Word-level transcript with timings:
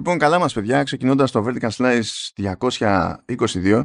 Λοιπόν, 0.00 0.18
καλά 0.18 0.38
μας 0.38 0.52
παιδιά, 0.52 0.82
ξεκινώντας 0.82 1.30
το 1.30 1.44
Vertical 1.46 1.70
Slice 1.70 2.02
222 3.36 3.84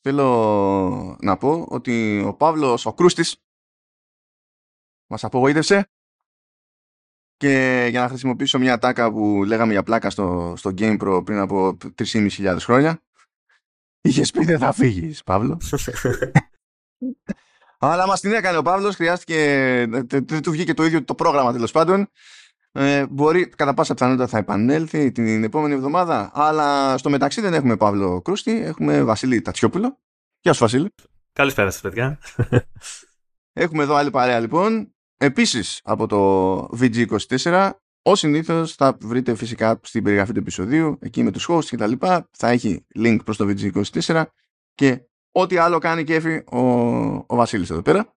θέλω 0.00 1.18
να 1.20 1.36
πω 1.36 1.66
ότι 1.68 2.22
ο 2.26 2.34
Παύλος, 2.34 2.86
ο 2.86 2.92
Κρούστης 2.92 3.36
μας 5.10 5.24
απογοήτευσε 5.24 5.90
και 7.36 7.86
για 7.90 8.00
να 8.00 8.08
χρησιμοποιήσω 8.08 8.58
μια 8.58 8.78
τάκα 8.78 9.12
που 9.12 9.44
λέγαμε 9.44 9.72
για 9.72 9.82
πλάκα 9.82 10.10
στο, 10.10 10.54
στο 10.56 10.70
Game 10.78 11.00
Pro 11.00 11.22
πριν 11.24 11.38
από 11.38 11.76
3.500 12.02 12.56
χρόνια 12.60 13.02
είχες 14.00 14.30
πει 14.30 14.44
δεν 14.44 14.58
θα 14.58 14.72
φύγεις 14.72 15.22
Παύλο 15.22 15.60
αλλά 17.78 18.06
μας 18.06 18.20
την 18.20 18.32
έκανε 18.32 18.58
ο 18.58 18.62
Παύλος 18.62 18.94
χρειάστηκε 18.94 19.86
δεν 20.08 20.42
του 20.42 20.50
βγήκε 20.50 20.74
το 20.74 20.84
ίδιο 20.84 21.04
το 21.04 21.14
πρόγραμμα 21.14 21.52
τέλος 21.52 21.72
πάντων 21.72 22.08
ε, 22.76 23.06
μπορεί 23.06 23.46
κατά 23.46 23.74
πάσα 23.74 23.94
πιθανότητα 23.94 24.26
θα 24.26 24.38
επανέλθει 24.38 25.12
την 25.12 25.44
επόμενη 25.44 25.74
εβδομάδα. 25.74 26.30
Αλλά 26.34 26.98
στο 26.98 27.10
μεταξύ 27.10 27.40
δεν 27.40 27.54
έχουμε 27.54 27.76
Παύλο 27.76 28.22
Κρούστη, 28.22 28.62
έχουμε 28.62 29.02
Βασίλη 29.02 29.40
Τατσιόπουλο. 29.40 29.98
Γεια 30.40 30.52
σου, 30.52 30.60
Βασίλη. 30.60 30.94
Καλησπέρα 31.32 31.70
σας, 31.70 31.80
παιδιά. 31.80 32.18
Έχουμε 33.52 33.82
εδώ 33.82 33.94
άλλη 33.94 34.10
παρέα 34.10 34.40
λοιπόν. 34.40 34.94
Επίσης 35.16 35.80
από 35.84 36.06
το 36.06 36.58
VG24, 36.80 37.70
ως 38.02 38.18
συνήθως 38.18 38.74
θα 38.74 38.96
βρείτε 39.00 39.34
φυσικά 39.34 39.80
στην 39.82 40.02
περιγραφή 40.02 40.32
του 40.32 40.38
επεισοδίου, 40.38 40.98
εκεί 41.00 41.22
με 41.22 41.30
τους 41.30 41.48
hosts 41.50 41.64
και 41.64 41.76
τα 41.76 41.86
λοιπά, 41.86 42.28
θα 42.30 42.48
έχει 42.48 42.86
link 42.98 43.18
προς 43.24 43.36
το 43.36 43.48
VG24 43.48 44.24
και 44.74 45.00
ό,τι 45.32 45.56
άλλο 45.56 45.78
κάνει 45.78 46.04
κέφι 46.04 46.42
ο, 46.52 46.58
ο 47.26 47.36
Βασίλης 47.36 47.70
εδώ 47.70 47.82
πέρα. 47.82 48.14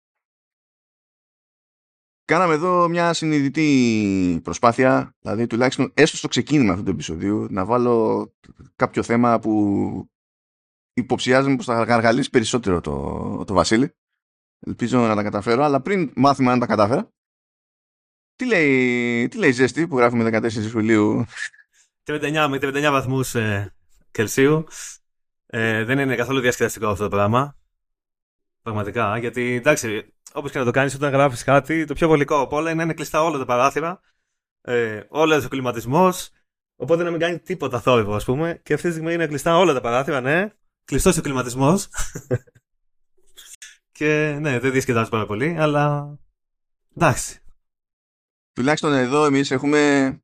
Κάναμε 2.25 2.55
εδώ 2.55 2.89
μια 2.89 3.13
συνειδητή 3.13 4.41
προσπάθεια, 4.43 5.15
δηλαδή 5.21 5.47
τουλάχιστον 5.47 5.93
έστω 5.95 6.17
στο 6.17 6.29
ξεκίνημα 6.29 6.73
αυτού 6.73 6.85
του 6.85 6.91
επεισοδίου, 6.91 7.47
να 7.51 7.65
βάλω 7.65 8.33
κάποιο 8.77 9.03
θέμα 9.03 9.39
που 9.39 10.09
υποψιάζομαι 10.95 11.57
πως 11.57 11.65
θα 11.65 11.83
γαργαλίσει 11.83 12.31
περισσότερο 12.31 12.81
το, 12.81 13.45
το 13.47 13.55
Βασίλη. 13.55 13.93
Ελπίζω 14.67 14.99
να 14.99 15.15
τα 15.15 15.23
καταφέρω, 15.23 15.65
αλλά 15.65 15.81
πριν 15.81 16.13
μάθουμε 16.15 16.51
αν 16.53 16.59
τα 16.59 16.67
κατάφερα, 16.67 17.13
τι 18.37 18.47
λέει, 18.47 19.29
τι 19.29 19.39
λέει 19.39 19.51
η 19.51 19.53
ζέστη 19.53 19.89
που 19.89 19.97
γράφουμε 19.97 20.41
14 20.43 20.53
Ιουλίου; 20.75 21.25
39 22.05 22.47
με 22.51 22.59
39 22.61 22.89
βαθμούς 22.91 23.35
ε, 23.35 23.75
Κελσίου. 24.11 24.65
Ε, 25.47 25.85
δεν 25.85 25.99
είναι 25.99 26.17
καθόλου 26.17 26.41
διασκεδαστικό 26.41 26.87
αυτό 26.87 27.03
το 27.03 27.11
πράγμα. 27.11 27.57
Πραγματικά, 28.65 29.19
γιατί 29.19 29.55
εντάξει, 29.55 30.15
όπως 30.33 30.51
και 30.51 30.59
να 30.59 30.65
το 30.65 30.71
κάνεις, 30.71 30.95
όταν 30.95 31.13
γράφεις 31.13 31.45
κάτι, 31.45 31.85
το 31.85 31.95
πιο 31.95 32.09
βολικό 32.09 32.41
από 32.41 32.57
όλα 32.57 32.69
είναι 32.69 32.79
να 32.79 32.83
είναι 32.83 32.95
κλειστά 32.95 33.23
όλα 33.23 33.39
τα 33.39 33.45
παράθυρα, 33.45 34.01
ε, 34.61 35.01
όλο 35.09 35.45
ο 35.45 35.49
κλιματισμός. 35.49 36.31
Οπότε 36.77 37.03
να 37.03 37.11
μην 37.11 37.21
κάνει 37.21 37.39
τίποτα 37.39 37.81
θόρυβο, 37.81 38.15
ας 38.15 38.25
πούμε. 38.25 38.61
Και 38.63 38.75
αυτή 38.75 38.87
τη 38.87 38.93
στιγμή 38.93 39.15
είναι 39.15 39.27
κλειστά 39.27 39.57
όλα 39.57 39.73
τα 39.73 39.81
παράθυρα, 39.81 40.21
ναι. 40.21 40.53
Κλειστός 40.85 41.17
ο 41.17 41.21
κλιματισμός. 41.21 41.89
και 43.99 44.39
ναι, 44.41 44.59
δεν 44.59 44.73
διασκεδάζει 44.73 45.11
πάρα 45.11 45.27
πολύ, 45.27 45.57
αλλά. 45.59 46.17
Εντάξει. 46.97 47.39
Τουλάχιστον 48.53 48.93
εδώ 48.93 49.25
εμείς 49.25 49.51
έχουμε 49.51 49.79
ε, 49.99 50.24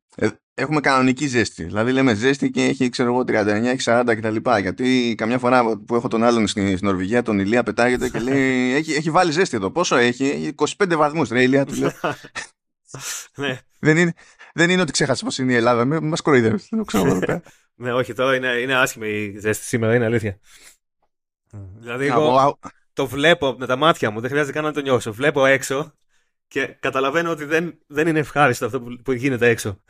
έχουμε 0.60 0.80
κανονική 0.80 1.26
ζέστη. 1.26 1.64
Δηλαδή 1.64 1.92
λέμε 1.92 2.14
ζέστη 2.14 2.50
και 2.50 2.64
έχει, 2.64 2.88
ξέρω 2.88 3.08
εγώ, 3.08 3.20
39, 3.20 3.46
έχει 3.46 3.82
40 3.84 4.02
κτλ. 4.06 4.36
Γιατί 4.60 5.14
καμιά 5.16 5.38
φορά 5.38 5.76
που 5.76 5.94
έχω 5.94 6.08
τον 6.08 6.24
άλλον 6.24 6.46
στην, 6.46 6.78
Νορβηγία, 6.80 7.22
τον 7.22 7.38
Ηλία 7.38 7.62
πετάγεται 7.62 8.08
και 8.08 8.18
λέει: 8.18 8.72
έχει, 8.78 8.92
έχει 8.92 9.10
βάλει 9.10 9.32
ζέστη 9.32 9.56
εδώ. 9.56 9.70
Πόσο 9.70 9.96
έχει, 9.96 10.54
25 10.78 10.94
βαθμούς. 10.96 11.28
Ρε 11.28 11.42
Ηλία, 11.42 11.64
του 11.64 11.74
λέω. 11.74 11.90
ναι. 13.36 13.58
δεν, 13.78 13.96
είναι, 13.96 14.14
δεν 14.54 14.70
είναι 14.70 14.82
ότι 14.82 14.92
ξέχασε 14.92 15.24
πώ 15.24 15.42
είναι 15.42 15.52
η 15.52 15.56
Ελλάδα. 15.56 15.84
Μην 15.84 16.08
μας 16.08 16.20
κοροϊδεύεις. 16.20 16.66
Δεν 16.70 16.84
ξέρω 16.84 17.06
εδώ 17.06 17.40
ναι, 17.74 17.92
όχι, 17.92 18.12
τώρα 18.12 18.34
είναι, 18.34 18.48
είναι 18.48 18.74
άσχημη 18.74 19.08
η 19.08 19.38
ζέστη 19.38 19.64
σήμερα, 19.64 19.94
είναι 19.94 20.04
αλήθεια. 20.04 20.38
Δηλαδή, 21.78 22.06
εγώ 22.06 22.58
το 22.92 23.06
βλέπω 23.06 23.56
με 23.58 23.66
τα 23.66 23.76
μάτια 23.76 24.10
μου, 24.10 24.20
δεν 24.20 24.30
χρειάζεται 24.30 24.52
καν 24.52 24.64
να 24.64 24.72
το 24.72 24.80
νιώσω. 24.80 25.12
Βλέπω 25.12 25.46
έξω 25.46 25.94
και 26.48 26.66
καταλαβαίνω 26.66 27.30
ότι 27.30 27.44
δεν, 27.44 27.78
δεν 27.86 28.06
είναι 28.06 28.18
ευχάριστο 28.18 28.66
αυτό 28.66 28.80
που, 28.80 28.96
που 29.04 29.12
γίνεται 29.12 29.48
έξω. 29.48 29.80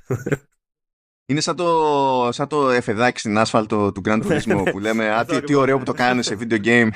Είναι 1.31 1.41
σαν 1.41 1.57
το, 1.57 2.29
σαν 2.33 2.49
το 2.49 2.71
εφεδάκι 2.71 3.19
στην 3.19 3.39
άσφαλτο 3.39 3.93
του 3.93 4.01
Grand 4.05 4.23
Turismo 4.23 4.63
που 4.71 4.79
λέμε 4.79 5.11
Α, 5.11 5.25
τι, 5.25 5.43
τι 5.43 5.55
ωραίο 5.55 5.79
που 5.79 5.85
το 5.85 5.93
κάνουν 5.93 6.23
σε 6.23 6.37
video 6.41 6.65
game. 6.65 6.89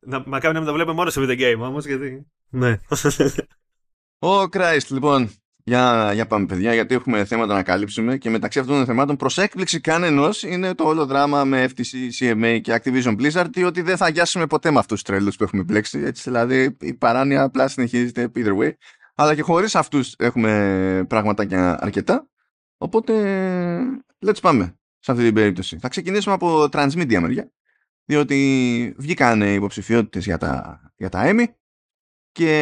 Να, 0.00 0.22
μακάρι 0.26 0.58
να 0.58 0.64
το 0.64 0.72
βλέπουμε 0.72 0.94
μόνο 0.94 1.10
σε 1.10 1.20
video 1.20 1.40
game 1.40 1.58
όμως, 1.58 1.86
γιατί... 1.86 2.26
Ναι. 2.48 2.78
Ω, 4.18 4.42
Christ, 4.42 4.86
λοιπόν, 4.88 5.30
για, 5.64 6.10
για 6.12 6.26
πάμε 6.26 6.46
παιδιά, 6.46 6.74
γιατί 6.74 6.94
έχουμε 6.94 7.24
θέματα 7.24 7.54
να 7.54 7.62
καλύψουμε 7.62 8.16
και 8.16 8.30
μεταξύ 8.30 8.58
αυτών 8.58 8.76
των 8.76 8.84
θεμάτων 8.84 9.16
προς 9.16 9.38
έκπληξη 9.38 9.80
κανενός 9.80 10.42
είναι 10.42 10.74
το 10.74 10.84
όλο 10.84 11.06
δράμα 11.06 11.44
με 11.44 11.68
FTC, 11.68 12.20
CMA 12.20 12.58
και 12.62 12.80
Activision 12.82 13.16
Blizzard 13.20 13.64
ότι 13.66 13.82
δεν 13.82 13.96
θα 13.96 14.08
γιάσουμε 14.08 14.46
ποτέ 14.46 14.70
με 14.70 14.78
αυτούς 14.78 15.02
τους 15.02 15.14
τρελούς 15.14 15.36
που 15.36 15.44
έχουμε 15.44 15.62
μπλέξει, 15.62 15.98
έτσι 15.98 16.22
δηλαδή 16.24 16.76
η 16.80 16.94
παράνοια 16.94 17.42
απλά 17.42 17.68
συνεχίζεται 17.68 18.30
either 18.34 18.58
way. 18.58 18.70
Αλλά 19.14 19.34
και 19.34 19.42
χωρίς 19.42 19.74
αυτούς 19.74 20.14
έχουμε 20.18 21.04
πραγματάκια 21.08 21.82
αρκετά. 21.82 22.24
Οπότε, 22.82 23.14
let's 24.26 24.40
πάμε 24.42 24.78
σε 24.98 25.10
αυτή 25.10 25.24
την 25.24 25.34
περίπτωση. 25.34 25.78
Θα 25.78 25.88
ξεκινήσουμε 25.88 26.34
από 26.34 26.68
transmedia 26.72 27.18
μεριά, 27.20 27.52
διότι 28.04 28.94
βγήκαν 28.98 29.42
υποψηφιότητες 29.42 30.24
για 30.24 30.38
τα, 30.38 30.80
για 30.96 31.08
τα 31.08 31.22
Emmy 31.24 31.44
και 32.32 32.52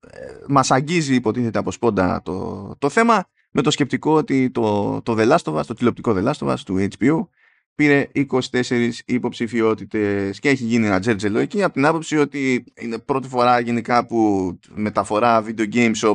ε, 0.00 0.32
μας 0.48 0.70
αγγίζει 0.70 1.14
υποτίθεται 1.14 1.58
από 1.58 1.70
σπόντα 1.70 2.22
το, 2.22 2.76
το 2.78 2.88
θέμα 2.88 3.30
με 3.50 3.62
το 3.62 3.70
σκεπτικό 3.70 4.12
ότι 4.12 4.50
το, 4.50 5.00
το 5.02 5.14
The 5.18 5.30
Last 5.30 5.52
of 5.52 5.58
Us, 5.58 5.64
το 5.66 5.74
τηλεοπτικό 5.74 6.14
The 6.16 6.24
Last 6.24 6.46
of 6.46 6.52
Us 6.52 6.58
του 6.64 6.88
HBO 6.98 7.26
πήρε 7.74 8.08
24 8.50 8.90
υποψηφιότητες 9.04 10.38
και 10.38 10.48
έχει 10.48 10.64
γίνει 10.64 10.86
ένα 10.86 11.00
τζέρτζελο 11.00 11.38
εκεί 11.38 11.62
από 11.62 11.72
την 11.72 11.86
άποψη 11.86 12.16
ότι 12.16 12.64
είναι 12.80 12.98
πρώτη 12.98 13.28
φορά 13.28 13.60
γενικά 13.60 14.06
που 14.06 14.50
μεταφορά 14.68 15.44
video 15.46 15.74
games 15.74 15.90
σε 15.92 16.06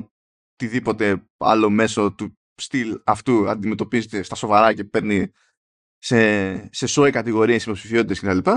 οτιδήποτε 0.56 1.24
άλλο 1.38 1.70
μέσο 1.70 2.12
του 2.12 2.39
στυλ 2.60 3.02
αυτού 3.04 3.50
αντιμετωπίζεται 3.50 4.24
στα 4.24 4.36
σοβαρά 4.36 4.74
και 4.74 4.84
παίρνει 4.84 5.32
σε, 5.98 6.70
σε 6.74 6.88
σόι 6.88 7.12
κατηγορίες 7.12 7.64
υποψηφιότητες 7.64 8.20
κτλ. 8.20 8.50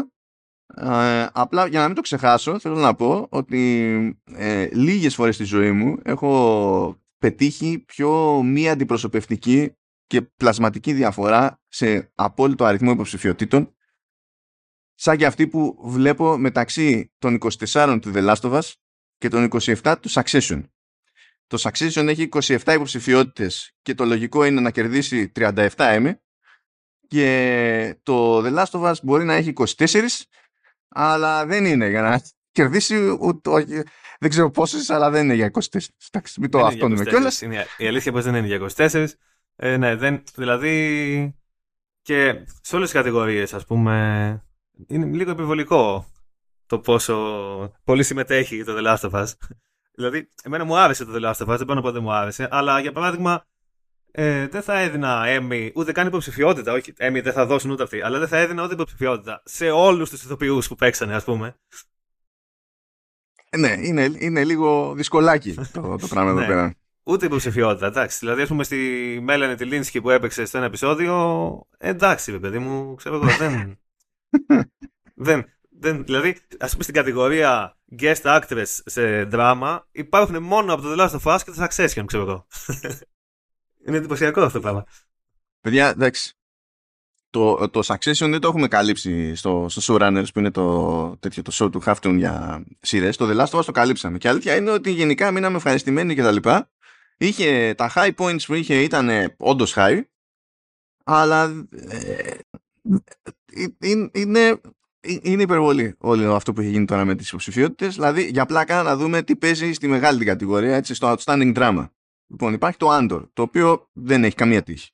Ε, 0.77 1.27
απλά 1.33 1.67
για 1.67 1.81
να 1.81 1.87
μην 1.87 1.95
το 1.95 2.01
ξεχάσω 2.01 2.59
θέλω 2.59 2.77
να 2.77 2.95
πω 2.95 3.27
ότι 3.31 4.21
ε, 4.25 4.69
λίγες 4.73 5.15
φορές 5.15 5.35
στη 5.35 5.45
ζωή 5.45 5.73
μου 5.73 5.99
έχω 6.03 7.01
πετύχει 7.19 7.79
πιο 7.87 8.43
μη 8.43 8.69
αντιπροσωπευτική 8.69 9.77
και 10.07 10.23
πλασματική 10.23 10.93
διαφορά 10.93 11.61
σε 11.69 12.13
απόλυτο 12.15 12.65
αριθμό 12.65 12.91
υποψηφιότητων 12.91 13.75
σαν 14.95 15.17
και 15.17 15.27
αυτή 15.27 15.49
που 15.49 15.79
βλέπω 15.85 16.37
μεταξύ 16.39 17.13
των 17.19 17.39
24 17.73 17.99
του 18.03 18.13
The 18.15 18.35
Last 18.35 18.41
of 18.41 18.53
Us 18.53 18.73
και 19.19 19.29
των 19.29 19.49
27 19.53 19.95
του 20.01 20.11
Succession. 20.11 20.63
Το 21.53 21.63
Succession 21.63 22.07
έχει 22.09 22.29
27 22.31 22.59
υποψηφιότητες 22.75 23.75
και 23.83 23.95
το 23.95 24.05
λογικό 24.05 24.45
είναι 24.45 24.61
να 24.61 24.71
κερδίσει 24.71 25.33
37 25.37 25.69
Emmy 25.77 26.13
και 27.09 27.99
το 28.03 28.39
The 28.39 28.59
Last 28.59 28.81
of 28.81 28.91
Us 28.91 28.95
μπορεί 29.03 29.25
να 29.25 29.35
έχει 29.35 29.53
24 29.77 30.07
αλλά 30.89 31.47
δεν 31.47 31.65
είναι 31.65 31.89
για 31.89 32.01
να 32.03 32.23
κερδίσει 32.57 33.17
ούτε, 33.21 33.65
δεν 34.19 34.31
ξέρω 34.31 34.51
πόσες, 34.51 34.91
αλλά 34.91 35.11
δεν 35.11 35.25
είναι 35.25 35.35
για 35.35 35.51
24. 35.71 35.79
Εντάξει, 36.11 36.41
μην 36.41 36.51
το 36.51 36.65
αυτόνουμε 36.65 37.05
κιόλα. 37.05 37.33
Η 37.77 37.87
αλήθεια 37.87 38.13
πως 38.13 38.25
δεν 38.25 38.35
είναι 38.35 38.47
για 38.47 38.91
24. 38.91 39.07
Ε, 39.57 39.77
ναι, 39.77 39.97
δεν, 39.97 40.23
δηλαδή 40.35 41.37
και 42.03 42.45
σε 42.63 42.77
όλες 42.77 42.91
τις 42.91 43.01
κατηγορίες, 43.01 43.55
ας 43.55 43.67
πούμε, 43.67 44.45
είναι 44.87 45.07
λίγο 45.07 45.31
επιβολικό 45.31 46.07
το 46.67 46.79
πόσο 46.79 47.17
πολύ 47.85 48.03
συμμετέχει 48.03 48.65
το 48.65 48.75
The 48.79 48.87
Last 48.87 49.11
of 49.11 49.23
Us. 49.23 49.33
Δηλαδή, 49.95 50.31
εμένα 50.43 50.65
μου 50.65 50.77
άρεσε 50.77 51.05
το 51.05 51.13
The 51.15 51.21
Last 51.21 51.47
of 51.47 51.53
Us, 51.53 51.57
δεν 51.57 51.67
μπορώ 51.67 51.75
να 51.75 51.81
πω 51.81 51.87
ότι 51.87 51.97
δεν 51.97 52.03
μου 52.03 52.13
άρεσε, 52.13 52.49
αλλά 52.51 52.81
για 52.81 52.93
παράδειγμα, 52.93 53.47
ε, 54.11 54.49
δεν 54.49 54.63
θα 54.63 54.79
έδινα 54.79 55.25
Emmy, 55.27 55.71
ούτε 55.75 55.93
καν 55.93 56.07
υποψηφιότητα. 56.07 56.73
Όχι, 56.73 56.93
Emmy 56.99 57.21
δεν 57.23 57.33
θα 57.33 57.47
δώσουν 57.47 57.71
ούτε 57.71 57.83
αυτοί, 57.83 58.03
αλλά 58.03 58.19
δεν 58.19 58.29
θα 58.29 58.39
έδινα 58.39 58.63
ούτε 58.65 58.75
υποψηφιότητα 58.75 59.43
σε 59.45 59.71
όλους 59.71 60.11
τους 60.11 60.23
ηθοποιούς 60.23 60.69
που 60.69 60.75
παίξανε, 60.75 61.15
ας 61.15 61.25
πούμε. 61.25 61.57
Ε, 63.51 63.57
ναι, 63.57 63.77
είναι, 63.81 64.11
είναι 64.19 64.45
λίγο 64.45 64.95
δυσκολάκι 64.95 65.55
το, 65.55 65.97
το 65.97 66.07
πράγμα 66.09 66.31
εδώ 66.31 66.41
ναι. 66.41 66.47
πέρα. 66.47 66.75
Ούτε 67.05 67.27
υποψηφιότητα, 67.27 67.87
εντάξει. 67.87 68.19
Δηλαδή, 68.19 68.43
ας 68.43 68.49
πούμε, 68.49 68.65
στη 68.65 68.77
Μέλανε 69.23 69.55
τη 69.55 69.65
Λίνσκι 69.65 70.01
που 70.01 70.11
έπαιξε 70.11 70.45
στο 70.45 70.57
ένα 70.57 70.67
επεισόδιο, 70.67 71.67
εντάξει, 71.79 72.39
παιδί 72.39 72.59
μου, 72.59 72.95
ξέρω 72.95 73.15
εγώ, 73.15 73.27
δεν. 73.39 73.79
δεν, 75.27 75.47
δεν, 75.83 76.05
δηλαδή, 76.05 76.31
α 76.59 76.69
πούμε 76.69 76.83
στην 76.83 76.95
κατηγορία 76.95 77.77
guest 77.99 78.23
actress 78.23 78.65
σε 78.67 79.25
δράμα 79.25 79.89
υπάρχουν 79.93 80.43
μόνο 80.43 80.73
από 80.73 80.83
το 80.83 80.95
The 80.95 80.99
Last 80.99 81.21
of 81.21 81.35
Us 81.35 81.41
και 81.45 81.51
το 81.51 81.65
Succession, 81.65 82.05
ξέρω 82.07 82.23
εγώ. 82.23 82.47
Είναι 83.87 83.97
εντυπωσιακό 83.97 84.41
αυτό 84.41 84.53
το 84.53 84.61
πράγμα. 84.61 84.85
Παιδιά, 85.61 85.89
εντάξει. 85.89 86.35
Το, 87.31 87.69
το 87.69 87.81
Succession 87.85 88.29
δεν 88.31 88.41
το 88.41 88.49
έχουμε 88.49 88.69
καλύψει 88.69 89.35
στο, 89.35 89.67
στο 89.69 89.95
Showrunners 89.95 90.27
που 90.33 90.39
είναι 90.39 90.51
το, 90.51 91.17
τέτοιο, 91.21 91.43
το 91.43 91.53
show 91.55 91.73
του 91.73 91.83
Hafton 91.85 92.15
για 92.17 92.65
σειρέ. 92.81 93.11
Το 93.11 93.29
The 93.31 93.41
Last 93.41 93.51
of 93.51 93.59
Us 93.59 93.65
το 93.65 93.73
καλύψαμε. 93.73 94.19
Και 94.19 94.29
αλήθεια 94.29 94.57
είναι 94.57 94.71
ότι 94.71 94.91
γενικά 94.91 95.31
μείναμε 95.31 95.57
ευχαριστημένοι 95.57 96.15
και 96.15 96.23
τα 96.23 96.31
λοιπά. 96.31 96.71
Είχε, 97.17 97.75
τα 97.77 97.93
high 97.95 98.15
points 98.17 98.45
που 98.47 98.55
είχε 98.55 98.83
ήταν 98.83 99.35
όντω 99.37 99.67
high 99.75 100.03
αλλά 101.05 101.67
ε, 101.71 102.39
είναι, 104.13 104.61
είναι 105.23 105.43
υπερβολή 105.43 105.95
όλο 105.99 106.35
αυτό 106.35 106.53
που 106.53 106.61
έχει 106.61 106.71
γίνει 106.71 106.85
τώρα 106.85 107.05
με 107.05 107.15
τις 107.15 107.29
υποψηφιότητες. 107.29 107.95
Δηλαδή, 107.95 108.23
για 108.23 108.47
πλάκα 108.47 108.83
να 108.83 108.97
δούμε 108.97 109.23
τι 109.23 109.37
παίζει 109.37 109.73
στη 109.73 109.89
μεγάλη 109.89 110.19
την 110.19 110.27
κατηγορία, 110.27 110.77
έτσι, 110.77 110.95
στο 110.95 111.15
Outstanding 111.17 111.55
Drama. 111.55 111.89
Λοιπόν, 112.27 112.53
υπάρχει 112.53 112.79
το 112.79 112.89
Andor, 112.91 113.23
το 113.33 113.43
οποίο 113.43 113.89
δεν 113.93 114.25
έχει 114.25 114.35
καμία 114.35 114.63
τύχη. 114.63 114.91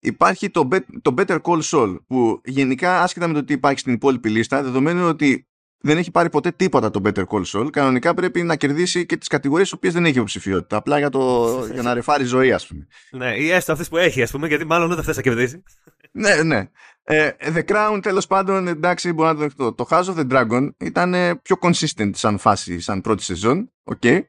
Υπάρχει 0.00 0.50
το, 0.50 0.68
το 1.02 1.14
Better 1.16 1.38
Call 1.42 1.60
Saul, 1.62 1.96
που 2.06 2.40
γενικά, 2.44 3.02
άσχετα 3.02 3.26
με 3.26 3.34
το 3.34 3.44
τι 3.44 3.52
υπάρχει 3.52 3.78
στην 3.78 3.92
υπόλοιπη 3.92 4.28
λίστα, 4.28 4.62
δεδομένου 4.62 5.08
ότι 5.08 5.48
δεν 5.82 5.98
έχει 5.98 6.10
πάρει 6.10 6.30
ποτέ 6.30 6.50
τίποτα 6.50 6.90
το 6.90 7.00
Better 7.04 7.24
Call 7.24 7.42
Saul, 7.44 7.70
κανονικά 7.70 8.14
πρέπει 8.14 8.42
να 8.42 8.56
κερδίσει 8.56 9.06
και 9.06 9.16
τις 9.16 9.28
κατηγορίες 9.28 9.66
στις 9.66 9.78
οποίες 9.78 9.94
δεν 9.94 10.04
έχει 10.04 10.16
υποψηφιότητα. 10.16 10.76
Απλά 10.76 10.98
για, 10.98 11.10
το, 11.10 11.48
για 11.72 11.82
να 11.82 11.94
ρεφάρει 11.94 12.24
ζωή, 12.24 12.52
ας 12.52 12.66
πούμε. 12.66 12.86
Ναι, 13.10 13.36
ή 13.36 13.50
έστω 13.50 13.72
αυτές 13.72 13.88
που 13.88 13.96
έχει, 13.96 14.22
ας 14.22 14.30
πούμε, 14.30 14.46
γιατί 14.48 14.64
μάλλον 14.64 14.94
δεν 14.94 15.04
θε 15.04 15.14
να 15.14 15.22
κερδίσει. 15.22 15.62
Ναι, 16.10 16.42
ναι. 16.42 16.68
Ε, 17.02 17.30
The 17.40 17.64
Crown, 17.64 17.98
τέλος 18.02 18.26
πάντων, 18.26 18.68
εντάξει, 18.68 19.12
μπορώ 19.12 19.28
να 19.28 19.34
το 19.34 19.40
δεχτώ. 19.40 19.72
Το 19.72 19.86
House 19.90 20.04
of 20.04 20.14
the 20.16 20.30
Dragon 20.30 20.68
ήταν 20.78 21.14
πιο 21.42 21.56
consistent 21.60 22.10
σαν 22.12 22.38
φάση, 22.38 22.80
σαν 22.80 23.00
πρώτη 23.00 23.22
σεζόν. 23.22 23.72
Okay. 23.84 24.20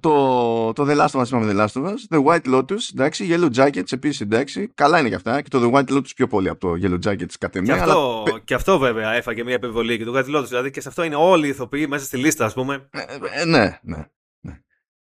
Το, 0.00 0.72
το 0.72 0.86
The 0.88 0.96
Last 0.96 1.10
of 1.10 1.20
Us, 1.20 1.26
είπαμε 1.26 1.52
The 1.52 1.56
Last 1.56 1.82
of 1.82 1.86
Us. 1.86 2.16
The 2.16 2.24
White 2.24 2.54
Lotus, 2.54 2.78
εντάξει. 2.94 3.28
Yellow 3.30 3.50
Jackets 3.54 3.92
επίσης, 3.92 4.20
εντάξει. 4.20 4.70
Καλά 4.74 4.98
είναι 4.98 5.08
και 5.08 5.14
αυτά. 5.14 5.42
Και 5.42 5.48
το 5.48 5.60
The 5.62 5.74
White 5.74 5.96
Lotus 5.96 6.14
πιο 6.16 6.26
πολύ 6.26 6.48
από 6.48 6.60
το 6.60 6.74
Yellow 6.82 7.08
Jackets 7.08 7.32
κατ' 7.38 7.56
εμέ. 7.56 7.66
Και, 7.66 7.72
αυτό, 7.72 8.24
αλλά... 8.26 8.40
και 8.44 8.54
αυτό 8.54 8.78
βέβαια 8.78 9.12
έφαγε 9.12 9.44
μια 9.44 9.54
επιβολή 9.54 9.98
και 9.98 10.04
το 10.04 10.18
White 10.18 10.36
Lotus. 10.36 10.46
Δηλαδή 10.48 10.70
και 10.70 10.80
σε 10.80 10.88
αυτό 10.88 11.02
είναι 11.02 11.16
όλοι 11.16 11.46
οι 11.46 11.48
ηθοποιοί 11.48 11.86
μέσα 11.88 12.04
στη 12.04 12.16
λίστα, 12.16 12.44
ας 12.44 12.54
πούμε. 12.54 12.88
Ε, 12.90 13.00
ε, 13.40 13.44
ναι, 13.44 13.78
ναι. 13.82 14.06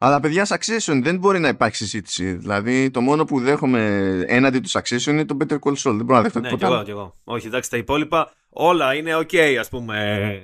Ναι. 0.03 0.07
Αλλά 0.07 0.19
παιδιά, 0.19 0.47
Succession 0.47 0.99
δεν 1.03 1.17
μπορεί 1.17 1.39
να 1.39 1.47
υπάρχει 1.47 1.75
συζήτηση. 1.75 2.33
Δηλαδή, 2.33 2.91
το 2.91 3.01
μόνο 3.01 3.25
που 3.25 3.39
δέχομαι 3.39 4.23
έναντι 4.27 4.59
τους 4.59 4.75
Succession 4.75 5.07
είναι 5.07 5.25
το 5.25 5.37
Better 5.39 5.59
Call 5.59 5.73
Saul. 5.73 5.95
Δεν 5.95 6.05
μπορώ 6.05 6.15
να 6.15 6.21
δεχτώ 6.21 6.39
ναι, 6.39 6.49
τίποτα. 6.49 6.77
Ναι, 6.77 6.83
και 6.83 6.91
εγώ, 6.91 6.99
εγώ. 6.99 7.17
Όχι, 7.23 7.47
εντάξει, 7.47 7.69
τα 7.69 7.77
υπόλοιπα 7.77 8.33
όλα 8.49 8.95
είναι 8.95 9.15
OK, 9.15 9.37
ας 9.37 9.69
πούμε, 9.69 10.41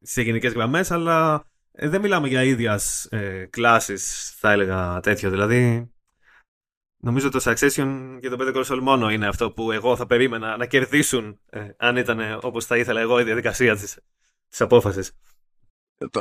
σε 0.00 0.22
γενικές 0.22 0.52
γραμμές, 0.52 0.90
αλλά 0.90 1.44
ε, 1.72 1.88
δεν 1.88 2.00
μιλάμε 2.00 2.28
για 2.28 2.42
ίδιας 2.42 3.04
ε, 3.04 3.46
κλάσει, 3.50 3.96
θα 4.38 4.52
έλεγα 4.52 5.00
τέτοιο. 5.00 5.30
Δηλαδή, 5.30 5.90
νομίζω 6.96 7.28
το 7.28 7.40
Succession 7.42 8.18
και 8.20 8.28
το 8.28 8.36
Better 8.40 8.56
Call 8.56 8.64
Saul 8.64 8.80
μόνο 8.82 9.10
είναι 9.10 9.26
αυτό 9.26 9.50
που 9.50 9.72
εγώ 9.72 9.96
θα 9.96 10.06
περίμενα 10.06 10.56
να 10.56 10.66
κερδίσουν 10.66 11.40
ε, 11.50 11.68
αν 11.76 11.96
ήταν 11.96 12.38
όπως 12.42 12.66
θα 12.66 12.76
ήθελα 12.76 13.00
εγώ 13.00 13.20
η 13.20 13.24
διαδικασία 13.24 13.76
της 13.76 14.60
απόφασης. 14.60 15.12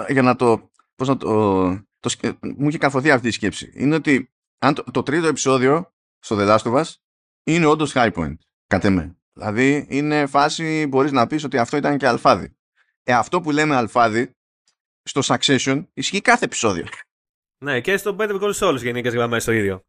Για 0.07 0.21
να 0.21 0.35
το. 0.35 0.71
Πώς 0.95 1.07
να 1.07 1.17
το, 1.17 1.29
το, 2.03 2.37
μου 2.41 2.67
είχε 2.67 2.77
καθοθεί 2.77 3.11
αυτή 3.11 3.27
η 3.27 3.31
σκέψη. 3.31 3.71
Είναι 3.73 3.95
ότι 3.95 4.31
αν 4.59 4.73
το, 4.73 4.83
το 4.91 5.03
τρίτο 5.03 5.27
επεισόδιο 5.27 5.93
στο 6.19 6.37
The 6.39 6.57
Last 6.57 6.71
of 6.71 6.79
Us 6.79 6.93
είναι 7.43 7.65
όντως 7.65 7.91
high 7.95 8.11
point. 8.13 8.35
Κατ' 8.67 8.85
εμέ. 8.85 9.17
Δηλαδή 9.33 9.85
είναι 9.89 10.25
φάση 10.25 10.87
μπορείς 10.87 11.11
να 11.11 11.27
πεις 11.27 11.43
ότι 11.43 11.57
αυτό 11.57 11.77
ήταν 11.77 11.97
και 11.97 12.07
αλφάδι. 12.07 12.55
Ε, 13.03 13.13
αυτό 13.13 13.41
που 13.41 13.51
λέμε 13.51 13.75
αλφάδι 13.75 14.31
στο 15.03 15.21
Succession 15.23 15.85
ισχύει 15.93 16.21
κάθε 16.21 16.45
επεισόδιο. 16.45 16.85
Ναι, 17.63 17.81
και 17.81 17.97
στο 17.97 18.15
Better 18.19 18.41
Call 18.41 18.53
Saul 18.53 18.75
γενικές 18.77 19.13
γραμμές 19.13 19.43
το 19.43 19.51
ίδιο. 19.51 19.85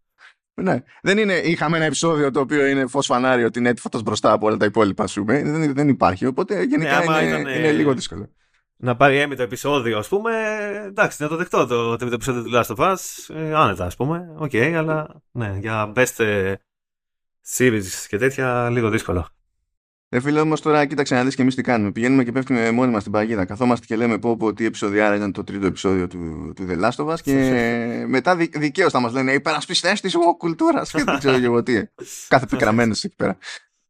Ναι. 0.54 0.82
Δεν 1.02 1.18
είναι, 1.18 1.34
είχαμε 1.34 1.76
ένα 1.76 1.86
επεισόδιο 1.86 2.30
το 2.30 2.40
οποίο 2.40 2.66
είναι 2.66 2.86
φως 2.86 3.06
φανάρι 3.06 3.44
ότι 3.44 3.58
είναι 3.58 3.68
έτοιμο 3.68 4.02
μπροστά 4.02 4.32
από 4.32 4.46
όλα 4.46 4.56
τα 4.56 4.64
υπόλοιπα, 4.64 5.06
σου 5.06 5.24
δεν, 5.24 5.74
δεν 5.74 5.88
υπάρχει. 5.88 6.26
Οπότε 6.26 6.62
γενικά 6.62 7.04
ναι, 7.04 7.22
είναι, 7.22 7.56
είναι 7.56 7.72
λίγο 7.72 7.94
δύσκολο. 7.94 8.30
Να 8.84 8.96
πάρει 8.96 9.18
Emmy 9.18 9.36
το 9.36 9.42
επεισόδιο, 9.42 9.98
ας 9.98 10.08
πούμε. 10.08 10.32
Εντάξει, 10.86 11.22
να 11.22 11.28
το 11.28 11.36
δεχτώ 11.36 11.66
το 11.66 11.96
τρίτο 11.96 12.14
επεισόδιο 12.14 12.42
του 12.42 12.50
Last 12.52 12.76
of 12.76 12.92
Us. 12.92 12.96
Ε, 13.34 13.54
άνετα, 13.54 13.84
ας 13.84 13.96
πούμε. 13.96 14.34
OK, 14.36 14.50
okay, 14.52 14.72
αλλά 14.76 15.22
ναι, 15.30 15.56
για 15.60 15.92
best 15.96 16.24
ε, 16.24 16.54
series 17.56 18.06
και 18.08 18.18
τέτοια 18.18 18.70
λίγο 18.70 18.90
δύσκολο. 18.90 19.28
Ε, 20.08 20.20
φίλε, 20.20 20.40
όμως 20.40 20.60
τώρα 20.60 20.86
κοίταξε 20.86 21.14
να 21.14 21.24
δεις 21.24 21.34
και 21.34 21.42
εμείς 21.42 21.54
τι 21.54 21.62
κάνουμε. 21.62 21.92
Πηγαίνουμε 21.92 22.24
και 22.24 22.32
πέφτουμε 22.32 22.70
μόνοι 22.70 22.92
μας 22.92 23.00
στην 23.00 23.12
παγίδα. 23.12 23.44
Καθόμαστε 23.44 23.86
και 23.86 23.96
λέμε 23.96 24.18
πω, 24.18 24.36
πω 24.36 24.52
τι 24.52 24.64
επεισοδιάρα 24.64 25.14
ήταν 25.14 25.32
το 25.32 25.44
τρίτο 25.44 25.66
επεισόδιο 25.66 26.06
του, 26.06 26.52
του 26.56 26.66
The 26.70 26.84
Last 26.84 27.04
of 27.04 27.12
Us 27.12 27.20
και 27.22 27.34
μετά 28.08 28.36
δι, 28.36 28.50
δικαίως 28.54 28.92
θα 28.92 29.00
μας 29.00 29.12
λένε 29.12 29.32
υπερασπιστές 29.32 30.00
της 30.00 30.16
κουλτούρας. 30.38 30.90
και 30.90 31.04
δεν 31.04 31.18
ξέρω 31.18 31.36
εγώ 31.36 31.62
τι. 31.62 31.82
Κάθε 32.28 32.46
πικραμένο 32.46 32.92
εκεί 32.92 33.14
πέρα. 33.16 33.38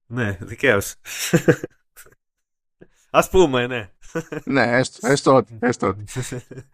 Ναι, 0.07 0.39
δικαίως. 0.41 0.95
Α 3.11 3.29
πούμε, 3.29 3.67
ναι. 3.67 3.94
Ναι, 4.45 4.81
έστω 5.01 5.35
ότι. 5.35 5.59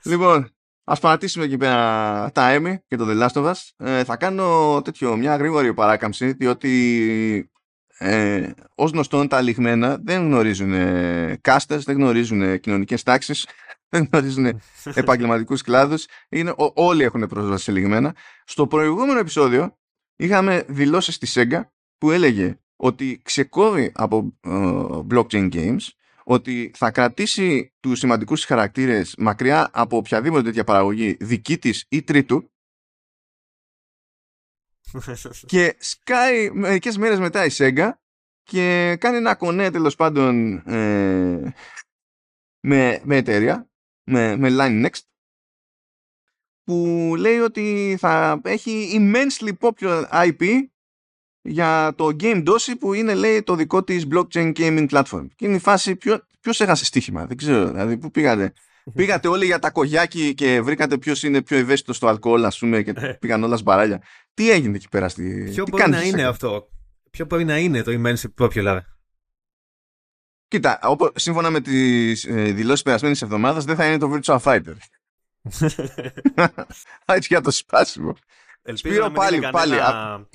λοιπόν, 0.04 0.50
Α 0.84 0.96
παρατήσουμε 0.96 1.44
εκεί 1.44 1.56
πέρα 1.56 2.30
τα 2.32 2.56
Emmy 2.56 2.74
και 2.86 2.96
το 2.96 3.06
The 3.08 3.22
Last 3.22 3.42
of 3.42 3.50
Us. 3.50 3.86
Ε, 3.86 4.04
θα 4.04 4.16
κάνω 4.16 4.80
τέτοιο, 4.84 5.16
μια 5.16 5.36
γρήγορη 5.36 5.74
παράκαμψη, 5.74 6.32
διότι 6.32 7.50
ε, 7.98 8.50
Ω 8.74 8.84
γνωστόν 8.84 9.28
τα 9.28 9.40
λιγμένα 9.40 9.98
δεν 10.04 10.24
γνωρίζουν 10.24 10.72
ε, 10.72 11.38
κάστες, 11.40 11.84
δεν 11.84 11.96
γνωρίζουν 11.96 12.42
ε, 12.42 12.58
κοινωνικές 12.58 13.02
τάξεις, 13.02 13.46
δεν 13.88 14.08
γνωρίζουν 14.12 14.60
επαγγελματικούς 14.94 15.62
κλάδους. 15.62 16.06
Είναι, 16.28 16.54
όλοι 16.74 17.04
έχουν 17.04 17.26
πρόσβαση 17.26 17.64
σε 17.64 17.72
λιγμένα. 17.72 18.14
Στο 18.44 18.66
προηγούμενο 18.66 19.18
επεισόδιο 19.18 19.78
είχαμε 20.16 20.64
δηλώσεις 20.68 21.14
στη 21.14 21.26
Sega 21.34 21.60
που 21.98 22.10
έλεγε 22.10 22.58
ότι 22.76 23.20
ξεκόβει 23.24 23.92
από 23.94 24.38
ε, 24.40 24.50
blockchain 25.10 25.48
games, 25.52 25.86
ότι 26.24 26.70
θα 26.76 26.90
κρατήσει 26.90 27.72
τους 27.80 27.98
σημαντικούς 27.98 28.44
χαρακτήρες 28.44 29.14
μακριά 29.18 29.70
από 29.72 29.96
οποιαδήποτε 29.96 30.42
τέτοια 30.42 30.64
παραγωγή 30.64 31.16
δική 31.20 31.58
της 31.58 31.86
ή 31.88 32.02
τρίτου. 32.02 32.52
Και 35.46 35.76
σκάει 35.78 36.50
μερικές 36.50 36.96
μέρες 36.96 37.18
μετά 37.18 37.44
η 37.44 37.48
Sega 37.52 37.90
και 38.42 38.96
κάνει 39.00 39.16
ένα 39.16 39.34
κονέ 39.34 39.70
τέλος 39.70 39.94
πάντων 39.94 40.56
ε, 40.56 41.54
με, 42.60 43.00
με 43.04 43.16
εταιρεία, 43.16 43.70
με, 44.04 44.36
με 44.36 44.48
Line 44.50 44.86
Next 44.86 45.00
που 46.70 47.14
λέει 47.18 47.38
ότι 47.38 47.96
θα 47.98 48.40
έχει 48.44 48.96
immensely 48.98 49.52
popular 49.60 50.04
IP 50.10 50.69
για 51.42 51.92
το 51.96 52.16
Game 52.20 52.48
Dosi 52.48 52.72
που 52.78 52.92
είναι 52.92 53.14
λέει 53.14 53.42
το 53.42 53.54
δικό 53.54 53.84
της 53.84 54.06
blockchain 54.12 54.52
gaming 54.56 54.88
platform. 54.88 55.26
Και 55.36 55.46
είναι 55.46 55.56
η 55.56 55.58
φάση 55.58 55.96
ποιο, 55.96 56.26
ποιος 56.40 56.60
έχασε 56.60 56.84
στοίχημα, 56.84 57.26
δεν 57.26 57.36
ξέρω, 57.36 57.70
δηλαδή 57.70 57.96
πού 57.96 58.10
πήγατε. 58.10 58.52
Πήγατε 58.94 59.28
όλοι 59.28 59.44
για 59.44 59.58
τα 59.58 59.70
κογιάκι 59.70 60.34
και 60.34 60.60
βρήκατε 60.60 60.98
ποιος 60.98 61.22
είναι 61.22 61.42
πιο 61.42 61.56
ευαίσθητος 61.56 61.96
στο 61.96 62.06
αλκοόλ, 62.06 62.44
ας 62.44 62.58
πούμε, 62.58 62.82
και 62.82 62.92
πήγαν 63.20 63.44
όλα 63.44 63.56
σμπαράλια. 63.56 64.02
Τι 64.34 64.50
έγινε 64.50 64.76
εκεί 64.76 64.88
πέρα 64.88 65.08
στη. 65.08 65.50
Ποιο 65.52 65.64
Τι 65.64 65.70
μπορεί 65.70 65.90
να 65.90 66.02
είναι 66.02 66.24
αυτό; 66.24 66.68
Ποιο 67.10 67.24
μπορεί 67.24 67.44
να 67.44 67.58
είναι 67.58 67.82
το 67.82 67.92
immensely 67.92 68.46
popular; 68.46 68.78
Κοίτα, 70.48 70.78
όπως, 70.82 71.10
σύμφωνα 71.14 71.50
με 71.50 71.60
τις 71.60 72.24
ε, 72.24 72.42
δηλώσεις 72.42 72.82
περασμένης 72.82 73.22
εβδομάδας, 73.22 73.64
δεν 73.64 73.76
θα 73.76 73.86
είναι 73.86 73.98
το 73.98 74.12
Virtual 74.14 74.38
Fighter. 74.38 74.74
Έτσι 77.04 77.28
για 77.30 77.40
το 77.40 77.50
σπάσιμο. 77.50 78.16
Ελπίζω 78.62 78.94
Σπύρο, 78.94 79.08
να 79.08 79.12
πάλι, 79.12 79.36
είναι 79.36 79.50
πάλι. 79.50 79.76
Κανένα, 79.76 80.28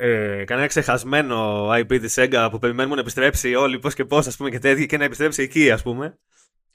ε, 0.00 0.44
κανένα 0.44 0.66
ξεχασμένο 0.66 1.68
IP 1.70 2.00
της 2.00 2.14
Sega 2.18 2.48
που 2.50 2.58
περιμένουμε 2.58 2.94
να 2.94 3.00
επιστρέψει 3.00 3.54
όλοι 3.54 3.78
πώς 3.78 3.94
και 3.94 4.04
πώς, 4.04 4.26
ας 4.26 4.36
πούμε, 4.36 4.50
και 4.50 4.58
τέτοια 4.58 4.86
και 4.86 4.96
να 4.96 5.04
επιστρέψει 5.04 5.42
εκεί, 5.42 5.70
ας 5.70 5.82
πούμε. 5.82 6.18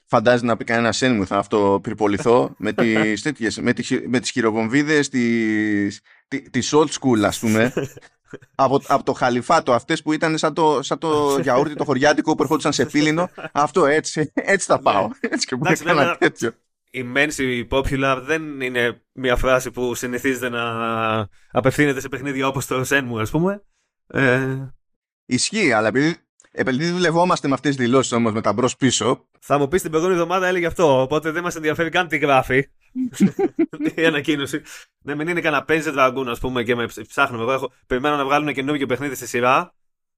Φαντάζει 0.06 0.44
να 0.44 0.56
πει 0.56 0.64
κανένα 0.64 1.14
μου 1.14 1.26
θα 1.26 1.36
αυτοπυρποληθώ 1.36 2.50
με 2.58 2.72
τις, 2.72 3.22
τέτοιες, 3.22 3.58
με 3.60 3.72
τις, 3.72 3.92
με 4.06 4.20
τις 4.20 4.30
χειροβομβίδες 4.30 5.08
της, 5.08 6.00
της 6.50 6.74
old 6.74 6.88
school 6.88 7.20
ας 7.24 7.38
πούμε. 7.38 7.72
Από, 8.54 8.82
από 8.86 9.04
το 9.04 9.12
χαλιφάτο 9.12 9.72
αυτές 9.72 10.02
που 10.02 10.12
ήταν 10.12 10.38
σαν 10.38 10.54
το, 10.54 10.82
σαν 10.82 10.98
το 10.98 11.38
γιαούρτι 11.42 11.74
το 11.74 11.84
χωριάτικο 11.84 12.34
που 12.34 12.42
ερχόντουσαν 12.42 12.72
σε 12.72 12.86
πύληνο 12.86 13.30
αυτό 13.52 13.86
έτσι, 13.86 14.32
έτσι 14.34 14.66
θα 14.66 14.78
πάω. 14.78 15.02
Ναι. 15.02 15.14
έτσι 15.20 15.46
και 15.46 15.56
μπορεί 15.56 15.76
να 15.84 16.16
τέτοιο 16.16 16.52
Immensely 17.04 17.68
popular 17.68 18.20
δεν 18.22 18.60
είναι 18.60 19.02
μια 19.12 19.36
φράση 19.36 19.70
που 19.70 19.94
συνηθίζεται 19.94 20.48
να 20.48 21.28
απευθύνεται 21.50 22.00
σε 22.00 22.08
παιχνίδια 22.08 22.46
όπως 22.46 22.66
το 22.66 22.84
Shenmue 22.88 23.20
ας 23.20 23.30
πούμε 23.30 23.62
ε... 24.06 24.70
Ισχύει, 25.26 25.72
αλλά 25.72 25.88
επειδή 25.88 26.26
επειδή 26.58 26.90
δουλευόμαστε 26.90 27.48
με 27.48 27.54
αυτές 27.54 27.76
τις 27.76 27.84
δηλώσεις 27.84 28.12
όμως 28.12 28.32
με 28.32 28.40
τα 28.40 28.52
μπρος 28.52 28.76
πίσω. 28.76 29.28
Θα 29.40 29.58
μου 29.58 29.68
πεις 29.68 29.82
την 29.82 29.90
προηγούμενη 29.90 30.20
εβδομάδα 30.20 30.46
έλεγε 30.46 30.66
αυτό. 30.66 31.00
Οπότε 31.00 31.30
δεν 31.30 31.42
μας 31.42 31.56
ενδιαφέρει 31.56 31.90
καν 31.90 32.08
τι 32.08 32.18
γράφει. 32.18 32.68
η 33.94 34.06
ανακοίνωση. 34.06 34.62
Ναι, 34.98 35.14
μην 35.14 35.28
είναι 35.28 35.40
κανένα 35.40 35.64
Panzer 35.68 35.96
Dragoon, 35.96 36.26
ας 36.26 36.38
πούμε, 36.38 36.62
και 36.62 36.74
με 36.74 36.88
ψάχνουμε. 37.08 37.42
Εγώ 37.42 37.52
έχω, 37.52 37.72
περιμένω 37.86 38.16
να 38.16 38.24
βγάλουν 38.24 38.52
καινούργιο 38.52 38.86
παιχνίδι 38.86 39.14
στη 39.14 39.26
σειρά 39.26 39.74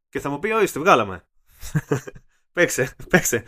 και 0.08 0.20
θα 0.20 0.28
μου 0.28 0.38
πει: 0.38 0.52
Ορίστε, 0.52 0.80
βγάλαμε. 0.80 1.26
παίξε, 2.52 2.96
παίξε. 3.08 3.44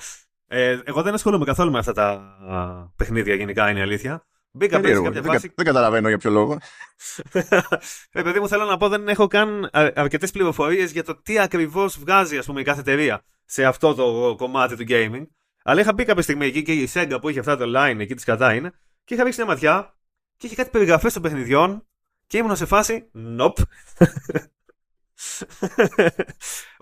Ε, 0.52 0.80
εγώ 0.84 1.02
δεν 1.02 1.14
ασχολούμαι 1.14 1.44
καθόλου 1.44 1.70
με 1.70 1.78
αυτά 1.78 1.92
τα 1.92 2.92
παιχνίδια, 2.96 3.34
γενικά 3.34 3.70
είναι 3.70 3.78
η 3.78 3.82
αλήθεια. 3.82 4.26
Μπήκα 4.50 4.80
πριν 4.80 4.96
σε 4.96 5.02
κάποια 5.02 5.20
δεν, 5.20 5.32
φάση. 5.32 5.52
Δεν 5.54 5.66
καταλαβαίνω 5.66 6.08
για 6.08 6.18
ποιο 6.18 6.30
λόγο. 6.30 6.58
ε, 8.12 8.22
παιδί 8.22 8.40
μου, 8.40 8.48
θέλω 8.48 8.64
να 8.64 8.76
πω, 8.76 8.88
δεν 8.88 9.08
έχω 9.08 9.26
καν 9.26 9.68
αρκετές 9.72 10.30
πληροφορίες 10.30 10.92
για 10.92 11.04
το 11.04 11.22
τι 11.22 11.38
ακριβώς 11.38 11.98
βγάζει 11.98 12.38
ας 12.38 12.46
πούμε, 12.46 12.60
η 12.60 12.64
κάθε 12.64 12.80
εταιρεία 12.80 13.22
σε 13.44 13.64
αυτό 13.64 13.94
το 13.94 14.34
κομμάτι 14.36 14.76
του 14.76 14.84
gaming. 14.88 15.26
Αλλά 15.62 15.80
είχα 15.80 15.92
μπει 15.92 16.04
κάποια 16.04 16.22
στιγμή 16.22 16.46
εκεί 16.46 16.62
και 16.62 16.72
η 16.72 16.90
Sega 16.94 17.18
που 17.20 17.28
είχε 17.28 17.38
αυτά 17.38 17.56
το 17.56 17.64
line 17.76 17.96
εκεί 17.98 18.14
της 18.14 18.24
κατά 18.24 18.54
είναι 18.54 18.72
και 19.04 19.14
είχα 19.14 19.24
ρίξει 19.24 19.42
μια 19.42 19.50
ματιά 19.50 19.94
και 20.36 20.46
είχε 20.46 20.54
κάτι 20.54 20.70
περιγραφές 20.70 21.12
των 21.12 21.22
παιχνιδιών 21.22 21.86
και 22.26 22.38
ήμουν 22.38 22.56
σε 22.56 22.66
φάση. 22.66 23.10
Nope. 23.38 23.62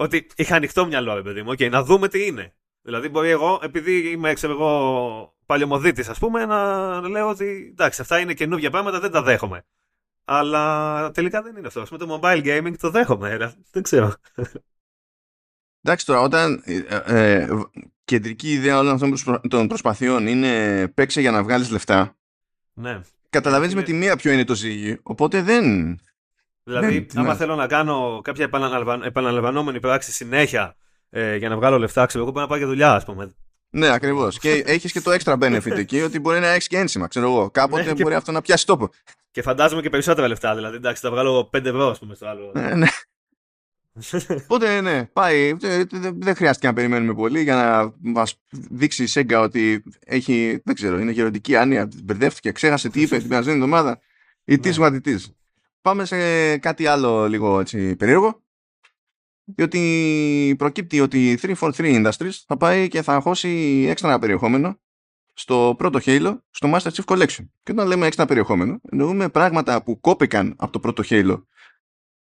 ότι 0.04 0.26
είχα 0.36 0.56
ανοιχτό 0.56 0.86
μυαλό, 0.86 1.14
ρε 1.14 1.22
παιδί 1.22 1.42
μου. 1.42 1.50
Okay, 1.50 1.70
να 1.70 1.82
δούμε 1.82 2.08
τι 2.08 2.26
είναι. 2.26 2.52
Δηλαδή, 2.88 3.08
μπορεί 3.08 3.28
εγώ, 3.28 3.60
επειδή 3.62 4.10
είμαι, 4.10 4.32
ξέρω 4.32 4.52
εγώ, 4.52 5.34
παλιωμοδίτης, 5.46 6.08
ας 6.08 6.18
πούμε, 6.18 6.46
να 6.46 7.08
λέω 7.08 7.28
ότι 7.28 7.68
εντάξει, 7.70 8.00
αυτά 8.00 8.18
είναι 8.18 8.34
καινούργια 8.34 8.70
πράγματα, 8.70 9.00
δεν 9.00 9.10
τα 9.10 9.22
δέχομαι. 9.22 9.64
Αλλά 10.24 11.10
τελικά 11.10 11.42
δεν 11.42 11.56
είναι 11.56 11.66
αυτό. 11.66 11.84
Με 11.90 11.98
το 11.98 12.20
mobile 12.22 12.44
gaming 12.44 12.74
το 12.80 12.90
δέχομαι. 12.90 13.56
Δεν 13.70 13.82
ξέρω. 13.82 14.14
Εντάξει 15.82 16.06
τώρα, 16.06 16.20
όταν 16.20 16.62
ε, 16.64 17.02
ε, 17.04 17.48
κεντρική 18.04 18.52
ιδέα 18.52 18.78
όλων 18.78 18.92
αυτών 18.92 19.40
των 19.48 19.68
προσπαθειών 19.68 20.26
είναι 20.26 20.88
παίξε 20.88 21.20
για 21.20 21.30
να 21.30 21.42
βγάλεις 21.42 21.70
λεφτά. 21.70 22.16
Ναι. 22.72 23.00
Καταλαβαίνεις 23.30 23.74
με 23.74 23.82
τη 23.82 23.92
μία 23.92 24.16
ποιο 24.16 24.32
είναι 24.32 24.44
το 24.44 24.54
ζύγι, 24.54 24.98
οπότε 25.02 25.42
δεν... 25.42 25.98
Δηλαδή, 26.64 26.98
δεν, 26.98 27.18
άμα 27.18 27.32
ναι. 27.32 27.38
θέλω 27.38 27.54
να 27.54 27.66
κάνω 27.66 28.20
κάποια 28.24 28.50
επαναλαμβανόμενη 29.04 29.80
πράξη 29.80 30.12
συνέχεια 30.12 30.76
ε, 31.10 31.36
για 31.36 31.48
να 31.48 31.56
βγάλω 31.56 31.78
λεφτά, 31.78 32.06
ξέρω 32.06 32.24
εγώ, 32.24 32.32
πρέπει 32.32 32.46
να 32.46 32.52
πάω 32.52 32.58
για 32.58 32.66
δουλειά, 32.66 32.94
ας 32.94 33.04
πούμε. 33.04 33.34
Ναι, 33.70 33.88
ακριβώς. 33.88 34.38
και 34.38 34.62
έχεις 34.66 34.92
και 34.92 35.00
το 35.00 35.12
extra 35.12 35.38
benefit 35.38 35.76
εκεί, 35.76 36.00
ότι 36.08 36.18
μπορεί 36.18 36.40
να 36.40 36.48
έχεις 36.48 36.66
και 36.66 36.78
ένσημα, 36.78 37.06
ξέρω 37.06 37.26
εγώ. 37.26 37.50
Κάποτε 37.50 37.92
ναι, 37.92 38.02
μπορεί 38.02 38.14
αυτό 38.14 38.32
να 38.32 38.40
πιάσει 38.40 38.66
τόπο. 38.66 38.90
Και 39.30 39.42
φαντάζομαι 39.42 39.82
και 39.82 39.90
περισσότερα 39.90 40.28
λεφτά, 40.28 40.54
δηλαδή. 40.54 40.76
Εντάξει, 40.76 41.02
θα 41.02 41.10
βγάλω 41.10 41.50
5 41.52 41.64
ευρώ, 41.64 41.90
ας 41.90 41.98
πούμε, 41.98 42.14
στο 42.14 42.26
άλλο. 42.26 42.52
Ναι, 42.54 42.74
ναι. 42.74 42.86
Οπότε 44.42 44.80
ναι, 44.80 45.04
πάει. 45.04 45.52
Δεν 46.14 46.34
χρειάστηκε 46.34 46.66
να 46.66 46.72
περιμένουμε 46.72 47.14
πολύ 47.14 47.42
για 47.42 47.54
να 47.54 47.94
μας 48.12 48.34
δείξει 48.50 49.02
η 49.02 49.06
Σέγγα 49.06 49.40
ότι 49.40 49.82
έχει, 50.04 50.60
δεν 50.64 50.74
ξέρω, 50.74 50.98
είναι 50.98 51.10
γεροντική 51.10 51.56
άνοια. 51.56 51.88
Μπερδεύτηκε, 52.04 52.52
ξέχασε 52.52 52.88
τι 52.88 53.00
είπε 53.00 53.18
την 53.18 53.28
περασμένη 53.28 53.56
εβδομάδα. 53.56 54.00
Ή 54.44 54.58
τι 54.58 54.72
σου 54.72 55.00
τι. 55.00 55.14
Πάμε 55.80 56.04
σε 56.04 56.58
κάτι 56.58 56.86
άλλο 56.86 57.28
λίγο 57.28 57.60
έτσι 57.60 57.96
περίεργο. 57.96 58.42
Διότι 59.54 60.54
προκύπτει 60.58 61.00
ότι 61.00 61.30
η 61.30 61.38
343 61.42 61.72
Industries 61.76 62.42
θα 62.46 62.56
πάει 62.56 62.88
και 62.88 63.02
θα 63.02 63.14
αγχώσει 63.14 63.84
έξτρα 63.88 64.18
περιεχόμενο 64.18 64.80
στο 65.32 65.74
πρώτο 65.78 65.98
Halo, 66.02 66.38
στο 66.50 66.70
Master 66.74 66.90
Chief 66.90 67.04
Collection. 67.04 67.48
Και 67.62 67.72
όταν 67.72 67.86
λέμε 67.86 68.06
έξτρα 68.06 68.26
περιεχόμενο, 68.26 68.80
εννοούμε 68.90 69.28
πράγματα 69.28 69.82
που 69.82 70.00
κόπηκαν 70.00 70.54
από 70.58 70.72
το 70.72 70.80
πρώτο 70.80 71.02
Halo 71.06 71.42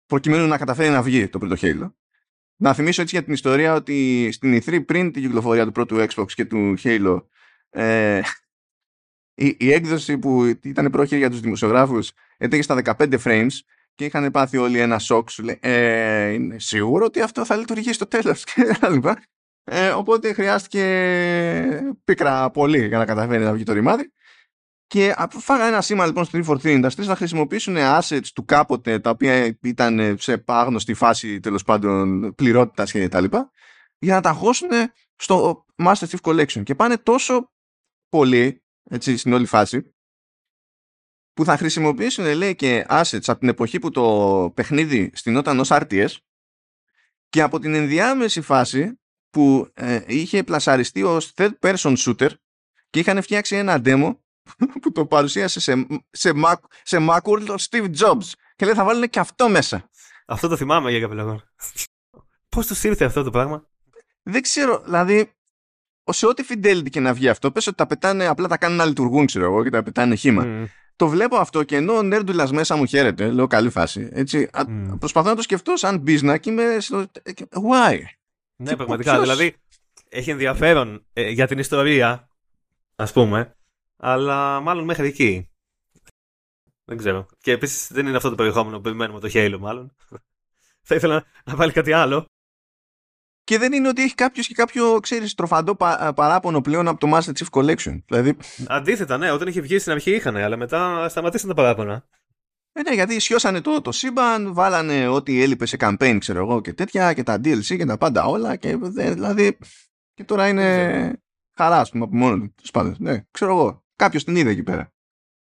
προκειμένου 0.07 0.47
να 0.47 0.59
καταφέρει 0.59 0.91
να 0.91 1.03
βγει 1.03 1.29
το 1.29 1.39
πρώτο 1.39 1.55
Halo. 1.61 1.93
Να 2.57 2.75
θυμίσω 2.75 3.03
έτσι 3.03 3.15
για 3.15 3.25
την 3.25 3.33
ιστορία 3.33 3.75
ότι 3.75 4.29
στην 4.33 4.63
E3 4.63 4.85
πριν 4.87 5.13
την 5.13 5.23
κυκλοφορία 5.23 5.65
του 5.65 5.73
πρώτου 5.73 5.97
Xbox 5.97 6.33
και 6.35 6.45
του 6.45 6.75
Halo 6.83 7.23
ε, 7.71 8.21
η, 9.35 9.57
η, 9.59 9.73
έκδοση 9.73 10.19
που 10.19 10.45
ήταν 10.63 10.91
πρόχειρη 10.91 11.21
για 11.21 11.31
τους 11.31 11.41
δημοσιογράφους 11.41 12.13
έτρεχε 12.37 12.63
στα 12.63 12.83
15 12.99 13.19
frames 13.25 13.51
και 13.99 14.05
είχαν 14.05 14.31
πάθει 14.31 14.57
όλοι 14.57 14.79
ένα 14.79 14.99
σοκ 14.99 15.31
σου 15.31 15.43
λέει 15.43 15.59
ε, 15.61 16.29
είναι 16.29 16.59
σίγουρο 16.59 17.05
ότι 17.05 17.21
αυτό 17.21 17.45
θα 17.45 17.57
λειτουργήσει 17.57 17.93
στο 17.93 18.07
τέλος 18.07 18.45
και 18.45 18.79
ε, 19.65 19.89
οπότε 19.89 20.33
χρειάστηκε 20.33 21.95
πίκρα 22.05 22.51
πολύ 22.51 22.87
για 22.87 22.99
να 22.99 23.05
καταφέρει 23.05 23.45
να 23.45 23.53
βγει 23.53 23.63
το 23.63 23.73
ρημάδι. 23.73 24.13
Και 24.87 25.15
φάγα 25.29 25.67
ένα 25.67 25.81
σήμα 25.81 26.07
λοιπόν 26.07 26.25
στο 26.25 26.39
343 26.47 26.59
Industries 26.63 27.05
να 27.05 27.17
χρησιμοποιήσουν 27.17 27.77
assets 27.79 28.27
του 28.35 28.45
κάποτε 28.45 28.99
τα 28.99 29.11
οποία 29.11 29.59
ήταν 29.63 30.17
σε 30.19 30.45
άγνωστη 30.47 30.95
φάση 30.95 31.41
τέλος 31.41 31.63
πάντων 31.63 32.35
πληρότητας 32.35 32.93
και 32.93 33.09
τα 33.09 33.21
λοιπά 33.21 33.51
για 33.99 34.15
να 34.15 34.21
τα 34.21 34.33
χώσουν 34.33 34.69
στο 35.17 35.65
Master 35.85 36.07
Chief 36.09 36.21
Collection. 36.23 36.63
Και 36.63 36.75
πάνε 36.75 36.97
τόσο 36.97 37.53
πολύ 38.09 38.63
έτσι 38.91 39.17
στην 39.17 39.33
όλη 39.33 39.47
φάση 39.47 39.95
που 41.39 41.45
θα 41.45 41.57
χρησιμοποιήσουν 41.57 42.35
λέει 42.35 42.55
και 42.55 42.87
assets 42.89 43.27
από 43.27 43.39
την 43.39 43.49
εποχή 43.49 43.79
που 43.79 43.91
το 43.91 44.53
παιχνίδι 44.55 45.11
στηνόταν 45.15 45.59
ως 45.61 45.69
RTS 45.71 46.09
και 47.29 47.43
από 47.43 47.59
την 47.59 47.75
ενδιάμεση 47.75 48.41
φάση 48.41 49.01
που 49.31 49.71
ε, 49.75 50.01
είχε 50.07 50.43
πλασαριστεί 50.43 51.03
ως 51.03 51.33
third 51.37 51.51
person 51.61 51.97
shooter 51.97 52.29
και 52.91 52.99
είχαν 52.99 53.23
φτιάξει 53.23 53.57
ένα 53.57 53.81
demo 53.85 54.17
που 54.83 54.93
το 54.93 55.07
παρουσίασε 55.07 55.61
σε, 55.61 55.87
σε, 56.11 56.33
Mac, 56.45 56.55
σε 56.83 56.99
Macworld 57.01 57.47
ο 57.49 57.55
Steve 57.71 57.95
Jobs. 57.99 58.33
Και 58.57 58.65
λέει 58.65 58.75
θα 58.75 58.85
βάλουν 58.85 59.09
και 59.09 59.19
αυτό 59.19 59.49
μέσα. 59.49 59.91
Αυτό 60.27 60.49
το 60.49 60.57
θυμάμαι 60.57 60.91
για 60.91 61.01
κάποιο 61.01 61.17
λόγο. 61.17 61.43
Πώς 62.49 62.67
τους 62.67 62.85
ήρθε 62.85 63.05
αυτό 63.05 63.23
το 63.23 63.31
πράγμα; 63.31 63.69
Δεν 64.23 64.43
ξέρω, 64.43 64.83
δηλαδή 64.85 65.33
σε 66.05 66.27
ό,τι 66.27 66.45
fidelity 66.49 66.91
και 66.91 67.01
να 67.01 67.15
βγει 67.15 67.29
αυτό, 67.29 67.53
πες 67.53 67.67
ότι 67.67 67.77
τα 67.77 67.87
πετάνε, 67.87 68.27
απλά 68.27 68.49
τα 68.49 68.57
κάνουν 68.57 68.77
να 68.77 68.85
λειτουργούν, 68.85 69.27
ξέρω 69.27 69.45
εγώ, 69.45 69.63
και 69.63 69.71
τα 69.71 69.83
πετάνε 69.83 70.15
χήμα. 70.15 70.69
Το 70.99 71.09
βλέπω 71.09 71.37
αυτό 71.37 71.63
και 71.63 71.77
ενώ 71.77 71.97
ο 71.97 72.03
Νέρντουλας 72.03 72.53
μέσα 72.53 72.77
μου 72.77 72.85
χαίρεται, 72.85 73.31
λέω 73.31 73.47
καλή 73.47 73.71
φάση. 73.71 74.09
Έτσι, 74.13 74.49
mm. 74.53 74.97
Προσπαθώ 74.99 75.29
να 75.29 75.37
το 75.37 75.43
σκεφτώ 75.43 75.77
σαν 75.77 76.05
business 76.07 76.37
και 76.41 76.51
είμαι 76.51 76.77
στο. 76.81 77.07
Why? 77.51 77.99
Ναι, 78.57 78.77
πραγματικά. 78.77 79.21
Δηλαδή, 79.21 79.57
έχει 80.09 80.31
ενδιαφέρον 80.31 81.07
ε, 81.13 81.29
για 81.29 81.47
την 81.47 81.59
ιστορία, 81.59 82.29
ας 82.97 83.13
πούμε, 83.13 83.57
αλλά 83.97 84.61
μάλλον 84.61 84.85
μέχρι 84.85 85.07
εκεί. 85.07 85.51
Δεν 86.85 86.97
ξέρω. 86.97 87.27
Και 87.41 87.53
επίσης 87.53 87.93
δεν 87.93 88.07
είναι 88.07 88.17
αυτό 88.17 88.29
το 88.29 88.35
περιεχόμενο 88.35 88.77
που 88.77 88.83
περιμένουμε 88.83 89.21
το 89.21 89.29
Halo, 89.33 89.57
μάλλον. 89.59 89.95
Θα 90.83 90.95
ήθελα 90.95 91.25
να 91.45 91.57
βάλει 91.57 91.73
κάτι 91.73 91.93
άλλο. 91.93 92.27
Και 93.49 93.59
δεν 93.59 93.73
είναι 93.73 93.89
ότι 93.89 94.03
έχει 94.03 94.15
κάποιος 94.15 94.47
και 94.47 94.55
κάποιο, 94.55 95.01
ξέρεις, 95.01 95.35
τροφαντό 95.35 95.77
παράπονο 96.15 96.61
πλέον 96.61 96.89
από 96.89 97.01
το 97.01 97.17
Master 97.17 97.33
Chief 97.39 97.61
Collection. 97.61 98.03
Δηλαδή... 98.07 98.37
Αντίθετα, 98.67 99.17
ναι, 99.17 99.31
όταν 99.31 99.49
είχε 99.49 99.61
βγει 99.61 99.79
στην 99.79 99.93
αρχή 99.93 100.11
είχαν, 100.11 100.37
αλλά 100.37 100.57
μετά 100.57 101.09
σταματήσαν 101.09 101.49
τα 101.49 101.55
παράπονα. 101.55 102.05
Ε, 102.73 102.83
ναι, 102.83 102.95
γιατί 102.95 103.15
ισιώσανε 103.15 103.61
το, 103.61 103.81
το 103.81 103.93
σύμπαν, 103.93 104.55
βάλανε 104.55 105.09
ό,τι 105.09 105.43
έλειπε 105.43 105.67
σε 105.67 105.77
campaign, 105.81 106.17
ξέρω 106.21 106.39
εγώ, 106.39 106.61
και 106.61 106.73
τέτοια, 106.73 107.13
και 107.13 107.23
τα 107.23 107.35
DLC 107.35 107.77
και 107.77 107.85
τα 107.85 107.99
πάντα 107.99 108.25
όλα. 108.25 108.57
Και 108.57 108.77
δηλαδή. 108.77 109.59
Και 110.15 110.25
τώρα 110.25 110.49
είναι 110.49 111.13
χαρά, 111.57 111.81
ας 111.81 111.91
πούμε, 111.91 112.05
από 112.05 112.17
μόνο 112.17 112.37
του. 112.39 112.95
Ναι, 112.99 113.23
ξέρω 113.31 113.51
εγώ. 113.51 113.85
Κάποιος 113.97 114.25
την 114.25 114.37
είδε 114.37 114.51
εκεί 114.51 114.63
πέρα. 114.63 114.93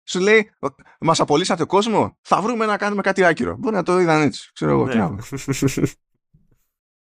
Σου 0.04 0.20
λέει, 0.20 0.52
μας 1.00 1.20
απολύσατε 1.20 1.66
κόσμο, 1.66 2.18
θα 2.22 2.42
βρούμε 2.42 2.66
να 2.66 2.78
κάνουμε 2.78 3.02
κάτι 3.02 3.24
άκυρο. 3.24 3.56
Μπορεί 3.58 3.76
να 3.76 3.84
το 3.84 4.00
είδαν 4.00 4.22
έτσι. 4.22 4.50
Ξέρω 4.54 4.72
εγώ. 4.72 4.86
Ναι. 4.86 5.10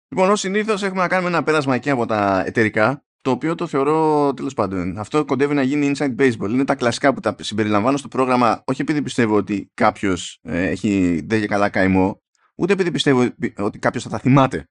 λοιπόν, 0.10 0.30
ως 0.30 0.40
συνήθως 0.40 0.84
έχουμε 0.84 1.02
να 1.02 1.08
κάνουμε 1.08 1.30
ένα 1.30 1.44
πέρασμα 1.44 1.76
εκεί 1.76 1.90
από 1.90 2.06
τα 2.06 2.44
εταιρικά, 2.46 3.04
το 3.22 3.32
οποίο 3.32 3.56
το 3.56 3.68
θεωρώ 3.68 4.34
τέλος 4.34 4.54
πάντων. 4.54 4.98
Αυτό 4.98 5.26
κοντεύει 5.26 5.54
να 5.54 5.62
γίνει 5.62 5.92
inside 5.96 6.16
baseball. 6.16 6.50
Είναι 6.50 6.66
τα 6.66 6.76
κλασικά 6.76 7.14
που 7.14 7.20
τα 7.20 7.36
συμπεριλαμβάνω 7.40 7.98
στο 7.98 8.08
πρόγραμμα, 8.08 8.64
όχι 8.66 8.82
επειδή 8.82 9.02
πιστεύω 9.02 9.36
ότι 9.36 9.72
κάποιος 9.74 10.40
ε, 10.42 10.68
έχει 10.68 11.22
δεν 11.26 11.48
καλά 11.48 11.70
καημό, 11.70 12.22
ούτε 12.56 12.74
επειδή 12.74 12.92
πιστεύω 12.92 13.30
ότι 13.58 13.80
κάποιος 13.80 14.04
θα 14.04 14.10
τα 14.10 14.20
θυμάται 14.20 14.70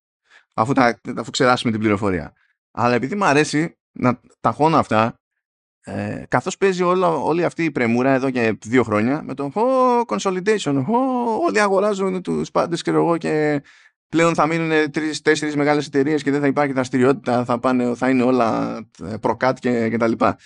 αφού, 0.55 0.73
τα, 0.73 1.01
αφού 1.17 1.31
ξεράσουμε 1.31 1.73
την 1.73 1.81
πληροφορία. 1.81 2.33
Αλλά 2.71 2.95
επειδή 2.95 3.15
μου 3.15 3.25
αρέσει 3.25 3.79
να 3.93 4.21
ταχώνω 4.41 4.77
αυτά 4.77 5.19
ε, 5.81 6.25
καθώς 6.29 6.57
παίζει 6.57 6.83
όλο, 6.83 7.27
όλη 7.27 7.45
αυτή 7.45 7.65
η 7.65 7.71
πρεμούρα 7.71 8.11
εδώ 8.11 8.31
και 8.31 8.59
δύο 8.65 8.83
χρόνια 8.83 9.23
με 9.23 9.35
το 9.35 9.51
oh, 9.55 10.17
consolidation, 10.17 10.77
oh, 10.79 11.41
όλοι 11.47 11.61
αγοράζουν 11.61 12.23
τους 12.23 12.51
πάντες 12.51 12.83
και 12.83 12.91
εγώ 12.91 13.17
και 13.17 13.63
πλέον 14.09 14.35
θα 14.35 14.47
μείνουν 14.47 14.91
τρεις-τέσσερις 14.91 15.57
μεγάλες 15.57 15.87
εταιρείες 15.87 16.23
και 16.23 16.31
δεν 16.31 16.41
θα 16.41 16.47
υπάρχει 16.47 16.73
δραστηριότητα, 16.73 17.45
θα, 17.45 17.59
πάνε, 17.59 17.95
θα 17.95 18.11
είναι 18.11 18.23
όλα 18.23 18.77
ε, 19.05 19.17
προκάτ 19.17 19.59
και, 19.59 19.89
και 19.89 19.97
τα 19.97 20.07
λοιπά. 20.07 20.39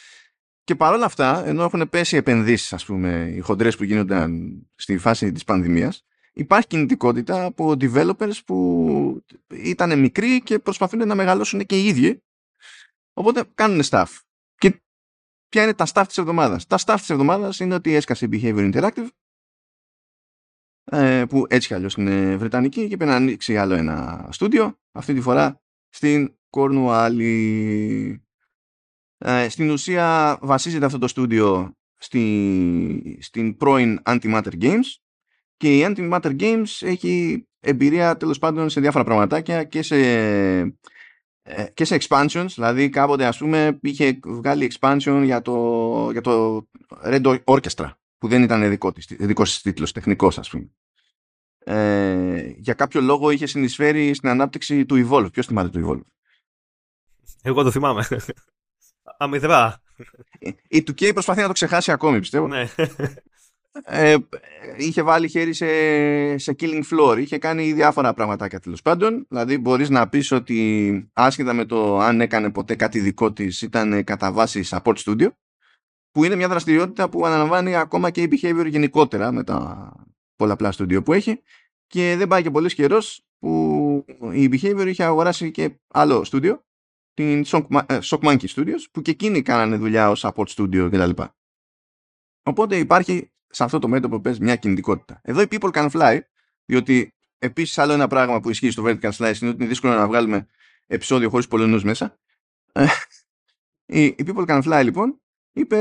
Και 0.65 0.75
παρόλα 0.75 1.05
αυτά, 1.05 1.47
ενώ 1.47 1.63
έχουν 1.63 1.89
πέσει 1.89 2.17
επενδύσεις, 2.17 2.73
ας 2.73 2.85
πούμε, 2.85 3.33
οι 3.35 3.41
χοντρές 3.41 3.77
που 3.77 3.85
γίνονταν 3.85 4.53
στη 4.75 4.99
φάση 4.99 5.33
της 5.33 5.45
πανδημίας, 5.45 6.05
υπάρχει 6.33 6.67
κινητικότητα 6.67 7.45
από 7.45 7.77
developers 7.81 8.39
που 8.47 9.23
ήταν 9.49 9.99
μικροί 9.99 10.43
και 10.43 10.59
προσπαθούν 10.59 11.07
να 11.07 11.15
μεγαλώσουν 11.15 11.67
και 11.67 11.81
οι 11.81 11.87
ίδιοι. 11.87 12.23
Οπότε 13.13 13.45
κάνουν 13.55 13.83
staff. 13.91 14.07
Ποια 15.49 15.63
είναι 15.63 15.75
τα 15.75 15.87
staff 15.93 16.05
της 16.07 16.19
εβδομάδας; 16.19 16.67
Τα 16.67 16.79
staff 16.85 16.97
της 16.99 17.11
εβδομάδας 17.11 17.61
είναι 17.61 17.75
ότι 17.75 17.95
έσκασε 17.95 18.29
Behavior 18.33 18.73
Interactive 18.73 19.07
ε, 19.07 19.22
που 21.29 21.45
έτσι 21.49 21.69
κι 21.69 21.75
αλλιώς 21.75 21.95
είναι 21.95 22.37
βρετανική 22.37 22.89
και 22.89 22.97
πρέπει 22.97 23.11
να 23.11 23.17
ανοίξει 23.17 23.57
άλλο 23.57 23.75
ένα 23.75 24.29
στούντιο 24.33 24.79
αυτή 24.93 25.15
τη 25.15 25.21
φορά 25.21 25.61
στην 25.89 26.35
Κορνουάλη. 26.51 28.25
Ε, 29.19 29.49
στην 29.49 29.71
ουσία 29.71 30.39
βασίζεται 30.41 30.85
αυτό 30.85 30.99
το 30.99 31.09
στούντιο 31.09 31.77
στη, 31.97 33.19
στην 33.21 33.57
πρώην 33.57 34.01
Antimatter 34.05 34.53
Games 34.61 34.87
και 35.57 35.79
η 35.79 35.85
Antimatter 35.89 36.41
Games 36.41 36.65
έχει 36.81 37.47
εμπειρία 37.61 38.17
τέλος 38.17 38.39
πάντων 38.39 38.71
σε 38.71 38.81
διάφορα 38.81 39.05
πραγματάκια 39.05 39.65
και 39.65 39.83
σε 39.83 39.97
ε, 41.45 41.67
και 41.75 41.85
σε 41.85 41.99
expansions, 42.01 42.47
δηλαδή 42.55 42.89
κάποτε 42.89 43.25
ας 43.25 43.39
πούμε 43.39 43.79
είχε 43.83 44.19
βγάλει 44.25 44.73
expansion 44.73 45.21
για 45.25 45.43
το, 45.43 46.09
για 46.11 46.21
το 46.21 46.67
Red 47.05 47.39
Orchestra 47.45 47.91
που 48.23 48.29
δεν 48.29 48.43
ήταν 48.43 48.69
δικό 48.69 48.93
της, 48.93 49.07
δικός 49.19 49.51
της 49.51 49.63
τίτλος, 49.63 49.93
τεχνικός 49.93 50.39
ας 50.39 50.51
πούμε. 50.51 50.71
Ε, 51.59 52.53
για 52.57 52.75
κάποιο 52.75 53.01
λόγο 53.01 53.31
είχε 53.31 53.47
συνεισφέρει 53.47 54.15
στην 54.15 54.29
ανάπτυξη 54.29 54.87
του 54.87 55.09
Evolve. 55.09 55.33
Ποιος 55.33 55.47
θυμάται 55.47 55.69
το 55.69 55.89
Evolve? 55.89 56.07
Εγώ 57.43 57.63
το 57.63 57.71
θυμάμαι. 57.71 58.07
Αμυδρά. 59.19 59.83
Η 60.69 60.85
2K 60.87 61.13
προσπαθεί 61.13 61.41
να 61.41 61.47
το 61.47 61.53
ξεχάσει 61.53 61.93
ακόμη 61.93 62.19
πιστεύω. 62.19 62.47
Ναι. 62.47 62.69
ε, 63.85 64.17
είχε 64.77 65.03
βάλει 65.03 65.29
χέρι 65.29 65.53
σε, 65.53 65.67
σε 66.39 66.55
killing 66.59 66.83
floor, 66.91 67.19
είχε 67.19 67.39
κάνει 67.39 67.73
διάφορα 67.73 68.15
πραγματάκια 68.15 68.61
τέλος 68.61 68.83
πάντων. 68.83 69.27
Δηλαδή, 69.29 69.59
μπορείς 69.59 69.91
να 69.91 70.09
πεις 70.09 70.33
ότι 70.33 71.11
άσχετα 71.13 71.53
με 71.53 71.65
το 71.65 71.99
αν 71.99 72.21
έκανε 72.21 72.51
ποτέ 72.51 72.75
κάτι 72.75 73.01
δικό 73.01 73.33
της, 73.33 73.63
ήταν 73.63 74.05
κατά 74.05 74.33
βάση 74.33 74.65
support 74.69 74.97
studio, 74.97 75.29
που 76.13 76.25
είναι 76.25 76.35
μια 76.37 76.49
δραστηριότητα 76.49 77.09
που 77.09 77.27
αναλαμβάνει 77.27 77.77
ακόμα 77.77 78.11
και 78.11 78.23
η 78.23 78.29
behavior 78.31 78.67
γενικότερα 78.69 79.33
με 79.33 79.45
τα 79.45 79.93
πολλαπλά 80.37 80.73
studio 80.73 81.05
που 81.05 81.13
έχει. 81.13 81.43
Και 81.87 82.15
δεν 82.17 82.29
πάει 82.29 82.43
και 82.43 82.51
πολύ 82.51 82.75
καιρός 82.75 83.27
που 83.39 84.05
η 84.33 84.49
behavior 84.53 84.85
είχε 84.87 85.05
αγοράσει 85.05 85.51
και 85.51 85.79
άλλο 85.89 86.25
studio, 86.31 86.59
την 87.15 87.45
Shock, 87.47 87.67
ε, 87.87 87.99
Shock 88.03 88.19
Monkey 88.19 88.47
Studios, 88.55 88.85
που 88.93 89.03
και 89.03 89.11
εκείνοι 89.11 89.43
κάνανε 89.43 89.77
δουλειά 89.77 90.11
ως 90.11 90.25
support 90.27 90.47
studio 90.47 90.89
κτλ. 90.93 91.23
Οπότε 92.43 92.77
υπάρχει 92.77 93.33
σε 93.49 93.65
αυτό 93.65 93.79
το 93.79 93.89
μέτωπο 93.89 94.21
πες 94.21 94.39
μια 94.39 94.57
κινητικότητα. 94.57 95.21
Εδώ 95.23 95.41
οι 95.41 95.47
people 95.51 95.71
can 95.71 95.91
fly, 95.91 96.19
διότι 96.65 97.15
επίσης 97.39 97.79
άλλο 97.79 97.93
ένα 97.93 98.07
πράγμα 98.07 98.41
που 98.41 98.51
ισχύει 98.51 98.71
στο 98.71 98.83
vertical 98.87 99.11
slice 99.11 99.41
είναι 99.41 99.51
ότι 99.51 99.57
είναι 99.59 99.67
δύσκολο 99.67 99.95
να 99.95 100.07
βγάλουμε 100.07 100.47
επεισόδιο 100.87 101.31
χωρίς 101.31 101.49
Πολωνούς 101.49 101.85
μέσα. 101.85 102.19
Ε, 102.73 102.87
οι 103.87 104.15
people 104.19 104.47
can 104.47 104.63
fly 104.63 104.81
λοιπόν 104.85 105.22
είπε 105.53 105.79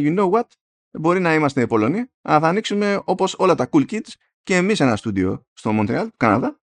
you 0.00 0.18
know 0.18 0.30
what, 0.30 0.46
μπορεί 0.90 1.20
να 1.20 1.34
είμαστε 1.34 1.66
Πολωνοί, 1.66 2.10
αλλά 2.22 2.40
θα 2.40 2.48
ανοίξουμε 2.48 3.02
όπως 3.04 3.34
όλα 3.38 3.54
τα 3.54 3.68
cool 3.72 3.90
kids 3.90 4.12
και 4.42 4.56
εμείς 4.56 4.80
ένα 4.80 4.96
στούντιο 4.96 5.46
στο 5.52 5.72
Μοντρεάλ, 5.72 6.10
Καναδά, 6.16 6.60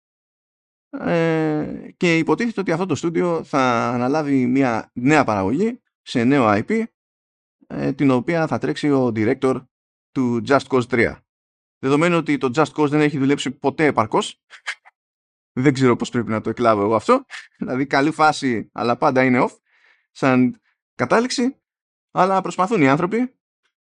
ε, 0.90 1.92
και 1.98 2.18
υποτίθεται 2.18 2.60
ότι 2.60 2.72
αυτό 2.72 2.86
το 2.86 2.96
στούντιο 2.96 3.44
θα 3.44 3.90
αναλάβει 3.90 4.46
μια 4.46 4.92
νέα 4.94 5.24
παραγωγή 5.24 5.82
σε 6.02 6.24
νέο 6.24 6.46
IP 6.50 6.84
ε, 7.68 7.94
την 7.94 8.12
οποία 8.12 8.48
θα 8.48 8.58
τρέξει 8.58 8.92
ο 8.92 9.12
director 9.16 9.66
του 10.12 10.42
Just 10.48 10.68
Cause 10.68 10.88
3. 10.90 11.16
Δεδομένου 11.80 12.18
ότι 12.18 12.38
το 12.38 12.52
Just 12.56 12.72
Cause 12.76 12.90
δεν 12.90 13.02
έχει 13.02 13.18
δουλέψει 13.18 13.52
ποτέ 13.52 13.86
επαρκώς, 13.86 14.44
δεν 15.54 15.74
ξέρω 15.74 15.96
πώς 15.96 16.10
πρέπει 16.10 16.30
να 16.30 16.42
το 16.42 16.50
εκλάβω 16.50 16.82
εγώ 16.82 16.96
αυτό, 16.96 17.26
δηλαδή 17.58 17.86
καλή 17.86 18.12
φάση 18.12 18.70
αλλά 18.74 18.98
πάντα 18.98 19.24
είναι 19.24 19.44
off, 19.44 19.58
σαν 20.12 20.62
κατάληξη, 20.96 21.62
αλλά 22.12 22.42
προσπαθούν 22.42 22.82
οι 22.82 22.90
άνθρωποι 22.90 23.34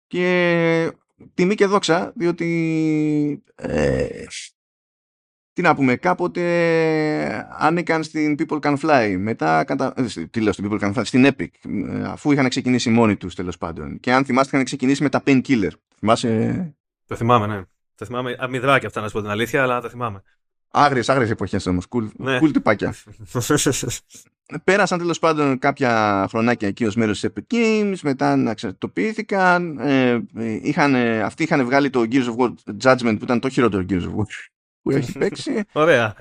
και 0.06 0.92
τιμή 1.34 1.54
και 1.54 1.66
δόξα, 1.66 2.12
διότι 2.16 3.42
ε, 3.54 4.06
τι 5.52 5.62
να 5.62 5.74
πούμε, 5.74 5.96
κάποτε 5.96 6.42
άνοικαν 7.50 8.02
στην 8.02 8.36
People 8.38 8.60
Can 8.60 8.76
Fly, 8.78 9.16
μετά, 9.18 9.64
κατα... 9.64 9.94
Ε, 9.96 10.24
τι 10.24 10.40
λέω 10.40 10.52
στην 10.52 10.68
People 10.70 10.80
Can 10.80 10.94
Fly, 10.94 11.00
στην 11.04 11.26
Epic, 11.26 11.48
ε, 11.88 12.02
αφού 12.04 12.32
είχαν 12.32 12.48
ξεκινήσει 12.48 12.90
μόνοι 12.90 13.16
τους 13.16 13.34
τέλος 13.34 13.58
πάντων. 13.58 14.00
Και 14.00 14.12
αν 14.12 14.24
θυμάστε 14.24 14.50
είχαν 14.52 14.64
ξεκινήσει 14.64 15.02
με 15.02 15.08
τα 15.08 15.22
Painkiller. 15.26 15.70
Θυμάσαι... 15.98 16.74
Το 17.06 17.16
θυμάμαι, 17.16 17.46
ναι. 17.46 17.62
Το 17.94 18.04
θυμάμαι, 18.04 18.36
αμυδράκι 18.38 18.86
αυτά 18.86 19.00
να 19.00 19.06
σου 19.06 19.12
πω 19.12 19.20
την 19.20 19.30
αλήθεια, 19.30 19.62
αλλά 19.62 19.80
το 19.80 19.88
θυμάμαι. 19.88 20.22
Άγριες, 20.70 21.08
άγριες 21.08 21.30
εποχές 21.30 21.66
όμως, 21.66 21.86
cool, 21.88 22.08
ναι. 22.16 22.38
cool 22.42 22.52
τυπάκια. 22.52 22.94
Πέρασαν 24.64 24.98
τέλος 24.98 25.18
πάντων 25.18 25.58
κάποια 25.58 26.26
χρονάκια 26.28 26.68
εκεί 26.68 26.84
ως 26.84 26.94
μέρος 26.94 27.20
της 27.20 27.30
Epic 27.32 27.54
Games, 27.54 27.96
μετά 28.02 28.36
να 28.36 28.50
εξαρτητοποιήθηκαν, 28.50 29.78
ε, 29.78 30.22
είχαν, 30.62 30.94
αυτοί 31.24 31.42
είχαν 31.42 31.64
βγάλει 31.64 31.90
το 31.90 32.04
Gears 32.10 32.26
of 32.26 32.36
War 32.36 32.52
Judgment 32.82 33.16
που 33.18 33.24
ήταν 33.24 33.40
το 33.40 33.48
χειρότερο 33.48 33.84
Gears 33.88 34.02
of 34.02 34.14
War 34.14 34.26
που 34.82 34.90
έχει 34.90 35.18
παίξει. 35.18 35.64
Ωραία. 35.72 36.14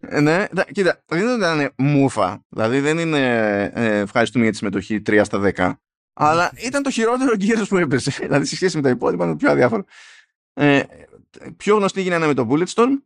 Ε, 0.00 0.20
ναι, 0.20 0.46
κοίτα, 0.72 1.02
δεν 1.06 1.36
ήταν 1.36 1.72
μούφα. 1.76 2.44
Δηλαδή 2.48 2.80
δεν 2.80 2.98
είναι 2.98 3.62
ε, 3.74 3.98
ευχαριστούμε 3.98 4.42
για 4.44 4.52
τη 4.52 4.58
συμμετοχή 4.58 5.02
3 5.06 5.20
στα 5.24 5.52
10. 5.56 5.72
Αλλά 6.12 6.52
ήταν 6.66 6.82
το 6.82 6.90
χειρότερο 6.90 7.34
γύρο 7.34 7.66
που 7.66 7.76
έπεσε. 7.76 8.10
δηλαδή 8.20 8.44
σε 8.44 8.54
σχέση 8.54 8.76
με 8.76 8.82
τα 8.82 8.88
υπόλοιπα 8.88 9.24
είναι 9.24 9.36
πιο 9.36 9.50
αδιάφορο. 9.50 9.84
Ε, 10.52 10.82
πιο 11.56 11.76
γνωστοί 11.76 12.00
γίνανε 12.00 12.26
με 12.26 12.34
το 12.34 12.48
Bulletstorm. 12.50 12.98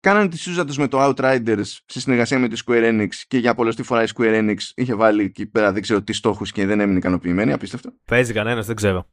Κάνανε 0.00 0.28
τη 0.28 0.38
σούζα 0.38 0.64
τους 0.64 0.76
με 0.76 0.88
το 0.88 0.98
Outriders 1.00 1.64
σε 1.86 2.00
συνεργασία 2.00 2.38
με 2.38 2.48
τη 2.48 2.62
Square 2.66 2.90
Enix 2.90 3.08
και 3.28 3.38
για 3.38 3.54
πολλωστή 3.54 3.82
φορά 3.82 4.02
η 4.02 4.06
Square 4.16 4.40
Enix 4.40 4.56
είχε 4.74 4.94
βάλει 4.94 5.22
εκεί 5.22 5.46
πέρα 5.46 5.72
δεν 5.72 5.82
ξέρω 5.82 6.02
τις 6.02 6.16
στόχους 6.16 6.52
και 6.52 6.66
δεν 6.66 6.80
έμεινε 6.80 6.98
ικανοποιημένη, 6.98 7.52
απίστευτο. 7.52 7.92
Παίζει 8.04 8.32
κανένας, 8.32 8.66
δεν 8.66 8.76
ξέρω. 8.76 9.06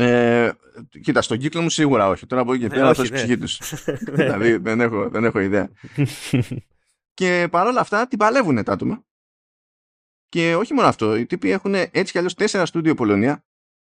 Ε, 0.00 0.50
κοίτα, 1.02 1.22
στον 1.22 1.38
κύκλο 1.38 1.60
μου 1.62 1.70
σίγουρα 1.70 2.08
όχι. 2.08 2.26
Τώρα 2.26 2.42
από 2.42 2.52
εκεί 2.52 2.62
και 2.62 2.68
πέρα 2.68 2.94
θα 2.94 3.02
ψυχή 3.02 3.38
τους. 3.38 3.60
δηλαδή 4.16 4.56
δεν 4.56 4.80
έχω, 4.80 5.08
δεν 5.08 5.24
έχω 5.24 5.38
ιδέα. 5.38 5.70
και 7.18 7.48
παρόλα 7.50 7.80
αυτά 7.80 8.08
την 8.08 8.18
παλεύουν 8.18 8.64
τα 8.64 8.72
άτομα. 8.72 9.04
Και 10.28 10.54
όχι 10.54 10.74
μόνο 10.74 10.86
αυτό, 10.88 11.16
οι 11.16 11.26
τύποι 11.26 11.50
έχουν 11.50 11.74
έτσι 11.74 12.04
κι 12.12 12.18
αλλιώς 12.18 12.34
τέσσερα 12.34 12.66
στούντιο 12.66 12.94
Πολωνία 12.94 13.44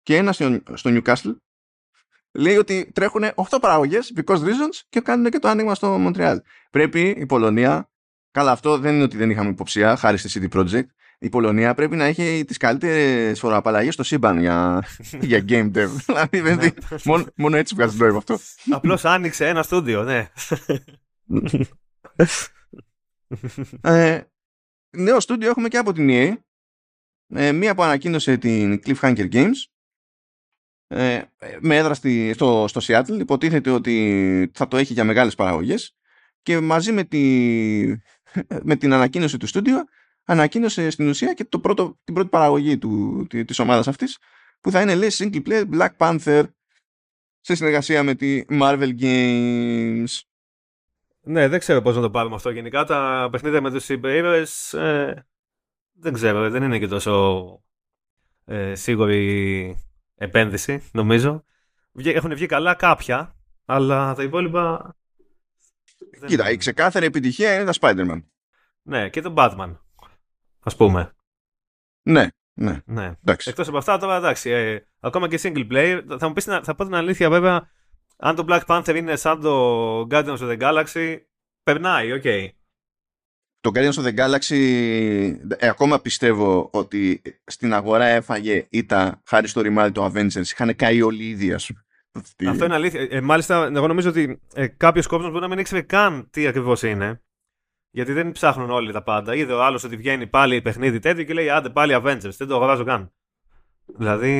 και 0.03 0.17
ένα 0.17 0.33
στο, 0.33 0.61
στο 0.73 0.91
Newcastle. 0.95 1.37
Λέει 2.33 2.57
ότι 2.57 2.91
τρέχουν 2.95 3.23
8 3.35 3.59
παραγωγές, 3.61 4.13
because 4.17 4.39
reasons, 4.39 4.81
και 4.89 5.01
κάνουν 5.01 5.31
και 5.31 5.39
το 5.39 5.49
άνοιγμα 5.49 5.75
στο 5.75 5.89
Μοντρεάλ. 5.89 6.41
Πρέπει 6.71 7.01
η 7.01 7.27
Πολωνία, 7.27 7.91
καλά 8.31 8.51
αυτό 8.51 8.79
δεν 8.79 8.95
είναι 8.95 9.03
ότι 9.03 9.17
δεν 9.17 9.31
είχαμε 9.31 9.51
υποψία, 9.51 9.97
χάρη 9.97 10.17
στη 10.17 10.49
CD 10.51 10.59
Projekt, 10.59 10.87
η 11.19 11.29
Πολωνία 11.29 11.75
πρέπει 11.75 11.97
να 11.97 12.05
έχει 12.05 12.45
τις 12.47 12.57
καλύτερες 12.57 13.39
φοροαπαλλαγές 13.39 13.95
στο 13.95 14.03
σύμπαν 14.03 14.39
για, 14.41 14.85
για 15.31 15.45
game 15.49 15.71
dev. 15.75 15.89
δηλαδή, 16.31 16.43
ναι. 16.43 16.69
μόνο, 17.05 17.25
μόνο 17.37 17.57
έτσι 17.57 17.75
βγάζει 17.75 17.97
νόημα 17.97 18.17
αυτό. 18.17 18.39
Απλώς 18.71 19.05
άνοιξε 19.05 19.49
ένα 19.49 19.63
στούντιο, 19.63 20.03
ναι. 20.03 20.31
ε, 23.81 24.21
νέο 24.91 25.21
στούντιο 25.21 25.49
έχουμε 25.49 25.69
και 25.69 25.79
από 25.79 25.93
την 25.93 26.09
EA. 26.11 26.33
Ε, 27.35 27.53
μία 27.53 27.75
που 27.75 27.83
ανακοίνωσε 27.83 28.37
την 28.37 28.81
Cliffhanger 28.85 29.33
Games 29.33 29.73
ε, 30.93 31.23
με 31.61 31.77
έδρα 31.77 31.95
στο, 32.33 32.65
στο 32.69 32.81
Seattle. 32.83 33.19
Υποτίθεται 33.21 33.71
ότι 33.71 34.51
θα 34.55 34.69
το 34.69 34.77
έχει 34.77 34.93
για 34.93 35.05
μεγάλες 35.05 35.35
παραγωγές 35.35 35.97
και 36.43 36.61
μαζί 36.61 36.93
με, 36.93 37.05
τη, 37.05 37.21
με 38.63 38.77
την 38.77 38.93
ανακοίνωση 38.93 39.37
του 39.37 39.47
στούντιο 39.47 39.85
ανακοίνωσε 40.25 40.91
στην 40.91 41.09
ουσία 41.09 41.33
και 41.33 41.45
το 41.45 41.59
πρώτο, 41.59 41.99
την 42.05 42.15
πρώτη 42.15 42.29
παραγωγή 42.29 42.79
του, 42.79 43.27
της 43.29 43.59
ομάδας 43.59 43.89
αυτής 43.89 44.19
που 44.61 44.71
θα 44.71 44.81
είναι 44.81 44.95
λέει 44.95 45.11
single 45.13 45.43
player 45.47 45.65
Black 45.73 45.91
Panther 45.97 46.43
σε 47.41 47.55
συνεργασία 47.55 48.03
με 48.03 48.15
τη 48.15 48.45
Marvel 48.49 49.01
Games. 49.01 50.21
Ναι, 51.21 51.49
δεν 51.49 51.59
ξέρω 51.59 51.83
πώς 51.83 51.97
να 51.97 52.03
το 52.03 52.11
πάρουμε 52.11 52.35
αυτό. 52.35 52.51
Γενικά 52.51 52.85
τα 52.85 53.29
παιχνίδια 53.31 53.61
με 53.61 53.71
τους 53.71 53.87
superheroes 53.89 54.79
ε, 54.79 55.15
δεν 55.93 56.13
ξέρω, 56.13 56.51
δεν 56.51 56.63
είναι 56.63 56.79
και 56.79 56.89
τόσο 56.89 57.63
ε, 58.45 58.75
σίγουρη 58.75 59.77
επένδυση, 60.23 60.89
νομίζω. 60.93 61.45
Έχουν 62.05 62.35
βγει 62.35 62.47
καλά 62.47 62.75
κάποια, 62.75 63.37
αλλά 63.65 64.15
τα 64.15 64.23
υπόλοιπα... 64.23 64.97
Κοίτα, 66.27 66.51
η 66.51 66.57
ξεκάθαρη 66.57 67.07
επιτυχία 67.07 67.55
είναι 67.55 67.73
τα 67.73 67.73
Spider-Man. 67.81 68.23
Ναι, 68.83 69.09
και 69.09 69.21
το 69.21 69.35
Batman 69.37 69.77
ας 70.63 70.77
πούμε. 70.77 71.13
Ναι, 72.03 72.29
ναι. 72.55 72.83
ναι. 72.85 73.13
Εκτός 73.45 73.69
από 73.69 73.77
αυτά, 73.77 73.99
τώρα 73.99 74.17
εντάξει. 74.17 74.51
Ε, 74.51 74.87
ακόμα 75.01 75.29
και 75.29 75.41
single 75.43 75.73
player. 75.73 76.17
Θα 76.19 76.27
μου 76.27 76.33
πεις 76.33 76.45
θα 76.45 76.75
πω 76.77 76.85
την 76.85 76.95
αλήθεια, 76.95 77.31
βέβαια, 77.31 77.71
αν 78.17 78.35
το 78.35 78.45
Black 78.49 78.63
Panther 78.67 78.95
είναι 78.97 79.17
σαν 79.17 79.41
το 79.41 80.01
Guardians 80.01 80.39
of 80.39 80.59
the 80.59 80.61
Galaxy, 80.61 81.17
περνάει, 81.63 82.13
OK. 82.13 82.23
Okay. 82.25 82.49
Το 83.63 83.71
Guardians 83.75 83.93
of 83.93 84.05
the 84.05 84.15
Galaxy 84.15 84.57
ε, 85.57 85.69
ακόμα 85.69 86.01
πιστεύω 86.01 86.69
ότι 86.73 87.23
στην 87.45 87.75
αγορά 87.75 88.05
έφαγε 88.05 88.67
ήττα 88.71 89.23
χάρη 89.27 89.49
στο 89.49 89.61
ρημάδι 89.61 89.93
του 89.93 90.13
Avengers. 90.13 90.45
Είχαν 90.53 90.77
καεί 90.77 91.03
όλοι 91.03 91.25
ήδη, 91.25 91.53
ας 91.53 91.71
Αυτό 92.49 92.65
είναι 92.65 92.75
αλήθεια. 92.75 93.07
Ε, 93.11 93.21
μάλιστα, 93.21 93.71
εγώ 93.75 93.87
νομίζω 93.87 94.09
ότι 94.09 94.41
ε, 94.55 94.67
κάποιος 94.67 95.07
κόσμος 95.07 95.31
μπορεί 95.31 95.43
να 95.43 95.49
μην 95.49 95.59
ήξερε 95.59 95.81
καν 95.81 96.29
τι 96.31 96.47
ακριβώς 96.47 96.83
είναι. 96.83 97.23
Γιατί 97.91 98.13
δεν 98.13 98.33
ψάχνουν 98.33 98.71
όλοι 98.71 98.93
τα 98.93 99.03
πάντα. 99.03 99.35
Είδε 99.35 99.53
ο 99.53 99.63
άλλος 99.63 99.85
ότι 99.85 99.97
βγαίνει 99.97 100.27
πάλι 100.27 100.63
παιχνίδι 100.63 100.99
τέτοιο 100.99 101.25
και 101.25 101.35
λέει 101.35 101.51
Άντε 101.51 101.71
πάλι 101.71 101.95
Avengers. 101.97 102.35
Δεν 102.37 102.47
το 102.47 102.55
αγοράζω 102.55 102.85
καν. 102.85 103.13
Δηλαδή. 103.97 104.31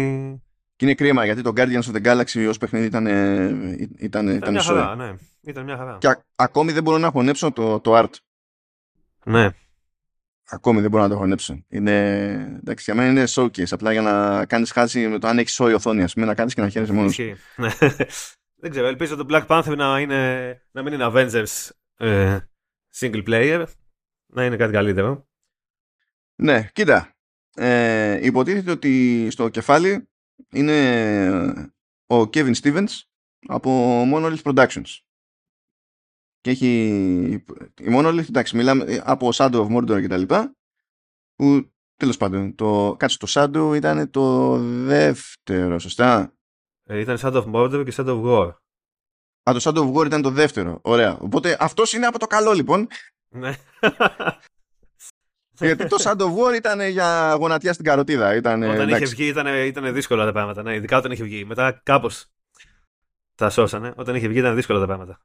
Και 0.77 0.85
είναι 0.85 0.95
κρίμα 0.95 1.25
γιατί 1.25 1.43
το 1.43 1.53
Guardians 1.57 1.83
of 1.83 1.95
the 1.95 2.05
Galaxy 2.05 2.47
ως 2.49 2.59
παιχνίδι 2.59 2.87
ήταν. 2.87 3.07
ήταν, 3.07 3.93
ήταν, 3.99 4.29
ήταν 4.29 4.53
μια 4.53 4.63
χαρά, 4.63 4.97
ναι. 4.97 5.15
Ήταν 5.41 5.65
μια 5.65 5.77
χαρά. 5.77 5.97
Και 6.01 6.09
α, 6.09 6.25
ακόμη 6.37 6.73
δεν 6.73 6.83
μπορώ 6.83 6.99
να 6.99 7.11
χωνέψω 7.11 7.53
το, 7.53 7.81
το 7.81 7.99
art. 7.99 8.11
Ναι. 9.25 9.49
Ακόμη 10.49 10.81
δεν 10.81 10.91
μπορώ 10.91 11.03
να 11.03 11.09
το 11.09 11.17
χωνέψω. 11.17 11.65
Είναι, 11.69 12.33
εντάξει, 12.61 12.85
για 12.85 12.95
μένα 12.95 13.11
είναι 13.11 13.25
showcase. 13.29 13.71
Απλά 13.71 13.93
για 13.93 14.03
να 14.03 14.47
κάνεις 14.47 14.71
χάση 14.71 15.09
με 15.09 15.19
το 15.19 15.27
αν 15.27 15.39
έχεις 15.39 15.55
σόι 15.55 15.73
οθόνη, 15.73 16.03
ας 16.03 16.13
πούμε, 16.13 16.27
να 16.27 16.35
κάνεις 16.35 16.55
και 16.55 16.61
να 16.61 16.69
χαίρεσαι 16.69 16.93
μόνος. 16.93 17.19
Ναι. 17.57 17.69
δεν 18.63 18.71
ξέρω. 18.71 18.87
Ελπίζω 18.87 19.17
το 19.17 19.27
Black 19.29 19.47
Panther 19.47 19.75
να, 19.77 20.01
είναι, 20.01 20.63
να 20.71 20.83
μην 20.83 20.93
είναι 20.93 21.11
Avengers. 21.13 21.71
Ε, 21.97 22.39
single 22.95 23.29
player 23.29 23.65
να 24.27 24.45
είναι 24.45 24.57
κάτι 24.57 24.73
καλύτερο. 24.73 25.29
Ναι, 26.35 26.69
κοίτα. 26.73 27.17
Ε, 27.55 28.27
υποτίθεται 28.27 28.71
ότι 28.71 29.27
στο 29.31 29.49
κεφάλι 29.49 30.09
είναι 30.53 31.73
ο 32.07 32.21
Kevin 32.21 32.55
Stevens 32.63 33.01
από 33.47 34.03
Monolith 34.13 34.43
Productions. 34.43 35.01
Και 36.43 36.51
έχει 36.51 36.67
η 37.81 37.87
Monolith, 37.97 38.29
εντάξει, 38.29 38.57
μιλάμε 38.57 39.01
από 39.05 39.29
Shadow 39.35 39.67
of 39.67 39.77
Mordor 39.77 40.01
και 40.01 40.09
τα 40.09 40.17
λοιπά, 40.17 40.57
που 41.37 41.73
τέλος 41.97 42.17
πάντων, 42.17 42.55
το, 42.55 42.95
κάτσε 42.99 43.19
το 43.19 43.27
Shadow 43.31 43.77
ήταν 43.77 44.11
το 44.11 44.57
δεύτερο, 44.59 45.79
σωστά; 45.79 46.33
Ε, 46.85 46.99
ήταν 46.99 47.19
Shadow 47.21 47.45
of 47.45 47.53
Mordor 47.53 47.85
και 47.85 47.95
Shadow 47.97 48.23
of 48.23 48.25
War. 48.25 48.53
Α, 49.51 49.53
το 49.53 49.61
Shadow 49.63 49.79
of 49.79 49.95
War 49.95 50.07
ήταν 50.07 50.23
το 50.23 50.31
δεύτερο. 50.31 50.79
Ωραία. 50.83 51.19
Οπότε 51.21 51.57
αυτός 51.61 51.93
είναι 51.93 52.07
από 52.07 52.19
το 52.19 52.27
καλό 52.27 52.53
λοιπόν. 52.53 52.89
Ναι. 53.29 53.57
Γιατί 55.59 55.87
το 55.87 55.97
Shadow 56.01 56.23
of 56.23 56.37
War 56.37 56.57
ήταν 56.57 56.81
για 56.81 57.35
γονατιά 57.39 57.73
στην 57.73 57.85
καροτίδα. 57.85 58.35
Ήταν, 58.35 58.63
όταν 58.63 58.81
εντάξει. 58.81 59.03
είχε 59.03 59.15
βγει 59.15 59.27
ήταν, 59.27 59.47
ήταν 59.47 59.93
δύσκολα 59.93 60.25
τα 60.25 60.33
πράγματα. 60.33 60.63
Ναι, 60.63 60.75
ειδικά 60.75 60.97
όταν 60.97 61.13
είχε 61.13 61.23
βγει. 61.23 61.45
Μετά 61.45 61.81
κάπως 61.83 62.27
τα 63.35 63.51
σώσανε. 63.51 63.93
Όταν 63.97 64.15
είχε 64.15 64.29
βγει 64.29 64.39
ήταν 64.39 64.55
δύσκολα 64.55 64.79
τα 64.81 64.87
πράγματα. 64.87 65.21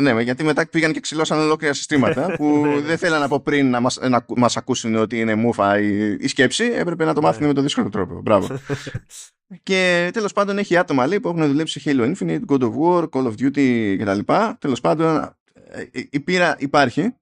Ναι, 0.00 0.22
γιατί 0.22 0.44
μετά 0.44 0.68
πήγαν 0.68 0.92
και 0.92 1.00
ξυλώσαν 1.00 1.38
ολόκληρα 1.38 1.72
συστήματα 1.74 2.26
που 2.36 2.60
Ναι, 2.66 2.74
ναι. 2.74 2.80
δεν 2.80 2.98
θέλαν 2.98 3.22
από 3.22 3.40
πριν 3.40 3.70
να 3.70 3.80
μας, 3.80 3.98
να 4.08 4.24
μας 4.36 4.56
ακούσουν 4.56 4.94
ότι 4.94 5.20
είναι 5.20 5.34
μούφα 5.34 5.78
η, 5.80 6.16
η 6.20 6.28
σκέψη. 6.28 6.64
Έπρεπε 6.64 7.04
να 7.04 7.14
το 7.14 7.20
μάθουν 7.20 7.40
Ναι. 7.42 7.46
με 7.48 7.54
το 7.54 7.62
δύσκολο 7.62 7.88
τρόπο. 7.88 8.20
Μπράβο. 8.20 8.60
και 9.62 10.10
τέλος 10.12 10.32
πάντων 10.32 10.58
έχει 10.58 10.76
άτομα 10.76 11.06
λέει, 11.06 11.20
που 11.20 11.28
έχουν 11.28 11.46
δουλέψει 11.46 11.80
σε 11.80 11.90
Halo 11.94 12.14
Infinite, 12.14 12.40
God 12.48 12.60
of 12.60 12.70
War, 12.82 13.08
Call 13.08 13.26
of 13.26 13.32
Duty 13.40 13.96
κτλ. 13.98 14.32
Τέλος 14.58 14.80
πάντων 14.80 15.36
ε, 15.70 15.84
η 16.10 16.20
πείρα 16.20 16.54
υπάρχει. 16.58 17.14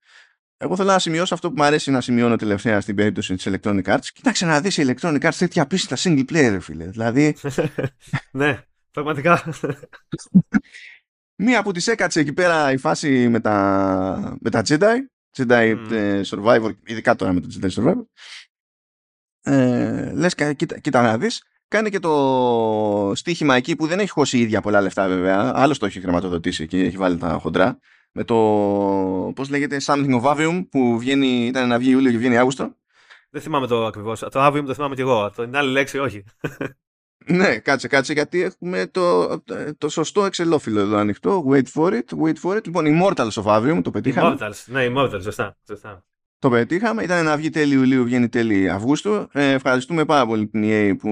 Εγώ 0.61 0.77
θέλω 0.77 0.91
να 0.91 0.99
σημειώσω 0.99 1.35
αυτό 1.35 1.49
που 1.49 1.55
μου 1.59 1.65
αρέσει 1.65 1.91
να 1.91 2.01
σημειώνω 2.01 2.37
τελευταία 2.37 2.81
στην 2.81 2.95
περίπτωση 2.95 3.35
της 3.35 3.49
Electronic 3.51 3.83
Arts. 3.85 4.07
Κοίταξε 4.13 4.47
να 4.47 4.61
δεις 4.61 4.77
η 4.77 4.85
Electronic 4.87 5.21
Arts 5.21 5.35
τέτοια 5.39 5.63
απίστευτα 5.63 6.11
single 6.11 6.25
player, 6.33 6.51
ρε 6.51 6.61
φίλε. 6.61 6.85
Δηλαδή, 6.85 7.37
ναι, 8.31 8.59
πραγματικά. 8.91 9.43
Μία 11.41 11.63
που 11.63 11.73
τις 11.73 11.87
έκατσε 11.87 12.21
εκεί 12.21 12.33
πέρα 12.33 12.73
η 12.73 12.77
φάση 12.77 13.29
με 13.29 13.41
τα, 13.41 14.37
με 14.41 14.51
τα 14.51 14.63
Jedi, 14.69 14.97
Jedi 15.37 15.75
Μμμ. 15.77 15.93
ε, 15.93 16.21
Survivor, 16.27 16.71
ειδικά 16.87 17.15
τώρα 17.17 17.33
με 17.33 17.41
το 17.41 17.49
Jedi 17.61 17.69
Survivor. 17.71 18.03
Ε, 19.43 20.13
λες, 20.13 20.35
κα- 20.35 20.53
κοίτα, 20.53 20.79
κοίτα 20.79 21.03
να 21.03 21.19
δεις, 21.19 21.43
κάνει 21.69 21.91
και 21.91 21.99
το 21.99 23.13
στοίχημα 23.15 23.57
εκεί 23.57 23.77
που 23.77 23.87
δεν 23.87 23.99
έχει 23.99 24.11
χώσει 24.11 24.39
η 24.39 24.41
ίδια 24.41 24.61
πολλά 24.61 24.81
λεφτά 24.81 25.09
βέβαια, 25.09 25.53
άλλος 25.55 25.79
το 25.79 25.87
έχει 25.87 26.01
χρηματοδοτήσει 26.01 26.63
εκεί, 26.63 26.79
έχει 26.79 26.97
βάλει 26.97 27.17
τα 27.19 27.39
χοντρά, 27.41 27.79
με 28.13 28.25
το, 28.25 28.35
πώς 29.35 29.49
λέγεται, 29.51 29.77
Something 29.85 30.21
of 30.23 30.37
Avium 30.37 30.67
που 30.71 30.99
βγαίνει, 30.99 31.47
ήταν 31.47 31.69
να 31.69 31.79
βγει 31.79 31.91
Ιούλιο 31.91 32.11
και 32.11 32.19
βγαίνει 32.19 32.37
Αύγουστο. 32.37 32.77
δεν 33.31 33.43
θυμάμαι 33.43 33.67
το 33.67 33.87
ακριβώς. 33.87 34.19
Το 34.21 34.47
Avium 34.47 34.63
το 34.67 34.75
θυμάμαι 34.75 34.95
κι 34.95 35.01
εγώ. 35.01 35.31
Το- 35.31 35.45
Την 35.45 35.57
άλλη 35.57 35.71
λέξη 35.71 35.99
όχι. 35.99 36.25
Ναι, 37.29 37.59
κάτσε, 37.59 37.89
κάτσε, 37.89 38.13
γιατί 38.13 38.43
έχουμε 38.43 38.87
το, 38.87 39.39
το 39.79 39.89
σωστό 39.89 40.25
εξελόφυλλο 40.25 40.81
εδώ 40.81 40.97
ανοιχτό. 40.97 41.45
Wait 41.51 41.63
for 41.75 41.93
it, 41.93 42.25
wait 42.25 42.35
for 42.43 42.57
it. 42.57 42.65
Λοιπόν, 42.65 42.85
Immortals 42.87 43.31
of 43.31 43.45
Avium, 43.45 43.81
το 43.83 43.91
πετύχαμε. 43.91 44.37
Immortals. 44.41 44.65
Ναι, 44.67 44.87
Immortals, 44.91 45.23
σωστά. 45.23 45.57
σωστά. 45.67 46.05
Το 46.39 46.51
πετύχαμε. 46.51 47.03
Ήταν 47.03 47.25
να 47.25 47.37
βγει 47.37 47.51
τέλη 47.51 47.75
Ιουλίου, 47.75 48.05
βγαίνει 48.05 48.29
τέλη 48.29 48.71
Αυγούστου. 48.71 49.29
Ε, 49.33 49.53
ευχαριστούμε 49.53 50.05
πάρα 50.05 50.27
πολύ 50.27 50.49
την 50.49 50.63
EA 50.65 50.97
που 50.99 51.11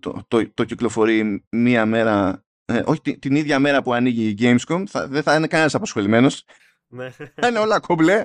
το, 0.00 0.24
το, 0.28 0.50
το 0.54 0.64
κυκλοφορεί 0.64 1.44
μία 1.50 1.86
μέρα, 1.86 2.44
ε, 2.64 2.82
όχι 2.84 3.00
την, 3.00 3.18
την 3.18 3.34
ίδια 3.34 3.58
μέρα 3.58 3.82
που 3.82 3.92
ανοίγει 3.92 4.28
η 4.28 4.36
Gamescom. 4.38 4.82
Θα, 4.88 5.08
δεν 5.08 5.22
θα 5.22 5.34
είναι 5.34 5.46
κανένας 5.46 5.74
απασχολημένος. 5.74 6.44
Ναι. 6.88 7.10
θα 7.34 7.48
είναι 7.48 7.58
όλα 7.58 7.80
κομπλέ. 7.80 8.24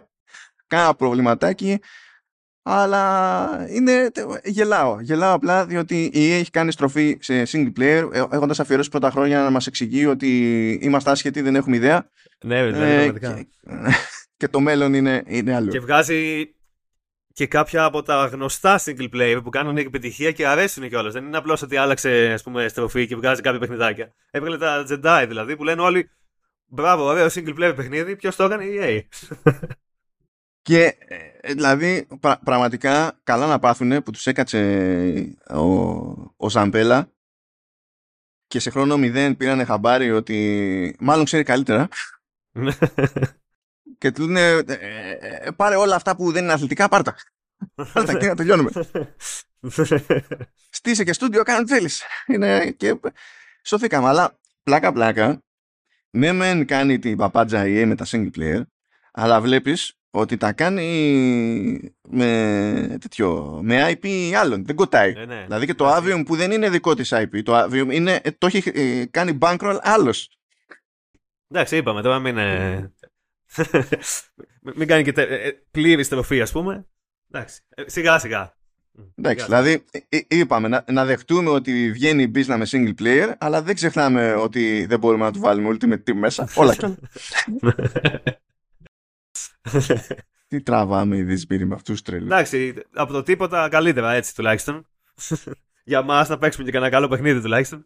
Κάνα 0.67 0.95
προβληματάκι. 0.95 1.79
Αλλά 2.69 3.65
είναι. 3.69 4.11
Γελάω. 4.43 4.99
Γελάω 5.01 5.33
απλά 5.33 5.65
διότι 5.65 6.03
η 6.03 6.29
EA 6.29 6.39
έχει 6.39 6.49
κάνει 6.49 6.71
στροφή 6.71 7.17
σε 7.19 7.43
single 7.51 7.79
player 7.79 8.09
έχοντας 8.31 8.59
αφιερώσει 8.59 8.89
πρώτα 8.89 9.11
χρόνια 9.11 9.41
να 9.41 9.49
μας 9.49 9.67
εξηγεί 9.67 10.05
ότι 10.05 10.69
είμαστε 10.81 11.11
άσχετοι, 11.11 11.41
δεν 11.41 11.55
έχουμε 11.55 11.75
ιδέα. 11.75 12.09
ναι, 12.43 12.65
δηλαδή, 12.65 12.91
Ε, 12.91 12.95
πραγματικά. 12.95 13.33
και, 13.33 13.47
και 14.37 14.47
το 14.47 14.59
μέλλον 14.59 14.93
είναι, 14.93 15.23
είναι 15.25 15.55
άλλο. 15.55 15.71
Και 15.71 15.79
βγάζει 15.79 16.51
και 17.33 17.47
κάποια 17.47 17.83
από 17.83 18.01
τα 18.01 18.25
γνωστά 18.25 18.79
single 18.85 19.09
player 19.13 19.39
που 19.43 19.49
κάνουν 19.49 19.77
επιτυχία 19.77 20.31
και 20.31 20.47
αρέσουν 20.47 20.87
κιόλας. 20.89 21.13
Δεν 21.13 21.25
είναι 21.25 21.37
απλώς 21.37 21.61
ότι 21.61 21.77
άλλαξε 21.77 22.31
ας 22.33 22.43
πούμε, 22.43 22.67
στροφή 22.67 23.07
και 23.07 23.15
βγάζει 23.15 23.41
κάποια 23.41 23.59
παιχνιδάκια. 23.59 24.13
Έβγαλε 24.31 24.57
τα 24.57 24.85
Jedi 24.89 25.25
δηλαδή 25.27 25.55
που 25.55 25.63
λένε 25.63 25.81
όλοι 25.81 26.09
Μπράβο, 26.69 27.03
ωραίο 27.03 27.27
single 27.33 27.55
player 27.59 27.73
παιχνίδι. 27.75 28.15
Ποιος 28.15 28.35
το 28.35 28.43
έκανε, 28.43 28.63
η 28.63 28.79
EA. 28.81 29.01
Και 30.67 30.97
ε, 31.07 31.53
δηλαδή 31.53 32.07
πρα- 32.19 32.39
πραγματικά 32.43 33.19
καλά 33.23 33.47
να 33.47 33.59
πάθουνε 33.59 34.01
που 34.01 34.11
τους 34.11 34.27
έκατσε 34.27 35.37
ο, 35.49 35.61
ο 36.37 36.49
Ζαμπέλα 36.49 37.11
και 38.47 38.59
σε 38.59 38.69
χρόνο 38.69 38.97
μηδέν 38.97 39.37
πήρανε 39.37 39.63
χαμπάρι 39.63 40.11
ότι 40.11 40.95
μάλλον 40.99 41.25
ξέρει 41.25 41.43
καλύτερα 41.43 41.87
και 43.97 44.11
του 44.11 44.27
λένε 44.27 44.39
ε, 44.39 44.75
ε, 44.75 45.39
ε, 45.41 45.51
πάρε 45.51 45.75
όλα 45.75 45.95
αυτά 45.95 46.15
που 46.15 46.31
δεν 46.31 46.43
είναι 46.43 46.53
αθλητικά 46.53 46.87
πάρτα. 46.87 47.15
Πάρε 47.93 48.05
τα 48.05 48.17
και 48.17 48.27
να 48.27 48.35
τελειώνουμε. 48.35 48.71
Στήσε 50.69 51.03
και 51.03 51.13
στούντιο, 51.13 51.43
κάνε 51.43 51.59
ό,τι 51.59 51.73
θέλεις. 51.73 52.03
Είναι 52.27 52.71
και 52.71 52.99
σωθήκαμε. 53.63 54.07
Αλλά 54.07 54.39
πλάκα 54.63 54.91
πλάκα 54.91 55.41
ναι 56.09 56.31
μεν 56.31 56.65
κάνει 56.65 56.99
την 56.99 57.17
παπάντζα 57.17 57.63
EA 57.63 57.83
με 57.85 57.95
τα 57.95 58.05
single 58.07 58.31
player 58.37 58.61
αλλά 59.11 59.41
βλέπεις 59.41 59.97
ότι 60.19 60.37
τα 60.37 60.53
κάνει 60.53 61.93
με 62.09 62.97
τέτοιο, 63.01 63.59
με 63.63 63.91
IP 63.91 64.31
άλλων. 64.37 64.65
Δεν 64.65 64.75
κοτάει. 64.75 65.13
Ναι, 65.13 65.25
ναι. 65.25 65.43
Δηλαδή 65.45 65.65
και 65.65 65.73
το 65.73 65.95
Avium 65.95 66.23
που 66.25 66.35
δεν 66.35 66.51
είναι 66.51 66.69
δικό 66.69 66.93
της 66.95 67.13
IP. 67.15 67.43
Το 67.43 67.63
Avium 67.63 67.87
είναι, 67.91 68.19
ε, 68.23 68.31
το 68.31 68.47
έχει 68.47 68.71
ε, 68.73 69.05
κάνει 69.11 69.37
bankroll 69.41 69.77
άλλος. 69.81 70.29
Εντάξει, 71.49 71.77
είπαμε 71.77 72.01
τώρα 72.01 72.19
μην. 72.19 72.37
ε, 72.37 72.91
μην 74.75 74.87
κάνει 74.87 75.03
και 75.03 75.11
τε- 75.11 75.31
ε, 75.31 75.35
ε, 75.47 75.51
πλήρη 75.71 76.03
στροφή, 76.03 76.41
ας 76.41 76.51
πούμε. 76.51 76.85
Εντάξει, 77.31 77.61
ε, 77.75 77.83
σιγά 77.85 78.19
σιγά. 78.19 78.55
Εντάξει, 79.15 79.45
Σιγά. 79.45 79.61
δηλαδή 79.61 79.83
ε, 79.91 80.17
ε, 80.17 80.21
είπαμε 80.27 80.67
να, 80.67 80.83
να 80.91 81.05
δεχτούμε 81.05 81.49
ότι 81.49 81.91
βγαίνει 81.91 82.23
η 82.23 82.31
business 82.35 82.55
με 82.57 82.67
single 82.71 82.93
player, 83.01 83.33
αλλά 83.37 83.61
δεν 83.61 83.75
ξεχνάμε 83.75 84.33
ότι 84.33 84.85
δεν 84.85 84.99
μπορούμε 84.99 85.25
να 85.25 85.31
του 85.31 85.39
βάλουμε 85.39 85.77
ultimate 85.79 86.09
team 86.09 86.13
μέσα. 86.15 86.47
Όλα 86.55 86.75
και 86.75 86.85
όλα. 86.85 86.97
Τι 90.47 90.61
τραβάμε 90.61 91.17
ήδη 91.17 91.37
σπίτι 91.37 91.65
με 91.65 91.75
αυτούς 91.75 91.93
τους 91.93 92.01
τρελούς. 92.01 92.25
Εντάξει, 92.25 92.73
από 92.93 93.13
το 93.13 93.23
τίποτα 93.23 93.69
καλύτερα 93.69 94.13
έτσι 94.13 94.35
τουλάχιστον. 94.35 94.87
Για 95.83 96.01
μας 96.01 96.29
να 96.29 96.37
παίξουμε 96.37 96.65
και 96.65 96.71
κανένα 96.71 96.91
καλό 96.91 97.07
παιχνίδι 97.07 97.41
τουλάχιστον. 97.41 97.85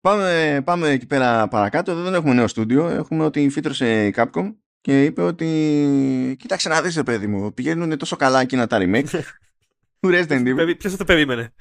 Πάμε, 0.00 0.60
πάμε 0.64 0.88
εκεί 0.88 1.06
πέρα 1.06 1.48
παρακάτω. 1.48 1.90
Εδώ 1.90 2.02
δεν 2.02 2.14
έχουμε 2.14 2.34
νέο 2.34 2.48
στούντιο. 2.48 2.88
Έχουμε 2.88 3.24
ότι 3.24 3.48
φύτρωσε 3.48 4.06
η 4.06 4.14
Capcom 4.16 4.54
και 4.80 5.04
είπε 5.04 5.22
ότι 5.22 6.36
κοίταξε 6.38 6.68
να 6.68 6.82
δεις 6.82 6.96
ρε 6.96 7.02
παιδί 7.02 7.26
μου, 7.26 7.54
πηγαίνουν 7.54 7.98
τόσο 7.98 8.16
καλά 8.16 8.40
εκείνα 8.40 8.66
τα 8.66 8.78
remake 8.80 9.08
του 10.00 10.10
Resident 10.12 10.46
Evil. 10.46 10.74
Ποιος 10.78 10.92
θα 10.92 10.98
το 10.98 11.04
περίμενε; 11.04 11.52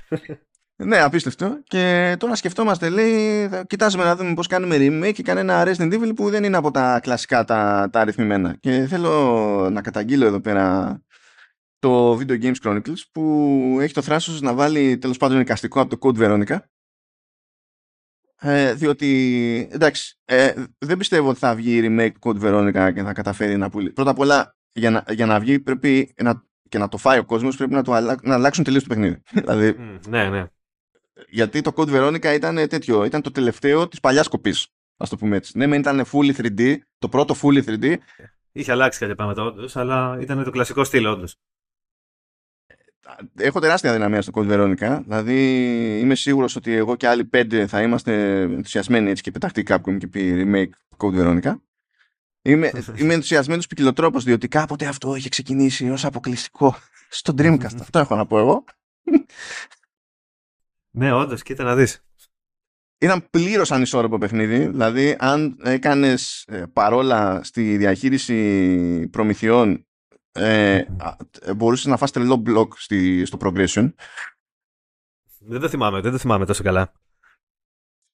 Ναι, 0.85 1.01
απίστευτο. 1.01 1.59
Και 1.63 2.15
τώρα 2.19 2.35
σκεφτόμαστε, 2.35 2.89
λέει, 2.89 3.47
θα 3.47 3.63
κοιτάζουμε 3.65 4.03
να 4.03 4.15
δούμε 4.15 4.33
πώς 4.33 4.47
κάνουμε 4.47 4.75
remake 4.79 5.13
και 5.13 5.23
κανένα 5.23 5.63
Resident 5.65 5.93
Evil 5.93 6.11
που 6.15 6.29
δεν 6.29 6.43
είναι 6.43 6.57
από 6.57 6.71
τα 6.71 6.99
κλασικά 6.99 7.43
τα, 7.43 7.89
τα 7.91 7.99
αριθμημένα. 7.99 8.55
Και 8.59 8.85
θέλω 8.85 9.69
να 9.71 9.81
καταγγείλω 9.81 10.25
εδώ 10.25 10.39
πέρα 10.39 10.99
το 11.79 12.17
Video 12.17 12.41
Games 12.41 12.55
Chronicles 12.63 13.01
που 13.11 13.77
έχει 13.81 13.93
το 13.93 14.01
θράσος 14.01 14.41
να 14.41 14.53
βάλει 14.53 14.97
τέλος 14.97 15.17
πάντων 15.17 15.39
εικαστικό 15.39 15.81
από 15.81 15.97
το 15.97 16.07
Code 16.07 16.23
Veronica 16.23 16.57
ε, 18.43 18.73
διότι 18.73 19.69
εντάξει 19.71 20.19
ε, 20.25 20.53
δεν 20.77 20.97
πιστεύω 20.97 21.29
ότι 21.29 21.39
θα 21.39 21.55
βγει 21.55 21.81
remake 21.83 22.11
του 22.19 22.19
Code 22.21 22.43
Veronica 22.43 22.91
και 22.93 23.03
θα 23.03 23.13
καταφέρει 23.13 23.57
να 23.57 23.69
πουλήσει 23.69 23.93
πρώτα 23.93 24.09
απ' 24.09 24.19
όλα 24.19 24.55
για 24.71 24.89
να, 24.89 25.03
για 25.09 25.25
να 25.25 25.39
βγει 25.39 25.59
πρέπει 25.59 26.13
να, 26.21 26.43
και 26.69 26.77
να 26.77 26.87
το 26.87 26.97
φάει 26.97 27.19
ο 27.19 27.25
κόσμος 27.25 27.57
πρέπει 27.57 27.73
να, 27.73 27.83
το 27.83 27.93
αλλα, 27.93 28.17
να 28.21 28.33
αλλάξουν 28.33 28.63
τελείως 28.63 28.83
το 28.83 28.89
παιχνίδι 28.89 29.21
δηλαδή 29.41 29.75
Μμ, 29.77 30.09
ναι, 30.09 30.29
ναι. 30.29 30.45
Γιατί 31.29 31.61
το 31.61 31.71
Code 31.75 31.89
Veronica 31.89 32.33
ήταν 32.35 32.55
τέτοιο 32.55 33.03
ήταν 33.03 33.21
το 33.21 33.31
τελευταίο 33.31 33.87
της 33.87 33.99
παλιάς 33.99 34.27
κοπής 34.27 34.67
ας 34.97 35.09
το 35.09 35.17
πούμε 35.17 35.35
έτσι 35.35 35.57
ναι 35.57 35.67
μεν 35.67 35.79
ήταν 35.79 36.05
fully 36.11 36.35
3D 36.35 36.77
το 36.97 37.09
πρώτο 37.09 37.35
fully 37.41 37.63
3D 37.65 37.97
Είχε 38.51 38.71
αλλάξει 38.71 38.99
κάποια 38.99 39.15
πράγματα 39.15 39.43
όντως, 39.43 39.75
αλλά 39.75 40.17
ήταν 40.21 40.43
το 40.43 40.49
κλασικό 40.49 40.83
στυλ 40.83 41.05
όντως. 41.05 41.35
έχω 43.37 43.59
τεράστια 43.59 43.93
δυναμία 43.93 44.21
στο 44.21 44.31
Code 44.35 44.51
Veronica. 44.51 44.99
Δηλαδή 45.03 45.39
είμαι 45.99 46.15
σίγουρος 46.15 46.55
ότι 46.55 46.73
εγώ 46.73 46.95
και 46.95 47.07
άλλοι 47.07 47.25
πέντε 47.25 47.67
θα 47.67 47.81
είμαστε 47.81 48.41
ενθουσιασμένοι 48.41 49.09
έτσι 49.09 49.23
και 49.23 49.31
πεταχτεί 49.31 49.63
Capcom 49.67 49.97
και 49.97 50.07
πει 50.07 50.43
remake 50.45 50.97
Code 50.97 51.19
Veronica. 51.19 51.55
Είμαι, 52.41 52.71
είμαι 52.99 53.13
ενθουσιασμένος 53.13 53.67
ποικιλοτρόπως 53.67 54.23
διότι 54.23 54.47
κάποτε 54.47 54.85
αυτό 54.85 55.15
είχε 55.15 55.29
ξεκινήσει 55.29 55.89
ως 55.89 56.05
αποκλειστικό 56.05 56.75
στο 57.09 57.33
Dreamcast. 57.37 57.75
αυτό 57.85 57.99
έχω 57.99 58.15
να 58.15 58.25
πω 58.25 58.39
εγώ. 58.39 58.63
Ναι, 60.91 61.13
όντως, 61.13 61.43
κοίτα 61.43 61.63
να 61.63 61.75
δεις. 61.75 62.05
Ήταν 62.97 63.29
πλήρως 63.29 63.71
ανισόρροπο 63.71 64.17
παιχνίδι. 64.17 64.67
Δηλαδή 64.67 65.15
αν 65.19 65.59
έκανες 65.63 66.45
ε, 66.47 66.65
παρόλα 66.73 67.43
στη 67.43 67.77
διαχείριση 67.77 69.07
προμηθειών 69.07 69.85
ε, 70.31 70.75
α, 70.77 71.15
ε, 71.41 71.53
μπορούσες 71.53 71.85
να 71.85 71.97
φας 71.97 72.11
τρελό 72.11 72.43
block 72.47 72.67
στη, 72.75 73.25
στο 73.25 73.37
progression. 73.41 73.93
Δεν 75.39 75.59
το 75.59 75.69
θυμάμαι, 75.69 76.01
δεν 76.01 76.11
το 76.11 76.17
θυμάμαι 76.17 76.45
τόσο 76.45 76.63
καλά. 76.63 76.91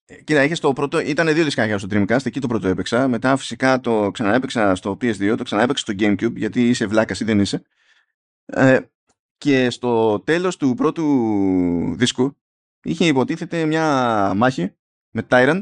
Ε, 0.05 0.21
Κοίτα, 0.21 0.43
είχες 0.43 0.59
το 0.59 0.73
πρώτο, 0.73 0.99
ήταν 0.99 1.33
δύο 1.33 1.43
δισκάκια 1.43 1.77
στο 1.77 1.87
Dreamcast, 1.91 2.25
εκεί 2.25 2.39
το 2.39 2.47
πρώτο 2.47 2.67
έπαιξα. 2.67 3.07
Μετά 3.07 3.37
φυσικά 3.37 3.79
το 3.79 4.11
ξαναέπαιξα 4.11 4.75
στο 4.75 4.91
PS2, 4.91 5.35
το 5.37 5.43
ξαναέπαιξα 5.43 5.83
στο 5.83 5.93
GameCube, 5.99 6.35
γιατί 6.35 6.69
είσαι 6.69 6.85
βλάκας 6.85 7.19
ή 7.19 7.23
δεν 7.23 7.39
είσαι. 7.39 7.61
Ε, 8.45 8.79
και 9.37 9.69
στο 9.69 10.19
τέλος 10.19 10.57
του 10.57 10.73
πρώτου 10.73 11.95
δίσκου 11.97 12.37
είχε 12.83 13.05
υποτίθεται 13.05 13.65
μια 13.65 13.85
μάχη 14.35 14.75
με 15.11 15.27
Tyrant 15.29 15.61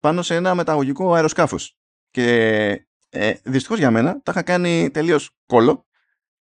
πάνω 0.00 0.22
σε 0.22 0.34
ένα 0.34 0.54
μεταγωγικό 0.54 1.14
αεροσκάφος. 1.14 1.78
Και 2.10 2.26
ε, 3.08 3.32
δυστυχώς 3.42 3.78
για 3.78 3.90
μένα 3.90 4.20
τα 4.22 4.32
είχα 4.32 4.42
κάνει 4.42 4.90
τελείως 4.90 5.30
κόλλο 5.46 5.86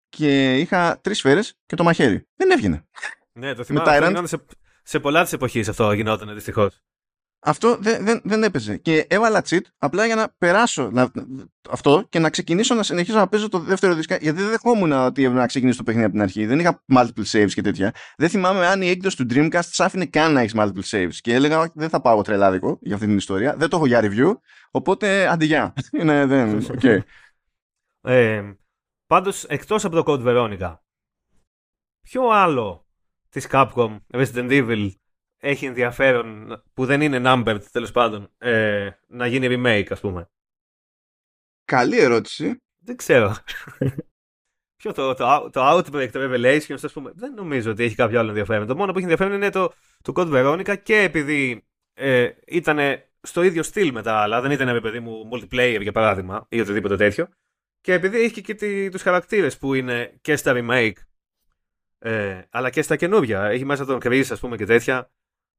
και 0.08 0.58
είχα 0.58 1.00
τρεις 1.00 1.18
σφαίρες 1.18 1.58
και 1.66 1.76
το 1.76 1.84
μαχαίρι. 1.84 2.28
Δεν 2.34 2.50
έβγαινε. 2.50 2.86
Ναι, 3.32 3.54
το 3.54 3.64
θυμάμαι. 3.64 4.26
Σε, 4.26 4.44
σε 4.82 5.00
πολλά 5.00 5.22
της 5.22 5.32
εποχής 5.32 5.68
αυτό 5.68 5.92
γινόταν 5.92 6.34
δυστυχώς. 6.34 6.82
Αυτό 7.40 7.76
δεν, 7.80 8.04
δεν, 8.04 8.20
δεν 8.24 8.42
έπαιζε. 8.42 8.76
Και 8.76 9.06
έβαλα 9.08 9.42
cheat 9.48 9.60
απλά 9.78 10.06
για 10.06 10.14
να 10.14 10.34
περάσω 10.38 10.90
να, 10.90 11.10
αυτό 11.70 12.06
και 12.08 12.18
να 12.18 12.30
ξεκινήσω 12.30 12.74
να 12.74 12.82
συνεχίσω 12.82 13.18
να 13.18 13.28
παίζω 13.28 13.48
το 13.48 13.58
δεύτερο 13.58 13.94
δίσκο. 13.94 14.16
Γιατί 14.20 14.40
δεν 14.40 14.50
δεχόμουν 14.50 14.92
ότι 14.92 15.22
έπρεπε 15.22 15.40
να 15.40 15.46
ξεκινήσω 15.46 15.78
το 15.78 15.84
παιχνίδι 15.84 16.06
από 16.06 16.14
την 16.14 16.22
αρχή. 16.22 16.46
Δεν 16.46 16.58
είχα 16.58 16.84
multiple 16.94 17.24
saves 17.32 17.50
και 17.52 17.62
τέτοια. 17.62 17.92
Δεν 18.16 18.28
θυμάμαι 18.28 18.66
αν 18.66 18.82
η 18.82 18.88
έκδοση 18.88 19.16
του 19.16 19.26
Dreamcast 19.30 19.64
σ' 19.70 19.80
άφηνε 19.80 20.06
καν 20.06 20.32
να 20.32 20.40
έχεις 20.40 20.54
multiple 20.56 20.84
saves. 20.90 21.14
Και 21.20 21.34
έλεγα, 21.34 21.70
δεν 21.74 21.88
θα 21.88 22.00
πάω 22.00 22.22
τρελάδικο 22.22 22.78
για 22.80 22.94
αυτή 22.94 23.06
την 23.06 23.16
ιστορία. 23.16 23.54
Δεν 23.56 23.68
το 23.68 23.76
έχω 23.76 23.86
για 23.86 24.00
review. 24.02 24.32
Οπότε 24.70 25.28
αντιγεια. 25.28 25.72
Είναι, 26.00 26.26
δεν. 26.26 26.66
Okay. 26.80 26.98
ε, 28.00 28.42
Πάντως, 29.08 29.44
εκτός 29.44 29.84
από 29.84 30.02
το 30.02 30.12
Code 30.12 30.26
Veronica, 30.26 30.76
ποιο 32.00 32.28
άλλο 32.28 32.86
της 33.28 33.46
Capcom 33.50 33.96
Resident 34.12 34.50
Evil 34.50 34.90
έχει 35.38 35.66
ενδιαφέρον 35.66 36.62
που 36.74 36.86
δεν 36.86 37.00
είναι 37.00 37.20
numbered 37.24 37.62
τέλος 37.72 37.90
πάντων 37.90 38.30
ε, 38.38 38.90
να 39.06 39.26
γίνει 39.26 39.46
remake 39.50 39.86
ας 39.90 40.00
πούμε. 40.00 40.30
Καλή 41.64 41.98
ερώτηση. 41.98 42.62
Δεν 42.78 42.96
ξέρω. 42.96 43.36
Ποιο 44.76 44.92
το, 44.92 45.14
το, 45.14 45.50
το 45.52 45.60
Outbreak, 45.70 46.08
το 46.12 46.20
Revelations, 46.22 46.78
ας 46.82 46.92
πούμε, 46.92 47.12
δεν 47.14 47.34
νομίζω 47.34 47.70
ότι 47.70 47.84
έχει 47.84 47.94
κάποιο 47.94 48.18
άλλο 48.18 48.28
ενδιαφέρον. 48.28 48.66
Το 48.66 48.76
μόνο 48.76 48.92
που 48.92 48.98
έχει 48.98 49.06
ενδιαφέρον 49.06 49.36
είναι 49.36 49.50
το, 49.50 49.72
το 50.02 50.12
Code 50.16 50.32
Veronica 50.32 50.76
και 50.82 50.96
επειδή 50.96 51.66
ε, 51.94 52.30
ήταν 52.46 52.78
στο 53.20 53.42
ίδιο 53.42 53.62
στυλ 53.62 53.92
με 53.92 54.02
τα 54.02 54.14
άλλα, 54.14 54.40
δεν 54.40 54.50
ήταν 54.50 54.80
παιδί 54.80 55.00
μου 55.00 55.28
multiplayer 55.32 55.78
για 55.80 55.92
παράδειγμα 55.92 56.46
ή 56.48 56.60
οτιδήποτε 56.60 56.96
τέτοιο. 56.96 57.28
Και 57.80 57.92
επειδή 57.92 58.20
έχει 58.20 58.40
και, 58.40 58.54
και 58.54 58.88
τους 58.90 59.02
χαρακτήρες 59.02 59.58
που 59.58 59.74
είναι 59.74 60.18
και 60.20 60.36
στα 60.36 60.52
remake 60.56 60.92
ε, 61.98 62.42
αλλά 62.50 62.70
και 62.70 62.82
στα 62.82 62.96
καινούργια. 62.96 63.44
Έχει 63.44 63.64
μέσα 63.64 63.84
τον 63.84 63.98
Chris, 64.02 64.24
ας 64.30 64.40
πούμε, 64.40 64.56
και 64.56 64.64
τέτοια, 64.64 65.10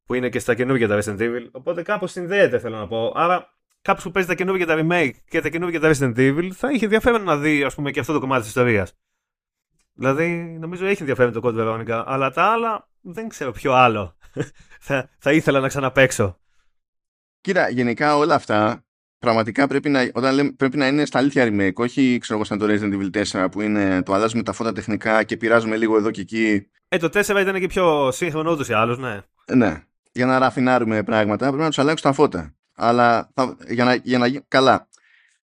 που 0.10 0.16
είναι 0.16 0.30
και 0.30 0.40
στα 0.40 0.56
καινούργια 0.56 0.88
τα 0.88 1.00
Resident 1.02 1.20
Evil. 1.20 1.48
Οπότε 1.52 1.82
κάπως 1.82 2.12
συνδέεται, 2.12 2.60
θέλω 2.60 2.78
να 2.78 2.88
πω. 2.88 3.12
Άρα, 3.16 3.56
κάποιος 3.82 4.04
που 4.04 4.12
παίζει 4.12 4.28
τα 4.28 4.36
καινούργια 4.36 4.66
τα 4.66 4.76
remake 4.80 5.12
και 5.30 5.42
τα 5.42 5.50
καινούργια 5.50 5.80
τα 5.80 5.92
Resident 5.94 6.18
Evil 6.18 6.50
θα 6.54 6.72
είχε 6.72 6.84
ενδιαφέρον 6.84 7.24
να 7.24 7.38
δει, 7.38 7.64
ας 7.64 7.76
πούμε, 7.76 7.92
και 7.92 8.00
αυτό 8.00 8.14
το 8.14 8.20
κομμάτι 8.20 8.40
της 8.40 8.50
ιστορίας. 8.50 8.94
Δηλαδή, 9.94 10.58
νομίζω 10.60 10.86
έχει 10.86 11.00
ενδιαφέρον 11.00 11.34
το 11.34 11.42
Code 11.44 11.56
Veronica, 11.60 12.04
αλλά 12.06 12.32
τα 12.32 12.44
άλλα 12.44 12.90
δεν 13.02 13.30
ξέρω 13.30 13.52
ποιο 13.52 13.74
άλλο 13.74 14.18
θα, 14.88 15.10
θα 15.20 15.32
ήθελα 15.32 15.60
να 15.60 15.68
ξαναπέξω. 15.68 16.40
Κοίτα, 17.42 17.70
γενικά 17.70 18.16
όλα 18.18 18.36
αυτά 18.36 18.86
πραγματικά 19.20 19.68
πρέπει 19.68 19.90
να, 19.90 20.10
όταν 20.14 20.36
λέμε, 20.36 20.52
πρέπει 20.52 20.78
να 20.78 20.88
είναι 20.88 21.06
στα 21.06 21.20
αλήθεια 21.20 21.48
remake, 21.48 21.74
όχι 21.74 22.18
ξέρω 22.18 22.40
εγώ 22.40 22.44
σαν 22.44 22.58
το 22.58 22.66
Resident 22.70 22.94
Evil 22.94 23.44
4 23.44 23.48
που 23.52 23.62
είναι 23.62 24.04
το 24.04 24.14
αλλάζουμε 24.14 24.44
τα 24.44 24.52
φώτα 24.52 24.72
τεχνικά 24.72 25.24
και 25.24 25.38
πειράζουμε 25.38 25.78
λίγο 25.78 25.98
εδώ 25.98 26.12
και 26.12 26.22
εκεί. 26.22 26.70
Ε, 26.88 26.98
το 26.98 27.10
4 27.14 27.20
ήταν 27.42 27.60
και 27.60 27.68
πιο 27.68 28.12
σύγχρονο 28.12 28.52
ούτως 28.52 28.70
ή 28.70 28.74
άλλως, 28.74 28.98
ναι. 28.98 29.22
Ναι. 29.56 29.84
Για 30.12 30.26
να 30.26 30.40
ραφινάρουμε 30.40 31.04
πράγματα 31.04 31.46
πρέπει 31.46 31.62
να 31.62 31.68
τους 31.68 31.80
αλλάξουν 31.80 32.10
τα 32.10 32.16
φώτα. 32.16 32.54
Αλλά 32.76 33.32
θα, 33.34 33.58
για, 33.68 33.84
να, 33.86 33.94
για 33.94 34.18
να 34.18 34.28
γίνει 34.28 34.44
καλά. 34.48 34.88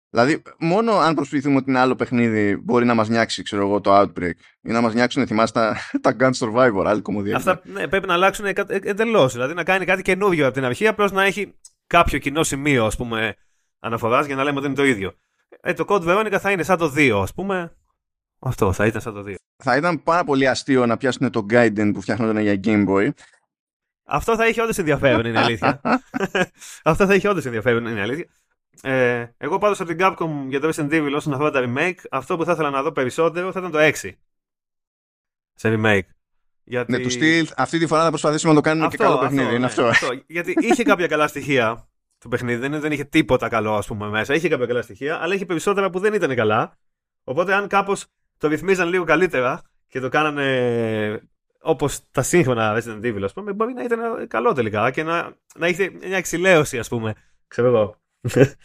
Δηλαδή, 0.09 0.41
μόνο 0.59 0.97
αν 0.97 1.15
προσποιηθούμε 1.15 1.55
ότι 1.55 1.69
είναι 1.69 1.79
άλλο 1.79 1.95
παιχνίδι 1.95 2.55
μπορεί 2.63 2.85
να 2.85 2.93
μας 2.93 3.09
νιάξει, 3.09 3.43
ξέρω 3.43 3.61
εγώ, 3.61 3.81
το 3.81 3.99
Outbreak 3.99 4.31
ή 4.61 4.71
να 4.71 4.81
μας 4.81 4.93
νιάξουν, 4.93 5.27
θυμάστε, 5.27 5.59
τα, 5.59 5.77
τα 6.13 6.15
Gun 6.19 6.31
Survivor, 6.31 6.83
άλλη 6.85 7.01
κομμωδία. 7.01 7.35
Αυτά 7.35 7.61
ναι, 7.63 7.87
πρέπει 7.87 8.07
να 8.07 8.13
αλλάξουν 8.13 8.45
εντελώς. 8.67 9.33
Δηλαδή, 9.33 9.53
να 9.53 9.63
κάνει 9.63 9.85
κάτι 9.85 10.01
καινούριο 10.01 10.45
από 10.45 10.53
την 10.53 10.65
αρχή, 10.65 10.87
απλώς 10.87 11.11
να 11.11 11.23
έχει 11.23 11.53
κάποιο 11.87 12.19
κοινό 12.19 12.43
σημείο, 12.43 12.85
ας 12.85 12.95
πούμε, 12.95 13.35
αναφοράς 13.79 14.25
για 14.25 14.35
να 14.35 14.43
λέμε 14.43 14.57
ότι 14.57 14.67
είναι 14.67 14.75
το 14.75 14.85
ίδιο. 14.85 15.13
Ε, 15.61 15.73
το 15.73 15.85
Code 15.87 16.03
Veronica 16.03 16.37
θα 16.39 16.51
είναι 16.51 16.63
σαν 16.63 16.77
το 16.77 16.93
2, 16.95 17.19
ας 17.21 17.33
πούμε. 17.33 17.75
Αυτό 18.39 18.73
θα 18.73 18.85
ήταν 18.85 19.01
σαν 19.01 19.13
το 19.13 19.23
2. 19.27 19.35
Θα 19.63 19.75
ήταν 19.75 20.03
πάρα 20.03 20.23
πολύ 20.23 20.47
αστείο 20.47 20.85
να 20.85 20.97
πιάσουν 20.97 21.31
το 21.31 21.45
Gaiden 21.49 21.91
που 21.93 22.01
φτιάχνονταν 22.01 22.43
για 22.43 22.59
Game 22.63 22.87
Boy. 22.87 23.09
Αυτό 24.09 24.35
θα 24.35 24.47
είχε 24.47 24.61
όντως 24.61 24.77
ενδιαφέρον, 24.77 25.25
είναι 25.25 25.39
αλήθεια. 25.39 25.81
Αυτό 26.83 27.05
θα 27.05 27.13
είχε 27.15 27.27
όντως 27.29 27.45
ενδιαφέρον, 27.45 27.85
είναι 27.85 28.01
αλήθεια. 28.01 28.25
Ε, 28.81 29.25
εγώ 29.37 29.57
πάντως 29.57 29.79
από 29.79 29.89
την 29.95 29.97
Capcom 30.01 30.29
για 30.47 30.59
το 30.59 30.69
Resident 30.75 30.91
Evil 30.91 31.11
όσον 31.15 31.33
αφορά 31.33 31.51
τα 31.51 31.63
remake, 31.65 31.97
αυτό 32.11 32.37
που 32.37 32.45
θα 32.45 32.51
ήθελα 32.51 32.69
να 32.69 32.81
δω 32.81 32.91
περισσότερο 32.91 33.51
θα 33.51 33.59
ήταν 33.59 33.71
το 33.71 33.79
6. 33.79 34.11
Σε 35.53 35.75
remake. 35.75 36.07
Γιατί... 36.63 36.91
Ναι, 36.91 36.99
του 36.99 37.09
στυλ, 37.09 37.47
αυτή 37.57 37.79
τη 37.79 37.87
φορά 37.87 38.03
θα 38.03 38.09
προσπαθήσουμε 38.09 38.53
να 38.53 38.61
το 38.61 38.69
κάνουμε 38.69 38.85
αυτό, 38.85 38.97
και 38.97 39.03
καλό 39.03 39.17
παιχνίδι. 39.17 39.49
είναι 39.49 39.57
ναι, 39.57 39.65
αυτό. 39.65 39.85
αυτό. 39.85 40.07
Γιατί 40.27 40.53
είχε 40.59 40.83
κάποια 40.83 41.07
καλά 41.07 41.27
στοιχεία 41.27 41.87
το 42.17 42.27
παιχνίδι. 42.27 42.67
Δεν, 42.67 42.79
δεν 42.79 42.91
είχε 42.91 43.03
τίποτα 43.03 43.49
καλό, 43.49 43.75
ας 43.75 43.87
πούμε, 43.87 44.07
μέσα. 44.07 44.33
Είχε 44.33 44.49
κάποια 44.49 44.65
καλά 44.65 44.81
στοιχεία, 44.81 45.21
αλλά 45.21 45.33
είχε 45.33 45.45
περισσότερα 45.45 45.89
που 45.89 45.99
δεν 45.99 46.13
ήταν 46.13 46.35
καλά. 46.35 46.77
Οπότε, 47.23 47.53
αν 47.53 47.67
κάπως 47.67 48.05
το 48.37 48.47
ρυθμίζαν 48.47 48.89
λίγο 48.89 49.03
καλύτερα 49.03 49.61
και 49.87 49.99
το 49.99 50.09
κάνανε 50.09 51.29
όπως 51.67 51.99
τα 52.11 52.21
σύγχρονα 52.21 52.77
Resident 52.77 53.05
Evil, 53.05 53.21
ας 53.23 53.33
πούμε, 53.33 53.53
μπορεί 53.53 53.73
να 53.73 53.83
ήταν 53.83 54.27
καλό 54.27 54.53
τελικά 54.53 54.91
και 54.91 55.03
να, 55.03 55.35
να 55.55 55.67
είχε 55.67 55.91
μια 55.91 56.17
εξηλαίωση, 56.17 56.79
ας 56.79 56.87
πούμε. 56.87 57.13
Ξέρω 57.47 57.67
εγώ. 57.67 58.01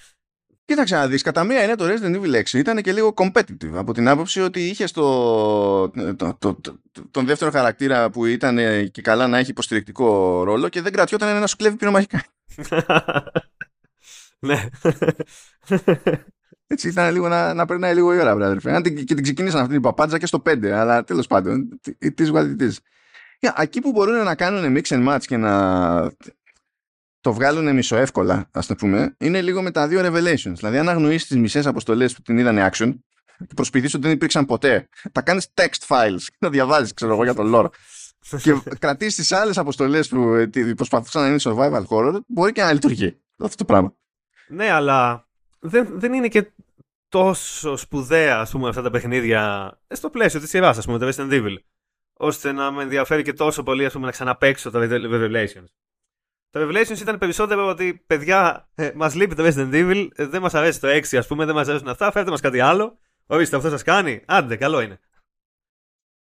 Κοίταξε 0.65 0.95
να 0.95 1.07
δεις, 1.07 1.23
κατά 1.23 1.45
μία 1.45 1.63
είναι 1.63 1.75
το 1.75 1.85
Resident 1.85 2.21
Evil 2.21 2.43
6 2.43 2.53
ήταν 2.53 2.83
και 2.83 2.93
λίγο 2.93 3.15
competitive 3.17 3.73
από 3.75 3.93
την 3.93 4.09
άποψη 4.09 4.41
ότι 4.41 4.69
είχε 4.69 4.85
το, 4.85 5.89
το, 6.17 6.37
το, 6.39 6.57
τον 7.11 7.27
δεύτερο 7.27 7.51
χαρακτήρα 7.51 8.11
που 8.11 8.27
ήταν 8.27 8.57
και 8.91 9.03
καλά 9.03 9.27
να 9.27 9.39
έχει 9.39 9.51
υποστηρικτικό 9.51 10.43
ρόλο 10.45 10.69
και 10.69 10.81
δεν 10.81 10.93
κρατιόταν 10.93 11.41
να 11.41 11.47
σου 11.47 11.57
κλέβει 11.57 11.77
πυρομαχικά. 11.77 12.25
ναι. 14.47 14.69
Έτσι 16.73 16.89
ήταν 16.89 17.13
λίγο 17.13 17.29
να, 17.29 17.55
να 17.55 17.65
περνάει 17.65 17.95
λίγο 17.95 18.15
η 18.15 18.19
ώρα, 18.19 18.37
βράδυ. 18.37 19.05
Και 19.05 19.15
την 19.15 19.23
ξεκίνησαν 19.23 19.61
αυτή 19.61 19.73
την 19.73 19.83
παπάντζα 19.83 20.19
και 20.19 20.27
στο 20.27 20.43
5, 20.47 20.67
αλλά 20.67 21.05
τέλος 21.05 21.27
πάντων, 21.27 21.81
τι 21.99 22.31
what 22.33 22.57
it 22.59 22.77
Εκεί 23.57 23.81
που 23.81 23.91
μπορούν 23.91 24.25
να 24.25 24.35
κάνουν 24.35 24.77
mix 24.77 24.83
and 24.83 25.09
match 25.09 25.21
και 25.21 25.37
να 25.37 26.13
το 27.21 27.33
βγάλουν 27.33 27.75
μισοεύκολα, 27.75 28.49
ας 28.53 28.67
το 28.67 28.75
πούμε, 28.75 29.17
είναι 29.19 29.43
λίγο 29.43 29.63
με 29.63 29.71
τα 29.71 29.89
δύο 29.89 30.01
revelations. 30.05 30.53
Δηλαδή, 30.55 30.79
αν 30.79 30.89
αγνοήσει 30.89 31.27
τις 31.27 31.37
μισές 31.37 31.67
αποστολές 31.67 32.15
που 32.15 32.23
την 32.23 32.39
είδαν 32.39 32.71
action 32.71 32.95
και 33.39 33.55
προσποιηθείς 33.55 33.95
ότι 33.95 34.03
δεν 34.03 34.13
υπήρξαν 34.13 34.47
ποτέ, 34.47 34.89
τα 35.13 35.23
κάνεις 35.23 35.49
text 35.55 35.87
files 35.87 36.23
και 36.25 36.37
τα 36.39 36.51
διαβάζεις, 36.51 36.95
ξέρω 36.95 37.13
εγώ, 37.13 37.25
για 37.25 37.35
τον 37.35 37.53
lore. 37.55 37.69
και 38.43 38.61
κρατήσει 38.79 39.17
τις 39.17 39.33
άλλες 39.33 39.59
αποστολές 39.59 40.09
που 40.09 40.35
ε, 40.35 40.75
προσπαθούσαν 40.77 41.23
να 41.23 41.29
είναι 41.29 41.41
survival 41.41 41.85
horror, 41.89 42.19
μπορεί 42.27 42.53
και 42.53 42.63
να 42.63 42.73
λειτουργεί 42.73 43.17
αυτό 43.37 43.57
το 43.57 43.65
πράγμα. 43.65 43.95
Ναι, 44.49 44.71
αλλά 44.71 45.27
δεν, 45.65 45.89
δεν 45.93 46.13
είναι 46.13 46.29
και 46.29 46.53
τόσο 47.13 47.77
σπουδαία 47.77 48.41
ας 48.41 48.51
πούμε, 48.51 48.69
αυτά 48.69 48.83
τα 48.83 48.91
παιχνίδια 48.91 49.73
ε, 49.87 49.95
στο 49.95 50.11
πλαίσιο 50.11 50.41
της 50.41 50.49
σειρά, 50.49 50.69
ας 50.69 50.85
πούμε, 50.85 50.99
το 50.99 51.09
Resident 51.09 51.33
Evil, 51.33 51.57
ώστε 52.13 52.53
να 52.53 52.71
με 52.71 52.83
ενδιαφέρει 52.83 53.23
και 53.23 53.33
τόσο 53.33 53.63
πολύ 53.63 53.85
ας 53.85 53.93
πούμε, 53.93 54.07
να 54.07 54.13
ξαναπέξω 54.13 54.71
τα 54.71 54.81
Revelations. 54.91 55.65
Το 56.51 56.61
Revelations 56.61 57.01
ήταν 57.01 57.19
περισσότερο 57.19 57.69
ότι 57.69 58.05
παιδιά, 58.07 58.69
ε, 58.75 58.91
μας 58.95 59.15
λείπει 59.15 59.35
το 59.35 59.45
Resident 59.45 59.73
Evil, 59.73 60.09
ε, 60.15 60.27
δεν 60.27 60.41
μας 60.41 60.55
αρέσει 60.55 60.81
το 60.81 60.89
6, 60.89 61.17
ας 61.17 61.27
πούμε, 61.27 61.45
δεν 61.45 61.55
μας 61.55 61.69
αρέσουν 61.69 61.89
αυτά, 61.89 62.11
φέρτε 62.11 62.31
μας 62.31 62.41
κάτι 62.41 62.61
άλλο. 62.61 62.99
Ορίστε, 63.27 63.57
αυτό 63.57 63.69
σας 63.69 63.83
κάνει. 63.83 64.23
Άντε, 64.27 64.57
καλό 64.57 64.81
είναι. 64.81 65.01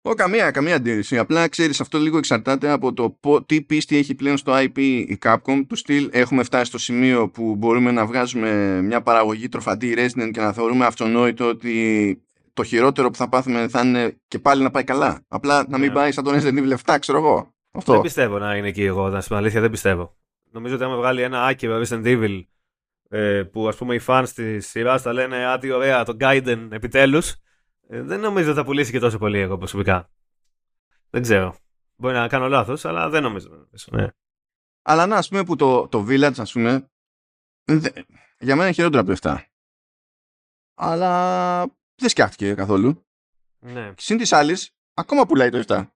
Ω, 0.01 0.13
καμία, 0.13 0.51
καμία 0.51 0.75
αντίρρηση. 0.75 1.17
Απλά 1.17 1.47
ξέρεις, 1.47 1.81
αυτό 1.81 1.97
λίγο 1.97 2.17
εξαρτάται 2.17 2.69
από 2.69 2.93
το 2.93 3.17
τι 3.45 3.61
πίστη 3.61 3.97
έχει 3.97 4.15
πλέον 4.15 4.37
στο 4.37 4.53
IP 4.55 4.77
η 5.07 5.17
Capcom. 5.23 5.63
Του 5.67 5.75
στυλ 5.75 6.09
έχουμε 6.11 6.43
φτάσει 6.43 6.65
στο 6.65 6.77
σημείο 6.77 7.29
που 7.29 7.55
μπορούμε 7.55 7.91
να 7.91 8.05
βγάζουμε 8.05 8.81
μια 8.81 9.01
παραγωγή 9.01 9.49
τροφαντή 9.49 9.93
Resident 9.97 10.29
και 10.31 10.39
να 10.39 10.53
θεωρούμε 10.53 10.85
αυτονόητο 10.85 11.47
ότι 11.47 12.21
το 12.53 12.63
χειρότερο 12.63 13.09
που 13.09 13.17
θα 13.17 13.29
πάθουμε 13.29 13.67
θα 13.67 13.81
είναι 13.81 14.17
και 14.27 14.39
πάλι 14.39 14.63
να 14.63 14.71
πάει 14.71 14.83
καλά. 14.83 15.25
Απλά 15.27 15.65
να 15.67 15.77
μην 15.77 15.89
yeah. 15.89 15.93
Ναι. 15.93 15.99
πάει 15.99 16.11
σαν 16.11 16.23
τον 16.23 16.33
Resident 16.35 16.57
Evil 16.57 16.93
7, 16.93 16.97
ξέρω 16.99 17.17
εγώ. 17.17 17.53
Αυτό. 17.71 17.91
Δεν 17.91 18.01
πιστεύω 18.01 18.37
να 18.37 18.55
είναι 18.55 18.67
εκεί 18.67 18.83
εγώ, 18.83 19.09
να 19.09 19.21
πούμε 19.27 19.39
αλήθεια, 19.39 19.61
δεν 19.61 19.69
πιστεύω. 19.69 20.17
Νομίζω 20.51 20.75
ότι 20.75 20.83
άμα 20.83 20.95
βγάλει 20.95 21.21
ένα 21.21 21.43
άκυρο 21.43 21.81
Resident 21.81 22.05
Evil 22.05 22.41
ε, 23.09 23.43
που 23.51 23.67
ας 23.67 23.75
πούμε 23.75 23.95
οι 23.95 24.01
fans 24.07 24.27
της 24.35 24.67
σειράς 24.67 25.01
θα 25.01 25.13
λένε 25.13 25.45
«Α, 25.45 25.57
τι 25.57 25.71
ωραία, 25.71 26.03
το 26.03 26.17
Gaiden 26.19 26.67
επιτέλους», 26.69 27.35
ε, 27.91 28.01
δεν 28.01 28.19
νομίζω 28.19 28.49
ότι 28.49 28.57
θα 28.57 28.65
πουλήσει 28.65 28.91
και 28.91 28.99
τόσο 28.99 29.17
πολύ 29.17 29.39
εγώ 29.39 29.57
προσωπικά. 29.57 30.09
Δεν 31.09 31.21
ξέρω. 31.21 31.55
Μπορεί 31.95 32.15
να 32.15 32.27
κάνω 32.27 32.47
λάθος, 32.47 32.85
αλλά 32.85 33.09
δεν 33.09 33.23
νομίζω. 33.23 33.67
Ναι. 33.91 34.07
Αλλά 34.81 35.05
να, 35.05 35.17
ας 35.17 35.27
πούμε 35.27 35.43
που 35.43 35.55
το, 35.55 35.87
το 35.87 36.05
Village, 36.07 36.39
ας 36.39 36.51
πούμε, 36.51 36.89
για 38.39 38.55
μένα 38.55 38.63
είναι 38.63 38.71
χειρότερο 38.71 39.01
από 39.01 39.19
το 39.19 39.29
7. 39.29 39.37
Αλλά 40.73 41.61
δεν 41.95 42.09
σκιάχτηκε 42.09 42.53
καθόλου. 42.53 43.05
Ναι. 43.59 43.93
Συν 43.97 44.17
της 44.17 44.33
άλλης, 44.33 44.71
ακόμα 44.93 45.25
πουλάει 45.25 45.49
το 45.49 45.57
7. 45.57 45.63
Σαν 45.65 45.89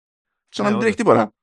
να 0.56 0.64
ναι, 0.64 0.70
μην 0.70 0.80
τρέχει 0.80 0.96
τίποτα. 0.96 1.34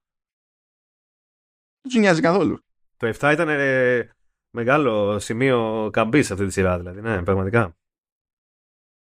Δεν 1.81 1.91
του 1.91 1.99
νοιάζει 1.99 2.21
καθόλου. 2.21 2.63
Το 2.97 3.07
7 3.19 3.29
ήταν 3.33 3.49
ε, 3.49 4.09
μεγάλο 4.49 5.19
σημείο 5.19 5.89
καμπής 5.93 6.31
αυτή 6.31 6.45
τη 6.45 6.51
σειρά, 6.51 6.77
δηλαδή. 6.77 7.01
Ναι, 7.01 7.23
πραγματικά. 7.23 7.78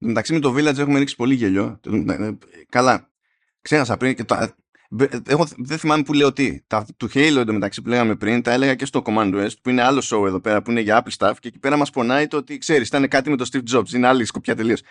Εντάξει 0.04 0.32
με 0.32 0.38
το 0.38 0.54
Village 0.54 0.78
έχουμε 0.78 0.98
ρίξει 0.98 1.16
πολύ 1.16 1.34
γελιό. 1.34 1.80
Ναι, 1.86 2.16
ναι, 2.16 2.30
καλά. 2.68 3.10
Ξέχασα 3.60 3.96
πριν 3.96 4.14
και 4.14 4.24
το, 4.24 4.54
Εγώ 5.26 5.46
δεν 5.56 5.78
θυμάμαι 5.78 6.02
που 6.02 6.12
λέω 6.12 6.32
τι. 6.32 6.60
Τα, 6.66 6.86
του 6.96 7.08
Halo 7.14 7.36
εντωμεταξύ 7.36 7.82
που 7.82 7.88
λέγαμε 7.88 8.16
πριν, 8.16 8.42
τα 8.42 8.52
έλεγα 8.52 8.74
και 8.74 8.84
στο 8.84 9.02
Command 9.04 9.34
West, 9.34 9.52
που 9.62 9.70
είναι 9.70 9.82
άλλο 9.82 10.02
show 10.04 10.26
εδώ 10.26 10.40
πέρα, 10.40 10.62
που 10.62 10.70
είναι 10.70 10.80
για 10.80 11.02
Apple 11.04 11.16
Stuff, 11.18 11.34
και 11.40 11.48
εκεί 11.48 11.58
πέρα 11.58 11.76
μας 11.76 11.90
πονάει 11.90 12.26
το 12.26 12.36
ότι 12.36 12.58
ξέρεις, 12.58 12.88
ήταν 12.88 13.08
κάτι 13.08 13.30
με 13.30 13.36
το 13.36 13.48
Steve 13.52 13.76
Jobs. 13.76 13.92
Είναι 13.92 14.06
άλλη 14.06 14.24
σκοπιά 14.24 14.56
τελείως. 14.56 14.82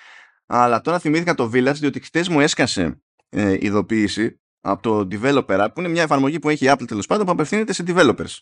Αλλά 0.45 0.81
τώρα 0.81 0.99
θυμήθηκα 0.99 1.33
το 1.33 1.51
Village, 1.53 1.75
διότι 1.75 1.99
χτες 1.99 2.27
μου 2.27 2.39
έσκασε 2.39 3.01
ε, 3.29 3.57
ειδοποίηση 3.59 4.39
από 4.61 4.81
το 4.81 5.07
Developer 5.11 5.59
App, 5.65 5.67
που 5.73 5.79
είναι 5.79 5.89
μια 5.89 6.03
εφαρμογή 6.03 6.39
που 6.39 6.49
έχει 6.49 6.65
η 6.65 6.71
Apple 6.71 6.87
τέλος 6.87 7.05
πάντων, 7.05 7.25
που 7.25 7.31
απευθύνεται 7.31 7.73
σε 7.73 7.83
developers 7.87 8.37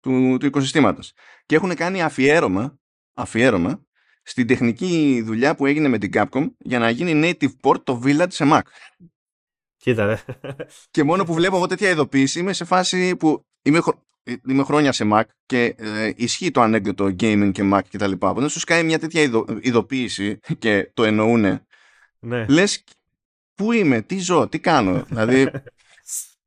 του, 0.00 0.36
του 0.40 0.46
οικοσυστήματος. 0.46 1.12
Και 1.46 1.54
έχουν 1.54 1.74
κάνει 1.74 2.02
αφιέρωμα, 2.02 2.78
αφιέρωμα 3.14 3.86
στην 4.22 4.46
τεχνική 4.46 5.22
δουλειά 5.24 5.54
που 5.54 5.66
έγινε 5.66 5.88
με 5.88 5.98
την 5.98 6.10
Capcom 6.14 6.50
για 6.58 6.78
να 6.78 6.90
γίνει 6.90 7.20
native 7.24 7.52
port 7.62 7.84
το 7.84 8.00
Village 8.04 8.26
σε 8.32 8.44
Mac. 8.48 8.60
Κοίτα, 9.76 10.06
ρε. 10.06 10.18
Και 10.90 11.02
μόνο 11.02 11.24
που 11.24 11.34
βλέπω 11.34 11.56
εγώ 11.56 11.66
τέτοια 11.66 11.90
ειδοποίηση 11.90 12.38
είμαι 12.38 12.52
σε 12.52 12.64
φάση 12.64 13.16
που 13.16 13.46
είμαι, 13.62 13.80
είμαι 14.48 14.62
χρόνια 14.62 14.92
σε 14.92 15.08
Mac 15.12 15.22
και 15.46 15.74
ε, 15.78 16.10
ισχύει 16.16 16.50
το 16.50 16.60
ανέκδοτο 16.60 17.04
gaming 17.04 17.50
και 17.52 17.70
Mac 17.72 17.80
και 17.88 17.98
τα 17.98 18.06
λοιπά. 18.06 18.30
Όταν 18.30 18.48
σου 18.48 18.60
κάνει 18.66 18.84
μια 18.84 18.98
τέτοια 18.98 19.22
ειδο, 19.22 19.46
ειδοποίηση 19.60 20.38
και 20.58 20.90
το 20.94 21.04
εννοούνε, 21.04 21.66
ναι. 22.18 22.46
λες 22.48 22.84
πού 23.54 23.72
είμαι, 23.72 24.02
τι 24.02 24.18
ζω, 24.18 24.48
τι 24.48 24.58
κάνω. 24.58 25.04
δηλαδή, 25.08 25.50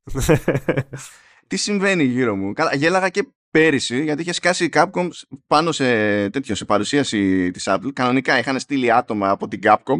τι 1.48 1.56
συμβαίνει 1.56 2.04
γύρω 2.04 2.36
μου. 2.36 2.52
Καλά, 2.52 2.74
γέλαγα 2.74 3.08
και 3.08 3.28
πέρυσι, 3.56 4.02
γιατί 4.02 4.22
είχε 4.22 4.32
σκάσει 4.32 4.64
η 4.64 4.70
Capcom 4.72 5.08
πάνω 5.46 5.72
σε 5.72 5.84
τέτοιο, 6.30 6.54
σε 6.54 6.64
παρουσίαση 6.64 7.50
της 7.50 7.64
Apple. 7.66 7.90
Κανονικά 7.92 8.38
είχαν 8.38 8.60
στείλει 8.60 8.92
άτομα 8.92 9.30
από 9.30 9.48
την 9.48 9.60
Capcom 9.62 9.98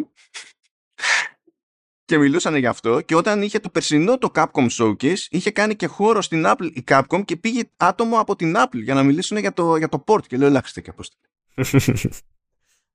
και 2.04 2.18
μιλούσαν 2.18 2.56
γι' 2.56 2.66
αυτό 2.66 3.00
και 3.00 3.14
όταν 3.14 3.42
είχε 3.42 3.58
το 3.58 3.68
περσινό 3.70 4.18
το 4.18 4.30
Capcom 4.34 4.68
Showcase 4.70 5.18
είχε 5.28 5.50
κάνει 5.50 5.76
και 5.76 5.86
χώρο 5.86 6.22
στην 6.22 6.44
Apple 6.46 6.70
η 6.72 6.84
Capcom 6.88 7.24
και 7.24 7.36
πήγε 7.36 7.62
άτομο 7.76 8.18
από 8.18 8.36
την 8.36 8.54
Apple 8.56 8.82
για 8.82 8.94
να 8.94 9.02
μιλήσουν 9.02 9.36
για 9.36 9.52
το, 9.52 9.76
για 9.76 9.88
το 9.88 10.04
port 10.06 10.26
και 10.26 10.36
λέω 10.36 10.48
ελάχιστα 10.48 10.80
και 10.80 10.90
απόσταση. 10.90 11.20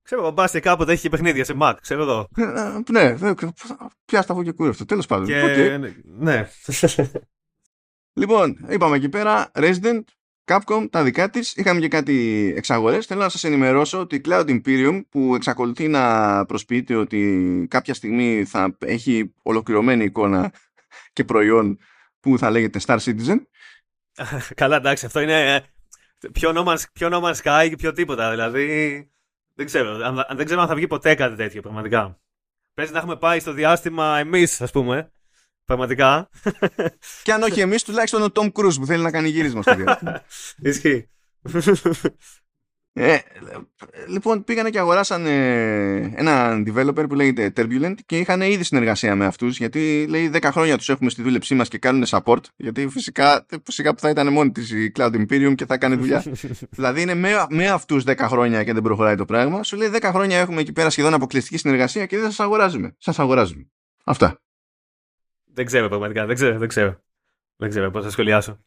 Ξέρω, 0.03 0.27
ο 0.27 0.31
Μπάστι 0.31 0.59
κάποτε 0.59 0.91
έχει 0.91 1.09
παιχνίδια 1.09 1.45
σε 1.45 1.57
Mac, 1.61 1.73
ξέρω 1.81 2.01
εδώ. 2.01 2.27
ναι, 2.91 3.15
πιάστα 4.05 4.33
από 4.33 4.43
και 4.43 4.51
κούρευτο, 4.51 4.85
τέλος 4.85 5.05
πάντων. 5.05 5.25
Και... 5.25 5.41
Okay. 5.43 5.93
Ναι. 6.03 6.49
λοιπόν, 8.19 8.65
είπαμε 8.69 8.95
εκεί 8.95 9.09
πέρα, 9.09 9.51
Resident, 9.53 10.01
Capcom, 10.45 10.87
τα 10.89 11.03
δικά 11.03 11.29
της. 11.29 11.55
Είχαμε 11.55 11.79
και 11.79 11.87
κάτι 11.87 12.53
εξαγορές. 12.57 13.05
Θέλω 13.05 13.21
να 13.21 13.29
σας 13.29 13.43
ενημερώσω 13.43 13.99
ότι 13.99 14.15
η 14.15 14.21
Cloud 14.25 14.61
Imperium 14.61 15.01
που 15.09 15.35
εξακολουθεί 15.35 15.87
να 15.87 16.45
προσποιείται 16.45 16.95
ότι 16.95 17.67
κάποια 17.69 17.93
στιγμή 17.93 18.45
θα 18.45 18.77
έχει 18.79 19.33
ολοκληρωμένη 19.43 20.03
εικόνα 20.03 20.53
και 21.13 21.23
προϊόν 21.23 21.79
που 22.19 22.37
θα 22.37 22.49
λέγεται 22.49 22.79
Star 22.85 22.97
Citizen. 22.97 23.37
Καλά 24.55 24.75
εντάξει, 24.75 25.05
αυτό 25.05 25.19
είναι 25.19 25.55
ε, 25.55 25.61
πιο 26.31 26.51
No 26.55 26.65
Man's, 26.65 26.83
πιο 26.93 27.09
no 27.11 27.33
Sky 27.33 27.67
και 27.69 27.75
πιο 27.75 27.91
τίποτα. 27.91 28.29
Δηλαδή 28.29 28.65
δεν 29.55 29.65
ξέρω, 29.65 30.05
αν, 30.05 30.25
δεν 30.35 30.45
ξέρω 30.45 30.61
αν 30.61 30.67
θα 30.67 30.75
βγει 30.75 30.87
ποτέ 30.87 31.15
κάτι 31.15 31.35
τέτοιο 31.35 31.61
πραγματικά. 31.61 32.19
Πες 32.73 32.91
να 32.91 32.97
έχουμε 32.97 33.15
πάει 33.15 33.39
στο 33.39 33.53
διάστημα 33.53 34.17
εμείς 34.17 34.61
ας 34.61 34.71
πούμε 34.71 35.11
Πραγματικά. 35.71 36.29
Και 37.23 37.33
αν 37.33 37.41
όχι 37.43 37.59
εμείς, 37.59 37.83
τουλάχιστον 37.83 38.21
ο 38.21 38.31
Τόμ 38.31 38.47
Κρούζ 38.51 38.77
που 38.77 38.85
θέλει 38.85 39.03
να 39.03 39.11
κάνει 39.11 39.29
γύρισμα 39.29 39.61
στο 39.61 39.75
διάστημα. 39.75 40.21
Ισχύει. 40.71 41.09
Ε, 42.93 43.17
λοιπόν, 44.07 44.43
πήγανε 44.43 44.69
και 44.69 44.79
αγοράσαν 44.79 45.25
ένα 45.25 46.63
developer 46.65 47.05
που 47.09 47.15
λέγεται 47.15 47.53
Turbulent 47.55 47.95
και 48.05 48.17
είχαν 48.17 48.41
ήδη 48.41 48.63
συνεργασία 48.63 49.15
με 49.15 49.25
αυτούς. 49.25 49.57
Γιατί 49.57 50.05
λέει 50.09 50.31
10 50.33 50.49
χρόνια 50.51 50.77
τους 50.77 50.89
έχουμε 50.89 51.09
στη 51.09 51.21
δούλεψή 51.21 51.55
μας 51.55 51.67
και 51.67 51.77
κάνουν 51.77 52.03
support. 52.07 52.41
Γιατί 52.55 52.87
φυσικά, 52.87 53.45
φυσικά 53.63 53.93
που 53.93 53.99
θα 53.99 54.09
ήταν 54.09 54.33
μόνη 54.33 54.51
της 54.51 54.71
η 54.71 54.91
Cloud 54.95 55.13
Imperium 55.13 55.53
και 55.55 55.65
θα 55.65 55.77
κάνει 55.77 55.95
δουλειά. 55.95 56.23
δηλαδή 56.77 57.01
είναι 57.01 57.13
με, 57.13 57.45
με 57.49 57.67
αυτούς 57.67 58.03
10 58.07 58.15
χρόνια 58.17 58.63
και 58.63 58.73
δεν 58.73 58.81
προχωράει 58.81 59.15
το 59.15 59.25
πράγμα. 59.25 59.63
Σου 59.63 59.77
λέει 59.77 59.89
10 59.93 60.09
χρόνια 60.13 60.37
έχουμε 60.37 60.61
εκεί 60.61 60.71
πέρα 60.71 60.89
σχεδόν 60.89 61.13
αποκλειστική 61.13 61.57
συνεργασία 61.57 62.05
και 62.05 62.17
δεν 62.17 62.25
σας 62.25 62.39
αγοράζουμε. 62.39 62.95
Σας 62.97 63.19
αγοράζουμε. 63.19 63.67
Αυτά. 64.03 64.41
Δεν 65.53 65.65
ξέρω 65.65 65.87
πραγματικά, 65.87 66.25
δεν 66.25 66.35
ξέρω, 66.35 66.59
δεν 66.59 66.67
ξέρω. 66.67 67.03
Δεν 67.55 67.69
ξέρω 67.69 67.91
πώς 67.91 68.03
θα 68.03 68.09
σχολιάσω. 68.09 68.63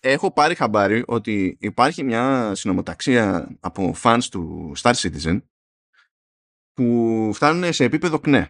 έχω 0.00 0.32
πάρει 0.32 0.54
χαμπάρι 0.54 1.02
ότι 1.06 1.56
υπάρχει 1.60 2.02
μια 2.02 2.54
συνομοταξία 2.54 3.56
από 3.60 3.94
fans 4.02 4.22
του 4.30 4.72
Star 4.76 4.92
Citizen 4.92 5.42
που 6.72 7.30
φτάνουν 7.34 7.72
σε 7.72 7.84
επίπεδο 7.84 8.20
κνέ. 8.20 8.48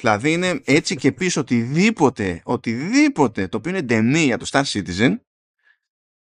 δηλαδή 0.00 0.32
είναι 0.32 0.60
έτσι 0.64 0.96
και 0.96 1.12
πίσω 1.12 1.40
οτιδήποτε, 1.40 2.42
οτιδήποτε 2.44 3.48
το 3.48 3.56
οποίο 3.56 3.70
είναι 3.70 3.82
ντενή 3.82 4.24
για 4.24 4.38
το 4.38 4.46
Star 4.48 4.64
Citizen 4.64 5.16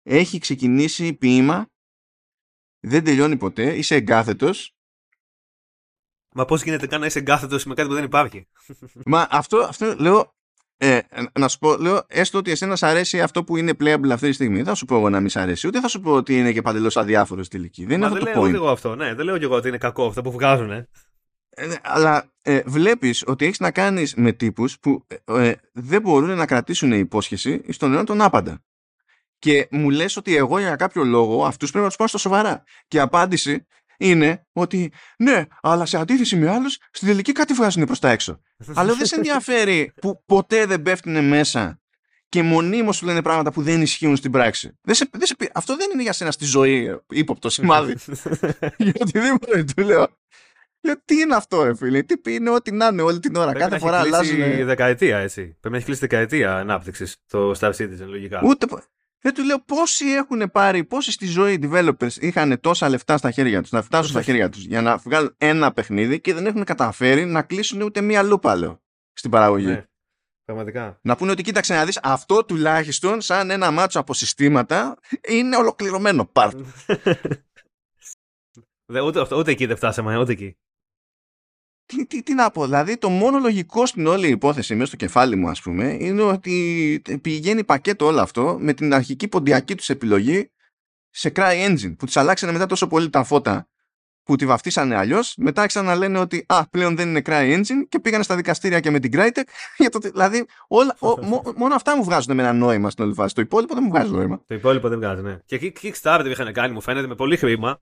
έχει 0.03 0.39
ξεκινήσει 0.39 1.15
ποίημα 1.15 1.69
δεν 2.81 3.05
τελειώνει 3.05 3.37
ποτέ, 3.37 3.77
είσαι 3.77 3.95
εγκάθετος 3.95 4.74
Μα 6.37 6.45
πώς 6.45 6.63
γίνεται 6.63 6.87
καν 6.87 7.01
να 7.01 7.07
είσαι 7.07 7.19
εγκάθετος 7.19 7.65
με 7.65 7.75
κάτι 7.75 7.89
που 7.89 7.95
δεν 7.95 8.05
υπάρχει; 8.05 8.49
Μα 9.05 9.27
αυτό, 9.31 9.57
αυτό 9.57 9.95
λέω. 9.99 10.33
Ε, 10.77 10.99
να 11.39 11.49
σου 11.49 11.59
πω, 11.59 11.77
λέω, 11.77 12.03
έστω 12.07 12.39
ότι 12.39 12.51
εσένα 12.51 12.77
σ' 12.77 12.83
αρέσει 12.83 13.21
αυτό 13.21 13.45
που 13.45 13.57
είναι 13.57 13.73
playable 13.81 14.11
αυτή 14.11 14.27
τη 14.27 14.33
στιγμή. 14.33 14.57
Δεν 14.57 14.65
θα 14.65 14.75
σου 14.75 14.85
πω 14.85 14.97
εγώ 14.97 15.11
να 15.11 15.21
μην 15.21 15.29
σ' 15.29 15.37
αρέσει, 15.37 15.67
ούτε 15.67 15.81
θα 15.81 15.89
σου 15.89 16.01
πω 16.01 16.13
ότι 16.13 16.39
είναι 16.39 16.53
και 16.53 16.63
παντελώς 16.63 16.97
αδιάφορος 16.97 17.47
στη 17.47 17.57
τελική. 17.57 17.85
Δεν 17.85 17.97
είναι 17.97 18.07
αυτό 18.07 18.19
δεν 18.19 18.35
το 18.35 18.41
λέω 18.41 18.49
point. 18.49 18.55
εγώ 18.55 18.69
αυτό, 18.69 18.95
ναι. 18.95 19.15
Δεν 19.15 19.25
λέω 19.25 19.39
και 19.39 19.45
εγώ 19.45 19.55
ότι 19.55 19.69
είναι 19.69 19.79
κακό 19.79 20.07
αυτό 20.07 20.23
που 20.23 20.33
βγάζουν. 20.33 20.71
Ε. 20.71 20.89
Ε, 21.57 21.67
ναι, 21.67 21.77
αλλά 21.83 22.33
ε, 22.43 22.63
βλέπεις 22.67 23.23
ότι 23.27 23.45
έχεις 23.45 23.59
να 23.59 23.71
κάνεις 23.71 24.15
με 24.15 24.33
τύπους 24.33 24.79
που 24.79 25.07
ε, 25.25 25.49
ε, 25.49 25.55
δεν 25.73 26.01
μπορούν 26.01 26.37
να 26.37 26.47
κρατήσουν 26.47 26.93
υπόσχεση 26.93 27.63
στον 27.69 27.93
αιώνα 27.93 28.05
τον 28.05 28.21
άπαντα. 28.21 28.63
Και 29.39 29.69
μου 29.71 29.91
λες 29.91 30.17
ότι 30.17 30.37
εγώ 30.37 30.59
για 30.59 30.77
κάποιο 30.77 31.05
λόγο 31.05 31.45
αυτούς 31.45 31.69
πρέπει 31.71 31.83
να 31.83 31.89
τους 31.89 31.99
πάω 31.99 32.09
στο 32.09 32.19
σοβαρά. 32.19 32.63
Και 32.89 32.97
η 32.97 33.01
απάντηση 33.01 33.67
είναι 33.99 34.47
ότι 34.53 34.93
ναι, 35.19 35.45
αλλά 35.63 35.87
σε 35.87 35.97
αντίθεση 35.97 36.37
με 36.37 36.51
άλλους, 36.51 36.79
στην 36.91 37.09
τελική 37.09 37.33
κάτι 37.33 37.53
βγάζουν 37.53 37.85
προς 37.85 37.99
τα 37.99 38.11
έξω. 38.11 38.41
αλλά 38.75 38.95
δεν 38.95 39.07
σε 39.07 39.15
ενδιαφέρει 39.15 39.93
που 40.01 40.23
ποτέ 40.27 40.67
δεν 40.67 40.83
πέφτουν 40.83 41.25
μέσα 41.25 41.79
και 42.29 42.43
μονίμως 42.43 42.97
σου 42.97 43.07
λένε 43.07 43.23
πράγματα 43.23 43.53
που 43.53 43.63
δεν 43.63 43.83
ισχύουν 43.83 44.17
στην 44.17 44.31
πράξη. 44.31 44.79
Δεν 44.83 44.95
σε, 44.95 45.09
δεν 45.13 45.27
σε, 45.27 45.35
αυτό 45.53 45.77
δεν 45.77 45.91
είναι 45.93 46.03
για 46.03 46.13
σένα 46.13 46.31
στη 46.31 46.45
ζωή 46.45 47.01
ύποπτο 47.11 47.51
σημάδι. 47.51 47.95
για 48.77 48.93
οτιδήποτε 49.01 49.65
του 49.65 49.83
λέω. 49.83 50.07
Λέω, 50.81 50.95
τι 51.05 51.21
είναι 51.21 51.35
αυτό, 51.35 51.63
ρε 51.63 51.75
φίλε, 51.75 52.03
τι 52.03 52.35
είναι 52.35 52.51
ό,τι 52.51 52.73
να 52.73 52.87
είναι 52.87 53.03
όλη 53.03 53.19
την 53.19 53.37
ώρα. 53.37 53.53
Πρέπει 53.53 53.71
Κάθε 53.71 53.79
φορά 53.79 53.99
αλλάζουν. 53.99 54.37
Πρέπει 54.37 54.59
να 54.59 54.65
δεκαετία, 54.65 55.19
έτσι. 55.19 55.43
Πρέπει 55.43 55.69
να 55.69 55.77
έχει 55.77 55.85
κλείσει 55.85 56.01
δεκαετία 56.01 56.57
ανάπτυξης 56.57 57.17
το 57.27 57.51
Star 57.61 57.71
Citizen, 57.71 58.07
λογικά. 58.07 58.41
Ούτε, 58.45 58.67
δεν 59.25 59.35
του 59.35 59.45
λέω 59.45 59.61
πόσοι 59.61 60.05
έχουν 60.05 60.51
πάρει, 60.51 60.85
πόσοι 60.85 61.13
στη 61.13 61.27
ζωή 61.27 61.59
developers 61.63 62.13
είχαν 62.21 62.61
τόσα 62.61 62.89
λεφτά 62.89 63.17
στα 63.17 63.31
χέρια 63.31 63.63
τους, 63.63 63.71
να 63.71 63.83
φτάσουν 63.83 64.11
στα 64.11 64.23
χέρια 64.23 64.49
τους 64.49 64.65
για 64.65 64.83
να 64.83 64.97
βγάλουν 64.97 65.35
ένα 65.39 65.73
παιχνίδι 65.73 66.21
και 66.21 66.35
δεν 66.35 66.47
έχουν 66.47 66.65
καταφέρει 66.65 67.25
να 67.25 67.43
κλείσουν 67.43 67.83
ούτε 67.83 68.01
μία 68.01 68.23
λούπα, 68.23 68.57
λέω, 68.57 68.83
στην 69.13 69.31
παραγωγή. 69.31 69.67
Ναι, 69.67 69.85
πραγματικά. 70.45 70.99
Να 71.03 71.17
πούνε 71.17 71.31
ότι 71.31 71.43
κοίταξε 71.43 71.75
να 71.75 71.85
δεις, 71.85 72.01
αυτό 72.03 72.45
τουλάχιστον 72.45 73.21
σαν 73.21 73.51
ένα 73.51 73.71
μάτσο 73.71 74.01
από 74.01 74.15
συστήματα 74.15 74.97
είναι 75.29 75.57
ολοκληρωμένο 75.57 76.31
part. 76.33 76.63
ούτε, 79.05 79.35
ούτε 79.37 79.51
εκεί 79.51 79.67
δεν 79.67 79.77
φτάσαμε, 79.77 80.19
ούτε 80.19 80.33
εκεί 80.33 80.57
τι, 81.87 82.07
τι, 82.07 82.23
τι 82.23 82.35
να 82.35 82.51
πω, 82.51 82.65
δηλαδή 82.65 82.97
το 82.97 83.09
μόνο 83.09 83.39
λογικό 83.39 83.87
στην 83.87 84.07
όλη 84.07 84.29
υπόθεση 84.29 84.75
μέσα 84.75 84.87
στο 84.87 84.97
κεφάλι 84.97 85.37
μου 85.37 85.49
ας 85.49 85.61
πούμε 85.61 85.97
είναι 86.01 86.23
ότι 86.23 87.03
πηγαίνει 87.23 87.65
πακέτο 87.65 88.07
όλο 88.07 88.21
αυτό 88.21 88.57
με 88.61 88.73
την 88.73 88.95
αρχική 88.95 89.29
ποντιακή 89.29 89.75
τους 89.75 89.89
επιλογή 89.89 90.51
σε 91.11 91.33
Cry 91.37 91.69
Engine 91.69 91.97
που 91.99 92.05
τους 92.05 92.17
αλλάξανε 92.17 92.53
μετά 92.53 92.67
τόσο 92.67 92.87
πολύ 92.87 93.11
τα 93.11 93.25
φώτα 93.25 93.69
που 94.25 94.37
τη 94.37 94.47
βαφτίσανε 94.47 94.97
αλλιώς, 94.97 95.35
μετά 95.37 95.67
ξαναλένε 95.67 96.19
ότι 96.19 96.45
α, 96.49 96.69
πλέον 96.69 96.97
δεν 96.97 97.09
είναι 97.09 97.23
Cry 97.25 97.57
Engine 97.57 97.87
και 97.89 98.01
πήγανε 98.01 98.23
στα 98.23 98.37
δικαστήρια 98.37 98.81
και 98.81 98.91
με 98.91 98.99
την 98.99 99.11
Crytek. 99.15 99.43
Για 99.79 99.91
το, 99.91 99.99
δηλαδή, 99.99 100.47
όλα, 100.69 100.97
ο, 101.01 101.09
μόνο 101.61 101.75
αυτά 101.75 101.97
μου 101.97 102.05
βγάζουν 102.05 102.35
με 102.35 102.43
ένα 102.43 102.53
νόημα 102.53 102.91
στην 102.91 103.05
όλη 103.05 103.15
φάση. 103.15 103.35
Το 103.35 103.41
υπόλοιπο 103.41 103.75
δεν 103.75 103.83
μου 103.87 103.91
βγάζει 103.91 104.11
νόημα. 104.13 104.43
Το 104.47 104.55
υπόλοιπο 104.55 104.89
δεν 104.89 104.99
βγάζει, 104.99 105.23
ναι. 105.23 105.39
Και 105.45 105.73
Kickstarter 105.83 106.27
είχαν 106.31 106.53
κάνει, 106.53 106.73
μου 106.73 106.81
φαίνεται, 106.81 107.07
με 107.07 107.15
πολύ 107.15 107.37
χρήμα. 107.37 107.81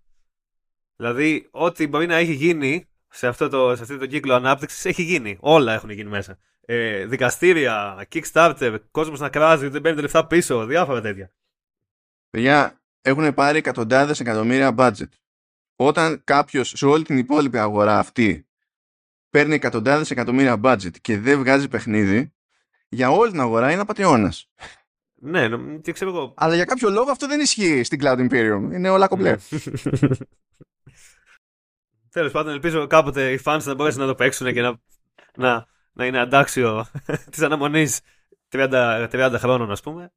Δηλαδή, 0.96 1.48
ό,τι 1.50 1.86
μπορεί 1.86 2.06
να 2.06 2.16
έχει 2.16 2.32
γίνει 2.32 2.86
σε 3.12 3.26
αυτό 3.26 3.48
το, 3.48 3.76
σε 3.76 3.82
αυτό 3.82 3.98
το 3.98 4.06
κύκλο 4.06 4.34
ανάπτυξης 4.34 4.84
έχει 4.84 5.02
γίνει. 5.02 5.36
Όλα 5.40 5.72
έχουν 5.72 5.90
γίνει 5.90 6.10
μέσα. 6.10 6.38
Ε, 6.64 7.06
δικαστήρια, 7.06 8.06
Kickstarter, 8.12 8.78
κόσμος 8.90 9.20
να 9.20 9.28
κράζει, 9.28 9.68
δεν 9.68 9.80
παίρνει 9.80 10.00
λεφτά 10.00 10.26
πίσω, 10.26 10.66
διάφορα 10.66 11.00
τέτοια. 11.00 11.32
Παιδιά, 12.30 12.80
έχουν 13.02 13.34
πάρει 13.34 13.58
εκατοντάδες 13.58 14.20
εκατομμύρια 14.20 14.74
budget. 14.78 15.08
Όταν 15.76 16.20
κάποιος 16.24 16.72
σε 16.76 16.86
όλη 16.86 17.04
την 17.04 17.18
υπόλοιπη 17.18 17.58
αγορά 17.58 17.98
αυτή 17.98 18.46
παίρνει 19.30 19.54
εκατοντάδες 19.54 20.10
εκατομμύρια 20.10 20.60
budget 20.64 21.00
και 21.00 21.18
δεν 21.18 21.38
βγάζει 21.38 21.68
παιχνίδι, 21.68 22.32
για 22.88 23.10
όλη 23.10 23.30
την 23.30 23.40
αγορά 23.40 23.72
είναι 23.72 23.80
απαταιώνας. 23.80 24.50
Ναι, 25.14 25.48
τι 25.80 25.92
ξέρω 25.92 26.10
εγώ. 26.10 26.34
Αλλά 26.36 26.54
για 26.54 26.64
κάποιο 26.64 26.90
λόγο 26.90 27.10
αυτό 27.10 27.26
δεν 27.26 27.40
ισχύει 27.40 27.82
στην 27.82 28.00
Cloud 28.02 28.28
Imperium. 28.28 28.68
Είναι 28.72 28.88
όλα 28.88 29.08
κομπλέ. 29.08 29.36
Ναι. 32.12 32.20
Τέλος 32.20 32.32
πάντων, 32.32 32.52
ελπίζω 32.52 32.86
κάποτε 32.86 33.32
οι 33.32 33.40
fans 33.44 33.60
να 33.64 33.74
μπορέσουν 33.74 34.00
να 34.00 34.06
το 34.06 34.14
παίξουν 34.14 34.52
και 34.52 34.60
να, 34.60 34.80
να, 35.36 35.66
να 35.92 36.06
είναι 36.06 36.18
αντάξιο 36.18 36.86
της 37.30 37.40
αναμονής 37.42 38.00
30, 38.50 39.08
30 39.12 39.34
χρόνων, 39.38 39.70
ας 39.70 39.80
πούμε. 39.80 40.12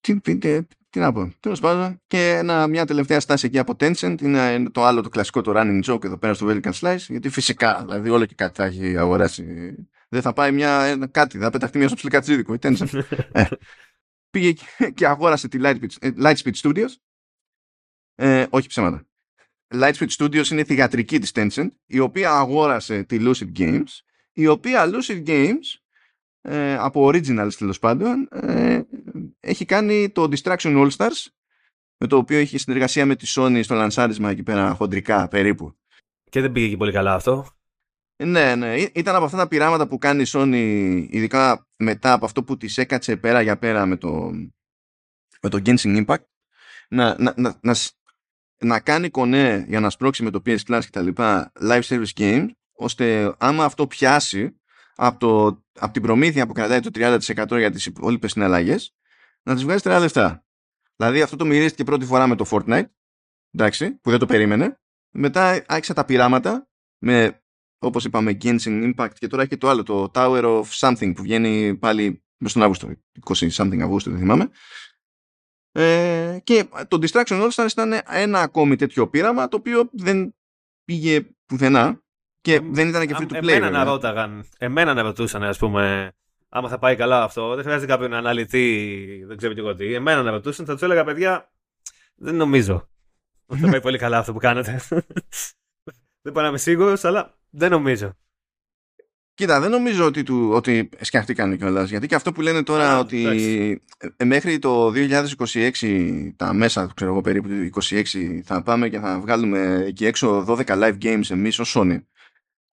Τι, 0.00 0.20
τι, 0.20 0.62
τι 0.90 0.98
να 0.98 1.12
πω. 1.12 1.32
Τέλος 1.40 1.60
πάντων, 1.60 2.00
και 2.06 2.30
ένα, 2.30 2.66
μια 2.66 2.86
τελευταία 2.86 3.20
στάση 3.20 3.46
εκεί 3.46 3.58
από 3.58 3.72
Tencent 3.78 4.20
είναι 4.22 4.70
το 4.70 4.84
άλλο 4.84 5.02
το 5.02 5.08
κλασικό 5.08 5.40
το 5.40 5.52
running 5.54 5.82
joke 5.84 6.04
εδώ 6.04 6.18
πέρα 6.18 6.34
στο 6.34 6.46
Velikan 6.48 6.72
Slice. 6.72 7.04
Γιατί 7.08 7.28
φυσικά, 7.28 7.84
δηλαδή, 7.84 8.10
όλο 8.10 8.26
και 8.26 8.34
κάτι 8.34 8.54
θα 8.54 8.64
έχει 8.64 8.96
αγοράσει. 8.96 9.74
Δεν 10.08 10.22
θα 10.22 10.32
πάει 10.32 10.52
μια, 10.52 10.96
κάτι, 11.10 11.38
θα 11.38 11.50
πεταχτεί 11.50 11.78
μια 11.78 11.86
στο 11.86 11.96
ψιλικατσίδικο 11.96 12.54
η 12.54 12.58
Tencent. 12.62 13.02
ε, 13.32 13.44
πήγε 14.30 14.52
και 14.94 15.06
αγόρασε 15.06 15.48
τη 15.48 15.58
Lightspeed, 15.62 15.90
ε, 16.00 16.10
Lightspeed 16.18 16.54
Studios. 16.62 16.94
Ε, 18.14 18.46
όχι 18.50 18.68
ψέματα. 18.68 19.06
Lightspeed 19.74 20.08
Studios 20.18 20.48
είναι 20.50 20.60
η 20.60 20.64
θηγατρική 20.64 21.18
της 21.18 21.30
Tencent, 21.34 21.68
η 21.86 21.98
οποία 21.98 22.30
αγόρασε 22.30 23.02
τη 23.02 23.18
Lucid 23.20 23.58
Games, 23.58 24.00
η 24.32 24.46
οποία 24.46 24.90
Lucid 24.92 25.26
Games 25.26 25.78
ε, 26.40 26.76
από 26.76 27.06
Originals 27.06 27.52
τέλος 27.58 27.78
πάντων 27.78 28.28
ε, 28.30 28.80
έχει 29.40 29.64
κάνει 29.64 30.10
το 30.10 30.28
Distraction 30.30 30.56
All 30.56 30.90
Stars 30.96 31.26
με 31.98 32.06
το 32.06 32.16
οποίο 32.16 32.38
έχει 32.38 32.58
συνεργασία 32.58 33.06
με 33.06 33.16
τη 33.16 33.32
Sony 33.36 33.60
στο 33.62 33.74
λανσάρισμα 33.74 34.30
εκεί 34.30 34.42
πέρα 34.42 34.74
χοντρικά 34.74 35.28
περίπου. 35.28 35.76
Και 36.30 36.40
δεν 36.40 36.52
πήγε 36.52 36.68
και 36.68 36.76
πολύ 36.76 36.92
καλά 36.92 37.14
αυτό. 37.14 37.46
Ναι, 38.24 38.54
ναι. 38.54 38.74
Ήταν 38.74 39.14
από 39.14 39.24
αυτά 39.24 39.36
τα 39.36 39.48
πειράματα 39.48 39.88
που 39.88 39.98
κάνει 39.98 40.22
η 40.22 40.26
Sony 40.28 41.06
ειδικά 41.10 41.66
μετά 41.76 42.12
από 42.12 42.24
αυτό 42.24 42.42
που 42.42 42.56
της 42.56 42.78
έκατσε 42.78 43.16
πέρα 43.16 43.40
για 43.42 43.58
πέρα 43.58 43.86
με 43.86 43.96
το, 43.96 44.30
με 45.40 45.48
το 45.48 45.62
Genshin 45.64 46.04
Impact 46.04 46.24
να, 46.88 47.16
να, 47.18 47.34
να, 47.36 47.58
να, 47.60 47.74
να 48.58 48.80
κάνει 48.80 49.10
κονέ 49.10 49.64
για 49.68 49.80
να 49.80 49.90
σπρώξει 49.90 50.22
με 50.22 50.30
το 50.30 50.42
PS 50.46 50.58
Plus 50.68 50.80
και 50.80 50.90
τα 50.90 51.00
λοιπά 51.00 51.52
live 51.60 51.82
service 51.82 52.12
games 52.16 52.46
ώστε 52.72 53.34
άμα 53.38 53.64
αυτό 53.64 53.86
πιάσει 53.86 54.60
από, 54.94 55.18
το, 55.18 55.62
από 55.78 55.92
την 55.92 56.02
προμήθεια 56.02 56.46
που 56.46 56.52
κρατάει 56.52 56.80
το 56.80 56.90
30% 56.94 57.58
για 57.58 57.70
τις 57.70 57.86
υπόλοιπες 57.86 58.30
συναλλαγές 58.30 58.94
να 59.42 59.54
τις 59.54 59.64
βγάζει 59.64 59.82
τεράστια 59.82 60.22
λεφτά. 60.22 60.44
Δηλαδή 60.96 61.22
αυτό 61.22 61.36
το 61.36 61.44
μυρίστηκε 61.44 61.84
πρώτη 61.84 62.04
φορά 62.04 62.26
με 62.26 62.36
το 62.36 62.46
Fortnite 62.50 62.86
εντάξει, 63.54 64.00
που 64.00 64.10
δεν 64.10 64.18
το 64.18 64.26
περίμενε 64.26 64.80
μετά 65.10 65.64
άρχισε 65.66 65.92
τα 65.92 66.04
πειράματα 66.04 66.68
με 66.98 67.40
όπως 67.78 68.04
είπαμε 68.04 68.36
Genshin 68.42 68.92
Impact 68.94 69.12
και 69.18 69.26
τώρα 69.26 69.42
έχει 69.42 69.56
το 69.56 69.68
άλλο 69.68 69.82
το 69.82 70.10
Tower 70.14 70.42
of 70.42 70.64
Something 70.64 71.12
που 71.14 71.22
βγαίνει 71.22 71.76
πάλι 71.76 72.24
μες 72.36 72.52
τον 72.52 72.62
Αύγουστο 72.62 72.88
20 73.24 73.50
something 73.50 73.80
Αυγούστο 73.80 74.10
δεν 74.10 74.18
θυμάμαι 74.18 74.48
ε, 75.78 76.38
και 76.44 76.64
το 76.88 76.98
Distraction 77.02 77.42
All 77.42 77.50
Stars 77.50 77.70
ήταν 77.70 78.00
ένα 78.06 78.40
ακόμη 78.40 78.76
τέτοιο 78.76 79.08
πείραμα 79.08 79.48
το 79.48 79.56
οποίο 79.56 79.88
δεν 79.92 80.34
πήγε 80.84 81.26
πουθενά 81.46 82.02
και 82.40 82.60
δεν 82.60 82.88
ήταν 82.88 83.06
και 83.06 83.14
free 83.18 83.32
to 83.32 83.36
play. 83.36 83.48
Εμένα 83.48 83.70
να 83.70 83.84
ρώταγαν, 83.84 84.48
εμένα 84.58 84.94
να 84.94 85.02
ρωτούσαν, 85.02 85.42
ας 85.42 85.58
πούμε, 85.58 86.12
άμα 86.48 86.68
θα 86.68 86.78
πάει 86.78 86.96
καλά 86.96 87.22
αυτό. 87.22 87.54
Δεν 87.54 87.64
χρειάζεται 87.64 87.86
κάποιον 87.86 88.10
να 88.10 88.18
αναλυθεί, 88.18 89.24
δεν 89.24 89.36
ξέρω 89.36 89.54
τι 89.54 89.60
εγώ 89.60 89.74
τι. 89.74 89.94
Εμένα 89.94 90.22
να 90.22 90.30
ρωτούσαν, 90.30 90.66
θα 90.66 90.72
τους 90.72 90.82
έλεγα, 90.82 91.04
παιδιά, 91.04 91.52
δεν 92.14 92.34
νομίζω 92.34 92.88
ότι 93.46 93.60
θα 93.60 93.70
πάει 93.70 93.80
πολύ 93.88 93.98
καλά 93.98 94.18
αυτό 94.18 94.32
που 94.32 94.38
κάνετε. 94.38 94.80
δεν 96.22 96.32
μπορώ 96.32 96.40
να 96.40 96.48
είμαι 96.48 96.58
σίγουρος, 96.58 97.04
αλλά 97.04 97.34
δεν 97.50 97.70
νομίζω. 97.70 98.16
Κοίτα, 99.36 99.60
δεν 99.60 99.70
νομίζω 99.70 100.04
ότι, 100.04 100.22
του, 100.22 100.50
ότι 100.52 100.88
σκιαχτήκαν 101.00 101.56
κιόλας. 101.56 101.90
Γιατί 101.90 102.06
και 102.06 102.14
αυτό 102.14 102.32
που 102.32 102.40
λένε 102.40 102.62
τώρα 102.62 102.98
ότι 102.98 103.26
ε, 104.16 104.24
μέχρι 104.24 104.58
το 104.58 104.92
2026, 104.94 106.32
τα 106.36 106.52
μέσα, 106.52 106.90
ξέρω 106.94 107.10
εγώ 107.10 107.20
περίπου 107.20 107.48
του 107.48 107.80
2026, 107.82 108.04
θα 108.44 108.62
πάμε 108.62 108.88
και 108.88 108.98
θα 108.98 109.20
βγάλουμε 109.20 109.84
εκεί 109.86 110.06
έξω 110.06 110.44
12 110.48 110.64
live 110.66 110.98
games 111.02 111.30
εμείς 111.30 111.58
ως 111.58 111.76
Sony. 111.76 112.02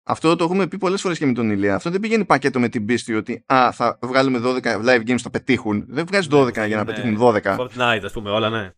Αυτό 0.04 0.36
το 0.36 0.44
έχουμε 0.44 0.68
πει 0.68 0.78
πολλές 0.78 1.02
φορές 1.02 1.18
και 1.18 1.26
με 1.26 1.34
τον 1.34 1.50
Ηλία. 1.50 1.76
Αυτό 1.76 1.90
δεν 1.90 2.00
πηγαίνει 2.00 2.26
πακέτο 2.26 2.60
με 2.60 2.70
την 2.70 2.86
πίστη 2.86 3.14
ότι 3.14 3.44
α, 3.46 3.72
θα 3.72 4.00
βγάλουμε 4.02 4.40
12 4.44 4.86
live 4.86 5.04
games, 5.08 5.20
θα 5.22 5.30
πετύχουν. 5.30 5.86
Δεν 5.88 6.06
βγάζεις 6.06 6.30
12 6.32 6.54
ναι, 6.56 6.66
για 6.66 6.76
να 6.76 6.84
ναι. 6.84 6.94
πετύχουν 6.94 7.18
12. 7.20 7.58
Fortnite, 7.58 8.02
ας 8.04 8.12
πούμε, 8.12 8.30
όλα, 8.30 8.50
ναι. 8.50 8.72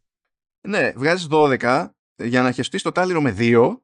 Ναι, 0.68 0.92
βγάζεις 0.96 1.28
12 1.32 1.88
για 2.16 2.42
να 2.42 2.52
χεστείς 2.52 2.82
το 2.82 2.92
τάλιρο 2.92 3.22
με 3.22 3.36
2 3.38 3.78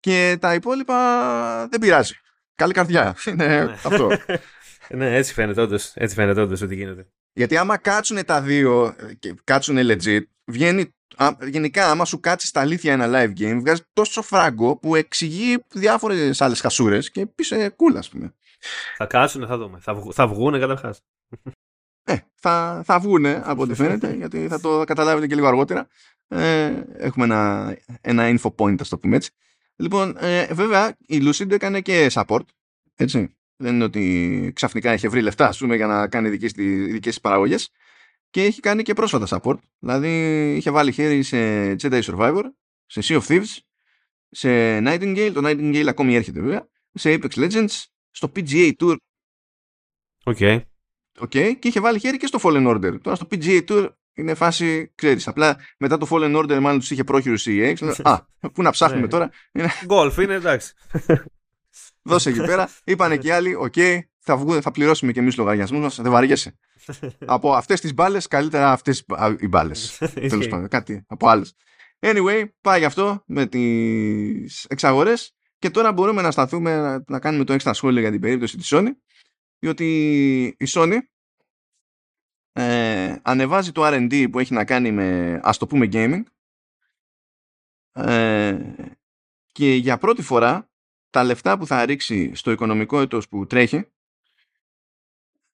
και 0.00 0.36
τα 0.40 0.54
υπόλοιπα 0.54 1.68
δεν 1.68 1.80
πειράζει. 1.80 2.14
Καλή 2.54 2.72
καρδιά. 2.72 3.16
Είναι 3.26 3.46
ναι. 3.46 3.72
αυτό. 3.72 4.10
ναι, 4.98 5.16
έτσι 5.16 5.32
φαίνεται 5.32 5.60
όντως 5.60 5.92
έτσι 5.94 6.14
φαίνεται 6.14 6.40
όντως 6.40 6.62
ότι 6.62 6.74
γίνεται. 6.74 7.06
Γιατί 7.32 7.56
άμα 7.56 7.76
κάτσουν 7.76 8.24
τα 8.24 8.40
δύο 8.40 8.96
και 9.18 9.34
κάτσουν 9.44 9.76
legit, 9.80 10.22
βγαίνει 10.44 10.94
γενικά, 11.40 11.90
άμα 11.90 12.04
σου 12.04 12.20
κάτσεις 12.20 12.48
στα 12.48 12.60
αλήθεια 12.60 12.92
ένα 12.92 13.06
live 13.08 13.40
game, 13.40 13.58
βγάζει 13.60 13.82
τόσο 13.92 14.22
φράγκο 14.22 14.76
που 14.76 14.94
εξηγεί 14.94 15.64
διάφορες 15.68 16.40
άλλες 16.40 16.60
χασούρες 16.60 17.10
και 17.10 17.26
πει 17.26 17.44
cool, 17.50 17.96
ας 17.96 18.08
πούμε. 18.08 18.34
Θα 18.96 19.06
κάτσουν, 19.06 19.46
θα 19.46 19.58
δούμε. 19.58 19.78
Θα, 19.80 19.94
βγ, 19.94 20.08
θα 20.12 20.26
βγούνε 20.26 20.58
καταρχάς. 20.58 21.00
Ε, 22.04 22.16
θα, 22.34 22.82
θα 22.84 23.00
βγούνε 23.00 23.42
από 23.44 23.62
ό,τι 23.62 23.74
φαίνεται, 23.74 24.12
γιατί 24.12 24.48
θα 24.48 24.60
το 24.60 24.84
καταλάβετε 24.84 25.26
και 25.26 25.34
λίγο 25.34 25.46
αργότερα. 25.46 25.88
Ε, 26.28 26.84
έχουμε 26.96 27.24
ένα, 27.24 27.74
ένα 28.00 28.34
info 28.38 28.54
point, 28.56 28.80
ας 28.80 28.88
το 28.88 28.98
πούμε 28.98 29.16
έτσι. 29.16 29.30
Λοιπόν, 29.76 30.16
ε, 30.18 30.46
βέβαια, 30.54 30.96
η 31.06 31.18
Lucid 31.22 31.50
έκανε 31.50 31.80
και 31.80 32.10
support, 32.12 32.44
έτσι. 32.94 33.36
Δεν 33.56 33.74
είναι 33.74 33.84
ότι 33.84 34.52
ξαφνικά 34.54 34.92
είχε 34.92 35.08
βρει 35.08 35.22
λεφτά, 35.22 35.48
ας 35.48 35.58
πούμε, 35.58 35.76
για 35.76 35.86
να 35.86 36.08
κάνει 36.08 36.28
δικές, 36.28 36.52
δικές 36.52 37.20
παραγωγές 37.20 37.70
και 38.30 38.42
έχει 38.44 38.60
κάνει 38.60 38.82
και 38.82 38.94
πρόσφατα 38.94 39.26
support. 39.28 39.58
Δηλαδή 39.78 40.08
είχε 40.56 40.70
βάλει 40.70 40.92
χέρι 40.92 41.22
σε 41.22 41.36
Jedi 41.72 42.02
Survivor, 42.02 42.42
σε 42.86 43.00
Sea 43.04 43.20
of 43.20 43.26
Thieves, 43.26 43.58
σε 44.28 44.78
Nightingale, 44.78 45.30
το 45.34 45.40
Nightingale 45.44 45.86
ακόμη 45.88 46.14
έρχεται 46.14 46.40
βέβαια, 46.40 46.68
σε 46.92 47.14
Apex 47.14 47.30
Legends, 47.30 47.84
στο 48.10 48.32
PGA 48.36 48.72
Tour. 48.78 48.96
OK. 50.24 50.36
Okay. 50.40 50.60
Okay, 51.18 51.52
και 51.58 51.68
είχε 51.68 51.80
βάλει 51.80 51.98
χέρι 51.98 52.16
και 52.16 52.26
στο 52.26 52.38
Fallen 52.42 52.66
Order. 52.66 53.00
Τώρα 53.02 53.16
στο 53.16 53.26
PGA 53.30 53.64
Tour 53.68 53.88
είναι 54.14 54.34
φάση, 54.34 54.92
ξέρεις, 54.94 55.28
απλά 55.28 55.56
μετά 55.78 55.98
το 55.98 56.06
Fallen 56.10 56.36
Order 56.36 56.58
μάλλον 56.60 56.78
τους 56.78 56.90
είχε 56.90 57.04
πρόχειρου 57.04 57.40
CEX. 57.40 57.74
Α, 58.02 58.20
πού 58.52 58.62
να 58.62 58.70
ψάχνουμε 58.70 59.02
ναι. 59.02 59.08
τώρα. 59.08 59.30
Golf 59.88 60.16
είναι 60.22 60.34
εντάξει. 60.34 60.74
Δώσε 62.02 62.28
εκεί 62.28 62.40
πέρα. 62.40 62.68
Είπανε 62.84 63.16
και 63.16 63.28
οι 63.28 63.30
άλλοι, 63.30 63.54
OK, 63.54 63.72
okay, 63.76 63.98
θα, 64.18 64.36
βγούμε, 64.36 64.60
θα 64.60 64.70
πληρώσουμε 64.70 65.12
και 65.12 65.20
εμείς 65.20 65.36
λογαριασμούς 65.36 65.80
μας. 65.80 66.00
Δεν 66.00 66.10
βαριέσαι. 66.10 66.58
από 67.26 67.52
αυτές 67.52 67.80
τις 67.80 67.94
μπάλες, 67.94 68.26
καλύτερα 68.26 68.72
αυτές 68.72 69.04
οι 69.38 69.48
μπάλες. 69.48 69.98
Τέλος 70.28 70.48
πάντων, 70.48 70.68
κάτι 70.68 71.04
από 71.08 71.28
άλλες. 71.28 71.54
Anyway, 72.00 72.44
πάει 72.60 72.78
γι' 72.78 72.84
αυτό 72.84 73.22
με 73.26 73.46
τις 73.46 74.64
εξαγορές. 74.68 75.34
Και 75.58 75.70
τώρα 75.70 75.92
μπορούμε 75.92 76.22
να 76.22 76.30
σταθούμε 76.30 76.76
να, 76.76 77.04
να 77.06 77.18
κάνουμε 77.18 77.44
το 77.44 77.52
έξτρα 77.52 77.72
σχόλιο 77.72 78.00
για 78.00 78.10
την 78.10 78.20
περίπτωση 78.20 78.56
της 78.56 78.68
Sony. 78.72 78.88
Διότι 79.58 79.86
η 80.58 80.66
Sony 80.68 80.96
ε, 82.52 83.16
ανεβάζει 83.22 83.72
το 83.72 83.82
R&D 83.84 84.30
που 84.30 84.38
έχει 84.38 84.54
να 84.54 84.64
κάνει 84.64 84.92
με 84.92 85.40
ας 85.42 85.58
το 85.58 85.66
πούμε 85.66 85.88
gaming 85.92 86.22
ε, 87.92 88.74
και 89.52 89.74
για 89.74 89.98
πρώτη 89.98 90.22
φορά 90.22 90.70
τα 91.10 91.24
λεφτά 91.24 91.58
που 91.58 91.66
θα 91.66 91.84
ρίξει 91.84 92.34
στο 92.34 92.50
οικονομικό 92.50 93.00
έτος 93.00 93.28
που 93.28 93.46
τρέχει 93.46 93.86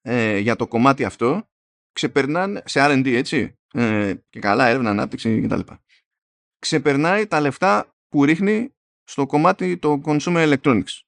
ε, 0.01 0.37
για 0.37 0.55
το 0.55 0.67
κομμάτι 0.67 1.03
αυτό 1.03 1.49
ξεπερνάνε 1.91 2.61
σε 2.65 2.79
R&D 2.83 3.13
έτσι 3.13 3.57
ε, 3.73 4.13
και 4.29 4.39
καλά 4.39 4.67
έρευνα, 4.67 4.89
ανάπτυξη 4.89 5.41
κτλ. 5.41 5.59
Ξεπερνάει 6.59 7.27
τα 7.27 7.39
λεφτά 7.39 7.95
που 8.07 8.25
ρίχνει 8.25 8.75
στο 9.03 9.25
κομμάτι 9.25 9.77
το 9.77 10.01
consumer 10.05 10.57
electronics. 10.57 11.01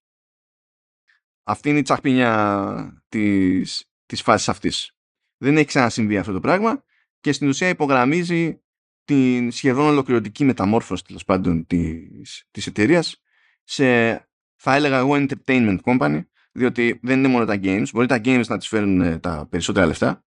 Αυτή 1.44 1.70
είναι 1.70 1.80
η 1.80 1.82
τσαχπινιά 1.82 3.04
της, 3.10 3.86
της 4.06 4.22
φάσης 4.22 4.50
αυτής. 4.50 4.96
Δεν 5.42 5.58
έχει 5.58 5.66
ξανασυμβεί 5.66 6.18
αυτό 6.18 6.32
το 6.32 6.40
πράγμα 6.40 6.84
και 7.20 7.32
στην 7.32 7.48
ουσία 7.48 7.68
υπογραμμίζει 7.68 8.62
την 9.04 9.52
σχεδόν 9.52 9.88
ολοκληρωτική 9.88 10.44
μεταμόρφωση 10.46 11.04
τέλος 11.04 11.26
πάντων 11.26 11.66
της, 11.66 12.48
της 12.52 12.68
εταιρείας 12.68 13.22
σε 13.64 14.14
θα 14.56 14.76
έλεγα 14.76 14.98
εγώ 14.98 15.14
entertainment 15.14 15.78
company 15.84 16.22
διότι 16.52 17.00
δεν 17.02 17.18
είναι 17.18 17.28
μόνο 17.28 17.46
τα 17.46 17.60
games. 17.64 17.86
Μπορεί 17.94 18.08
τα 18.08 18.22
games 18.24 18.46
να 18.48 18.58
τις 18.58 18.68
φέρουν 18.68 19.02
ε, 19.02 19.20
τα 19.20 19.48
περισσότερα 19.50 19.86
λεφτά 19.86 20.26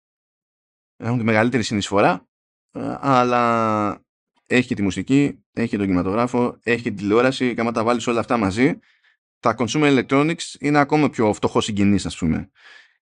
έχουν 0.97 1.17
τη 1.17 1.23
μεγαλύτερη 1.23 1.63
συνεισφορά 1.63 2.27
ε, 2.71 2.95
αλλά 2.99 4.05
έχει 4.45 4.67
και 4.67 4.75
τη 4.75 4.81
μουσική, 4.81 5.43
έχει 5.53 5.69
και 5.69 5.77
τον 5.77 5.85
κινηματογράφο, 5.85 6.59
έχει 6.63 6.81
και 6.81 6.89
την 6.89 6.97
τηλεόραση 6.97 7.53
και 7.53 7.61
άμα 7.61 7.71
τα 7.71 7.83
βάλεις 7.83 8.07
όλα 8.07 8.19
αυτά 8.19 8.37
μαζί 8.37 8.79
τα 9.39 9.55
consumer 9.57 10.03
electronics 10.03 10.55
είναι 10.59 10.77
ακόμα 10.77 11.09
πιο 11.09 11.33
φτωχό 11.33 11.61
συγγενής 11.61 12.05
ας 12.05 12.17
πούμε. 12.17 12.51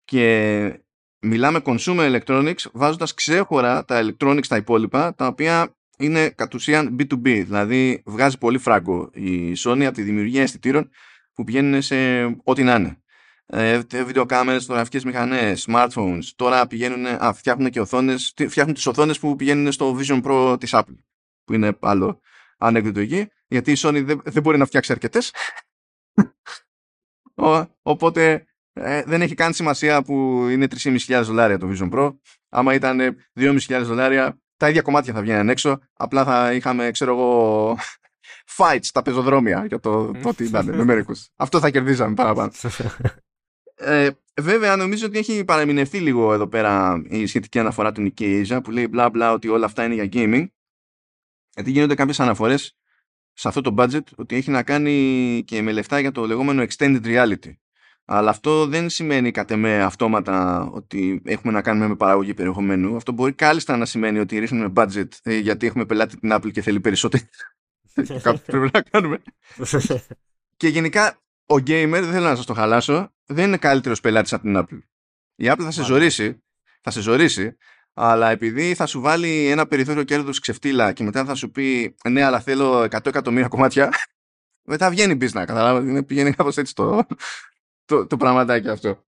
Και 0.05 0.85
μιλάμε 1.21 1.61
consumer 1.65 2.21
electronics 2.21 2.71
βάζοντας 2.73 3.15
ξέχωρα 3.15 3.85
τα 3.85 4.01
electronics 4.05 4.47
τα 4.49 4.57
υπόλοιπα 4.57 5.15
τα 5.15 5.27
οποία 5.27 5.77
είναι 5.99 6.29
κατ' 6.29 6.55
ουσίαν 6.55 6.97
B2B 6.99 7.23
δηλαδή 7.23 8.03
βγάζει 8.07 8.39
πολύ 8.39 8.59
φράγκο 8.59 9.11
η 9.13 9.53
Sony 9.65 9.83
από 9.83 9.95
τη 9.95 10.03
δημιουργία 10.03 10.43
αισθητήρων 10.43 10.91
που 11.35 11.45
πηγαίνουν 11.45 11.83
σε 11.83 12.25
ό,τι 12.45 12.63
να 12.63 12.75
είναι. 12.75 13.03
Ε, 13.47 13.81
βιντεοκάμερες, 14.05 14.63
φωτογραφικές 14.63 15.05
μηχανές, 15.05 15.69
smartphones 15.69 16.25
τώρα 16.37 16.67
πηγαίνουν, 16.67 17.07
α, 17.07 17.33
φτιάχνουν 17.33 17.71
και 17.71 17.81
οθόνες 17.81 18.35
φτιάχνουν 18.49 18.75
τις 18.75 18.87
οθόνες 18.87 19.19
που 19.19 19.37
πηγαίνουν 19.37 19.73
στο 19.73 19.99
Vision 19.99 20.23
Pro 20.23 20.57
της 20.61 20.71
Apple 20.75 20.97
που 21.45 21.53
είναι 21.53 21.77
άλλο 21.81 22.21
ανέκδοτο 22.59 23.01
εκεί 23.01 23.29
γιατί 23.47 23.73
η 23.73 23.77
Sony 23.79 24.03
δεν, 24.05 24.21
δεν 24.25 24.43
μπορεί 24.43 24.59
να 24.59 24.67
φτιάξει 24.67 24.93
αρκετές. 24.93 25.35
Οπότε 27.83 28.45
ε, 28.73 29.03
δεν 29.07 29.23
έχει 29.23 29.35
καν 29.35 29.53
σημασία 29.53 30.03
που 30.03 30.47
είναι 30.51 30.67
3.500 30.83 31.21
δολάρια 31.23 31.59
το 31.59 31.69
Vision 31.73 31.91
Pro. 31.91 32.15
Άμα 32.49 32.75
ήταν 32.75 33.17
2.500 33.41 33.81
δολάρια, 33.83 34.41
τα 34.57 34.69
ίδια 34.69 34.83
κομμάτια 34.83 35.15
θα 35.15 35.21
βγαίνουν 35.21 35.49
έξω. 35.49 35.79
Απλά 35.93 36.25
θα 36.25 36.53
είχαμε, 36.53 36.91
ξέρω 36.91 37.13
εγώ, 37.13 37.77
fights 38.57 38.79
στα 38.81 39.03
πεζοδρόμια 39.03 39.65
για 39.67 39.81
το, 39.81 40.11
το 40.11 40.29
ότι 40.29 40.45
ήταν 40.45 40.67
με 40.77 40.85
μερικού. 40.85 41.15
Αυτό 41.37 41.61
θα 41.61 41.71
κερδίζαμε 41.71 42.15
παραπάνω. 42.15 42.53
Ε, 43.83 44.11
βέβαια, 44.41 44.77
νομίζω 44.77 45.07
ότι 45.07 45.19
έχει 45.19 45.45
παραμεινευτεί 45.45 45.99
λίγο 45.99 46.33
εδώ 46.33 46.47
πέρα 46.47 47.03
η 47.09 47.27
σχετική 47.27 47.59
αναφορά 47.59 47.93
του 47.93 48.13
Nikkei 48.13 48.47
Asia 48.47 48.61
που 48.65 48.71
λέει 48.71 48.87
μπλα 48.91 49.11
μπλα 49.11 49.33
ότι 49.33 49.49
όλα 49.49 49.67
αυτά 49.67 49.85
είναι 49.85 49.95
για 49.95 50.09
gaming. 50.13 50.47
Γιατί 51.55 51.71
γίνονται 51.71 51.95
κάποιες 51.95 52.21
αναφορές 52.21 52.77
σε 53.33 53.49
αυτό 53.49 53.61
το 53.61 53.75
budget 53.79 54.05
ότι 54.17 54.37
έχει 54.37 54.51
να 54.51 54.63
κάνει 54.63 55.43
και 55.47 55.63
με 55.63 55.73
λεφτά 55.73 56.01
για 56.01 56.13
το 56.13 56.27
λεγόμενο 56.27 56.65
extended 56.69 57.03
reality. 57.05 57.53
Αλλά 58.13 58.31
αυτό 58.31 58.67
δεν 58.67 58.89
σημαίνει 58.89 59.31
κατ' 59.31 59.51
εμέ 59.51 59.83
αυτόματα 59.83 60.65
ότι 60.73 61.23
έχουμε 61.25 61.53
να 61.53 61.63
κάνουμε 61.63 61.89
με 61.89 61.97
παραγωγή 61.97 62.35
περιεχομένου. 62.35 62.97
Αυτό 62.97 63.13
μπορεί 63.13 63.33
κάλλιστα 63.33 63.77
να 63.77 63.85
σημαίνει 63.85 64.19
ότι 64.19 64.39
ρίχνουμε 64.39 64.73
budget 64.77 65.09
ε, 65.23 65.37
γιατί 65.37 65.67
έχουμε 65.67 65.87
πελάτη 65.87 66.19
την 66.19 66.31
Apple 66.33 66.51
και 66.53 66.63
θέλει 66.63 66.81
περισσότερο. 66.81 67.23
Κάτι 68.23 68.41
πρέπει 68.47 68.71
να 68.73 68.81
κάνουμε. 68.81 69.23
και 70.57 70.69
γενικά 70.69 71.19
ο 71.47 71.55
gamer, 71.55 71.89
δεν 71.91 72.11
θέλω 72.11 72.27
να 72.27 72.37
σας 72.37 72.47
το 72.47 72.55
χαλάσω, 72.55 73.13
δεν 73.27 73.47
είναι 73.47 73.57
καλύτερος 73.57 74.01
πελάτης 74.01 74.33
από 74.33 74.43
την 74.43 74.57
Apple. 74.59 74.81
Η 75.35 75.45
Apple 75.49 75.63
θα 75.63 75.71
σε 75.71 75.85
ζωρίσει, 75.85 76.43
θα 76.81 76.91
σε 76.91 77.01
ζωρίσει, 77.01 77.57
αλλά 77.95 78.31
επειδή 78.31 78.75
θα 78.75 78.87
σου 78.87 79.01
βάλει 79.01 79.47
ένα 79.47 79.67
περιθώριο 79.67 80.03
κέρδους 80.03 80.39
ξεφτύλα 80.39 80.93
και 80.93 81.03
μετά 81.03 81.25
θα 81.25 81.35
σου 81.35 81.51
πει 81.51 81.95
ναι, 82.09 82.23
αλλά 82.23 82.41
θέλω 82.41 82.81
100 82.83 83.07
εκατομμύρια 83.07 83.49
κομμάτια, 83.49 83.93
μετά 84.73 84.91
βγαίνει 84.91 85.17
business. 85.21 85.45
Καταλάβατε, 85.47 86.03
πηγαίνει 86.03 86.33
κάπως 86.33 86.57
έτσι 86.57 86.75
το, 86.75 87.07
το, 87.91 88.07
το 88.07 88.17
πραγματάκι 88.17 88.69
αυτό. 88.69 89.05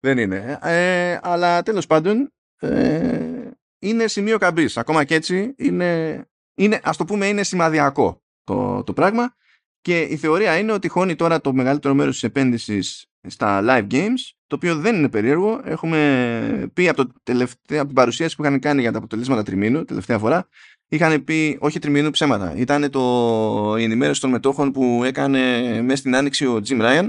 Δεν 0.00 0.18
είναι. 0.18 0.58
Ε, 0.62 1.18
αλλά 1.22 1.62
τέλος 1.62 1.86
πάντων 1.86 2.32
ε, 2.60 3.50
είναι 3.78 4.06
σημείο 4.06 4.38
καμπής. 4.38 4.76
Ακόμα 4.76 5.04
και 5.04 5.14
έτσι 5.14 5.54
είναι, 5.58 6.24
είναι, 6.54 6.80
ας 6.82 6.96
το 6.96 7.04
πούμε 7.04 7.26
είναι 7.26 7.42
σημαδιακό 7.42 8.22
το, 8.44 8.82
το 8.82 8.92
πράγμα 8.92 9.34
και 9.80 10.00
η 10.00 10.16
θεωρία 10.16 10.58
είναι 10.58 10.72
ότι 10.72 10.88
χώνει 10.88 11.14
τώρα 11.14 11.40
το 11.40 11.52
μεγαλύτερο 11.52 11.94
μέρος 11.94 12.12
της 12.12 12.22
επένδυσης 12.22 13.06
στα 13.26 13.60
live 13.64 13.86
games 13.92 14.20
το 14.46 14.56
οποίο 14.56 14.76
δεν 14.76 14.94
είναι 14.96 15.08
περίεργο. 15.08 15.60
Έχουμε 15.64 16.70
πει 16.72 16.88
από, 16.88 17.06
το 17.06 17.12
τελευταία, 17.22 17.78
από 17.78 17.86
την 17.86 17.96
παρουσίαση 17.96 18.36
που 18.36 18.44
είχαν 18.44 18.58
κάνει 18.58 18.80
για 18.80 18.92
τα 18.92 18.98
αποτελέσματα 18.98 19.42
τριμήνου 19.42 19.84
τελευταία 19.84 20.18
φορά 20.18 20.48
είχαν 20.88 21.24
πει 21.24 21.58
όχι 21.60 21.78
τριμήνου 21.78 22.10
ψέματα. 22.10 22.54
Ήταν 22.56 22.90
το, 22.90 23.76
η 23.78 23.82
ενημέρωση 23.82 24.20
των 24.20 24.30
μετόχων 24.30 24.72
που 24.72 25.02
έκανε 25.04 25.82
μέσα 25.82 25.96
στην 25.96 26.16
άνοιξη 26.16 26.46
ο 26.46 26.60
Jim 26.68 26.80
Ryan 26.80 27.08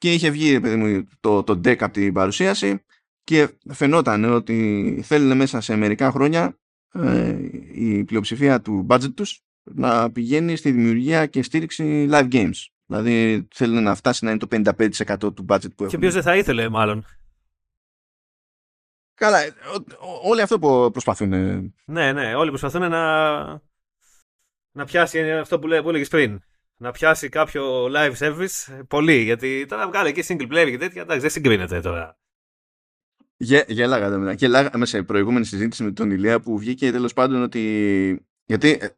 και 0.00 0.12
είχε 0.12 0.30
βγει 0.30 0.60
παιδί 0.60 1.06
το, 1.20 1.42
το 1.42 1.52
deck 1.52 1.76
από 1.80 1.92
την 1.92 2.12
παρουσίαση 2.12 2.84
και 3.24 3.48
φαινόταν 3.68 4.24
ότι 4.24 5.00
θέλουν 5.04 5.36
μέσα 5.36 5.60
σε 5.60 5.76
μερικά 5.76 6.10
χρόνια 6.10 6.58
ε, 6.92 7.36
η 7.72 8.04
πλειοψηφία 8.04 8.60
του 8.60 8.86
budget 8.90 9.14
τους 9.14 9.42
να 9.62 10.12
πηγαίνει 10.12 10.56
στη 10.56 10.70
δημιουργία 10.70 11.26
και 11.26 11.42
στήριξη 11.42 12.08
live 12.10 12.28
games. 12.32 12.66
Δηλαδή 12.86 13.48
θέλουν 13.54 13.82
να 13.82 13.94
φτάσει 13.94 14.24
να 14.24 14.30
είναι 14.30 14.38
το 14.38 14.46
55% 14.50 15.16
του 15.18 15.44
budget 15.48 15.74
που 15.76 15.84
έχουν. 15.84 15.88
Και 15.88 15.98
ποιος 15.98 16.14
δεν 16.14 16.22
θα 16.22 16.36
ήθελε 16.36 16.68
μάλλον. 16.68 17.04
Καλά, 19.14 19.38
όλοι 20.22 20.40
αυτό 20.40 20.58
που 20.58 20.90
προσπαθούν. 20.90 21.30
Ναι, 21.84 22.12
ναι, 22.12 22.34
όλοι 22.34 22.48
προσπαθούν 22.48 22.90
να, 22.90 23.42
να 24.72 24.84
πιάσει 24.84 25.32
αυτό 25.32 25.58
που, 25.58 25.68
που 25.68 25.88
έλεγες 25.88 26.08
πριν 26.08 26.40
να 26.80 26.90
πιάσει 26.90 27.28
κάποιο 27.28 27.84
live 27.94 28.14
service 28.18 28.84
πολύ. 28.88 29.22
Γιατί 29.22 29.66
τώρα 29.68 29.88
βγάλε 29.88 30.12
και 30.12 30.24
single 30.28 30.52
player 30.52 30.70
και 30.70 30.78
τέτοια, 30.78 31.02
εντάξει, 31.02 31.20
δεν 31.20 31.30
συγκρίνεται 31.30 31.80
τώρα. 31.80 32.18
Γε, 33.36 33.64
γέλαγα 33.66 34.18
μετά. 34.18 34.32
Γέλαγα 34.32 34.84
σε 34.84 35.02
προηγούμενη 35.02 35.44
συζήτηση 35.44 35.82
με 35.82 35.92
τον 35.92 36.10
Ηλία 36.10 36.40
που 36.40 36.58
βγήκε 36.58 36.90
τέλος 36.90 37.12
πάντων 37.12 37.42
ότι. 37.42 38.26
Γιατί 38.44 38.78
ε, 38.80 38.88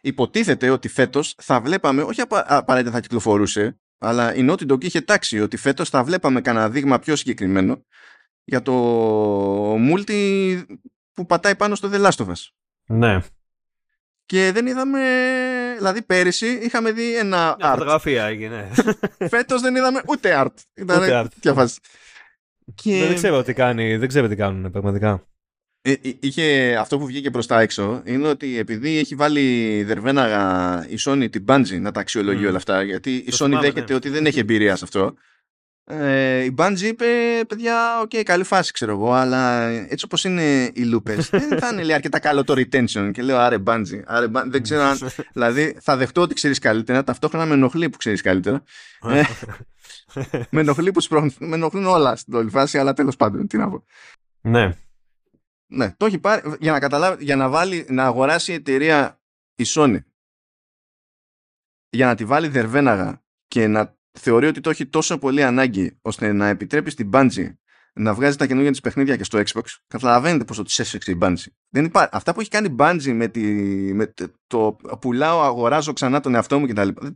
υποτίθεται 0.00 0.70
ότι 0.70 0.88
φέτος 0.88 1.34
θα 1.38 1.60
βλέπαμε, 1.60 2.02
όχι 2.02 2.22
απαραίτητα 2.28 2.92
θα 2.92 3.00
κυκλοφορούσε, 3.00 3.80
αλλά 3.98 4.34
η 4.34 4.46
Naughty 4.48 4.70
Dog 4.72 4.84
είχε 4.84 5.00
τάξει 5.00 5.40
ότι 5.40 5.56
φέτος 5.56 5.88
θα 5.88 6.04
βλέπαμε 6.04 6.40
κανένα 6.40 6.70
δείγμα 6.70 6.98
πιο 6.98 7.16
συγκεκριμένο 7.16 7.84
για 8.44 8.62
το 8.62 9.74
multi 9.74 10.62
που 11.12 11.26
πατάει 11.26 11.56
πάνω 11.56 11.74
στο 11.74 11.90
The 11.92 12.06
Last 12.06 12.24
of 12.24 12.26
Us. 12.26 12.48
Ναι. 12.86 13.18
Και 14.26 14.52
δεν 14.52 14.66
είδαμε 14.66 15.00
δηλαδή 15.80 16.02
πέρυσι 16.02 16.46
είχαμε 16.46 16.92
δει 16.92 17.16
ένα 17.16 17.56
Μια 17.58 17.68
art. 17.68 17.72
φωτογραφία 17.72 18.24
έγινε. 18.24 18.70
Φέτος 19.32 19.60
δεν 19.60 19.76
είδαμε 19.76 20.02
ούτε 20.06 20.42
art. 20.44 20.54
Ήταν 20.74 21.02
ούτε 21.02 21.24
art. 21.24 21.66
Και... 22.74 23.04
Δεν 23.06 23.14
ξέρω 23.14 23.42
τι 23.42 23.52
κάνει, 23.52 23.96
δεν 23.96 24.08
ξέρω 24.08 24.28
τι 24.28 24.36
κάνουν 24.36 24.70
πραγματικά. 24.70 25.24
Ε, 25.82 25.94
είχε, 26.20 26.76
αυτό 26.80 26.98
που 26.98 27.06
βγήκε 27.06 27.30
προς 27.30 27.46
τα 27.46 27.60
έξω 27.60 28.02
είναι 28.04 28.28
ότι 28.28 28.58
επειδή 28.58 28.98
έχει 28.98 29.14
βάλει 29.14 29.82
δερβέναγα 29.82 30.86
η 30.88 30.94
Sony 31.04 31.26
την 31.30 31.44
Bungie 31.48 31.80
να 31.80 31.90
τα 31.90 32.00
αξιολογεί 32.00 32.44
mm. 32.44 32.48
όλα 32.48 32.56
αυτά 32.56 32.82
γιατί 32.82 33.14
η 33.14 33.32
Sony 33.32 33.58
δέχεται 33.60 33.84
ναι. 33.88 33.94
ότι 33.94 34.08
δεν 34.08 34.26
έχει 34.26 34.38
εμπειρία 34.38 34.76
σε 34.76 34.84
αυτό 34.84 35.14
ε, 35.90 36.44
η 36.44 36.54
Bungie 36.58 36.80
είπε, 36.80 37.06
παιδιά, 37.48 38.00
OK, 38.00 38.10
okay, 38.12 38.22
καλή 38.22 38.44
φάση 38.44 38.72
ξέρω 38.72 38.92
εγώ, 38.92 39.12
αλλά 39.12 39.68
έτσι 39.68 40.04
όπως 40.04 40.24
είναι 40.24 40.70
οι 40.74 40.82
λούπες, 40.82 41.30
δεν 41.30 41.58
θα 41.58 41.68
είναι 41.72 41.82
λέει, 41.82 41.94
αρκετά 41.94 42.18
καλό 42.18 42.44
το 42.44 42.54
retention. 42.56 43.10
Και 43.12 43.22
λέω, 43.22 43.38
άρε 43.38 43.56
Bungie, 43.66 44.02
άρε, 44.04 44.26
δεν 44.46 44.62
ξέρω 44.62 44.82
αν, 44.82 44.98
δηλαδή 45.34 45.76
θα 45.80 45.96
δεχτώ 45.96 46.20
ότι 46.20 46.34
ξέρεις 46.34 46.58
καλύτερα, 46.58 47.04
ταυτόχρονα 47.04 47.46
με 47.46 47.54
ενοχλεί 47.54 47.90
που 47.90 47.96
ξέρεις 47.96 48.22
καλύτερα. 48.22 48.62
ε, 49.02 49.22
με 50.50 50.60
ενοχλεί 50.60 50.92
που 50.92 51.00
σπρώχνουν, 51.00 51.34
με 51.38 51.54
ενοχλούν 51.54 51.86
όλα 51.86 52.16
στην 52.16 52.34
όλη 52.34 52.50
φάση, 52.50 52.78
αλλά 52.78 52.92
τέλος 52.92 53.16
πάντων, 53.16 53.46
τι 53.46 53.56
να 53.56 53.70
πω. 53.70 53.84
Ναι. 54.40 54.76
Ναι, 55.66 55.94
το 55.96 56.06
έχει 56.06 56.18
πάρει, 56.18 56.56
για 56.60 56.72
να 56.72 56.78
καταλάβει, 56.78 57.24
για 57.24 57.36
να 57.36 57.48
βάλει, 57.48 57.86
να 57.88 58.04
αγοράσει 58.04 58.52
η 58.52 58.54
εταιρεία 58.54 59.20
η 59.54 59.64
Sony, 59.66 59.98
για 61.90 62.06
να 62.06 62.14
τη 62.14 62.24
βάλει 62.24 62.48
δερβέναγα 62.48 63.22
και 63.48 63.66
να 63.66 63.98
θεωρεί 64.18 64.46
ότι 64.46 64.60
το 64.60 64.70
έχει 64.70 64.86
τόσο 64.86 65.18
πολύ 65.18 65.42
ανάγκη 65.42 65.98
ώστε 66.02 66.32
να 66.32 66.48
επιτρέπει 66.48 66.90
στην 66.90 67.10
Bungie 67.12 67.50
να 67.92 68.14
βγάζει 68.14 68.36
τα 68.36 68.46
καινούργια 68.46 68.70
της 68.70 68.80
παιχνίδια 68.80 69.16
και 69.16 69.24
στο 69.24 69.38
Xbox, 69.38 69.64
καταλαβαίνετε 69.86 70.44
πόσο 70.44 70.62
της 70.62 70.78
έσφεξε 70.78 71.10
η 71.10 71.18
Bungie. 71.20 71.52
Δεν 71.68 71.84
υπά... 71.84 72.08
Αυτά 72.12 72.34
που 72.34 72.40
έχει 72.40 72.48
κάνει 72.48 72.66
η 72.66 72.74
Bungie 72.78 73.12
με, 73.12 73.28
τη... 73.28 73.42
με 73.94 74.14
το 74.46 74.76
πουλάω, 75.00 75.40
αγοράζω 75.40 75.92
ξανά 75.92 76.20
τον 76.20 76.34
εαυτό 76.34 76.58
μου 76.58 76.66
κτλ. 76.66 76.88
Δεν, 76.94 77.14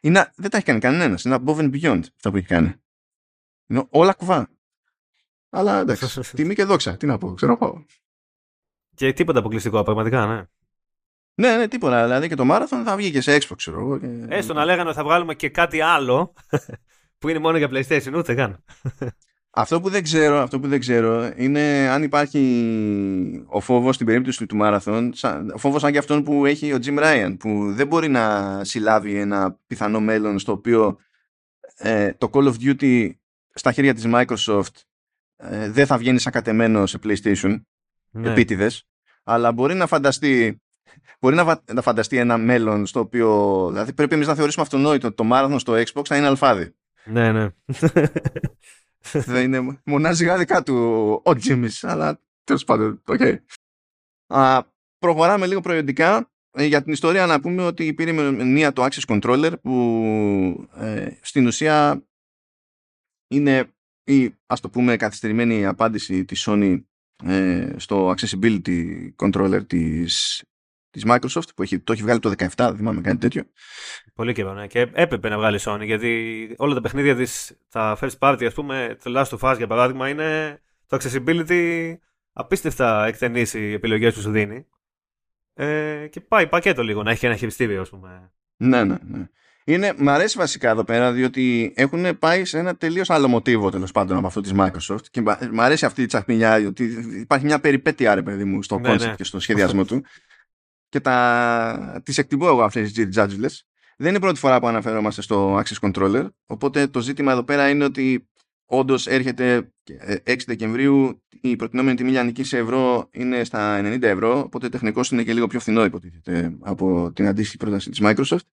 είναι... 0.00 0.32
δεν 0.36 0.50
τα 0.50 0.56
έχει 0.56 0.66
κάνει 0.66 0.80
κανένας. 0.80 1.24
Είναι 1.24 1.38
above 1.44 1.56
and 1.56 1.82
beyond 1.82 2.00
αυτά 2.16 2.30
που 2.30 2.36
έχει 2.36 2.46
κάνει. 2.46 2.74
Είναι 3.66 3.86
όλα 3.88 4.12
κουβά. 4.12 4.48
Αλλά 5.50 5.80
εντάξει, 5.80 6.20
τιμή 6.36 6.54
και 6.54 6.64
δόξα. 6.64 6.96
Τι 6.96 7.06
να 7.06 7.18
πω, 7.18 7.34
ξέρω 7.34 7.58
εγώ. 7.60 7.86
Και 8.94 9.12
τίποτα 9.12 9.38
αποκλειστικό, 9.38 9.82
πραγματικά, 9.82 10.26
ναι. 10.26 10.44
Ναι, 11.34 11.56
ναι, 11.56 11.68
τίποτα. 11.68 12.02
Δηλαδή 12.02 12.28
και 12.28 12.34
το 12.34 12.44
Marathon 12.50 12.82
θα 12.84 12.96
βγει 12.96 13.10
και 13.10 13.20
σε 13.20 13.36
Xbox, 13.36 13.56
ξέρω 13.56 13.80
εγώ. 13.80 13.98
Και... 13.98 14.06
Έστω 14.28 14.52
να 14.52 14.64
λέγανε 14.64 14.88
ότι 14.88 14.98
θα 14.98 15.04
βγάλουμε 15.04 15.34
και 15.34 15.48
κάτι 15.48 15.80
άλλο 15.80 16.32
που 17.18 17.28
είναι 17.28 17.38
μόνο 17.38 17.56
για 17.56 17.68
PlayStation, 17.70 18.12
ούτε 18.14 18.34
καν. 18.34 18.64
Αυτό 19.56 19.80
που 19.80 19.88
δεν 19.88 20.02
ξέρω, 20.02 20.38
αυτό 20.38 20.60
που 20.60 20.68
δεν 20.68 20.80
ξέρω 20.80 21.32
είναι 21.36 21.88
αν 21.88 22.02
υπάρχει 22.02 23.44
ο 23.46 23.60
φόβος 23.60 23.94
στην 23.94 24.06
περίπτωση 24.06 24.46
του 24.46 24.58
Marathon, 24.60 25.10
ο 25.54 25.58
φόβος 25.58 25.80
σαν 25.80 25.92
και 25.92 25.98
αυτόν 25.98 26.22
που 26.22 26.46
έχει 26.46 26.72
ο 26.72 26.78
Jim 26.84 26.98
Ryan, 26.98 27.36
που 27.38 27.72
δεν 27.72 27.86
μπορεί 27.86 28.08
να 28.08 28.60
συλλάβει 28.64 29.18
ένα 29.18 29.58
πιθανό 29.66 30.00
μέλλον 30.00 30.38
στο 30.38 30.52
οποίο 30.52 30.98
ε, 31.76 32.12
το 32.12 32.30
Call 32.32 32.52
of 32.52 32.54
Duty 32.60 33.10
στα 33.54 33.72
χέρια 33.72 33.94
της 33.94 34.04
Microsoft 34.06 34.82
ε, 35.36 35.70
δεν 35.70 35.86
θα 35.86 35.98
βγαίνει 35.98 36.18
σαν 36.18 36.32
κατεμένο 36.32 36.86
σε 36.86 36.98
PlayStation, 37.02 37.60
ναι. 38.10 38.30
επίτηδες, 38.30 38.88
αλλά 39.24 39.52
μπορεί 39.52 39.74
να 39.74 39.86
φανταστεί 39.86 40.62
μπορεί 41.20 41.34
να, 41.34 41.62
να 41.72 41.82
φανταστεί 41.82 42.16
ένα 42.16 42.38
μέλλον 42.38 42.86
στο 42.86 43.00
οποίο. 43.00 43.68
Δηλαδή 43.70 43.92
πρέπει 43.92 44.14
εμείς 44.14 44.26
να 44.26 44.34
θεωρήσουμε 44.34 44.64
αυτονόητο 44.64 45.06
ότι 45.06 45.16
το 45.16 45.24
μάραθον 45.24 45.58
στο 45.58 45.72
Xbox 45.72 46.04
θα 46.04 46.16
είναι 46.16 46.26
αλφάδι. 46.26 46.74
Ναι, 47.04 47.32
ναι. 47.32 47.48
Δεν 49.12 49.42
είναι 49.44 49.80
μονάζει 49.84 50.36
δικά 50.36 50.62
του 50.62 50.74
ο 51.24 51.30
Jimmy, 51.30 51.68
αλλά 51.80 52.20
τέλος 52.44 52.64
πάντων. 52.64 53.02
Okay. 53.06 53.36
προχωράμε 54.98 55.46
λίγο 55.46 55.60
προϊόντικά. 55.60 56.28
Ε, 56.56 56.64
για 56.64 56.82
την 56.82 56.92
ιστορία 56.92 57.26
να 57.26 57.40
πούμε 57.40 57.62
ότι 57.62 57.94
πήρε 57.94 58.12
μία 58.30 58.72
το 58.72 58.84
Access 58.84 59.14
Controller 59.14 59.52
που 59.62 60.68
ε, 60.74 61.10
στην 61.20 61.46
ουσία 61.46 62.04
είναι 63.28 63.74
η 64.04 64.34
ας 64.46 64.60
το 64.60 64.70
πούμε 64.70 64.96
καθυστερημένη 64.96 65.66
απάντηση 65.66 66.24
της 66.24 66.46
Sony 66.48 66.82
ε, 67.24 67.72
στο 67.76 68.14
accessibility 68.16 69.08
controller 69.16 69.66
της 69.66 70.42
της 70.94 71.04
Microsoft 71.06 71.54
που 71.54 71.62
έχει, 71.62 71.78
το 71.78 71.92
έχει 71.92 72.02
βγάλει 72.02 72.18
το 72.18 72.32
17, 72.38 72.46
δεν 72.56 72.76
θυμάμαι 72.76 73.00
κάτι 73.00 73.16
τέτοιο. 73.16 73.42
Πολύ 74.14 74.32
καιρό, 74.32 74.52
ναι. 74.52 74.66
Και 74.66 74.80
έπρεπε 74.92 75.28
να 75.28 75.36
βγάλει 75.36 75.58
Sony 75.62 75.82
γιατί 75.82 76.54
όλα 76.58 76.74
τα 76.74 76.80
παιχνίδια 76.80 77.16
της, 77.16 77.56
τα 77.70 77.98
first 78.00 78.18
party, 78.18 78.44
ας 78.44 78.54
πούμε, 78.54 78.96
το 79.02 79.12
Last 79.16 79.38
of 79.38 79.50
Us 79.50 79.56
για 79.56 79.66
παράδειγμα, 79.66 80.08
είναι 80.08 80.60
το 80.86 80.98
accessibility 81.00 81.94
απίστευτα 82.32 83.06
εκτενεί 83.06 83.44
οι 83.52 83.72
επιλογέ 83.72 84.10
που 84.10 84.20
σου 84.20 84.30
δίνει. 84.30 84.66
Ε, 85.54 86.06
και 86.10 86.20
πάει 86.20 86.46
πακέτο 86.46 86.82
λίγο 86.82 87.02
να 87.02 87.10
έχει 87.10 87.26
ένα 87.26 87.36
χειριστήριο, 87.36 87.80
ας 87.80 87.88
πούμε. 87.88 88.32
Ναι, 88.56 88.84
ναι, 88.84 88.96
ναι. 89.04 89.28
Είναι, 89.64 89.94
μ' 89.96 90.08
αρέσει 90.08 90.38
βασικά 90.38 90.70
εδώ 90.70 90.84
πέρα 90.84 91.12
διότι 91.12 91.72
έχουν 91.76 92.18
πάει 92.18 92.44
σε 92.44 92.58
ένα 92.58 92.76
τελείως 92.76 93.10
άλλο 93.10 93.28
μοτίβο 93.28 93.70
τέλος 93.70 93.92
πάντων 93.92 94.16
από 94.16 94.26
αυτό 94.26 94.40
της 94.40 94.52
Microsoft 94.56 95.06
και 95.10 95.20
μ' 95.52 95.60
αρέσει 95.60 95.84
αυτή 95.84 96.02
η 96.02 96.06
τσαχμιλιά 96.06 96.54
ότι 96.66 96.84
υπάρχει 97.20 97.44
μια 97.44 97.60
περιπέτεια 97.60 98.14
ρε 98.14 98.22
παιδί 98.22 98.44
μου 98.44 98.62
στο 98.62 98.78
ναι, 98.78 98.92
concept 98.92 98.98
ναι. 98.98 99.14
και 99.16 99.24
στο 99.24 99.40
σχεδιασμό 99.40 99.84
του 99.84 100.04
και 100.94 101.00
τα... 101.00 102.00
τις 102.04 102.18
εκτιμώ 102.18 102.46
εγώ 102.48 102.62
αυτές 102.62 102.92
τις 102.92 103.08
judgeless. 103.18 103.56
Δεν 103.96 104.08
είναι 104.08 104.16
η 104.16 104.20
πρώτη 104.20 104.38
φορά 104.38 104.60
που 104.60 104.66
αναφερόμαστε 104.66 105.22
στο 105.22 105.62
Access 105.62 105.90
Controller 105.90 106.28
οπότε 106.46 106.86
το 106.86 107.00
ζήτημα 107.00 107.32
εδώ 107.32 107.42
πέρα 107.44 107.68
είναι 107.68 107.84
ότι 107.84 108.28
όντως 108.64 109.06
έρχεται 109.06 109.72
6 109.90 109.92
ε, 110.24 110.34
Δεκεμβρίου 110.46 111.22
η 111.40 111.56
προτινόμενη 111.56 111.96
τιμή 111.96 112.10
λιανική 112.10 112.44
σε 112.44 112.58
ευρώ 112.58 113.08
είναι 113.12 113.44
στα 113.44 113.80
90 113.80 114.02
ευρώ 114.02 114.38
οπότε 114.38 114.68
τεχνικώς 114.68 115.10
είναι 115.10 115.22
και 115.22 115.32
λίγο 115.32 115.46
πιο 115.46 115.60
φθηνό 115.60 115.84
υποτίθεται 115.84 116.56
από 116.60 117.12
την 117.14 117.26
αντίστοιχη 117.26 117.56
πρόταση 117.56 117.90
της 117.90 118.00
Microsoft 118.02 118.46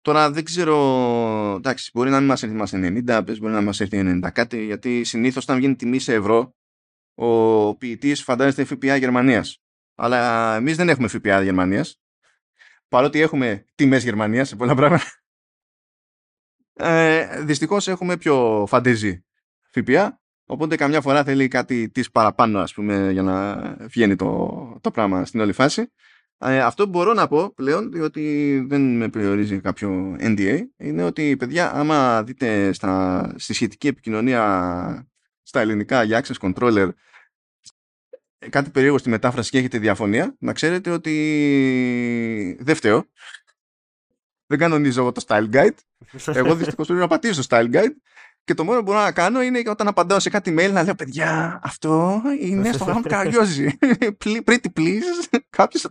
τώρα 0.00 0.30
δεν 0.30 0.44
ξέρω, 0.44 0.76
εντάξει, 1.56 1.90
μπορεί 1.94 2.10
να 2.10 2.18
μην 2.18 2.28
μας 2.28 2.42
έρθει 2.42 2.54
μας 2.54 2.70
90, 2.74 3.22
μπορεί 3.24 3.52
να 3.52 3.60
μας 3.60 3.80
έρθει 3.80 4.20
90 4.24 4.28
κάτι, 4.32 4.64
γιατί 4.64 5.04
συνήθως 5.04 5.42
όταν 5.42 5.56
βγαίνει 5.56 5.76
τιμή 5.76 5.98
σε 5.98 6.14
ευρώ, 6.14 6.54
ο 7.14 7.76
ποιητής 7.76 8.22
φαντάζεται 8.22 8.64
ΦΠΑ 8.64 8.96
Γερμανίας. 8.96 9.61
Αλλά 10.02 10.54
εμείς 10.56 10.76
δεν 10.76 10.88
έχουμε 10.88 11.08
ΦΠΑ 11.08 11.42
Γερμανίας, 11.42 12.00
παρότι 12.88 13.20
έχουμε 13.20 13.64
τιμές 13.74 14.02
Γερμανίας 14.02 14.48
σε 14.48 14.56
πολλά 14.56 14.74
πράγματα. 14.74 15.04
Ε, 16.72 17.42
δυστυχώς 17.42 17.88
έχουμε 17.88 18.16
πιο 18.16 18.64
φαντεζή 18.68 19.24
ΦΠΑ, 19.70 20.20
οπότε 20.46 20.76
καμιά 20.76 21.00
φορά 21.00 21.24
θέλει 21.24 21.48
κάτι 21.48 21.90
της 21.90 22.10
παραπάνω, 22.10 22.58
ας 22.58 22.74
πούμε, 22.74 23.10
για 23.12 23.22
να 23.22 23.60
βγαίνει 23.80 24.16
το, 24.16 24.78
το 24.80 24.90
πράγμα 24.90 25.24
στην 25.24 25.40
όλη 25.40 25.52
φάση. 25.52 25.92
Ε, 26.38 26.60
αυτό 26.60 26.84
που 26.84 26.90
μπορώ 26.90 27.12
να 27.12 27.28
πω 27.28 27.52
πλέον, 27.54 27.92
διότι 27.92 28.58
δεν 28.68 28.96
με 28.96 29.08
περιορίζει 29.08 29.60
κάποιο 29.60 30.16
NDA, 30.20 30.60
είναι 30.76 31.04
ότι 31.04 31.36
παιδιά, 31.36 31.72
άμα 31.72 32.22
δείτε 32.22 32.72
στα, 32.72 33.34
στη 33.36 33.54
σχετική 33.54 33.86
επικοινωνία 33.86 35.08
στα 35.42 35.60
ελληνικά 35.60 36.02
για 36.02 36.24
access 36.24 36.50
controller 36.50 36.90
κάτι 38.50 38.70
περίεργο 38.70 38.98
στη 38.98 39.08
μετάφραση 39.08 39.50
και 39.50 39.58
έχετε 39.58 39.78
διαφωνία, 39.78 40.34
να 40.38 40.52
ξέρετε 40.52 40.90
ότι 40.90 42.56
δεν 42.60 42.74
φταίω. 42.74 43.04
Δεν 44.46 44.58
κανονίζω 44.58 45.00
εγώ 45.00 45.12
το 45.12 45.24
style 45.26 45.50
guide. 45.52 45.76
Εγώ 46.26 46.54
δυστυχώς 46.54 46.86
πρέπει 46.86 47.00
να 47.00 47.06
πατήσω 47.06 47.42
στο 47.42 47.56
style 47.56 47.74
guide 47.74 47.94
και 48.44 48.54
το 48.54 48.64
μόνο 48.64 48.78
που 48.78 48.84
μπορώ 48.84 48.98
να 48.98 49.12
κάνω 49.12 49.42
είναι 49.42 49.62
όταν 49.66 49.88
απαντάω 49.88 50.20
σε 50.20 50.30
κάτι 50.30 50.54
mail 50.58 50.70
να 50.72 50.82
λέω 50.82 50.94
παιδιά 50.94 51.60
αυτό 51.62 52.22
είναι 52.40 52.72
στο 52.72 52.84
γάμο 52.84 53.00
καριόζει. 53.02 53.78
Pretty 54.24 54.66
please. 54.76 55.38
Κάποιος... 55.50 55.88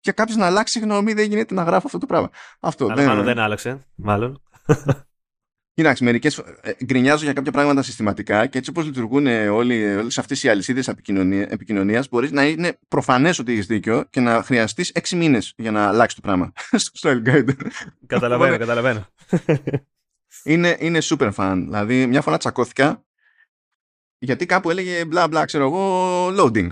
Και 0.00 0.12
κάποιος 0.12 0.36
να 0.36 0.46
αλλάξει 0.46 0.78
γνώμη 0.78 1.12
δεν 1.12 1.28
γίνεται 1.28 1.54
να 1.54 1.62
γράφω 1.62 1.86
αυτό 1.86 1.98
το 1.98 2.06
πράγμα. 2.06 2.30
Αυτό, 2.60 2.84
Αλλά 2.84 2.94
δεν... 2.94 3.06
μάλλον 3.06 3.24
δεν 3.24 3.38
άλλαξε. 3.38 3.86
Μάλλον. 3.94 4.42
Κοιτάξτε, 5.74 6.04
μερικές 6.04 6.38
ε, 6.38 6.72
γκρινιάζω 6.84 7.24
για 7.24 7.32
κάποια 7.32 7.52
πράγματα 7.52 7.82
συστηματικά 7.82 8.46
και 8.46 8.58
έτσι 8.58 8.70
όπως 8.70 8.84
λειτουργούν 8.84 9.26
όλες 9.26 10.18
αυτές 10.18 10.42
οι 10.42 10.48
αλυσίδες 10.48 10.88
επικοινωνία, 10.88 12.04
μπορείς 12.10 12.30
να 12.30 12.44
είναι 12.44 12.78
προφανές 12.88 13.38
ότι 13.38 13.52
έχεις 13.52 13.66
δίκιο 13.66 14.04
και 14.10 14.20
να 14.20 14.42
χρειαστείς 14.42 14.90
έξι 14.90 15.16
μήνες 15.16 15.54
για 15.56 15.70
να 15.70 15.88
αλλάξεις 15.88 16.14
το 16.14 16.20
πράγμα. 16.20 16.52
Στο 16.92 17.22
Guide. 17.26 17.54
Καταλαβαίνω, 18.06 18.58
καταλαβαίνω 18.58 19.06
είναι, 20.44 20.76
είναι 20.80 20.98
super 21.02 21.32
fan. 21.34 21.62
Δηλαδή, 21.64 22.06
μια 22.06 22.20
φορά 22.20 22.36
τσακώθηκα 22.36 23.04
γιατί 24.18 24.46
κάπου 24.46 24.70
έλεγε 24.70 25.04
μπλα 25.04 25.28
μπλα, 25.28 25.44
ξέρω 25.44 25.64
εγώ, 25.64 26.26
loading. 26.26 26.68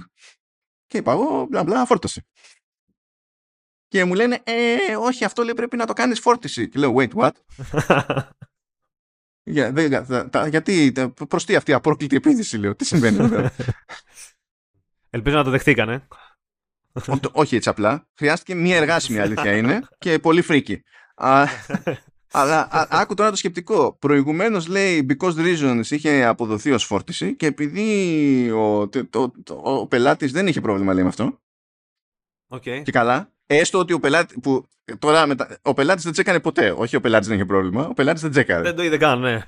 Και 0.87 0.99
είπα 0.99 1.13
εγώ, 1.13 1.47
μπλα 1.51 1.65
μπλα, 1.65 1.87
φόρτωσε. 1.87 2.27
Και 3.89 4.05
μου 4.05 4.15
λένε, 4.15 4.41
ε, 4.45 4.97
όχι, 4.97 5.25
αυτό 5.25 5.43
λέει 5.43 5.55
πρέπει 5.55 5.77
να 5.77 5.87
το 5.87 5.93
κάνεις 5.93 6.21
φόρτιση. 6.21 6.69
Και 6.69 6.79
λέω, 6.79 6.95
wait, 6.97 7.11
what? 7.15 7.31
Για, 9.45 9.73
δε, 9.73 9.89
γιατί, 10.49 10.93
προς 11.29 11.45
τι 11.45 11.57
αυτή 11.57 11.71
η 11.71 11.75
απόκλητη 11.75 12.17
επίθεση, 12.17 12.57
λέω, 12.59 12.77
τι 12.77 12.85
συμβαίνει 12.85 13.17
Ελπίζω 15.11 15.37
να 15.37 15.45
το 15.45 15.51
δεχτήκανε. 15.51 16.07
όχι 17.33 17.57
έτσι 17.57 17.69
απλά. 17.69 18.09
Χρειάστηκε 18.15 18.55
μία 18.55 18.77
εργάσιμη 18.77 19.19
αλήθεια 19.19 19.57
είναι 19.57 19.83
και 19.99 20.19
πολύ 20.19 20.43
φρίκη. 20.43 20.83
Αλλά 22.35 22.69
άκου 22.91 23.15
τώρα 23.15 23.31
το 23.31 23.37
σκεπτικό. 23.37 23.97
Προηγουμένως 23.99 24.67
λέει 24.67 25.07
because 25.09 25.35
reasons 25.35 25.85
είχε 25.91 26.25
αποδοθεί 26.25 26.73
ως 26.73 26.85
φόρτιση 26.85 27.37
και 27.37 27.47
επειδή 27.47 28.51
ο, 28.51 28.89
το, 28.89 29.33
ο 29.47 29.87
πελάτης 29.87 30.33
δεν 30.33 30.47
είχε 30.47 30.61
πρόβλημα 30.61 30.95
λέει 30.95 31.03
με 31.03 31.09
αυτό. 31.09 31.41
Okay. 32.49 32.83
Και 32.83 32.93
καλά. 32.93 33.33
Έστω 33.57 33.79
ότι 33.79 33.93
ο 33.93 34.01
πελάτη. 34.01 34.41
Που, 34.41 34.67
τώρα 34.99 35.27
μετα... 35.27 35.59
ο 35.63 35.75
πελάτης 35.75 36.05
δεν 36.05 36.13
τσέκανε 36.13 36.41
ποτέ. 36.41 36.75
Όχι 36.77 36.97
ο 36.97 37.01
πελάτης 37.01 37.27
δεν 37.29 37.37
είχε 37.37 37.47
πρόβλημα. 37.47 37.87
Ο 37.87 37.95
πελάτης 37.95 38.23
δεν 38.23 38.31
τσέκανε. 38.31 38.63
Δεν 38.63 38.77
το 38.77 38.83
είδε 38.83 38.97
καν, 38.97 39.21
ναι. 39.21 39.43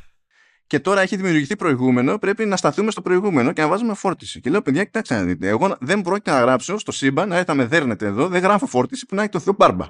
Και 0.67 0.81
τώρα 0.81 1.01
έχει 1.01 1.17
δημιουργηθεί 1.17 1.57
προηγούμενο. 1.57 2.19
Πρέπει 2.19 2.45
να 2.45 2.57
σταθούμε 2.57 2.91
στο 2.91 3.03
προηγούμενο 3.03 3.53
και 3.53 3.63
να 3.63 3.69
βάζουμε 3.69 3.95
φόρτιση. 3.95 4.41
Και 4.41 4.51
λέω, 4.51 4.63
παιδιά, 4.63 4.85
κοιτάξτε 4.85 5.15
να 5.15 5.23
δείτε. 5.23 5.49
Εγώ 5.49 5.77
δεν 5.81 6.03
πρόκειται 6.03 6.31
να 6.31 6.41
γράψω 6.41 6.79
στο 6.79 6.93
σύμπαν, 6.93 7.29
να 7.29 7.35
έρθετε 7.35 7.55
με 7.55 7.65
δέρνετε 7.65 8.07
εδώ. 8.07 8.29
Δεν 8.29 8.43
γράφω 8.43 8.67
φόρτιση 8.67 9.07
που 9.07 9.15
να 9.15 9.23
έχει 9.23 9.31
το 9.31 9.39
Θεό 9.39 9.55
μπάρμπα. 9.59 9.87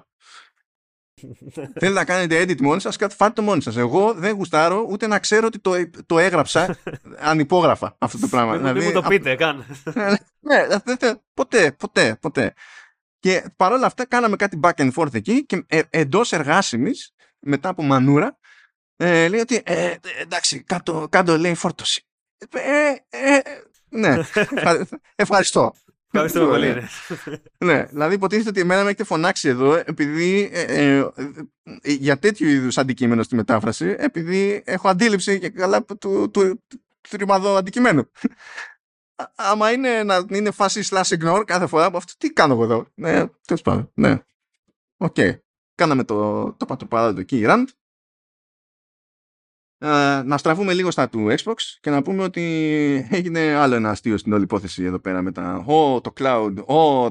Θέλετε 1.80 1.98
να 1.98 2.04
κάνετε 2.04 2.42
edit 2.42 2.60
μόνοι 2.60 2.80
σας, 2.80 2.96
κάτι 2.96 3.14
φάτε 3.14 3.32
το 3.32 3.42
μόνοι 3.42 3.62
σας. 3.62 3.76
Εγώ 3.76 4.14
δεν 4.14 4.34
γουστάρω 4.34 4.86
ούτε 4.88 5.06
να 5.06 5.18
ξέρω 5.18 5.46
ότι 5.46 5.58
το, 5.58 5.72
το 6.06 6.18
έγραψα 6.18 6.78
ανυπόγραφα 7.30 7.96
αυτό 7.98 8.18
το 8.18 8.28
πράγμα. 8.28 8.52
Δεν 8.52 8.60
δηλαδή, 8.60 8.86
μου 8.86 8.92
το 8.92 9.08
πείτε, 9.08 9.34
καν. 9.34 9.64
ναι, 10.48 10.66
ποτέ, 11.34 11.76
ποτέ, 11.76 12.16
ποτέ. 12.20 12.54
Και 13.24 13.44
παρόλα 13.56 13.86
αυτά 13.86 14.06
κάναμε 14.06 14.36
κάτι 14.36 14.60
back 14.62 14.74
and 14.74 14.92
forth 14.92 15.14
εκεί 15.14 15.46
και 15.46 15.64
ε, 15.66 15.80
εντό 15.90 16.20
εργάσιμη, 16.30 16.90
μετά 17.38 17.68
από 17.68 17.82
μανούρα, 17.82 18.38
ε, 18.96 19.28
λέει 19.28 19.40
ότι 19.40 19.62
ε, 19.64 19.94
εντάξει, 20.20 20.62
κάτω, 20.62 21.06
κάτω 21.10 21.38
λέει 21.38 21.54
φόρτωση. 21.54 22.06
Ε, 22.50 22.94
ε, 23.08 23.40
ναι, 23.88 24.16
ευχαριστώ. 25.16 25.74
Ευχαριστώ 26.10 26.46
πολύ. 26.46 26.74
Ναι. 26.74 27.72
ναι, 27.72 27.84
δηλαδή 27.84 28.14
υποτίθεται 28.14 28.48
ότι 28.48 28.60
εμένα 28.60 28.82
με 28.82 28.88
έχετε 28.88 29.04
φωνάξει 29.04 29.48
εδώ 29.48 29.74
επειδή 29.74 30.50
ε, 30.52 30.62
ε, 30.62 30.96
ε, 30.98 31.92
για 31.92 32.18
τέτοιου 32.18 32.48
είδου 32.48 32.80
αντικείμενο 32.80 33.22
στη 33.22 33.34
μετάφραση, 33.34 33.94
επειδή 33.98 34.62
έχω 34.66 34.88
αντίληψη 34.88 35.38
και 35.38 35.48
καλά 35.48 35.84
του, 35.84 35.98
του, 35.98 36.30
του, 36.30 36.62
του 37.00 37.16
ρημαδό 37.16 37.56
αντικειμένου. 37.56 38.10
Άμα 39.34 39.72
είναι 39.72 40.02
να 40.02 40.24
είναι 40.30 40.50
φάση 40.50 40.82
slash 40.90 41.18
ignore 41.18 41.42
κάθε 41.46 41.66
φορά 41.66 41.84
από 41.84 41.96
αυτό, 41.96 42.12
τι 42.18 42.32
κάνω 42.32 42.52
εγώ 42.52 42.64
εδώ; 42.64 42.86
Ναι, 42.94 43.26
τέλος 43.46 43.62
πάντων. 43.62 43.90
Ναι. 43.94 44.18
OK. 44.96 45.14
Okay. 45.18 45.38
Κάναμε 45.74 46.04
το, 46.04 46.52
το 46.52 46.64
πατροπαράδοτο 46.64 47.20
εκεί, 47.20 47.44
rant 47.46 47.64
ε, 49.78 50.22
να 50.24 50.38
στραφούμε 50.38 50.72
λίγο 50.72 50.90
στα 50.90 51.08
του 51.08 51.34
Xbox 51.38 51.54
και 51.80 51.90
να 51.90 52.02
πούμε 52.02 52.22
ότι 52.22 52.42
έγινε 53.10 53.40
άλλο 53.40 53.74
ένα 53.74 53.90
αστείο 53.90 54.16
στην 54.16 54.32
όλη 54.32 54.42
υπόθεση 54.42 54.84
εδώ 54.84 54.98
πέρα 54.98 55.22
με 55.22 55.32
τα 55.32 55.64
«Ω, 55.66 56.00
το 56.00 56.12
cloud, 56.20 56.54
ω, 56.66 57.06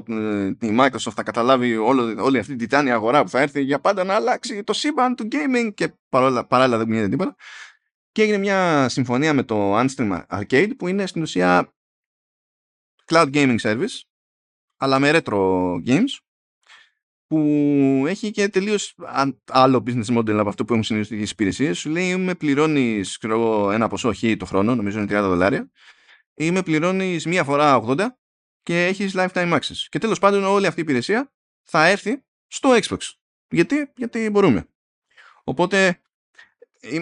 η 0.60 0.76
Microsoft 0.78 1.12
θα 1.14 1.22
καταλάβει 1.22 1.76
όλο, 1.76 2.22
όλη 2.22 2.38
αυτή 2.38 2.50
την 2.50 2.58
τιτάνια 2.58 2.94
αγορά 2.94 3.22
που 3.22 3.28
θα 3.28 3.40
έρθει 3.40 3.62
για 3.62 3.80
πάντα 3.80 4.04
να 4.04 4.14
αλλάξει 4.14 4.64
το 4.64 4.72
σύμπαν 4.72 5.14
του 5.14 5.28
gaming» 5.32 5.70
και 5.74 5.92
παρόλα, 6.08 6.46
παράλληλα 6.46 6.78
δεν 6.78 6.86
γίνεται 6.86 7.08
τίποτα. 7.08 7.36
Και 8.12 8.22
έγινε 8.22 8.38
μια 8.38 8.88
συμφωνία 8.88 9.34
με 9.34 9.42
το 9.42 9.78
Antstream 9.78 10.22
Arcade 10.28 10.70
που 10.78 10.88
είναι 10.88 11.06
στην 11.06 11.22
ουσία 11.22 11.74
cloud 13.04 13.30
gaming 13.34 13.58
service 13.60 14.00
αλλά 14.76 14.98
με 14.98 15.10
retro 15.14 15.74
games 15.86 16.18
που 17.26 17.38
έχει 18.06 18.30
και 18.30 18.48
τελείως 18.48 18.94
άλλο 19.50 19.82
business 19.86 20.16
model 20.18 20.36
από 20.38 20.48
αυτό 20.48 20.64
που 20.64 20.72
έχουν 20.72 20.84
συνηθίσει 20.84 21.20
οι 21.20 21.28
υπηρεσίες. 21.30 21.78
Σου 21.78 21.90
λέει, 21.90 22.16
με 22.16 22.34
πληρώνεις 22.34 23.18
ένα 23.72 23.88
ποσό 23.88 24.12
χ 24.12 24.22
το 24.38 24.44
χρόνο, 24.44 24.74
νομίζω 24.74 25.00
είναι 25.00 25.18
30 25.18 25.22
δολάρια, 25.22 25.70
ή 26.34 26.50
με 26.50 26.62
πληρώνεις 26.62 27.26
μία 27.26 27.44
φορά 27.44 27.80
80 27.86 28.06
και 28.62 28.86
έχεις 28.86 29.12
lifetime 29.16 29.52
access. 29.52 29.76
Και 29.88 29.98
τέλος 29.98 30.18
πάντων, 30.18 30.44
όλη 30.44 30.66
αυτή 30.66 30.80
η 30.80 30.82
υπηρεσία 30.82 31.32
θα 31.62 31.86
έρθει 31.86 32.24
στο 32.46 32.70
Xbox. 32.82 32.98
Γιατί, 33.48 33.92
Γιατί 33.96 34.30
μπορούμε. 34.30 34.68
Οπότε 35.44 36.00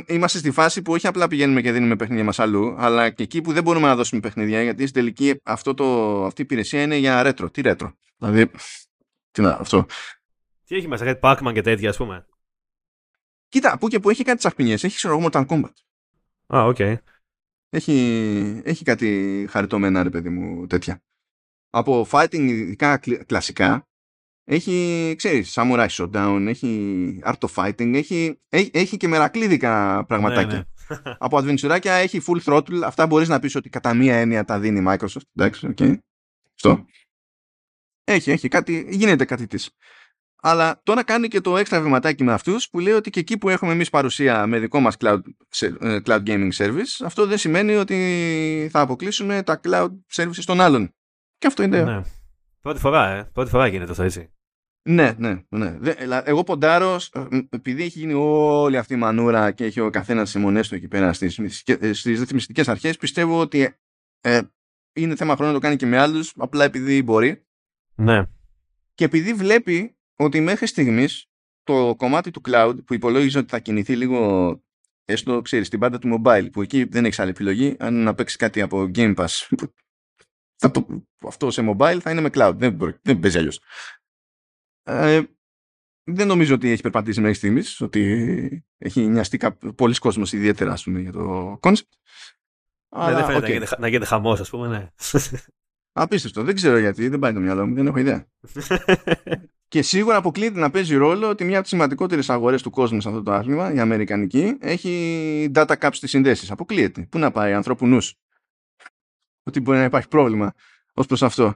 είμαστε 0.07 0.39
στη 0.39 0.51
φάση 0.51 0.83
που 0.83 0.93
όχι 0.93 1.07
απλά 1.07 1.29
πηγαίνουμε 1.29 1.61
και 1.61 1.73
δίνουμε 1.73 1.97
παιχνίδια 1.97 2.25
μας 2.25 2.39
αλλού, 2.39 2.75
αλλά 2.79 3.11
και 3.11 3.23
εκεί 3.23 3.41
που 3.41 3.53
δεν 3.53 3.63
μπορούμε 3.63 3.87
να 3.87 3.97
δώσουμε 3.97 4.21
παιχνίδια, 4.21 4.63
γιατί 4.63 4.83
στην 4.83 4.95
τελική 4.95 5.41
αυτό 5.43 5.75
το, 5.75 5.85
αυτή 6.25 6.41
η 6.41 6.45
υπηρεσία 6.45 6.83
είναι 6.83 6.97
για 6.97 7.23
retro. 7.27 7.53
Τι 7.53 7.63
retro. 7.65 7.93
Δηλαδή, 8.19 8.51
τι 9.31 9.43
να, 9.43 9.51
αυτό. 9.51 9.87
Τι 10.65 10.77
έχει 10.77 10.89
μέσα, 10.89 11.05
κάτι 11.05 11.21
Pac-Man 11.23 11.53
και 11.53 11.61
τέτοια, 11.61 11.89
ας 11.89 11.97
πούμε. 11.97 12.27
Κοίτα, 13.49 13.79
που 13.79 13.89
και 13.89 13.99
που 13.99 14.11
έχει 14.11 14.25
κάτι 14.25 14.39
τσαχπινιές. 14.39 14.85
Έχει 14.85 14.97
ξέρω 14.97 15.19
εγώ 15.19 15.29
Mortal 15.33 15.47
Kombat. 15.47 15.73
Α, 16.47 16.65
OK. 16.65 16.77
Okay. 16.79 16.97
Έχει, 17.71 18.61
έχει 18.65 18.85
κάτι 18.85 19.47
χαριτωμένα, 19.51 20.03
ρε 20.03 20.11
παιδί 20.11 20.29
μου, 20.29 20.67
τέτοια. 20.67 21.03
Από 21.71 22.07
fighting 22.11 22.49
ειδικά 22.49 23.01
κλασικά, 23.27 23.89
έχει, 24.45 25.15
ξέρεις, 25.17 25.55
Samurai 25.57 25.89
Showdown, 25.89 26.45
έχει 26.49 27.21
Art 27.25 27.39
of 27.39 27.55
Fighting, 27.55 27.95
έχει, 27.95 28.41
έχει, 28.49 28.71
έχει 28.75 28.97
και 28.97 29.09
μερακλίδικα 29.09 30.05
πραγματάκια. 30.09 30.67
Ναι, 30.89 30.97
ναι. 31.05 31.17
Από 31.19 31.39
αδβεντσουράκια 31.39 31.93
έχει 31.93 32.21
Full 32.27 32.43
Throttle, 32.45 32.81
αυτά 32.85 33.07
μπορείς 33.07 33.29
να 33.29 33.39
πεις 33.39 33.55
ότι 33.55 33.69
κατά 33.69 33.95
μία 33.95 34.17
έννοια 34.17 34.45
τα 34.45 34.59
δίνει 34.59 34.79
η 34.79 34.85
Microsoft, 34.87 35.27
εντάξει, 35.37 35.67
OK. 35.67 35.77
Okay. 35.81 35.97
Αυτό. 36.55 36.85
Έχει, 38.05 38.31
έχει 38.31 38.49
κάτι, 38.49 38.87
γίνεται 38.91 39.25
κάτι 39.25 39.47
της. 39.47 39.71
Αλλά 40.45 40.81
τώρα 40.83 41.05
κάνει 41.05 41.29
και 41.29 41.41
το 41.41 41.57
έξτρα 41.57 41.81
βηματάκι 41.81 42.25
με 42.25 42.33
αυτούς 42.33 42.69
που 42.69 42.79
λέει 42.79 42.93
ότι 42.93 43.11
και 43.11 43.21
εκεί 43.21 43.39
που 43.39 43.49
έχουμε 43.49 43.73
εμείς 43.73 43.91
παρουσία 43.91 44.47
με 44.47 44.59
δικό 44.59 44.81
μας 44.81 44.97
cloud, 44.99 45.21
ε, 45.81 45.99
cloud 46.05 46.23
gaming 46.27 46.51
service, 46.57 47.05
αυτό 47.05 47.27
δεν 47.27 47.39
σημαίνει 47.39 47.75
ότι 47.75 48.69
θα 48.73 48.81
αποκλείσουμε 48.81 49.43
τα 49.43 49.61
cloud 49.65 49.91
services 50.13 50.45
των 50.45 50.61
άλλων. 50.61 50.95
Και 51.39 51.47
αυτό 51.47 51.63
είναι. 51.63 51.83
Ναι. 51.83 52.03
Πρώτη 52.63 52.81
φορά, 52.81 53.09
ε. 53.09 53.31
Πρώτη 53.33 53.51
φορά 53.51 53.67
γίνεται 53.67 53.91
αυτό 53.91 54.03
έτσι. 54.03 54.33
Ναι, 54.89 55.15
ναι, 55.19 55.43
ναι. 55.49 55.77
Εγώ 56.25 56.43
ποντάρω, 56.43 56.97
επειδή 57.49 57.83
έχει 57.83 57.99
γίνει 57.99 58.13
όλη 58.13 58.77
αυτή 58.77 58.95
η 58.95 58.97
μανούρα 58.97 59.51
και 59.51 59.65
έχει 59.65 59.81
ο 59.81 59.91
καθένας 59.91 60.25
τις 60.25 60.35
αιμονές 60.35 60.69
του 60.69 60.75
εκεί 60.75 60.89
πέρα 60.89 61.13
στις 61.13 62.05
ρυθμιστικές 62.05 62.69
αρχές, 62.69 62.97
πιστεύω 62.97 63.41
ότι 63.41 63.75
ε, 64.21 64.41
είναι 64.93 65.17
θέμα 65.17 65.35
χρόνου 65.35 65.53
να 65.53 65.59
το 65.59 65.63
κάνει 65.65 65.77
και 65.77 65.87
με 65.87 65.99
άλλους, 65.99 66.33
απλά 66.37 66.65
επειδή 66.65 67.03
μπορεί. 67.03 67.47
Ναι. 67.95 68.23
Και 68.95 69.05
επειδή 69.05 69.35
βλέπει 69.35 69.97
ότι 70.17 70.41
μέχρι 70.41 70.67
στιγμής 70.67 71.27
το 71.63 71.95
κομμάτι 71.97 72.31
του 72.31 72.41
cloud 72.49 72.75
που 72.85 72.95
υπολόγιζε 72.95 73.39
ότι 73.39 73.49
θα 73.49 73.59
κινηθεί 73.59 73.97
λίγο 73.97 74.63
έστω 75.05 75.43
ξέρεις 75.43 75.67
στην 75.67 75.79
πάντα 75.79 75.99
του 75.99 76.23
mobile 76.25 76.49
που 76.53 76.63
εκεί 76.63 76.85
δεν 76.85 77.05
έχει 77.05 77.21
άλλη 77.21 77.31
επιλογή 77.31 77.77
αν 77.79 78.03
να 78.03 78.15
παίξει 78.15 78.37
κάτι 78.37 78.61
από 78.61 78.91
Game 78.95 79.15
Pass 79.15 79.49
αυτό 81.27 81.51
σε 81.51 81.63
mobile 81.71 81.99
θα 82.01 82.11
είναι 82.11 82.21
με 82.21 82.29
cloud 82.33 82.53
δεν, 82.57 82.99
δεν 83.03 83.21
παίζει 83.21 83.39
αλλιώς. 83.39 83.61
Ε, 84.83 85.21
δεν 86.05 86.27
νομίζω 86.27 86.55
ότι 86.55 86.71
έχει 86.71 86.83
περπατήσει 86.83 87.21
μέχρι 87.21 87.37
στιγμής, 87.37 87.81
ότι 87.81 88.65
έχει 88.79 89.01
νοιαστεί 89.01 89.39
πολλοί 89.77 89.95
κόσμος 89.95 90.33
ιδιαίτερα 90.33 90.73
ας 90.73 90.83
πούμε, 90.85 91.01
για 91.01 91.13
το 91.13 91.59
concept. 91.63 91.89
Ναι, 92.97 93.15
δεν 93.15 93.25
φαίνεται 93.25 93.39
okay. 93.39 93.41
να, 93.41 93.49
γίνεται, 93.49 93.77
να 93.79 93.89
γίνεται 93.89 94.05
χαμός, 94.05 94.41
ας 94.41 94.51
πούμε, 94.51 94.69
ναι. 94.69 94.89
Απίστευτο. 95.93 96.43
Δεν 96.43 96.55
ξέρω 96.55 96.79
γιατί, 96.79 97.09
δεν 97.09 97.19
πάει 97.19 97.33
το 97.33 97.41
μυαλό 97.41 97.67
μου, 97.67 97.75
δεν 97.75 97.87
έχω 97.87 97.99
ιδέα. 97.99 98.27
και 99.69 99.83
σίγουρα 99.83 100.17
αποκλείεται 100.17 100.59
να 100.59 100.71
παίζει 100.71 100.97
ρόλο 100.97 101.29
ότι 101.29 101.45
μια 101.45 101.53
από 101.53 101.63
τις 101.63 101.71
σημαντικότερες 101.71 102.31
αγορές 102.31 102.63
του 102.63 102.71
κόσμου 102.71 103.01
σε 103.01 103.09
αυτό 103.09 103.23
το 103.23 103.33
άθλημα, 103.33 103.73
η 103.73 103.79
Αμερικανική, 103.79 104.57
έχει 104.61 105.51
data 105.55 105.75
caps 105.79 105.93
στις 105.93 106.11
συνδέσεις. 106.11 106.51
Αποκλείεται. 106.51 107.07
Πού 107.11 107.19
να 107.19 107.31
πάει, 107.31 107.53
ανθρώπου 107.53 107.87
νους. 107.87 108.15
Ότι 109.43 109.61
μπορεί 109.61 109.79
να 109.79 109.85
υπάρχει 109.85 110.09
πρόβλημα 110.09 110.55
ως 110.95 111.07
προς 111.07 111.23
αυτό. 111.23 111.55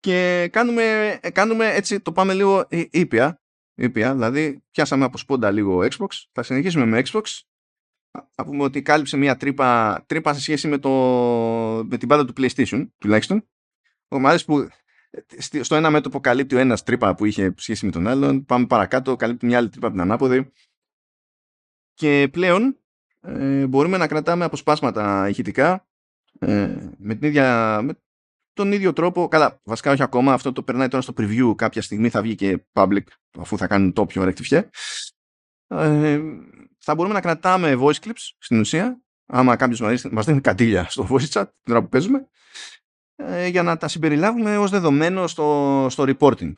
Και 0.00 0.48
κάνουμε, 0.52 1.18
κάνουμε 1.32 1.74
έτσι, 1.74 2.00
το 2.00 2.12
πάμε 2.12 2.34
λίγο 2.34 2.66
ήπια. 2.90 3.40
ήπια 3.74 4.12
δηλαδή, 4.12 4.62
πιάσαμε 4.70 5.04
από 5.04 5.18
σπόντα 5.18 5.50
λίγο 5.50 5.78
Xbox. 5.78 6.08
Θα 6.32 6.42
συνεχίσουμε 6.42 6.84
με 6.84 7.02
Xbox. 7.04 7.22
Θα 8.30 8.44
πούμε 8.44 8.62
ότι 8.62 8.82
κάλυψε 8.82 9.16
μια 9.16 9.36
τρύπα, 9.36 10.02
τρύπα 10.06 10.34
σε 10.34 10.40
σχέση 10.40 10.68
με, 10.68 10.78
το, 10.78 10.90
με 11.88 11.96
την 11.96 12.08
πάντα 12.08 12.24
του 12.24 12.32
PlayStation, 12.36 12.88
τουλάχιστον. 12.98 13.48
Μου 14.08 14.28
αρέσει 14.28 14.44
που 14.44 14.68
στο 15.60 15.74
ένα 15.74 15.90
μέτωπο 15.90 16.20
καλύπτει 16.20 16.54
ο 16.54 16.58
ένας 16.58 16.82
τρύπα 16.82 17.14
που 17.14 17.24
είχε 17.24 17.54
σχέση 17.56 17.84
με 17.86 17.92
τον 17.92 18.06
άλλον. 18.06 18.44
Πάμε 18.44 18.66
παρακάτω, 18.66 19.16
καλύπτει 19.16 19.46
μια 19.46 19.58
άλλη 19.58 19.68
τρύπα 19.68 19.86
από 19.86 19.96
την 19.96 20.04
ανάποδη. 20.04 20.52
Και 21.94 22.28
πλέον 22.32 22.78
ε, 23.20 23.66
μπορούμε 23.66 23.96
να 23.96 24.06
κρατάμε 24.06 24.44
αποσπάσματα 24.44 25.28
ηχητικά 25.28 25.86
ε, 26.38 26.90
με, 26.98 27.14
την 27.14 27.28
ίδια, 27.28 27.80
με 27.82 27.94
τον 28.52 28.72
ίδιο 28.72 28.92
τρόπο, 28.92 29.28
καλά, 29.28 29.60
βασικά 29.64 29.90
όχι 29.90 30.02
ακόμα, 30.02 30.32
αυτό 30.32 30.52
το 30.52 30.62
περνάει 30.62 30.88
τώρα 30.88 31.02
στο 31.02 31.12
preview, 31.16 31.54
κάποια 31.56 31.82
στιγμή 31.82 32.08
θα 32.08 32.22
βγει 32.22 32.34
και 32.34 32.66
public, 32.72 33.02
αφού 33.38 33.58
θα 33.58 33.66
κάνουν 33.66 33.92
το 33.92 34.06
πιο 34.06 34.24
ρεκτιφιέ. 34.24 34.68
Ε, 35.66 36.20
θα 36.78 36.94
μπορούμε 36.94 37.14
να 37.14 37.20
κρατάμε 37.20 37.76
voice 37.80 38.06
clips 38.06 38.34
στην 38.38 38.60
ουσία, 38.60 39.02
άμα 39.26 39.56
κάποιος 39.56 39.80
μας 40.10 40.26
δίνει 40.26 40.40
καντήλια 40.40 40.84
στο 40.88 41.06
voice 41.10 41.28
chat, 41.28 41.44
την 41.62 41.72
ώρα 41.72 41.82
που 41.82 41.88
παίζουμε, 41.88 42.28
ε, 43.14 43.46
για 43.46 43.62
να 43.62 43.76
τα 43.76 43.88
συμπεριλάβουμε 43.88 44.58
ως 44.58 44.70
δεδομένο 44.70 45.26
στο, 45.26 45.86
στο 45.90 46.04
reporting. 46.06 46.52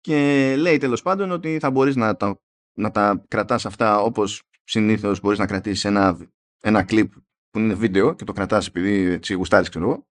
Και 0.00 0.54
λέει 0.56 0.78
τέλος 0.78 1.02
πάντων 1.02 1.30
ότι 1.30 1.58
θα 1.58 1.70
μπορείς 1.70 1.96
να 1.96 2.16
τα, 2.16 2.40
να 2.72 2.90
τα 2.90 3.24
κρατάς 3.28 3.66
αυτά 3.66 4.00
όπως 4.00 4.42
συνήθως 4.64 5.20
μπορείς 5.20 5.38
να 5.38 5.46
κρατήσεις 5.46 5.84
ένα, 5.84 6.28
ένα 6.60 6.86
clip 6.88 7.08
που 7.50 7.58
είναι 7.58 7.74
βίντεο 7.74 8.14
και 8.14 8.24
το 8.24 8.32
κρατάς 8.32 8.66
επειδή 8.66 9.02
έτσι 9.02 9.34
γουστάρεις 9.34 9.68
ξέρω 9.68 9.84
εγώ. 9.84 10.06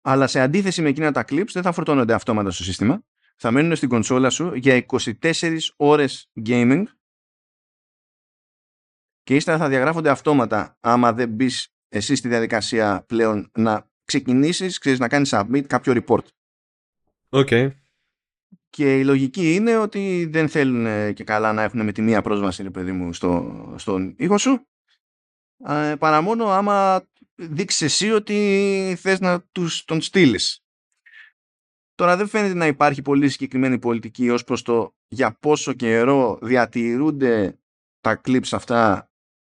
Αλλά 0.00 0.26
σε 0.26 0.40
αντίθεση 0.40 0.82
με 0.82 0.88
εκείνα 0.88 1.12
τα 1.12 1.24
clips 1.28 1.50
δεν 1.52 1.62
θα 1.62 1.72
φορτώνονται 1.72 2.14
αυτόματα 2.14 2.50
στο 2.50 2.62
σύστημα. 2.62 3.02
Θα 3.36 3.50
μένουν 3.50 3.76
στην 3.76 3.88
κονσόλα 3.88 4.30
σου 4.30 4.54
για 4.54 4.86
24 5.20 5.58
ώρες 5.76 6.30
gaming 6.46 6.84
και 9.22 9.34
ύστερα 9.34 9.58
θα 9.58 9.68
διαγράφονται 9.68 10.10
αυτόματα 10.10 10.76
άμα 10.80 11.12
δεν 11.12 11.28
μπεις 11.28 11.72
εσύ 11.88 12.14
στη 12.14 12.28
διαδικασία 12.28 13.04
πλέον 13.08 13.50
να 13.54 13.90
ξεκινήσεις, 14.04 14.78
ξέρεις, 14.78 14.98
να 14.98 15.08
κάνεις 15.08 15.34
submit 15.34 15.62
κάποιο 15.66 16.02
report. 16.02 16.24
OK. 17.28 17.48
Okay. 17.50 17.70
Και 18.70 18.98
η 18.98 19.04
λογική 19.04 19.54
είναι 19.54 19.76
ότι 19.76 20.28
δεν 20.30 20.48
θέλουν 20.48 21.14
και 21.14 21.24
καλά 21.24 21.52
να 21.52 21.62
έχουν 21.62 21.84
με 21.84 21.92
τη 21.92 22.02
μία 22.02 22.22
πρόσβαση, 22.22 22.62
ρε 22.62 22.70
παιδί 22.70 22.92
μου, 22.92 23.12
στο, 23.12 23.74
στον 23.78 24.14
ήχο 24.18 24.38
σου 24.38 24.66
ε, 25.66 25.94
παρά 25.98 26.20
μόνο 26.20 26.46
άμα 26.46 27.06
δείξεις 27.34 27.82
εσύ 27.82 28.10
ότι 28.10 28.96
θες 28.98 29.20
να 29.20 29.40
τους 29.40 29.84
τον 29.84 30.00
στείλεις. 30.00 30.62
Τώρα 31.94 32.16
δεν 32.16 32.28
φαίνεται 32.28 32.54
να 32.54 32.66
υπάρχει 32.66 33.02
πολύ 33.02 33.28
συγκεκριμένη 33.28 33.78
πολιτική 33.78 34.30
ως 34.30 34.44
προς 34.44 34.62
το 34.62 34.94
για 35.08 35.36
πόσο 35.40 35.72
καιρό 35.72 36.38
διατηρούνται 36.42 37.58
τα 38.00 38.20
clips 38.24 38.48
αυτά 38.52 39.10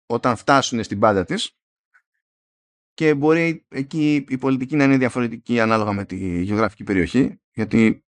όταν 0.06 0.36
φτάσουν 0.36 0.84
στην 0.84 1.00
πάντα 1.00 1.26
της 1.26 1.58
και 2.94 3.16
μπορεί 3.16 3.66
εκεί 3.70 4.26
η 4.28 4.38
πολιτική 4.38 4.76
να 4.76 4.84
είναι 4.84 4.98
διαφορετική 4.98 5.60
ανάλογα 5.60 5.92
με 5.92 6.06
τη 6.06 6.42
γεωγραφική 6.44 6.84
περιοχή 6.84 7.40
γιατί 7.54 8.06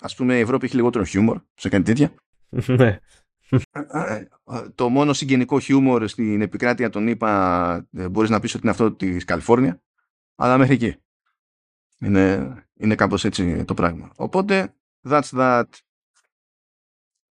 ας 0.00 0.14
πούμε 0.14 0.36
η 0.36 0.40
Ευρώπη 0.40 0.64
έχει 0.64 0.76
λιγότερο 0.76 1.04
χιούμορ 1.04 1.40
σε 1.54 1.68
κάτι 1.68 1.84
τέτοια. 1.84 2.14
Ναι 3.52 3.60
το 4.74 4.88
μόνο 4.88 5.12
συγγενικό 5.12 5.58
χιούμορ 5.58 6.08
στην 6.08 6.40
επικράτεια 6.40 6.90
των 6.90 7.06
ΗΠΑ 7.06 7.74
ε, 7.92 8.08
μπορείς 8.08 8.30
να 8.30 8.40
πεις 8.40 8.54
ότι 8.54 8.62
είναι 8.62 8.72
αυτό 8.72 8.92
της 8.92 9.24
Καλιφόρνια 9.24 9.82
αλλά 10.34 10.58
μέχρι 10.58 10.74
εκεί. 10.74 10.96
Είναι, 11.98 12.54
είναι 12.74 12.94
κάπως 12.94 13.24
έτσι 13.24 13.64
το 13.64 13.74
πράγμα. 13.74 14.12
Οπότε 14.16 14.74
that's 15.08 15.28
that. 15.30 15.64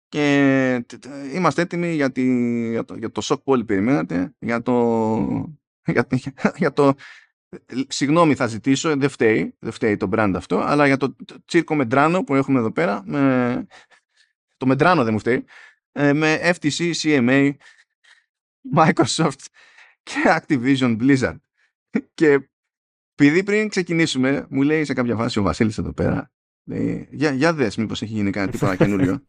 Και 0.08 0.84
είμαστε 1.32 1.62
έτοιμοι 1.62 1.94
για, 1.94 2.12
τη, 2.12 2.22
για, 2.70 2.84
το, 2.84 2.94
για 2.94 3.10
το 3.10 3.20
σοκ 3.20 3.42
που 3.42 3.52
όλοι 3.52 3.64
περιμένατε 3.64 4.34
για 4.38 4.62
το, 4.62 5.16
για, 5.92 6.06
για 6.56 6.72
το 6.72 6.94
συγγνώμη 7.88 8.34
θα 8.34 8.46
ζητήσω 8.46 8.96
δεν 8.96 9.08
φταίει, 9.08 9.56
δεν 9.58 9.72
φταίει 9.72 9.96
το 9.96 10.08
brand 10.12 10.32
αυτό 10.36 10.58
αλλά 10.58 10.86
για 10.86 10.96
το 10.96 11.16
τσίρκο 11.44 11.74
μεντράνο 11.74 12.24
που 12.24 12.34
έχουμε 12.34 12.58
εδώ 12.58 12.72
πέρα 12.72 13.02
με, 13.06 13.66
το 14.56 14.66
μεντράνο 14.66 15.04
δεν 15.04 15.12
μου 15.12 15.18
φταίει 15.18 15.36
ε, 15.36 15.44
με 15.92 16.52
FTC, 16.60 16.92
CMA, 17.02 17.50
Microsoft 18.76 19.44
και 20.02 20.14
Activision 20.24 20.96
Blizzard. 21.00 21.36
Και 22.14 22.48
επειδή 23.14 23.42
πριν 23.42 23.68
ξεκινήσουμε, 23.68 24.46
μου 24.48 24.62
λέει 24.62 24.84
σε 24.84 24.92
κάποια 24.92 25.16
φάση 25.16 25.38
ο 25.38 25.42
Βασίλης 25.42 25.78
εδώ 25.78 25.92
πέρα, 25.92 26.30
λέει, 26.64 27.08
για, 27.10 27.30
για 27.30 27.52
δες 27.52 27.76
μήπως 27.76 28.02
έχει 28.02 28.12
γίνει 28.12 28.30
κάτι 28.30 28.50
τίποτα 28.50 28.76
καινούριο. 28.76 29.26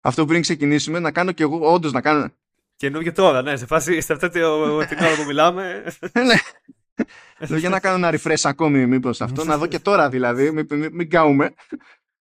Αυτό 0.00 0.24
πριν 0.24 0.40
ξεκινήσουμε, 0.40 0.98
να 0.98 1.12
κάνω 1.12 1.32
και 1.32 1.42
εγώ, 1.42 1.72
όντως 1.72 1.92
να 1.92 2.00
κάνω... 2.00 2.28
Καινούριο 2.76 3.12
τώρα, 3.12 3.42
ναι, 3.42 3.56
σε 3.56 3.66
φάση, 3.66 4.00
σε 4.00 4.12
αυτή 4.12 4.28
την 4.28 4.42
ώρα 4.42 5.16
που 5.16 5.24
μιλάμε. 5.26 5.84
ναι. 7.48 7.56
για 7.58 7.68
να 7.68 7.80
κάνω 7.80 8.06
ένα 8.06 8.18
refresh 8.18 8.42
ακόμη 8.42 8.86
μήπως 8.86 9.20
αυτό, 9.20 9.44
να 9.44 9.58
δω 9.58 9.66
και 9.66 9.78
τώρα 9.78 10.08
δηλαδή, 10.08 10.50
μην, 10.50 10.66
μην, 10.70 10.88
μην 10.92 11.10
κάουμε. 11.10 11.54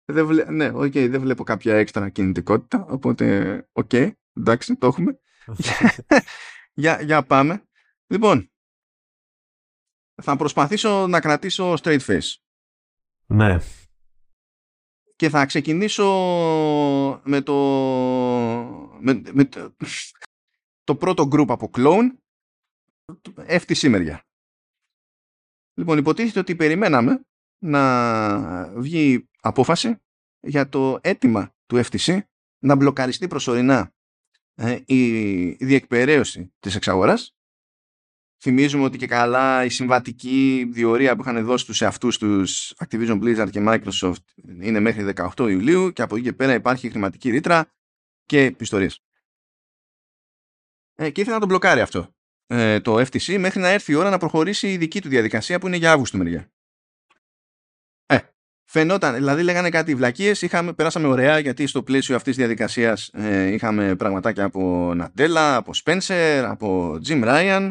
Δεν 0.04 0.26
βλέ... 0.26 0.44
Ναι, 0.50 0.70
okay, 0.74 1.08
δεν 1.10 1.20
βλέπω 1.20 1.44
κάποια 1.44 1.76
έξτρα 1.76 2.08
κινητικότητα, 2.08 2.84
οπότε 2.88 3.68
OK, 3.72 3.88
okay, 3.92 4.10
εντάξει, 4.32 4.76
το 4.76 4.86
έχουμε. 4.86 5.18
για, 6.82 7.00
για 7.02 7.22
πάμε. 7.22 7.64
Λοιπόν, 8.06 8.50
θα 10.22 10.36
προσπαθήσω 10.36 11.06
να 11.06 11.20
κρατήσω 11.20 11.72
straight 11.72 12.00
face. 12.00 12.34
Ναι. 13.26 13.58
Και 15.16 15.28
θα 15.28 15.46
ξεκινήσω 15.46 16.04
με 17.24 17.40
το, 17.42 17.54
με, 19.00 19.22
με 19.32 19.44
το, 19.44 19.76
το 20.84 20.96
πρώτο 20.96 21.28
group 21.32 21.46
από 21.48 21.70
clone, 21.74 22.08
FTC 23.36 23.88
μεριά. 23.88 24.26
Λοιπόν, 25.74 25.98
υποτίθεται 25.98 26.38
ότι 26.38 26.56
περιμέναμε 26.56 27.26
να 27.64 28.80
βγει 28.80 29.28
απόφαση 29.40 29.96
για 30.40 30.68
το 30.68 30.98
αίτημα 31.00 31.54
του 31.66 31.76
FTC 31.84 32.18
να 32.58 32.74
μπλοκαριστεί 32.74 33.28
προσωρινά 33.28 33.94
ε, 34.54 34.78
η 34.86 35.50
διεκπαιρέωση 35.50 36.54
της 36.58 36.74
εξαγοράς. 36.74 37.36
Θυμίζουμε 38.40 38.84
ότι 38.84 38.98
και 38.98 39.06
καλά 39.06 39.64
η 39.64 39.68
συμβατική 39.68 40.68
διορία 40.72 41.16
που 41.16 41.22
είχαν 41.22 41.44
δώσει 41.44 41.66
τους 41.66 41.76
σε 41.76 41.86
αυτούς 41.86 42.18
τους 42.18 42.74
Activision 42.84 43.22
Blizzard 43.22 43.50
και 43.50 43.64
Microsoft 43.66 44.24
είναι 44.60 44.80
μέχρι 44.80 45.12
18 45.14 45.38
Ιουλίου 45.38 45.92
και 45.92 46.02
από 46.02 46.16
εκεί 46.16 46.24
και 46.24 46.32
πέρα 46.32 46.54
υπάρχει 46.54 46.90
χρηματική 46.90 47.30
ρήτρα 47.30 47.72
και 48.24 48.54
ιστορίες. 48.58 49.00
Ε, 50.94 51.10
και 51.10 51.20
ήθελα 51.20 51.34
να 51.34 51.40
το 51.40 51.46
μπλοκάρει 51.46 51.80
αυτό 51.80 52.14
ε, 52.46 52.80
το 52.80 53.00
FTC 53.00 53.38
μέχρι 53.38 53.60
να 53.60 53.68
έρθει 53.68 53.92
η 53.92 53.94
ώρα 53.94 54.10
να 54.10 54.18
προχωρήσει 54.18 54.72
η 54.72 54.76
δική 54.76 55.00
του 55.00 55.08
διαδικασία 55.08 55.58
που 55.58 55.66
είναι 55.66 55.76
για 55.76 55.92
Αύγουστο 55.92 56.18
μεριά. 56.18 56.53
Φαινόταν, 58.64 59.14
δηλαδή 59.14 59.42
λέγανε 59.42 59.68
κάτι 59.68 59.94
βλακίες, 59.94 60.42
είχαμε, 60.42 60.72
περάσαμε 60.72 61.06
ωραία 61.06 61.38
γιατί 61.38 61.66
στο 61.66 61.82
πλαίσιο 61.82 62.16
αυτής 62.16 62.36
της 62.36 62.44
διαδικασίας 62.44 63.10
ε, 63.12 63.52
είχαμε 63.52 63.94
πραγματάκια 63.96 64.44
από 64.44 64.92
Ναντέλα, 64.94 65.56
από 65.56 65.74
Σπένσερ, 65.74 66.44
από 66.44 66.98
Jim 67.08 67.24
Ryan, 67.24 67.70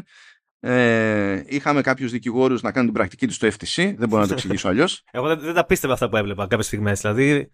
ε, 0.59 1.41
είχαμε 1.45 1.81
κάποιους 1.81 2.11
δικηγόρους 2.11 2.61
να 2.61 2.71
κάνουν 2.71 2.87
την 2.89 2.97
πρακτική 2.97 3.27
τους 3.27 3.35
στο 3.35 3.47
FTC, 3.47 3.93
δεν 3.97 4.09
μπορώ 4.09 4.21
να 4.21 4.27
το 4.27 4.33
εξηγήσω 4.33 4.67
αλλιώς. 4.67 5.03
Εγώ 5.11 5.27
δεν, 5.27 5.39
δεν 5.39 5.53
τα 5.53 5.65
πίστευα 5.65 5.93
αυτά 5.93 6.09
που 6.09 6.17
έβλεπα 6.17 6.47
κάποιες 6.47 6.65
στιγμές, 6.65 7.01
δηλαδή 7.01 7.51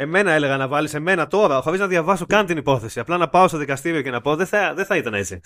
Εμένα 0.00 0.32
έλεγα 0.32 0.56
να 0.56 0.68
βάλεις 0.68 0.94
εμένα 0.94 1.26
τώρα, 1.26 1.60
χωρίς 1.60 1.80
να 1.80 1.86
διαβάσω 1.86 2.26
καν 2.26 2.46
την 2.46 2.56
υπόθεση. 2.56 3.00
Απλά 3.00 3.16
να 3.16 3.28
πάω 3.28 3.48
στο 3.48 3.58
δικαστήριο 3.58 4.02
και 4.02 4.10
να 4.10 4.20
πω 4.20 4.36
δεν 4.36 4.46
θα, 4.46 4.74
δεν 4.74 4.84
θα 4.84 4.96
ήταν 4.96 5.14
έτσι. 5.14 5.40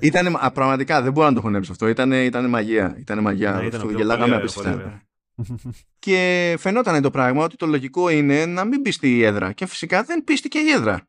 Ήτανε, 0.00 0.32
α, 0.40 0.50
πραγματικά 0.50 1.02
δεν 1.02 1.12
μπορώ 1.12 1.28
να 1.28 1.34
το 1.34 1.40
χωνέψω 1.40 1.72
αυτό. 1.72 1.88
Ήταν 1.88 2.12
ήτανε 2.12 2.48
μαγεία. 2.48 2.96
Ήτανε 2.98 3.20
μαγεία. 3.20 3.52
Ναι, 3.52 3.66
ήταν 3.66 3.80
αυτό, 3.80 3.86
πιο 3.86 3.96
γελάγαμε 3.96 4.26
πολύ 4.26 4.40
απίστευτα. 4.40 5.02
Ωραίο, 5.36 5.56
πολύ 5.62 5.74
Και 5.98 6.54
φαινόταν 6.58 7.02
το 7.02 7.10
πράγμα 7.10 7.44
ότι 7.44 7.56
το 7.56 7.66
λογικό 7.66 8.08
είναι 8.08 8.46
να 8.46 8.64
μην 8.64 8.82
πίστη 8.82 9.16
η 9.16 9.24
έδρα. 9.24 9.52
Και 9.52 9.66
φυσικά 9.66 10.02
δεν 10.02 10.24
πίστηκε 10.24 10.58
η 10.58 10.70
έδρα. 10.70 11.06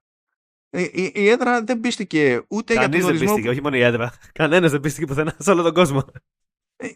Η, 0.70 0.82
η, 0.94 1.12
η 1.16 1.28
έδρα 1.30 1.64
δεν 1.64 1.80
πίστηκε 1.80 2.44
ούτε 2.48 2.74
Κανείς 2.74 2.90
για 2.90 3.00
τον 3.00 3.00
δεν 3.00 3.10
ορισμό. 3.10 3.28
πίστηκε, 3.28 3.50
όχι 3.50 3.62
μόνο 3.62 3.76
η 3.76 3.82
έδρα. 3.82 4.14
Κανένας 4.34 4.72
δεν 4.72 4.80
πίστηκε 4.80 5.06
πουθενά 5.06 5.36
σε 5.40 5.52
όλο 5.52 5.62
τον 5.64 5.74
κόσμο. 5.74 6.04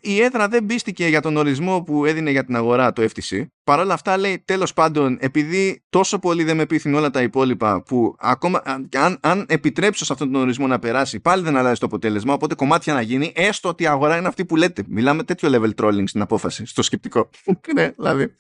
Η 0.02 0.22
έδρα 0.22 0.48
δεν 0.48 0.66
πίστηκε 0.66 1.08
για 1.08 1.22
τον 1.22 1.38
ορισμό 1.38 1.82
που 1.82 2.06
έδινε 2.06 2.32
για 2.32 2.46
την 2.46 2.56
αγορά 2.56 2.94
το 2.94 3.08
FTC. 3.14 3.46
Παρ' 3.64 3.80
όλα 3.80 3.94
αυτά 3.94 4.18
λέει 4.18 4.42
τέλος 4.46 4.74
πάντων 4.74 5.18
επειδή 5.20 5.84
τόσο 5.90 6.20
πολύ 6.20 6.44
δεν 6.44 6.56
με 6.56 6.66
πείθουν 6.66 6.94
όλα 6.94 7.10
τα 7.10 7.22
υπόλοιπα 7.22 7.84
που 7.84 8.16
ακόμα 8.20 8.62
αν, 8.66 8.90
αν, 8.96 9.18
αν 9.22 9.46
επιτρέψω 9.50 10.06
σε 10.06 10.14
αυτόν 10.14 10.32
τον 10.32 10.42
ορισμό 10.42 10.68
να 10.68 10.80
περάσει 10.80 11.20
πάλι 11.20 11.44
δεν 11.44 11.58
αλλάζει 11.58 11.80
το 11.80 11.86
αποτέλεσμα 11.86 12.34
οπότε 12.34 12.56
κομμάτια 12.56 12.94
να 12.94 13.02
γίνει 13.02 13.32
έστω 13.36 13.70
ότι 13.70 13.84
η 13.84 13.88
αγορά 13.88 14.18
είναι 14.18 14.28
αυτή 14.28 14.46
που 14.46 14.56
λέτε. 14.56 14.84
Μιλάμε 14.88 15.24
τέτοιο 15.24 15.50
level 15.52 15.84
trolling 15.84 16.04
στην 16.06 16.22
απόφαση, 16.22 16.66
στο 16.66 16.82
σκεπτικό. 16.82 17.30
ναι, 17.76 17.90
δηλαδή. 17.90 18.36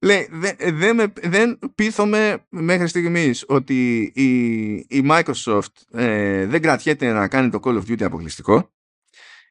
Λέει, 0.00 0.28
δεν, 0.30 0.56
δεν, 0.58 0.94
με, 0.96 1.12
δεν 1.22 1.58
πείθομαι 1.74 2.46
μέχρι 2.48 2.88
στιγμής 2.88 3.44
ότι 3.48 4.12
η, 4.14 4.70
η 4.74 5.06
Microsoft 5.10 5.72
ε, 5.92 6.46
δεν 6.46 6.62
κρατιέται 6.62 7.12
να 7.12 7.28
κάνει 7.28 7.50
το 7.50 7.60
Call 7.62 7.74
of 7.74 7.90
Duty 7.90 8.02
αποκλειστικό. 8.02 8.70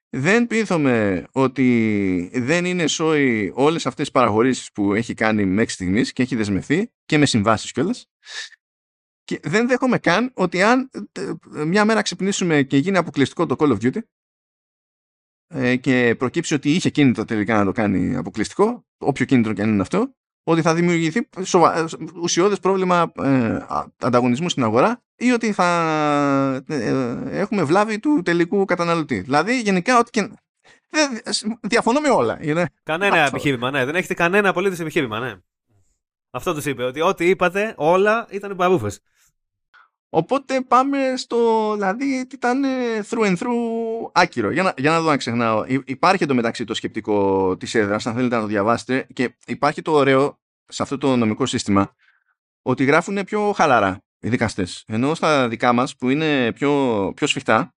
Δεν 0.09 0.47
πείθομαι 0.47 1.27
ότι 1.31 2.29
δεν 2.33 2.65
είναι 2.65 2.87
σόι 2.87 3.51
όλες 3.55 3.85
αυτές 3.85 4.05
τις 4.05 4.13
παραχωρήσεις 4.13 4.71
που 4.71 4.93
έχει 4.93 5.13
κάνει 5.13 5.45
μέχρι 5.45 5.71
στιγμής 5.71 6.13
και 6.13 6.21
έχει 6.21 6.35
δεσμευθεί 6.35 6.91
και 7.05 7.17
με 7.17 7.25
συμβάσεις 7.25 7.71
κιόλας. 7.71 8.05
Και 9.23 9.39
δεν 9.43 9.67
δέχομαι 9.67 9.97
καν 9.97 10.31
ότι 10.33 10.61
αν 10.61 10.89
ε, 11.11 11.33
μια 11.65 11.85
μέρα 11.85 12.01
ξυπνήσουμε 12.01 12.63
και 12.63 12.77
γίνει 12.77 12.97
αποκλειστικό 12.97 13.45
το 13.45 13.55
Call 13.59 13.77
of 13.77 13.83
Duty 13.83 13.99
ε, 15.47 15.75
και 15.75 16.15
προκύψει 16.17 16.53
ότι 16.53 16.71
είχε 16.71 16.89
κίνητρο 16.89 17.25
τελικά 17.25 17.57
να 17.57 17.65
το 17.65 17.71
κάνει 17.71 18.15
αποκλειστικό, 18.15 18.85
όποιο 18.97 19.25
κίνητρο 19.25 19.53
και 19.53 19.61
αν 19.61 19.69
είναι 19.69 19.81
αυτό, 19.81 20.15
ότι 20.43 20.61
θα 20.61 20.73
δημιουργηθεί 20.75 21.29
σοβα... 21.43 21.87
ουσιώδες 22.21 22.59
πρόβλημα 22.59 23.11
ε, 23.23 23.65
ανταγωνισμού 23.97 24.49
στην 24.49 24.63
αγορά 24.63 25.03
ή 25.17 25.31
ότι 25.31 25.51
θα 25.51 26.63
ε, 26.67 26.89
έχουμε 27.29 27.63
βλάβη 27.63 27.99
του 27.99 28.21
τελικού 28.25 28.65
καταναλωτή. 28.65 29.19
Δηλαδή, 29.19 29.59
γενικά, 29.61 29.97
ό,τι 29.97 30.09
και... 30.09 30.29
Δεν, 30.89 31.21
διαφωνώ 31.61 31.99
με 31.99 32.09
όλα. 32.09 32.37
Είναι... 32.41 32.69
Κανένα 32.83 33.23
Αυτό. 33.23 33.35
επιχείρημα, 33.35 33.71
ναι. 33.71 33.85
Δεν 33.85 33.95
έχετε 33.95 34.13
κανένα 34.13 34.49
απολύτως 34.49 34.79
επιχείρημα, 34.79 35.19
ναι. 35.19 35.35
Αυτό 36.31 36.53
τους 36.53 36.65
είπε. 36.65 36.83
Ότι 36.83 37.01
ό,τι 37.01 37.29
είπατε, 37.29 37.73
όλα 37.77 38.27
ήταν 38.29 38.55
παρούφες. 38.55 38.99
Οπότε 40.09 40.61
πάμε 40.61 41.13
στο, 41.17 41.71
δηλαδή, 41.73 42.25
τι 42.27 42.35
ήταν 42.35 42.63
ε, 42.63 42.67
through 43.09 43.25
and 43.25 43.37
through 43.37 44.11
άκυρο. 44.11 44.51
Για 44.51 44.63
να, 44.63 44.73
για 44.77 44.91
να 44.91 45.01
δω 45.01 45.09
αν 45.09 45.17
ξεχνάω. 45.17 45.63
Υ- 45.67 45.89
Υπάρχει 45.89 46.23
εντωμεταξύ 46.23 46.63
το 46.63 46.73
σκεπτικό 46.73 47.55
της 47.57 47.75
έδρας, 47.75 48.05
αν 48.05 48.13
θέλετε 48.13 48.35
να 48.35 48.41
το 48.41 48.47
διαβάσετε, 48.47 49.07
και 49.13 49.35
υπάρχει 49.45 49.81
το 49.81 49.91
ωραίο 49.91 50.39
σε 50.67 50.83
αυτό 50.83 50.97
το 50.97 51.15
νομικό 51.15 51.45
σύστημα, 51.45 51.93
ότι 52.61 52.83
γράφουν 52.83 53.23
πιο 53.23 53.51
χαλαρά 53.51 54.01
οι 54.19 54.29
δικαστές. 54.29 54.83
Ενώ 54.87 55.15
στα 55.15 55.47
δικά 55.47 55.73
μας, 55.73 55.95
που 55.95 56.09
είναι 56.09 56.51
πιο, 56.51 57.11
πιο 57.15 57.27
σφιχτά, 57.27 57.73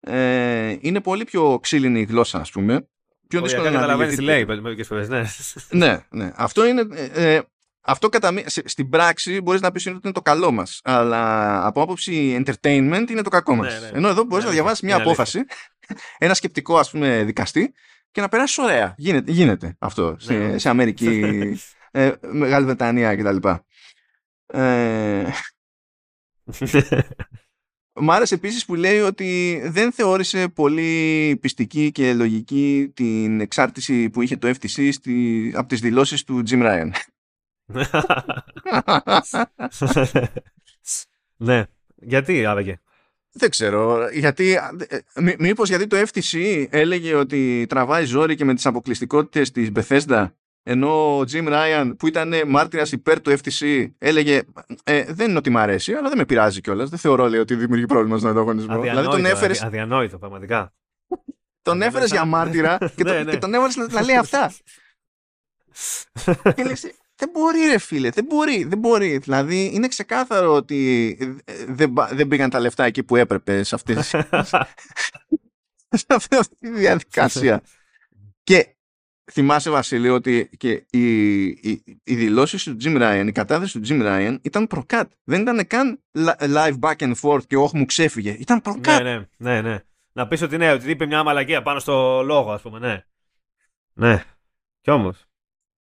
ε, 0.00 0.76
είναι 0.80 1.00
πολύ 1.00 1.24
πιο 1.24 1.58
ξύλινη 1.62 2.00
η 2.00 2.04
γλώσσα, 2.04 2.38
ας 2.38 2.50
πούμε. 2.50 2.88
Πιο 3.28 3.40
δύσκολο 3.40 3.64
να 3.64 3.70
καταλαβαίνεις 3.70 4.14
τι 4.16 4.24
διηγηθεί. 4.24 4.46
λέει 4.46 4.60
μερικέ 4.60 4.82
φορέ, 4.84 5.06
ναι. 5.06 5.22
Ναι, 5.70 6.04
ναι. 6.10 6.32
Αυτό 6.34 6.66
είναι. 6.66 6.86
ε, 6.94 7.34
ε, 7.34 7.42
αυτό 7.88 8.08
κατά, 8.08 8.30
μία- 8.30 8.48
σε- 8.48 8.68
στην 8.68 8.88
πράξη 8.88 9.40
μπορείς 9.40 9.60
να 9.60 9.70
πεις 9.72 9.86
ότι 9.86 9.98
είναι 10.04 10.12
το 10.12 10.22
καλό 10.22 10.50
μας 10.50 10.80
αλλά 10.84 11.66
από 11.66 11.82
άποψη 11.82 12.42
entertainment 12.44 13.04
είναι 13.10 13.22
το 13.22 13.30
κακό 13.30 13.54
μας 13.54 13.72
Ναι, 13.74 13.80
ναι. 13.80 13.96
ενώ 13.96 14.08
εδώ 14.08 14.22
μπορείς 14.24 14.44
Είναι 14.44 14.44
να 14.44 14.50
διαβάσεις 14.50 14.80
μια 14.80 14.94
αλήθεια. 14.94 15.12
Είναι 15.12 15.22
απόφαση 15.22 15.44
ένα 16.18 16.34
σκεπτικό 16.34 16.78
ας 16.78 16.90
πούμε 16.90 17.22
δικαστή 17.24 17.72
και 18.10 18.20
να 18.20 18.28
περάσεις 18.28 18.58
ωραία 18.58 18.94
γίνεται, 18.98 19.32
γίνεται 19.32 19.76
αυτό 19.78 20.16
σε, 20.18 20.34
Ναι. 20.34 20.58
σε 20.58 20.68
Αμερική 20.68 21.20
ε, 21.90 22.12
Μεγάλη 22.30 22.64
Βρετανία 22.64 23.16
κτλ 23.16 23.48
ε, 24.46 25.24
Μ' 28.00 28.10
άρεσε 28.10 28.34
επίσης 28.34 28.64
που 28.64 28.74
λέει 28.74 28.98
ότι 28.98 29.60
δεν 29.64 29.92
θεώρησε 29.92 30.48
πολύ 30.48 31.36
πιστική 31.40 31.92
και 31.92 32.14
λογική 32.14 32.92
την 32.94 33.40
εξάρτηση 33.40 34.10
που 34.10 34.22
είχε 34.22 34.36
το 34.36 34.48
FTC 34.48 34.88
στη, 34.92 35.52
από 35.56 35.68
τις 35.68 35.80
δηλώσεις 35.80 36.24
του 36.24 36.42
Jim 36.50 36.62
Ryan. 36.62 36.90
ναι. 41.36 41.64
Γιατί 41.94 42.44
άραγε. 42.44 42.80
Δεν 43.32 43.50
ξέρω. 43.50 44.08
Γιατί, 44.12 44.52
ε, 44.88 45.20
μή- 45.20 45.36
μήπως 45.38 45.68
γιατί 45.68 45.86
το 45.86 45.96
FTC 45.96 46.64
έλεγε 46.70 47.14
ότι 47.14 47.66
τραβάει 47.68 48.04
ζόρι 48.04 48.34
και 48.34 48.44
με 48.44 48.54
τις 48.54 48.66
αποκλειστικότητες 48.66 49.50
της 49.50 49.70
Bethesda; 49.74 50.30
Ενώ 50.68 51.18
ο 51.18 51.20
Jim 51.32 51.48
Ryan 51.48 51.92
που 51.98 52.06
ήταν 52.06 52.34
μάρτυρας 52.46 52.92
υπέρ 52.92 53.20
του 53.20 53.30
FTC 53.38 53.86
έλεγε 53.98 54.42
ε, 54.84 55.04
δεν 55.12 55.28
είναι 55.28 55.38
ότι 55.38 55.50
μ' 55.50 55.58
αρέσει 55.58 55.92
αλλά 55.92 56.08
δεν 56.08 56.18
με 56.18 56.24
πειράζει 56.24 56.60
κιόλας. 56.60 56.88
Δεν 56.90 56.98
θεωρώ 56.98 57.28
λέει, 57.28 57.40
ότι 57.40 57.54
δημιουργεί 57.54 57.86
πρόβλημα 57.86 58.18
στον 58.18 58.30
ανταγωνισμό. 58.30 58.80
Δηλαδή 58.80 58.94
τον 58.96 58.98
Αδιανόητο, 59.14 59.36
έφερες, 59.36 59.58
αδι- 59.62 59.66
αδιανόητο, 59.68 60.18
πραγματικά. 60.18 60.72
τον 61.62 61.82
έφερες 61.82 62.10
για 62.10 62.24
μάρτυρα 62.24 62.78
και, 62.96 63.02
Ναι, 63.02 63.10
τον- 63.12 63.24
ναι. 63.24 63.30
και 63.30 63.38
τον 63.38 63.54
έβαλες 63.54 63.76
να, 63.76 63.86
να 63.90 64.02
λέει 64.02 64.16
αυτά. 64.16 64.52
Και 66.54 66.64
λες, 66.64 66.80
δεν 67.16 67.28
μπορεί 67.32 67.58
ρε 67.70 67.78
φίλε, 67.78 68.10
δεν 68.10 68.24
μπορεί, 68.24 68.64
δεν 68.64 68.78
μπορεί. 68.78 69.18
Δηλαδή 69.18 69.70
είναι 69.74 69.88
ξεκάθαρο 69.88 70.54
ότι 70.54 71.10
ε, 71.44 71.52
δεν, 71.68 71.92
πα- 71.92 72.10
δεν 72.12 72.28
πήγαν 72.28 72.50
τα 72.50 72.60
λεφτά 72.60 72.84
εκεί 72.84 73.02
που 73.02 73.16
έπρεπε 73.16 73.62
σε, 73.62 73.74
αυτές, 73.74 74.06
σε 76.04 76.06
αυτή 76.38 76.56
τη 76.60 76.68
διαδικασία. 76.70 77.62
και 78.48 78.75
θυμάσαι 79.32 79.70
Βασίλη 79.70 80.08
ότι 80.08 80.50
και 80.56 80.86
οι, 80.90 81.42
οι, 81.46 81.82
οι 82.04 82.14
δηλώσεις 82.14 82.62
του 82.62 82.76
Jim 82.82 83.02
Ryan, 83.02 83.24
η 83.26 83.32
κατάθεση 83.32 83.80
του 83.80 83.86
Jim 83.88 84.02
Ryan 84.02 84.36
ήταν 84.42 84.66
προκάτ. 84.66 85.12
Δεν 85.24 85.40
ήταν 85.40 85.66
καν 85.66 86.02
li- 86.18 86.36
live 86.38 86.78
back 86.80 86.96
and 86.96 87.14
forth 87.22 87.46
και 87.46 87.56
όχι 87.56 87.76
μου 87.76 87.84
ξέφυγε. 87.84 88.30
Ήταν 88.30 88.60
προκάτ. 88.60 89.02
ναι, 89.02 89.16
ναι, 89.18 89.26
ναι, 89.36 89.60
ναι. 89.60 89.78
Να 90.12 90.28
πεις 90.28 90.42
ότι 90.42 90.56
ναι, 90.56 90.72
ότι 90.72 90.90
είπε 90.90 91.06
μια 91.06 91.22
μαλακία 91.22 91.62
πάνω 91.62 91.78
στο 91.78 92.22
λόγο, 92.22 92.52
ας 92.52 92.62
πούμε, 92.62 92.78
ναι. 92.78 93.04
Ναι. 93.92 94.24
Κι 94.80 94.90
όμως. 94.90 95.24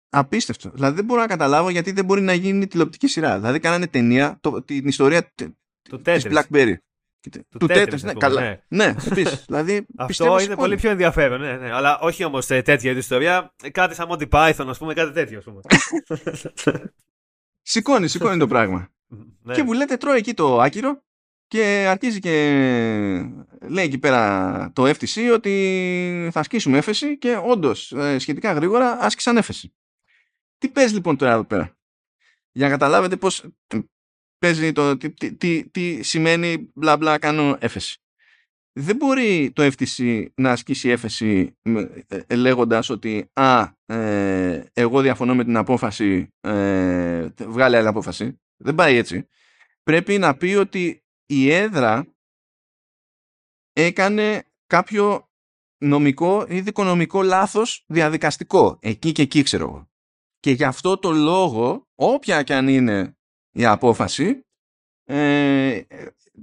Απίστευτο. 0.10 0.70
Δηλαδή 0.70 0.96
δεν 0.96 1.06
μπορώ 1.06 1.22
να 1.22 1.28
καταλάβω 1.28 1.70
γιατί 1.70 1.92
δεν 1.92 2.06
μπορεί 2.06 2.22
να 2.22 2.34
γίνει 2.34 2.68
τηλεοπτική 2.68 3.08
σειρά. 3.08 3.36
Δηλαδή 3.40 3.60
κάνανε 3.60 3.88
ταινία 3.88 4.38
το, 4.42 4.62
την 4.62 4.88
ιστορία 4.88 5.32
τε- 5.36 5.50
Του 5.90 6.02
της 6.02 6.26
Tetris. 6.26 6.34
BlackBerry. 6.38 6.74
Και- 7.20 7.30
Του 7.30 7.58
Του 7.60 7.66
Tetris, 7.70 7.78
Tetris, 7.78 7.94
ας 7.94 8.04
ναι, 8.04 8.10
πούμε, 8.14 8.20
καλά. 8.20 8.42
ναι. 8.42 8.60
Ναι, 8.68 8.96
επίσης. 9.12 9.46
δηλαδή 9.48 9.82
πιστεύω 9.82 10.04
Αυτό 10.06 10.26
είναι 10.32 10.40
σηκώνει. 10.40 10.56
πολύ 10.58 10.76
πιο 10.76 10.90
ενδιαφέρον, 10.90 11.42
ναι, 11.42 11.58
ναι. 11.58 11.72
Αλλά 11.72 12.00
όχι 12.00 12.24
όμως 12.24 12.46
τέτοια 12.46 12.92
είδους 12.92 13.04
ιστορία. 13.04 13.54
Ε, 13.64 13.70
Κάτι 13.70 13.96
σαν 13.96 14.08
Monty 14.12 14.30
Python, 14.30 14.66
ας 14.68 14.78
πούμε, 14.78 14.94
κάτι 14.94 15.12
τέτοιο, 15.12 15.38
ας 15.38 15.44
πούμε. 15.44 15.62
Σηκώνει, 17.62 18.08
σηκώνει 18.08 18.40
το 18.40 18.48
πράγμα. 18.48 18.90
ναι. 19.44 19.54
Και 19.54 19.64
μου 19.64 19.74
λέτε 19.74 19.98
τρώει 19.98 20.18
εκεί 20.18 20.34
το 20.34 20.60
άκυρο 20.62 21.04
και 21.48 21.86
αρχίζει 21.90 22.20
και 22.20 22.32
λέει 23.68 23.86
εκεί 23.86 23.98
πέρα 23.98 24.72
το 24.74 24.84
FTC 24.90 25.32
ότι 25.34 26.30
θα 26.32 26.40
ασκήσουμε 26.40 26.78
έφεση 26.78 27.18
και 27.18 27.40
όντως 27.46 27.94
σχετικά 28.18 28.54
γρήγορα 28.54 28.98
άσκησαν 29.02 29.38
έφεση. 29.38 29.74
Τι 30.58 30.68
παίζει 30.70 30.94
λοιπόν 30.94 31.18
τώρα 31.18 31.32
εδώ 31.34 31.44
πέρα; 31.44 31.78
Για 32.52 32.66
να 32.66 32.72
καταλάβετε 32.72 33.16
πώς 33.16 33.46
παίζει 34.40 34.72
το 34.72 34.98
τι, 34.98 35.12
τι, 35.12 35.36
τι, 35.36 35.70
τι 35.70 36.04
σημαίνει 36.04 36.72
μπλα 36.76 36.98
μπλα 36.98 37.18
κάνω 37.18 37.58
έφεση. 37.60 37.98
Δεν 38.80 38.96
μπορεί 38.96 39.52
το 39.56 39.64
FTC 39.78 40.26
να 40.36 40.52
ασκήσει 40.52 40.90
έφεση 40.90 41.58
με- 41.62 42.06
ε, 42.28 42.36
λέγοντας 42.36 42.90
ότι 42.90 43.30
α, 43.34 43.72
ε, 43.86 44.64
εγώ 44.74 45.02
διαφωνώ 45.02 45.36
με 45.36 45.44
την 45.44 45.58
απόφαση, 45.58 46.28
ε, 46.40 47.28
βγάλε 47.40 47.78
άλλη 47.78 47.88
απόφαση. 47.88 48.40
Δεν 48.58 48.76
πάει 48.76 48.96
έτσι. 48.96 49.28
Πρέπει 49.84 50.18
να 50.18 50.38
πει 50.38 50.54
ότι 50.54 51.04
η 51.26 51.52
έδρα 51.52 52.14
έκανε 53.74 54.44
κάποιο 54.68 55.30
νομικό 55.78 56.46
ή 56.50 56.62
δικονομικό 56.62 57.22
λάθος 57.22 57.84
διαδικαστικό. 57.88 58.78
Εκεί 58.82 59.12
και 59.12 59.22
εκεί 59.22 59.44
ξέρω 59.44 59.64
εγώ. 59.64 59.90
Και 60.40 60.52
γι' 60.52 60.64
αυτό 60.64 60.98
το 60.98 61.12
λόγο, 61.12 61.88
όποια 61.96 62.44
και 62.44 62.54
αν 62.54 62.68
είναι 62.68 63.18
η 63.52 63.66
απόφαση, 63.66 64.46
ε, 65.04 65.82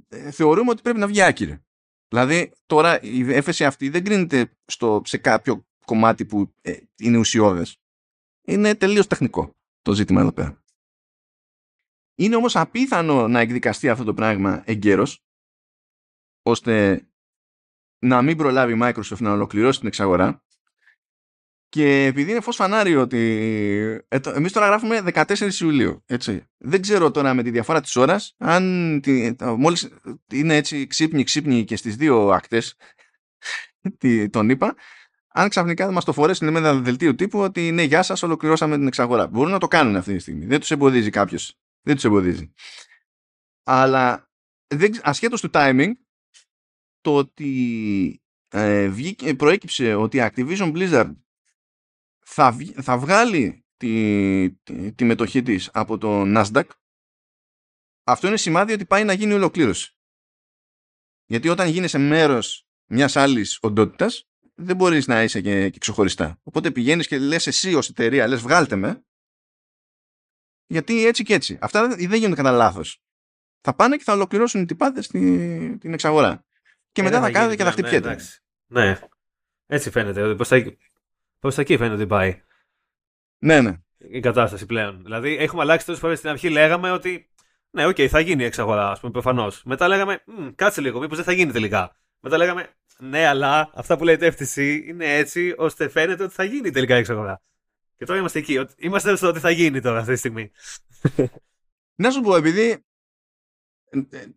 ε, 0.09 0.31
θεωρούμε 0.31 0.71
ότι 0.71 0.83
πρέπει 0.83 0.99
να 0.99 1.07
βγει 1.07 1.23
άκυρη. 1.23 1.65
Δηλαδή, 2.09 2.53
τώρα 2.67 3.03
η 3.03 3.33
έφεση 3.33 3.65
αυτή 3.65 3.89
δεν 3.89 4.05
κρίνεται 4.05 4.53
στο, 4.65 5.03
σε 5.05 5.19
κάποιο 5.19 5.67
κομμάτι 5.85 6.25
που 6.25 6.55
ε, 6.61 6.77
είναι 6.97 7.19
ουσιώδες. 7.19 7.81
Είναι 8.47 8.75
τελείως 8.75 9.07
τεχνικό 9.07 9.55
το 9.83 9.93
ζήτημα 9.93 10.21
εδώ 10.21 10.33
πέρα. 10.33 10.65
Είναι 12.19 12.37
όμως 12.37 12.57
απίθανο 12.57 13.29
να 13.29 13.41
εκδικαστεί 13.41 13.89
αυτό 13.89 14.05
το 14.05 14.15
πράγμα 14.15 14.63
εγκαίρως, 14.67 15.25
ώστε 16.43 17.07
να 17.99 18.23
μην 18.23 18.37
προλάβει 18.37 18.73
η 18.73 18.79
Microsoft 18.83 19.19
να 19.19 19.33
ολοκληρώσει 19.33 19.79
την 19.79 19.89
εξαγορά 19.89 20.45
και 21.77 22.05
επειδή 22.05 22.31
είναι 22.31 22.41
φως 22.41 22.57
φανάρι 22.57 22.97
ότι 22.97 23.21
ε, 24.09 24.19
εμείς 24.35 24.53
τώρα 24.53 24.67
γράφουμε 24.67 25.03
14 25.15 25.61
Ιουλίου, 25.61 26.03
έτσι. 26.07 26.47
Δεν 26.57 26.81
ξέρω 26.81 27.11
τώρα 27.11 27.35
με 27.35 27.43
τη 27.43 27.51
διαφορά 27.51 27.81
της 27.81 27.97
ώρας, 27.97 28.35
αν 28.39 29.01
τη, 29.03 29.35
μόλις 29.59 29.89
είναι 30.33 30.57
έτσι 30.57 30.87
ξύπνη 30.87 31.25
ξύπνη 31.25 31.65
και 31.65 31.77
στις 31.77 31.97
δύο 31.97 32.29
ακτές, 32.29 32.77
τον 34.31 34.51
είπα, 34.51 34.75
αν 35.29 35.49
ξαφνικά 35.49 35.85
δεν 35.85 35.95
μας 35.95 36.05
το 36.05 36.13
φορέσουν 36.13 36.51
με 36.53 36.59
ένα 36.59 36.75
δελτίο 36.75 37.15
τύπου 37.15 37.39
ότι 37.39 37.73
ναι, 37.73 37.83
γεια 37.83 38.03
σας, 38.03 38.23
ολοκληρώσαμε 38.23 38.77
την 38.77 38.87
εξαγορά. 38.87 39.27
Μπορούν 39.27 39.53
να 39.53 39.59
το 39.59 39.69
κάνουν 39.69 39.97
αυτή 39.97 40.13
τη 40.13 40.19
στιγμή. 40.19 40.47
Δεν 40.47 40.61
τους 40.61 40.71
εμποδίζει 40.71 41.11
κάποιος. 41.11 41.59
Δεν 41.83 41.95
τους 41.95 42.05
εμποδίζει. 42.05 42.53
Αλλά 43.63 44.31
δεν, 44.75 45.01
ασχέτως 45.03 45.41
του 45.41 45.51
timing, 45.53 45.91
το 47.01 47.17
ότι 47.17 48.21
ε, 48.49 48.89
βγήκε, 48.89 49.35
προέκυψε 49.35 49.95
ότι 49.95 50.17
η 50.17 50.31
Activision 50.31 50.73
Blizzard 50.73 51.13
θα, 52.29 52.57
θα 52.83 52.99
βγάλει 52.99 53.65
τη, 53.77 54.51
τη, 54.63 54.93
τη 54.93 55.05
μετοχή 55.05 55.43
της 55.43 55.71
από 55.73 55.99
το 55.99 56.23
Nasdaq 56.27 56.65
αυτό 58.09 58.27
είναι 58.27 58.37
σημάδι 58.37 58.73
ότι 58.73 58.87
πάει 58.87 59.05
να 59.05 59.13
γίνει 59.13 59.33
ολοκλήρωση. 59.33 59.97
Γιατί 61.25 61.49
όταν 61.49 61.69
γίνεσαι 61.69 61.99
μέρος 61.99 62.69
μιας 62.87 63.17
άλλης 63.17 63.59
οντότητας 63.63 64.29
δεν 64.55 64.77
μπορείς 64.77 65.07
να 65.07 65.23
είσαι 65.23 65.41
και, 65.41 65.71
και 65.71 65.79
ξεχωριστά. 65.79 66.41
Οπότε 66.43 66.71
πηγαίνεις 66.71 67.07
και 67.07 67.19
λες 67.19 67.47
εσύ 67.47 67.75
ως 67.75 67.89
εταιρεία, 67.89 68.27
λες 68.27 68.41
βγάλτε 68.41 68.77
με 68.77 69.05
γιατί 70.67 71.07
έτσι 71.07 71.23
και 71.23 71.35
έτσι. 71.35 71.59
Αυτά 71.61 71.89
δεν 71.89 72.15
γίνονται 72.15 72.35
κατά 72.35 72.51
λάθος. 72.51 73.03
Θα 73.61 73.75
πάνε 73.75 73.97
και 73.97 74.03
θα 74.03 74.13
ολοκληρώσουν 74.13 74.61
οι 74.61 74.65
τυπάδες 74.65 75.07
την, 75.07 75.79
την 75.79 75.93
εξαγορά. 75.93 76.45
Και 76.93 77.01
ε, 77.01 77.05
μετά 77.05 77.21
θα, 77.21 77.31
κάνετε 77.31 77.57
και 77.57 77.63
θα 77.63 77.69
ναι, 77.69 77.75
χτυπιέται. 77.75 78.19
Ναι, 78.67 78.85
ναι, 78.85 78.99
έτσι 79.67 79.91
φαίνεται. 79.91 80.35
Προς 80.35 80.49
τα, 80.49 80.77
προς 81.39 81.55
τα 81.55 81.61
εκεί 81.61 81.77
φαίνεται 81.77 81.95
ότι 81.95 82.07
πάει. 82.07 82.43
Ναι, 83.39 83.61
ναι. 83.61 83.73
Η 83.99 84.21
κατάσταση 84.21 84.67
πλέον. 84.67 85.03
Δηλαδή, 85.03 85.37
έχουμε 85.37 85.63
αλλάξει 85.63 85.87
τόσες 85.87 86.01
φορές 86.01 86.19
στην 86.19 86.31
αρχή. 86.31 86.49
Λέγαμε 86.49 86.91
ότι 86.91 87.31
ναι, 87.71 87.87
OK, 87.87 87.97
okay, 87.97 88.07
θα 88.07 88.21
γίνει 88.21 88.43
η 88.43 88.47
εξαγορά, 88.47 88.91
ας 88.91 89.01
πούμε, 89.01 89.13
προφανώς. 89.13 89.63
Μετά 89.65 89.89
λέγαμε, 89.89 90.23
κάτσε 90.55 90.81
λίγο, 90.81 91.01
μήπως 91.01 91.17
δεν 91.17 91.27
θα 91.27 91.33
γίνει 91.33 91.53
τελικά. 91.53 91.97
Μετά 92.21 92.37
λέγαμε, 92.37 92.69
ναι, 92.99 93.27
αλλά 93.27 93.71
αυτά 93.75 93.97
που 93.97 94.05
λέει 94.05 94.17
το 94.17 94.27
FTC 94.27 94.83
είναι 94.87 95.15
έτσι 95.15 95.55
ώστε 95.57 95.89
φαίνεται 95.89 96.23
ότι 96.23 96.35
θα 96.35 96.45
γίνει 96.45 96.71
τελικά 96.71 96.97
η 96.97 96.99
εξαγορά. 96.99 97.43
Και 97.97 98.05
τώρα 98.05 98.19
είμαστε 98.19 98.39
εκεί. 98.39 98.67
Είμαστε 98.77 99.17
στο 99.17 99.29
ότι 99.29 99.39
θα 99.39 99.51
γίνει 99.51 99.81
τώρα 99.81 99.99
αυτή 99.99 100.13
τη 100.13 100.19
στιγμή. 100.19 100.51
Να 102.03 102.11
σου 102.11 102.21
πω, 102.21 102.37
επειδή 102.37 102.71
ε, 102.71 102.73
ε, 102.73 102.79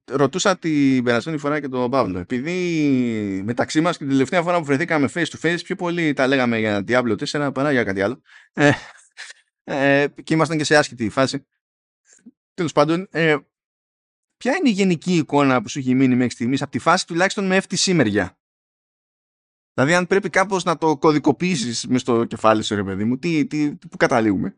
ρωτούσα 0.05 0.57
την 0.57 1.03
περασμένη 1.03 1.38
φορά 1.38 1.60
και 1.60 1.68
τον 1.68 1.89
Παύλο. 1.89 2.20
Επειδή 2.20 3.41
μεταξύ 3.45 3.82
μας 3.82 3.97
και 3.97 4.03
την 4.03 4.12
τελευταία 4.12 4.41
φορά 4.41 4.57
που 4.57 4.66
βρεθήκαμε 4.66 5.10
face 5.14 5.26
to 5.26 5.39
face, 5.41 5.57
πιο 5.64 5.76
πολύ 5.76 6.14
τα 6.14 6.28
λέγαμε 6.28 6.60
για 6.60 6.84
Diablo 6.88 7.16
4 7.26 7.51
παρά 7.53 7.72
για 7.72 7.84
κάτι 7.84 8.01
άλλο. 8.01 8.22
Ε, 8.53 8.72
ε, 9.64 10.07
και 10.24 10.34
ήμασταν 10.34 10.57
και 10.57 10.64
σε 10.64 10.76
άσχητη 10.76 11.10
φάση. 11.10 11.45
Τέλος 12.53 12.72
πάντων, 12.72 13.07
ε, 13.12 13.38
ποια 14.38 14.55
είναι 14.55 14.70
η 14.70 14.72
γενική 14.72 15.16
εικόνα 15.16 15.62
που 15.62 15.70
σου 15.70 15.80
έχει 15.80 15.93
μείνει 15.93 16.16
μέχρι 16.16 16.34
στιγμής 16.34 16.62
από 16.62 16.72
τη 16.72 16.80
φάση 16.80 17.07
τουλάχιστον 17.07 17.45
με 17.45 17.62
FTC 17.62 17.93
μεριά. 17.93 18.38
Δηλαδή, 19.74 19.93
αν 19.93 20.07
πρέπει 20.07 20.30
κάπως 20.30 20.64
να 20.64 20.78
το 20.78 20.97
κωδικοποιήσεις 20.97 21.88
μες 21.88 22.01
στο 22.01 22.26
κεφάλι 22.26 22.64
σου, 22.64 22.76
ρε 22.76 22.84
παιδί 22.84 23.03
μου, 23.03 23.18
τι, 23.18 23.47
τι, 23.47 23.76
πού 23.89 23.97
καταλήγουμε; 23.97 24.57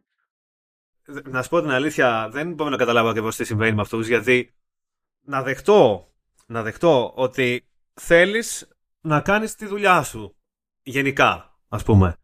Να 1.24 1.42
σου 1.42 1.50
πω 1.50 1.62
την 1.62 1.70
αλήθεια, 1.70 2.30
δεν 2.32 2.54
μπορώ 2.54 2.70
να 2.70 2.78
καταλάβω 2.78 3.10
ακριβώς 3.10 3.36
τι 3.36 3.44
συμβαίνει 3.44 3.76
με 3.76 3.82
αυτούς, 3.82 4.08
γιατί 4.08 4.54
να 5.22 5.42
δεχτώ, 5.44 6.12
να 6.46 6.62
δεχτώ 6.64 7.14
ότι 7.16 7.68
θέλεις 7.94 8.68
να 9.02 9.22
κάνεις 9.22 9.56
τη 9.56 9.66
δουλειά 9.66 10.04
σου 10.04 10.36
γενικά, 10.84 11.60
ας 11.70 11.84
πούμε. 11.84 12.16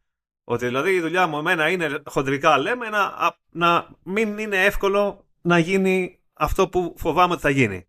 Ότι 0.43 0.65
δηλαδή 0.65 0.95
η 0.95 0.99
δουλειά 0.99 1.27
μου 1.27 1.37
εμένα 1.37 1.69
είναι 1.69 2.01
χοντρικά 2.05 2.57
λέμε 2.57 2.89
να, 2.89 3.37
να 3.49 3.89
μην 4.03 4.37
είναι 4.37 4.65
εύκολο 4.65 5.27
να 5.41 5.57
γίνει 5.57 6.23
αυτό 6.33 6.69
που 6.69 6.95
φοβάμαι 6.97 7.33
ότι 7.33 7.41
θα 7.41 7.49
γίνει. 7.49 7.87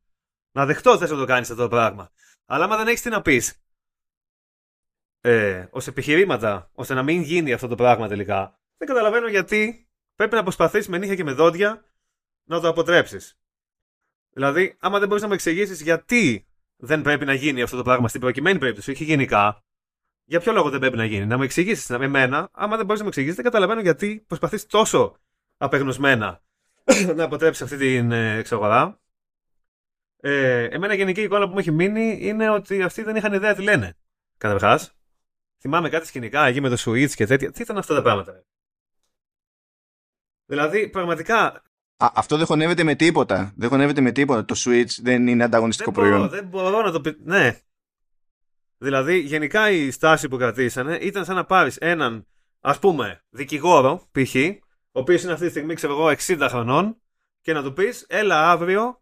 Να 0.52 0.66
δεχτώ 0.66 0.98
θες 0.98 1.11
να 1.11 1.16
το 1.16 1.24
κάνεις 1.24 1.50
αυτό 1.50 1.62
το 1.62 1.68
πράγμα. 1.68 2.11
Αλλά 2.46 2.64
άμα 2.64 2.76
δεν 2.76 2.86
έχεις 2.86 3.02
τι 3.02 3.09
να 3.09 3.22
πεις 3.22 3.62
ε, 5.20 5.66
ως 5.70 5.86
επιχειρήματα 5.86 6.70
ώστε 6.72 6.94
να 6.94 7.02
μην 7.02 7.22
γίνει 7.22 7.52
αυτό 7.52 7.68
το 7.68 7.74
πράγμα 7.74 8.09
τελικά 8.09 8.61
δεν 8.76 8.88
καταλαβαίνω 8.88 9.28
γιατί 9.28 9.88
πρέπει 10.14 10.34
να 10.34 10.42
προσπαθείς 10.42 10.88
με 10.88 10.98
νύχια 10.98 11.14
και 11.14 11.24
με 11.24 11.32
δόντια 11.32 11.84
να 12.44 12.61
το 12.61 12.68
αποτρέψεις. 12.68 13.38
Δηλαδή, 14.30 14.76
άμα 14.80 14.98
δεν 14.98 15.08
μπορείς 15.08 15.22
να 15.22 15.28
μου 15.28 15.34
εξηγήσεις 15.34 15.80
γιατί 15.80 16.46
δεν 16.76 17.02
πρέπει 17.02 17.24
να 17.24 17.34
γίνει 17.34 17.62
αυτό 17.62 17.76
το 17.76 17.82
πράγμα 17.82 18.08
στην 18.08 18.20
προκειμένη 18.20 18.58
περίπτωση, 18.58 18.90
όχι 18.90 19.04
γενικά, 19.04 19.62
για 20.24 20.40
ποιο 20.40 20.52
λόγο 20.52 20.70
δεν 20.70 20.80
πρέπει 20.80 20.96
να 20.96 21.04
γίνει. 21.04 21.26
Να 21.26 21.36
μου 21.36 21.42
εξηγήσεις 21.42 21.88
με 21.88 22.04
εμένα, 22.04 22.48
άμα 22.52 22.76
δεν 22.76 22.84
μπορείς 22.84 22.98
να 22.98 23.02
μου 23.02 23.08
εξηγήσεις, 23.08 23.36
δεν 23.36 23.44
καταλαβαίνω 23.44 23.80
γιατί 23.80 24.24
προσπαθείς 24.26 24.66
τόσο 24.66 25.16
απεγνωσμένα 25.56 26.42
να 27.16 27.24
αποτρέψεις 27.24 27.62
αυτή 27.62 27.76
την 27.76 28.12
ε, 28.12 28.36
εξαγορά. 28.36 29.00
Ε, 30.20 30.64
εμένα 30.64 30.94
γενική 30.94 31.22
εικόνα 31.22 31.46
που 31.46 31.52
μου 31.52 31.58
έχει 31.58 31.70
μείνει 31.70 32.18
είναι 32.20 32.50
ότι 32.50 32.82
αυτοί 32.82 33.02
δεν 33.02 33.16
είχαν 33.16 33.32
ιδέα 33.32 33.54
τι 33.54 33.62
λένε. 33.62 33.96
Καταρχάς, 34.38 34.98
θυμάμαι 35.60 35.88
κάτι 35.88 36.06
σκηνικά 36.06 36.46
εκεί 36.46 36.60
με 36.60 36.68
το 36.68 36.76
Switch 36.84 37.10
και 37.10 37.26
τέτοια. 37.26 37.50
Τι 37.50 37.62
ήταν 37.62 37.78
αυτά 37.78 37.94
τα 37.94 38.02
πράγματα. 38.02 38.44
Δηλαδή, 40.44 40.88
πραγματικά 40.88 41.62
Α, 42.01 42.11
αυτό 42.14 42.36
δεν 42.36 42.46
χωνεύεται 42.46 42.82
με 42.82 42.94
τίποτα. 42.94 43.53
Δεν 43.57 43.68
χωνεύεται 43.68 44.01
με 44.01 44.12
τίποτα. 44.12 44.44
Το 44.44 44.55
Switch 44.59 44.90
δεν 45.03 45.26
είναι 45.26 45.44
ανταγωνιστικό 45.44 45.90
δεν 45.90 46.01
προϊόν. 46.01 46.18
Μπορώ, 46.18 46.30
δεν 46.30 46.44
μπορώ 46.44 46.82
να 46.82 46.90
το 46.90 47.01
πει. 47.01 47.16
Ναι. 47.24 47.59
Δηλαδή, 48.78 49.18
γενικά 49.18 49.70
η 49.70 49.90
στάση 49.90 50.28
που 50.28 50.36
κρατήσανε 50.36 50.96
ήταν 50.96 51.24
σαν 51.24 51.34
να 51.34 51.44
πάρεις 51.44 51.76
έναν, 51.76 52.26
ας 52.61 52.78
πούμε, 52.78 53.22
δικηγόρο, 53.30 54.09
π.χ., 54.12 54.34
ο 54.92 55.01
οποίος 55.01 55.22
είναι 55.22 55.32
αυτή 55.32 55.44
τη 55.44 55.51
στιγμή, 55.51 55.74
ξέρω 55.74 55.92
εγώ, 55.92 56.14
60 56.26 56.46
χρονών, 56.51 56.96
και 57.40 57.53
να 57.53 57.62
του 57.62 57.72
πεις, 57.72 58.05
έλα 58.09 58.51
αύριο 58.51 59.01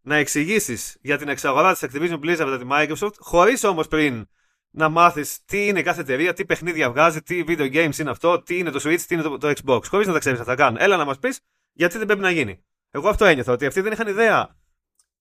να 0.00 0.16
εξηγήσεις 0.16 0.98
για 1.00 1.18
την 1.18 1.28
εξαγορά 1.28 1.72
της 1.72 1.88
Activision 1.90 2.20
Blizzard 2.20 2.40
από 2.40 2.56
τη 2.56 2.66
Microsoft, 2.70 3.14
χωρίς 3.18 3.64
όμως 3.64 3.88
πριν 3.88 4.28
να 4.70 4.88
μάθεις 4.88 5.44
τι 5.44 5.66
είναι 5.66 5.82
κάθε 5.82 6.00
εταιρεία, 6.00 6.32
τι 6.32 6.44
παιχνίδια 6.44 6.90
βγάζει, 6.90 7.22
τι 7.22 7.44
video 7.46 7.74
games 7.74 7.98
είναι 7.98 8.10
αυτό, 8.10 8.42
τι 8.42 8.58
είναι 8.58 8.70
το 8.70 8.80
Switch, 8.84 9.00
τι 9.00 9.14
είναι 9.14 9.22
το, 9.22 9.38
το 9.38 9.52
Xbox. 9.64 9.84
Χωρίς 9.88 10.06
να 10.06 10.12
τα 10.12 10.18
ξέρεις 10.18 10.40
αυτά 10.40 10.54
καν. 10.54 10.76
Έλα 10.78 10.96
να 10.96 11.04
μας 11.04 11.18
πεις 11.18 11.40
γιατί 11.72 11.98
δεν 11.98 12.06
πρέπει 12.06 12.22
να 12.22 12.30
γίνει. 12.30 12.64
Εγώ 12.90 13.08
αυτό 13.08 13.24
ένιωθα, 13.24 13.52
ότι 13.52 13.66
αυτοί 13.66 13.80
δεν 13.80 13.92
είχαν 13.92 14.06
ιδέα 14.08 14.58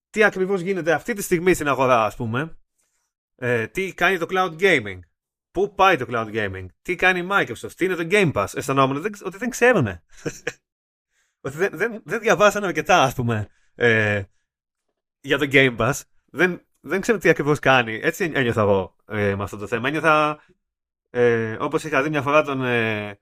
τι 0.09 0.23
ακριβώς 0.23 0.61
γίνεται 0.61 0.93
αυτή 0.93 1.13
τη 1.13 1.21
στιγμή 1.21 1.53
στην 1.53 1.67
αγορά, 1.67 2.05
ας 2.05 2.15
πούμε. 2.15 2.57
Ε, 3.35 3.67
τι 3.67 3.93
κάνει 3.93 4.17
το 4.17 4.25
cloud 4.29 4.59
gaming. 4.59 4.99
Πού 5.51 5.73
πάει 5.75 5.97
το 5.97 6.05
cloud 6.09 6.33
gaming. 6.33 6.65
Τι 6.81 6.95
κάνει 6.95 7.19
η 7.19 7.27
Microsoft. 7.31 7.71
Τι 7.75 7.85
είναι 7.85 7.95
το 7.95 8.07
Game 8.09 8.31
Pass. 8.33 8.47
Αισθανόμουν 8.53 9.05
ότι 9.23 9.37
δεν 9.37 9.49
ξέρουν. 9.49 9.87
ότι 11.41 11.57
δεν, 11.57 11.69
δεν, 11.73 12.01
δεν 12.05 12.19
διαβάσανε 12.19 12.65
αρκετά, 12.65 13.03
ας 13.03 13.13
πούμε, 13.13 13.47
ε, 13.75 14.23
για 15.21 15.37
το 15.37 15.47
Game 15.51 15.77
Pass. 15.77 16.01
Δεν, 16.25 16.61
δεν 16.79 17.01
ξέρω 17.01 17.17
τι 17.17 17.29
ακριβώς 17.29 17.59
κάνει. 17.59 17.99
Έτσι 18.03 18.31
ένιωθα 18.33 18.61
εγώ 18.61 18.95
ε, 19.07 19.35
με 19.35 19.43
αυτό 19.43 19.57
το 19.57 19.67
θέμα. 19.67 19.87
Ένιωθα, 19.87 20.43
ε, 21.09 21.57
όπως 21.59 21.83
είχα 21.83 22.03
δει 22.03 22.09
μια 22.09 22.21
φορά 22.21 22.43
τον, 22.43 22.63
ε, 22.63 23.19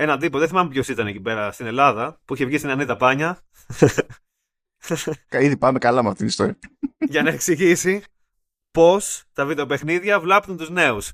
έναν 0.00 0.18
τύπο, 0.18 0.38
δεν 0.38 0.48
θυμάμαι 0.48 0.68
ποιος 0.68 0.88
ήταν 0.88 1.06
εκεί 1.06 1.20
πέρα 1.20 1.52
στην 1.52 1.66
Ελλάδα, 1.66 2.20
που 2.24 2.34
είχε 2.34 2.44
βγει 2.44 2.58
στην 2.58 2.70
Ανίτα 2.70 2.96
Πάνια. 2.96 3.40
Ήδη 5.30 5.56
πάμε 5.56 5.78
καλά 5.78 6.02
με 6.02 6.08
αυτήν 6.08 6.16
την 6.16 6.26
ιστορία. 6.26 6.58
για 7.12 7.22
να 7.22 7.30
εξηγήσει 7.30 8.02
πώς 8.70 9.24
τα 9.32 9.46
βιντεοπαιχνίδια 9.46 10.20
βλάπτουν 10.20 10.56
τους 10.56 10.70
νέους. 10.70 11.12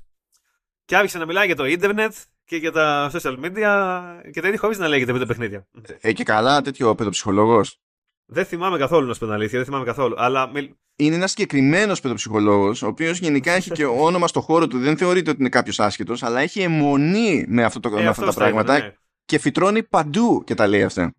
Και 0.85 0.97
άρχισε 0.97 1.17
να 1.17 1.25
μιλάει 1.25 1.45
για 1.45 1.55
το 1.55 1.65
ίντερνετ 1.65 2.13
και 2.45 2.55
για 2.55 2.71
τα 2.71 3.11
social 3.13 3.39
media 3.45 4.21
και 4.31 4.41
τέτοια 4.41 4.57
χωρίς 4.57 4.77
να 4.77 4.87
λέγεται 4.87 5.11
βιντεοπαιχνίδια. 5.11 5.67
Ε, 5.99 6.13
και 6.13 6.23
καλά 6.23 6.61
τέτοιο 6.61 6.95
παιδοψυχολόγος. 6.95 7.79
Δεν 8.25 8.45
θυμάμαι 8.45 8.77
καθόλου 8.77 9.07
να 9.07 9.13
σου 9.13 9.19
πω 9.19 9.25
την 9.25 9.33
αλήθεια, 9.33 9.57
δεν 9.57 9.67
θυμάμαι 9.67 9.85
καθόλου. 9.85 10.15
Αλλά... 10.17 10.51
Είναι 10.95 11.15
ένας 11.15 11.29
συγκεκριμένος 11.29 11.99
παιδοψυχολόγος, 11.99 12.81
ο 12.81 12.87
οποίος 12.87 13.19
γενικά 13.19 13.51
έχει 13.51 13.71
και 13.71 13.85
όνομα 14.07 14.27
στο 14.27 14.41
χώρο 14.41 14.67
του. 14.67 14.79
Δεν 14.79 14.97
θεωρείται 14.97 15.29
ότι 15.29 15.39
είναι 15.39 15.49
κάποιος 15.49 15.79
άσχετος, 15.79 16.23
αλλά 16.23 16.39
έχει 16.39 16.61
αιμονή 16.61 17.45
με, 17.47 17.63
αυτό 17.63 17.79
το, 17.79 17.97
ε, 17.97 18.01
με 18.01 18.07
αυτά 18.07 18.25
τα 18.25 18.33
πράγματα 18.33 18.77
ναι. 18.77 18.93
και 19.25 19.39
φυτρώνει 19.39 19.83
παντού 19.83 20.43
και 20.45 20.53
τα 20.53 20.67
λέει 20.67 20.83
αυτά. 20.83 21.13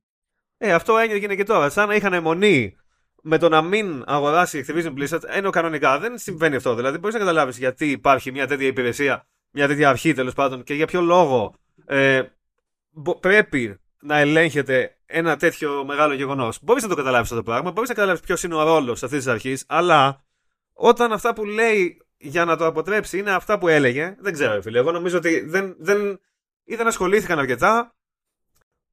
Ε, 0.59 0.73
αυτό 0.73 0.99
έγινε 0.99 1.35
και 1.35 1.45
τώρα. 1.45 1.71
Σαν 1.71 1.89
να 1.89 1.95
είχαν 1.95 2.13
αιμονή 2.13 2.77
με 3.23 3.39
το 3.39 3.49
να 3.49 3.63
μην 3.63 4.05
αγοράσει 4.07 4.59
η 4.59 4.65
Activision 4.69 4.95
Blizzard, 4.99 5.23
ενώ 5.27 5.51
κανονικά 5.51 5.99
δεν 5.99 6.19
συμβαίνει 6.19 6.57
αυτό. 6.57 6.75
Δηλαδή, 6.75 6.99
μπορείς 6.99 7.15
να 7.15 7.21
καταλάβεις 7.21 7.59
γιατί 7.59 7.91
υπάρχει 7.91 8.33
μια 8.33 8.47
τέτοια 8.47 8.67
υπηρεσία, 8.67 9.27
μια 9.51 9.67
τέτοια 9.67 9.89
αρχή 9.89 10.13
τέλος 10.13 10.35
πάντων 10.35 10.63
και 10.63 10.75
για 10.75 10.87
ποιο 10.87 11.01
λόγο 11.01 11.55
ε, 11.87 12.23
πρέπει 13.21 13.81
να 14.01 14.19
ελέγχεται 14.19 14.96
ένα 15.07 15.37
τέτοιο 15.37 15.85
μεγάλο 15.85 16.15
γεγονός. 16.15 16.59
Μπορείς 16.63 16.83
να 16.83 16.89
το 16.89 16.95
καταλάβεις 16.95 17.31
αυτό 17.31 17.43
το 17.43 17.51
πράγμα, 17.51 17.71
μπορείς 17.71 17.89
να 17.89 17.95
καταλάβεις 17.95 18.21
ποιος 18.21 18.43
είναι 18.43 18.55
ο 18.55 18.63
ρόλος 18.63 19.03
αυτής 19.03 19.19
της 19.19 19.27
αρχής, 19.27 19.65
αλλά 19.69 20.25
όταν 20.73 21.13
αυτά 21.13 21.33
που 21.33 21.45
λέει 21.45 22.01
για 22.17 22.45
να 22.45 22.57
το 22.57 22.67
αποτρέψει 22.67 23.19
είναι 23.19 23.33
αυτά 23.33 23.59
που 23.59 23.69
έλεγε, 23.69 24.17
δεν 24.19 24.33
ξέρω, 24.33 24.63
φίλε. 24.63 24.79
Εγώ 24.79 24.93
νομίζω 24.93 25.17
ότι 25.17 25.41
δεν, 25.41 25.77
δεν, 25.79 26.21
ή 26.65 26.75
δεν 26.75 26.87
ασχολήθηκαν 26.87 27.39
αρκετά, 27.39 27.97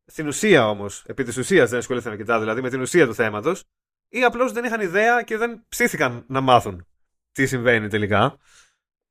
στην 0.06 0.28
ουσία 0.28 0.70
όμως, 0.70 1.04
επί 1.06 1.24
της 1.24 1.38
ουσίας 1.38 1.70
δεν 1.70 1.80
ασχολήθηκαν 1.80 2.14
αρκετά, 2.14 2.40
δηλαδή 2.40 2.62
με 2.62 2.70
την 2.70 2.82
ουσία 2.82 3.06
του 3.06 3.14
θέματος, 3.14 3.64
ή 4.10 4.24
απλώς 4.24 4.52
δεν 4.52 4.64
είχαν 4.64 4.82
ιδέα 4.82 5.22
και 5.22 5.38
δεν 5.38 5.66
ψήθηκαν 5.70 6.26
να 6.28 6.42
μάθουν 6.42 6.88
τι 7.32 7.46
συμβαίνει 7.46 7.88
τελικά. 7.88 8.38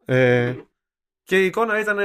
Ε, 0.04 0.54
και 1.22 1.42
η 1.42 1.46
εικόνα 1.46 1.78
ήταν. 1.78 1.96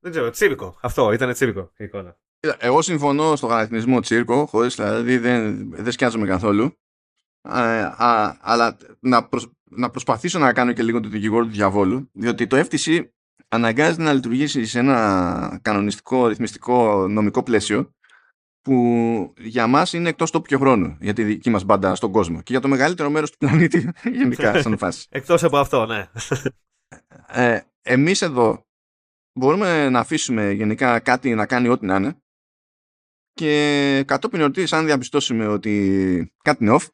Δεν 0.00 0.10
ξέρω, 0.10 0.30
τσίρκο. 0.30 0.78
Αυτό 0.82 1.12
ήταν 1.12 1.32
τσίρκο 1.32 1.72
η 1.76 1.84
εικόνα. 1.84 2.18
Εγώ 2.58 2.82
συμφωνώ 2.82 3.36
στο 3.36 3.46
χαρακτηρισμό 3.46 4.00
τσίρκο, 4.00 4.46
χωρίς 4.46 4.74
δηλαδή 4.74 5.18
δεν, 5.18 5.70
δεν 5.74 5.92
σκιάζομαι 5.92 6.26
καθόλου. 6.26 6.72
α, 7.42 8.36
αλλά 8.40 8.76
να, 9.00 9.28
να 9.70 9.90
προσπαθήσω 9.90 10.38
να 10.38 10.52
κάνω 10.52 10.72
και 10.72 10.82
λίγο 10.82 11.00
το 11.00 11.08
δικηγόρο 11.08 11.44
του 11.44 11.50
διαβόλου, 11.50 12.10
διότι 12.12 12.46
το 12.46 12.56
FTC 12.56 13.04
αναγκάζεται 13.48 14.02
να 14.02 14.12
λειτουργήσει 14.12 14.64
σε 14.64 14.78
ένα 14.78 15.58
κανονιστικό, 15.62 16.26
ρυθμιστικό, 16.26 17.08
νομικό 17.08 17.42
πλαίσιο 17.42 17.92
που 18.60 19.34
για 19.38 19.66
μας 19.66 19.92
είναι 19.92 20.08
εκτός 20.08 20.30
τόπου 20.30 20.46
και 20.46 20.56
χρόνου 20.56 20.96
για 21.00 21.12
τη 21.12 21.22
δική 21.22 21.50
μας 21.50 21.64
μπάντα 21.64 21.94
στον 21.94 22.12
κόσμο 22.12 22.36
και 22.36 22.52
για 22.52 22.60
το 22.60 22.68
μεγαλύτερο 22.68 23.10
μέρος 23.10 23.30
του 23.30 23.36
πλανήτη 23.38 23.90
γενικά 24.18 24.58
σαν 24.62 24.78
φάση. 24.78 25.06
εκτός 25.10 25.44
από 25.44 25.58
αυτό, 25.58 25.86
ναι. 25.86 26.10
Ε, 27.26 27.60
εμείς 27.82 28.22
εδώ 28.22 28.66
μπορούμε 29.38 29.88
να 29.88 29.98
αφήσουμε 29.98 30.50
γενικά 30.50 31.00
κάτι 31.00 31.34
να 31.34 31.46
κάνει 31.46 31.68
ό,τι 31.68 31.86
να 31.86 31.96
είναι 31.96 32.18
και 33.34 34.04
κατόπιν 34.06 34.40
εορτής 34.40 34.72
αν 34.72 34.84
διαπιστώσουμε 34.84 35.46
ότι 35.46 36.32
κάτι 36.42 36.64
είναι 36.64 36.76
off 36.78 36.86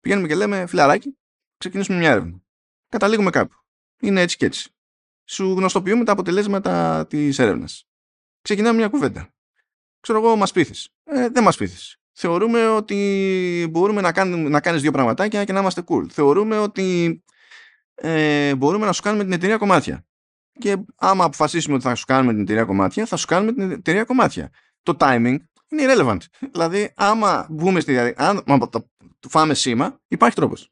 πηγαίνουμε 0.00 0.28
και 0.28 0.34
λέμε 0.34 0.66
φιλαράκι 0.66 1.18
ξεκινήσουμε 1.58 1.98
μια 1.98 2.10
έρευνα. 2.10 2.40
Καταλήγουμε 2.88 3.30
κάπου. 3.30 3.54
Είναι 4.00 4.20
έτσι 4.20 4.36
και 4.36 4.46
έτσι. 4.46 4.70
Σου 5.24 5.52
γνωστοποιούμε 5.52 6.04
τα 6.04 6.12
αποτελέσματα 6.12 7.06
της 7.06 7.38
έρευνας. 7.38 7.88
Ξεκινάμε 8.40 8.76
μια 8.76 8.88
κουβέντα. 8.88 9.34
Ξέρω 10.00 10.18
εγώ, 10.18 10.36
μας 10.36 10.52
πείθεις. 10.52 10.88
Ε, 11.04 11.28
δεν 11.28 11.42
μας 11.42 11.56
πείθεις. 11.56 11.96
Θεωρούμε 12.12 12.68
ότι 12.68 13.68
μπορούμε 13.70 14.00
να, 14.00 14.12
κάνουμε, 14.12 14.48
να 14.48 14.60
κάνεις 14.60 14.82
δύο 14.82 14.90
πραγματάκια 14.90 15.44
και 15.44 15.52
να 15.52 15.60
είμαστε 15.60 15.82
cool. 15.86 16.06
Θεωρούμε 16.10 16.58
ότι 16.58 17.22
ε, 17.94 18.54
μπορούμε 18.54 18.86
να 18.86 18.92
σου 18.92 19.02
κάνουμε 19.02 19.24
την 19.24 19.32
εταιρεία 19.32 19.56
κομμάτια. 19.56 20.06
Και 20.58 20.76
άμα 20.96 21.24
αποφασίσουμε 21.24 21.74
ότι 21.74 21.84
θα 21.84 21.94
σου 21.94 22.04
κάνουμε 22.04 22.32
την 22.32 22.42
εταιρεία 22.42 22.64
κομμάτια, 22.64 23.06
θα 23.06 23.16
σου 23.16 23.26
κάνουμε 23.26 23.52
την 23.52 23.70
εταιρεία 23.70 24.04
κομμάτια. 24.04 24.50
Το 24.82 24.96
timing 24.98 25.36
είναι 25.68 25.82
irrelevant. 25.86 26.20
Δηλαδή, 26.52 26.92
άμα 26.96 27.46
βγούμε 27.50 27.80
στη 27.80 27.92
διαδικασία, 27.92 28.44
αν 28.46 28.70
το 29.20 29.28
φάμε 29.28 29.54
σήμα, 29.54 30.00
υπάρχει 30.08 30.36
τρόπος. 30.36 30.70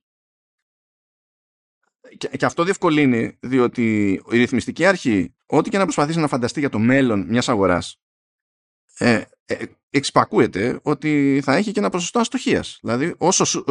Και, 2.16 2.28
και, 2.28 2.44
αυτό 2.44 2.64
διευκολύνει 2.64 3.38
διότι 3.40 4.12
η 4.12 4.38
ρυθμιστική 4.38 4.86
αρχή, 4.86 5.34
ό,τι 5.46 5.70
και 5.70 5.78
να 5.78 5.84
προσπαθήσει 5.84 6.18
να 6.18 6.28
φανταστεί 6.28 6.60
για 6.60 6.70
το 6.70 6.78
μέλλον 6.78 7.26
μιας 7.28 7.48
αγοράς, 7.48 8.00
ε, 8.98 9.22
ε, 9.44 9.64
εξυπακούεται 9.90 10.80
ότι 10.82 11.40
θα 11.44 11.54
έχει 11.54 11.72
και 11.72 11.78
ένα 11.78 11.90
ποσοστό 11.90 12.18
αστοχίας. 12.18 12.78
Δηλαδή, 12.82 13.14
όσο 13.18 13.64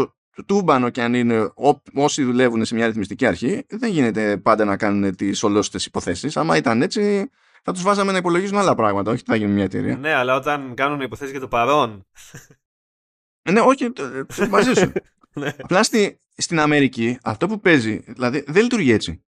τούμπανο 0.45 0.89
και 0.89 1.01
αν 1.01 1.13
είναι 1.13 1.39
ό, 1.39 1.81
όσοι 1.93 2.23
δουλεύουν 2.23 2.65
σε 2.65 2.75
μια 2.75 2.87
ρυθμιστική 2.87 3.25
αρχή, 3.25 3.65
δεν 3.69 3.91
γίνεται 3.91 4.37
πάντα 4.37 4.65
να 4.65 4.77
κάνουν 4.77 5.15
τις 5.15 5.43
ολόστε 5.43 5.79
υποθέσεις. 5.85 6.37
Άμα 6.37 6.57
ήταν 6.57 6.81
έτσι, 6.81 7.29
θα 7.63 7.73
τους 7.73 7.81
βάζαμε 7.81 8.11
να 8.11 8.17
υπολογίζουν 8.17 8.57
άλλα 8.57 8.75
πράγματα, 8.75 9.11
όχι 9.11 9.23
θα 9.25 9.35
γίνει 9.35 9.51
μια 9.51 9.63
εταιρεία. 9.63 9.97
Ναι, 9.97 10.13
αλλά 10.13 10.35
όταν 10.35 10.73
κάνουν 10.75 11.01
υποθέσεις 11.01 11.31
για 11.31 11.39
το 11.39 11.47
παρόν. 11.47 12.05
ναι, 13.51 13.59
όχι, 13.59 13.93
μαζί 14.49 14.73
σου. 14.73 14.91
Ναι. 15.35 15.55
Απλά 15.61 15.83
στη, 15.83 16.19
στην 16.37 16.59
Αμερική 16.59 17.17
αυτό 17.23 17.47
που 17.47 17.59
παίζει, 17.59 17.97
δηλαδή 17.97 18.43
δεν 18.47 18.63
λειτουργεί 18.63 18.91
έτσι. 18.91 19.23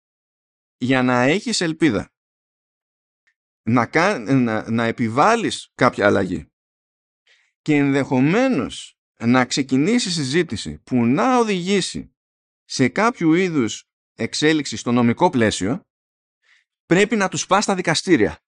Για 0.76 1.02
να 1.02 1.22
έχεις 1.22 1.60
ελπίδα 1.60 2.12
να, 3.62 4.18
να, 4.18 4.70
να 4.70 4.84
επιβάλλεις 4.84 5.70
κάποια 5.74 6.06
αλλαγή 6.06 6.46
και 7.62 7.76
ενδεχομένως 7.76 8.98
να 9.18 9.44
ξεκινήσει 9.44 10.10
συζήτηση 10.10 10.78
που 10.84 11.04
να 11.06 11.38
οδηγήσει 11.38 12.14
σε 12.64 12.88
κάποιο 12.88 13.34
είδους 13.34 13.88
εξέλιξη 14.14 14.76
στο 14.76 14.92
νομικό 14.92 15.30
πλαίσιο 15.30 15.86
πρέπει 16.86 17.16
να 17.16 17.28
τους 17.28 17.46
πας 17.46 17.64
στα 17.64 17.74
δικαστήρια. 17.74 18.38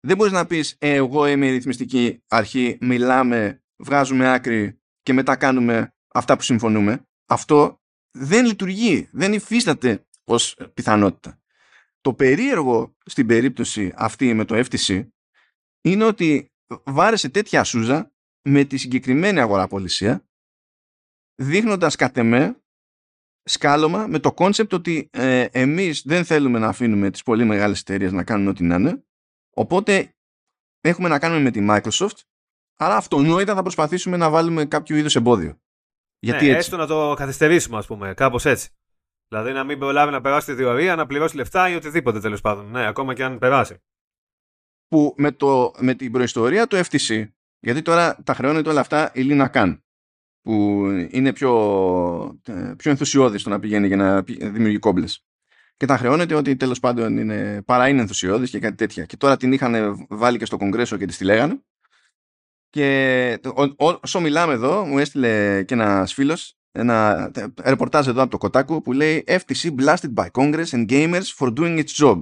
Δεν 0.00 0.16
μπορείς 0.16 0.32
να 0.32 0.46
πεις 0.46 0.76
ε, 0.78 0.94
εγώ 0.94 1.26
είμαι 1.26 1.46
η 1.46 1.50
ρυθμιστική 1.50 2.22
αρχή, 2.28 2.78
μιλάμε, 2.80 3.62
βγάζουμε 3.76 4.32
άκρη 4.32 4.80
και 5.02 5.12
μετά 5.12 5.36
κάνουμε 5.36 5.94
αυτά 6.08 6.36
που 6.36 6.42
συμφωνούμε. 6.42 7.06
Αυτό 7.26 7.80
δεν 8.10 8.46
λειτουργεί, 8.46 9.08
δεν 9.12 9.32
υφίσταται 9.32 10.06
ως 10.24 10.56
πιθανότητα. 10.74 11.40
Το 12.00 12.14
περίεργο 12.14 12.96
στην 13.04 13.26
περίπτωση 13.26 13.92
αυτή 13.96 14.34
με 14.34 14.44
το 14.44 14.64
FTC 14.64 15.08
είναι 15.80 16.04
ότι 16.04 16.52
βάρεσε 16.84 17.28
τέτοια 17.28 17.64
σούζα 17.64 18.12
με 18.42 18.64
τη 18.64 18.76
συγκεκριμένη 18.76 19.40
αγοραπολισία 19.40 20.24
δείχνοντας 21.34 21.96
κατ' 21.96 22.16
εμέ 22.16 22.59
σκάλωμα 23.52 24.06
με 24.06 24.18
το 24.18 24.32
κόνσεπτ 24.32 24.72
ότι 24.72 25.08
ε, 25.12 25.46
εμείς 25.52 26.02
δεν 26.06 26.24
θέλουμε 26.24 26.58
να 26.58 26.68
αφήνουμε 26.68 27.10
τις 27.10 27.22
πολύ 27.22 27.44
μεγάλες 27.44 27.80
εταιρείες 27.80 28.12
να 28.12 28.24
κάνουν 28.24 28.48
ό,τι 28.48 28.64
να 28.64 28.74
είναι 28.74 29.04
οπότε 29.56 30.14
έχουμε 30.80 31.08
να 31.08 31.18
κάνουμε 31.18 31.40
με 31.40 31.50
τη 31.50 31.66
Microsoft 31.70 32.20
άρα 32.80 32.96
αυτονόητα 32.96 33.54
θα 33.54 33.62
προσπαθήσουμε 33.62 34.16
να 34.16 34.30
βάλουμε 34.30 34.64
κάποιο 34.64 34.96
είδους 34.96 35.16
εμπόδιο. 35.16 35.60
Γιατί 36.18 36.44
ναι, 36.44 36.50
έτσι; 36.50 36.58
έστω 36.58 36.76
να 36.76 36.86
το 36.86 37.14
καθυστερήσουμε 37.14 37.78
ας 37.78 37.86
πούμε, 37.86 38.14
κάπως 38.14 38.44
έτσι. 38.44 38.68
Δηλαδή 39.28 39.52
να 39.52 39.64
μην 39.64 39.78
προλάβει 39.78 40.12
να 40.12 40.20
περάσει 40.20 40.46
τη 40.46 40.52
διορία, 40.52 40.96
να 40.96 41.06
πληρώσει 41.06 41.36
λεφτά 41.36 41.68
ή 41.68 41.74
οτιδήποτε 41.74 42.20
τέλος 42.20 42.40
πάντων. 42.40 42.70
Ναι, 42.70 42.86
ακόμα 42.86 43.14
και 43.14 43.24
αν 43.24 43.38
περάσει. 43.38 43.82
Που 44.88 45.14
με, 45.16 45.32
το, 45.32 45.72
με 45.78 45.94
την 45.94 46.12
προϊστορία 46.12 46.66
του 46.66 46.76
FTC, 46.76 47.28
γιατί 47.58 47.82
τώρα 47.82 48.22
τα 48.24 48.34
χρεώνεται 48.34 48.68
όλα 48.68 48.80
αυτά 48.80 49.10
η 49.14 49.22
Λίνα 49.22 49.48
Καν, 49.48 49.84
που 50.42 50.86
είναι 51.10 51.32
πιο, 51.32 51.52
ε, 52.46 52.72
πιο 52.76 52.90
ενθουσιώδης 52.90 53.40
στο 53.40 53.50
να 53.50 53.58
πηγαίνει 53.58 53.86
για 53.86 53.96
να 53.96 54.22
δημιουργεί 54.22 54.78
κόμπλες. 54.78 55.24
Και 55.76 55.86
τα 55.86 55.96
χρεώνεται 55.96 56.34
ότι 56.34 56.56
τέλος 56.56 56.80
πάντων 56.80 57.18
είναι, 57.18 57.62
παρά 57.62 57.88
είναι 57.88 58.00
ενθουσιώδης 58.00 58.50
και 58.50 58.58
κάτι 58.58 58.76
τέτοια. 58.76 59.04
Και 59.04 59.16
τώρα 59.16 59.36
την 59.36 59.52
είχαν 59.52 60.06
βάλει 60.08 60.38
και 60.38 60.44
στο 60.44 60.56
Κογκρέσο 60.56 60.96
και 60.96 61.06
της 61.06 61.16
τη 61.16 61.24
λέγανε. 61.24 61.62
Και 62.70 63.38
όσο 63.76 64.20
μιλάμε 64.20 64.52
εδώ, 64.52 64.84
μου 64.84 64.98
έστειλε 64.98 65.62
και 65.62 65.74
ένας 65.74 66.12
φίλος 66.14 66.60
ένα 66.72 67.30
ρεπορτάζ 67.64 68.06
εδώ 68.06 68.22
από 68.22 68.30
το 68.30 68.38
Κοτάκου 68.38 68.82
που 68.82 68.92
λέει 68.92 69.24
FTC 69.26 69.74
blasted 69.78 70.14
by 70.14 70.26
Congress 70.30 70.66
and 70.66 70.90
gamers 70.90 71.24
for 71.38 71.52
doing 71.52 71.84
its 71.84 72.04
job. 72.04 72.20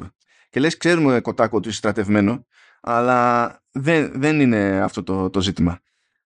Και 0.51 0.61
λες 0.61 0.77
ξέρουμε 0.77 1.21
Κοτάκου 1.21 1.57
ότι 1.57 1.69
είσαι 1.69 1.77
στρατευμένο, 1.77 2.47
αλλά 2.81 3.63
δεν, 3.71 4.13
δεν 4.15 4.41
είναι 4.41 4.81
αυτό 4.83 5.03
το, 5.03 5.31
το 5.31 5.41
ζήτημα. 5.41 5.81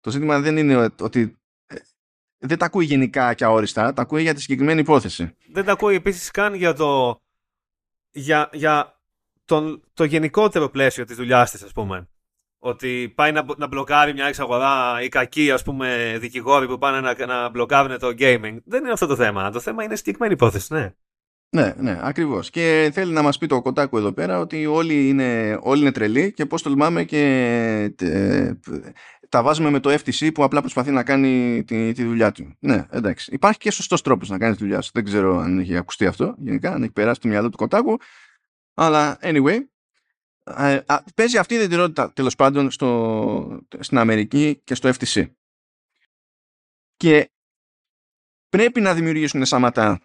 Το 0.01 0.11
ζήτημα 0.11 0.41
δεν 0.41 0.57
είναι 0.57 0.89
ότι 1.01 1.21
ε, 1.21 1.31
δεν 2.47 2.59
τα 2.59 2.67
ακούει 2.67 2.85
γενικά 2.85 3.35
και 3.35 3.45
αόριστα, 3.45 3.93
τα 3.93 4.03
ακούει 4.03 4.23
για 4.23 4.35
τη 4.35 4.41
συγκεκριμένη 4.41 4.81
υπόθεση. 4.81 5.35
Δεν 5.53 5.65
τα 5.65 5.73
ακούει 5.73 5.95
επίσης 5.95 6.31
καν 6.31 6.55
για 6.55 6.73
το, 6.73 7.21
για, 8.11 8.49
για 8.53 9.01
τον, 9.45 9.83
το 9.95 10.05
γενικότερο 10.05 10.69
πλαίσιο 10.69 11.05
της 11.05 11.17
δουλειάς 11.17 11.51
της, 11.51 11.63
ας 11.63 11.73
πούμε 11.73 12.09
ότι 12.59 13.13
πάει 13.15 13.33
να, 13.33 13.45
να 13.57 13.67
μπλοκάρει 13.67 14.13
μια 14.13 14.27
εξαγορά 14.27 15.03
ή 15.03 15.09
κακοί 15.09 15.51
ας 15.51 15.63
πούμε 15.63 16.17
δικηγόροι 16.21 16.67
που 16.67 16.79
πάνε 16.79 17.01
να, 17.01 17.27
να 17.27 17.49
μπλοκάρουν 17.49 17.99
το 17.99 18.09
gaming. 18.09 18.57
Δεν 18.65 18.83
είναι 18.83 18.93
αυτό 18.93 19.07
το 19.07 19.17
θέμα. 19.17 19.51
Το 19.51 19.61
θέμα 19.61 19.85
είναι 19.85 19.97
συγκεκριμένη 19.97 20.33
υπόθεση, 20.33 20.73
ναι. 20.73 20.95
Ναι, 21.49 21.75
ναι, 21.77 21.99
ακριβώς. 22.03 22.51
Και 22.51 22.91
θέλει 22.93 23.13
να 23.13 23.23
μας 23.23 23.39
πει 23.39 23.47
το 23.47 23.63
κοτάκου 23.63 23.97
εδώ 23.97 24.13
πέρα 24.13 24.39
ότι 24.39 24.67
όλοι 24.67 25.09
είναι, 25.09 25.59
όλοι 25.63 25.81
είναι 25.81 25.93
τρελοί 25.93 26.33
και 26.33 26.47
πώς 26.47 26.63
τολμάμε 26.63 27.05
και 27.05 27.23
ε, 28.01 28.53
τα 29.29 29.43
βάζουμε 29.43 29.71
με 29.71 29.81
το 29.81 29.91
FTC 29.91 30.35
που 30.35 30.45
απλά 30.45 30.61
προσπαθεί 30.61 30.91
να 30.91 31.03
κάνει 31.03 31.65
τη, 31.65 31.93
τη 31.93 32.05
δουλειά 32.05 32.33
του. 32.33 32.57
Ναι, 32.59 32.87
εντάξει. 32.91 33.35
Υπάρχει 33.35 33.59
και 33.59 33.71
σωστός 33.71 34.03
τρόπος 34.03 34.29
να 34.29 34.39
κάνεις 34.39 34.57
τη 34.57 34.63
δουλειά 34.63 34.81
σου. 34.81 34.91
Δεν 34.95 35.05
ξέρω 35.05 35.39
αν 35.39 35.59
έχει 35.59 35.77
ακουστεί 35.77 36.07
αυτό 36.07 36.35
γενικά, 36.39 36.73
αν 36.73 36.83
έχει 36.83 36.93
περάσει 36.93 37.21
το 37.21 37.29
μυαλό 37.29 37.49
του 37.49 37.57
κοτάκου. 37.57 37.97
Αλλά 38.75 39.19
anyway, 39.21 39.59
ε, 40.45 40.81
παίζει 41.15 41.39
αυτή 41.39 41.53
η 41.55 41.57
ιδιαιτερότητα 41.57 42.13
τέλος 42.13 42.37
πάντων 42.37 42.71
στο, 42.71 43.61
στην 43.79 43.99
Αμερική 43.99 44.61
και 44.65 44.75
στο 44.75 44.91
FTC. 44.99 45.27
Και 46.97 47.31
πρέπει 48.49 48.81
να 48.81 48.95
δημιουργήσουν 48.95 49.45
σάματα 49.45 50.01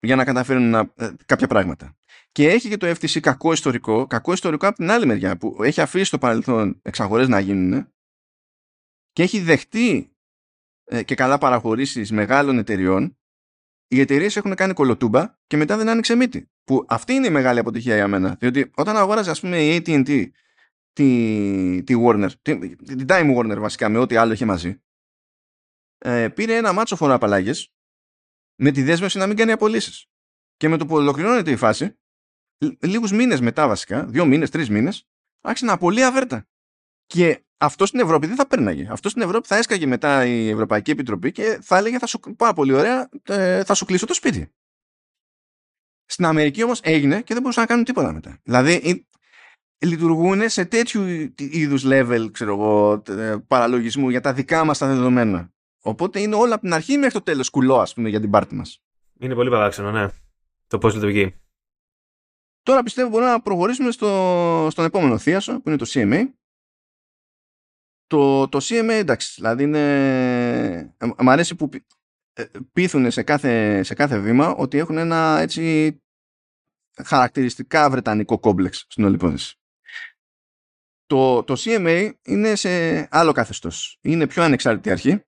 για 0.00 0.16
να 0.16 0.24
καταφέρουν 0.24 0.70
να, 0.70 0.92
ε, 0.96 1.10
κάποια 1.26 1.46
πράγματα. 1.46 1.96
Και 2.32 2.48
έχει 2.48 2.68
και 2.68 2.76
το 2.76 2.86
FTC 2.86 3.20
κακό 3.20 3.52
ιστορικό, 3.52 4.06
κακό 4.06 4.32
ιστορικό 4.32 4.66
από 4.66 4.76
την 4.76 4.90
άλλη 4.90 5.06
μεριά 5.06 5.36
που 5.36 5.62
έχει 5.62 5.80
αφήσει 5.80 6.04
στο 6.04 6.18
παρελθόν 6.18 6.80
εξαγορές 6.82 7.28
να 7.28 7.40
γίνουν 7.40 7.92
και 9.12 9.22
έχει 9.22 9.40
δεχτεί 9.40 10.16
ε, 10.84 11.02
και 11.02 11.14
καλά 11.14 11.38
παραχωρήσεις 11.38 12.10
μεγάλων 12.10 12.58
εταιριών 12.58 13.16
οι 13.92 14.00
εταιρείες 14.00 14.36
έχουν 14.36 14.54
κάνει 14.54 14.72
κολοτούμπα 14.72 15.34
και 15.46 15.56
μετά 15.56 15.76
δεν 15.76 15.88
άνοιξε 15.88 16.14
μύτη. 16.14 16.50
Που 16.64 16.84
αυτή 16.88 17.12
είναι 17.12 17.26
η 17.26 17.30
μεγάλη 17.30 17.58
αποτυχία 17.58 17.94
για 17.94 18.08
μένα. 18.08 18.36
Διότι 18.40 18.70
όταν 18.74 18.96
αγόραζε, 18.96 19.30
ας 19.30 19.40
πούμε, 19.40 19.62
η 19.64 19.76
ATT 19.76 20.30
τη, 20.92 21.82
τη 21.82 21.94
Warner, 22.06 22.30
τη, 22.42 22.76
την 22.76 23.06
Time 23.08 23.36
Warner 23.36 23.56
βασικά, 23.58 23.88
με 23.88 23.98
ό,τι 23.98 24.16
άλλο 24.16 24.32
είχε 24.32 24.44
μαζί, 24.44 24.82
ε, 25.98 26.28
πήρε 26.28 26.56
ένα 26.56 26.72
μάτσο 26.72 26.96
φορά 26.96 27.14
απαλλάγε 27.14 27.52
με 28.54 28.70
τη 28.70 28.82
δέσμευση 28.82 29.18
να 29.18 29.26
μην 29.26 29.36
κάνει 29.36 29.52
απολύσεις. 29.52 30.06
Και 30.56 30.68
με 30.68 30.76
το 30.76 30.86
που 30.86 30.94
ολοκληρώνεται 30.94 31.50
η 31.50 31.56
φάση, 31.56 31.98
λίγους 32.80 33.12
μήνες 33.12 33.40
μετά 33.40 33.68
βασικά, 33.68 34.04
δύο 34.04 34.24
μήνες, 34.24 34.50
τρεις 34.50 34.70
μήνες, 34.70 35.06
άρχισε 35.40 35.64
να 35.64 35.72
απολύει 35.72 36.02
αβέρτα. 36.02 36.46
Και 37.06 37.44
αυτό 37.56 37.86
στην 37.86 38.00
Ευρώπη 38.00 38.26
δεν 38.26 38.36
θα 38.36 38.46
πέρναγε. 38.46 38.88
Αυτό 38.90 39.08
στην 39.08 39.22
Ευρώπη 39.22 39.46
θα 39.46 39.56
έσκαγε 39.56 39.86
μετά 39.86 40.26
η 40.26 40.48
Ευρωπαϊκή 40.48 40.90
Επιτροπή 40.90 41.32
και 41.32 41.58
θα 41.62 41.76
έλεγε 41.76 41.98
θα 41.98 42.06
σου, 42.06 42.20
πάρα 42.36 42.52
πολύ 42.52 42.72
ωραία, 42.72 43.08
ε, 43.22 43.64
θα 43.64 43.74
σου 43.74 43.84
κλείσω 43.84 44.06
το 44.06 44.14
σπίτι. 44.14 44.52
Στην 46.04 46.24
Αμερική 46.24 46.62
όμως 46.62 46.80
έγινε 46.82 47.20
και 47.22 47.32
δεν 47.32 47.42
μπορούσαν 47.42 47.62
να 47.62 47.68
κάνουν 47.68 47.84
τίποτα 47.84 48.12
μετά. 48.12 48.38
Δηλαδή 48.42 49.06
λειτουργούν 49.78 50.48
σε 50.48 50.64
τέτοιου 50.64 51.32
είδους 51.36 51.82
level 51.86 52.28
ξέρω 52.32 52.52
εγώ, 52.52 53.02
παραλογισμού 53.46 54.08
για 54.08 54.20
τα 54.20 54.32
δικά 54.32 54.64
μας 54.64 54.78
τα 54.78 54.86
δεδομένα. 54.86 55.52
Οπότε 55.82 56.20
είναι 56.20 56.34
όλα 56.34 56.54
από 56.54 56.62
την 56.62 56.72
αρχή 56.72 56.96
μέχρι 56.96 57.12
το 57.12 57.22
τέλος 57.22 57.50
κουλό 57.50 57.80
ας 57.80 57.94
πούμε 57.94 58.08
για 58.08 58.20
την 58.20 58.30
πάρτη 58.30 58.54
μας. 58.54 58.82
Είναι 59.18 59.34
πολύ 59.34 59.50
παράξενο, 59.50 59.90
ναι. 59.90 60.08
Το 60.66 60.78
πώς 60.78 60.94
λειτουργεί. 60.94 61.34
Τώρα 62.62 62.82
πιστεύω 62.82 63.08
μπορούμε 63.08 63.30
να 63.30 63.42
προχωρήσουμε 63.42 63.90
στο, 63.90 64.68
στον 64.70 64.84
επόμενο 64.84 65.18
θίασο 65.18 65.60
που 65.60 65.68
είναι 65.68 65.78
το 65.78 65.86
CMA. 65.88 66.32
Το, 68.06 68.48
το 68.48 68.58
CMA 68.62 68.90
εντάξει, 68.90 69.32
δηλαδή 69.36 69.62
είναι... 69.62 70.94
Μ' 71.18 71.30
αρέσει 71.30 71.54
που 71.54 71.68
ε, 72.32 72.44
πείθουν 72.72 73.10
σε 73.10 73.22
κάθε, 73.22 73.82
σε 73.82 73.94
κάθε 73.94 74.18
βήμα 74.18 74.48
ότι 74.48 74.78
έχουν 74.78 74.96
ένα 74.98 75.38
έτσι 75.40 75.96
χαρακτηριστικά 77.04 77.90
βρετανικό 77.90 78.38
κόμπλεξ 78.38 78.84
στην 78.88 79.04
όλη 79.04 79.14
υπόθεση. 79.14 79.56
Το, 81.06 81.42
το 81.44 81.54
CMA 81.58 82.12
είναι 82.22 82.54
σε 82.54 82.68
άλλο 83.10 83.32
καθεστώς. 83.32 83.98
Είναι 84.00 84.26
πιο 84.26 84.42
ανεξάρτητη 84.42 84.90
αρχή, 84.90 85.24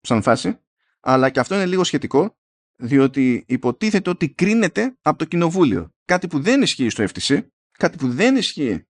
σαν 0.00 0.22
φάση, 0.22 0.60
αλλά 1.00 1.30
και 1.30 1.40
αυτό 1.40 1.54
είναι 1.54 1.66
λίγο 1.66 1.84
σχετικό, 1.84 2.38
διότι 2.76 3.44
υποτίθεται 3.48 4.10
ότι 4.10 4.30
κρίνεται 4.30 4.96
από 5.02 5.18
το 5.18 5.24
κοινοβούλιο. 5.24 5.92
Κάτι 6.08 6.26
που 6.26 6.40
δεν 6.40 6.62
ισχύει 6.62 6.88
στο 6.88 7.04
FTC, 7.04 7.46
κάτι 7.78 7.96
που 7.96 8.08
δεν 8.08 8.36
ισχύει 8.36 8.86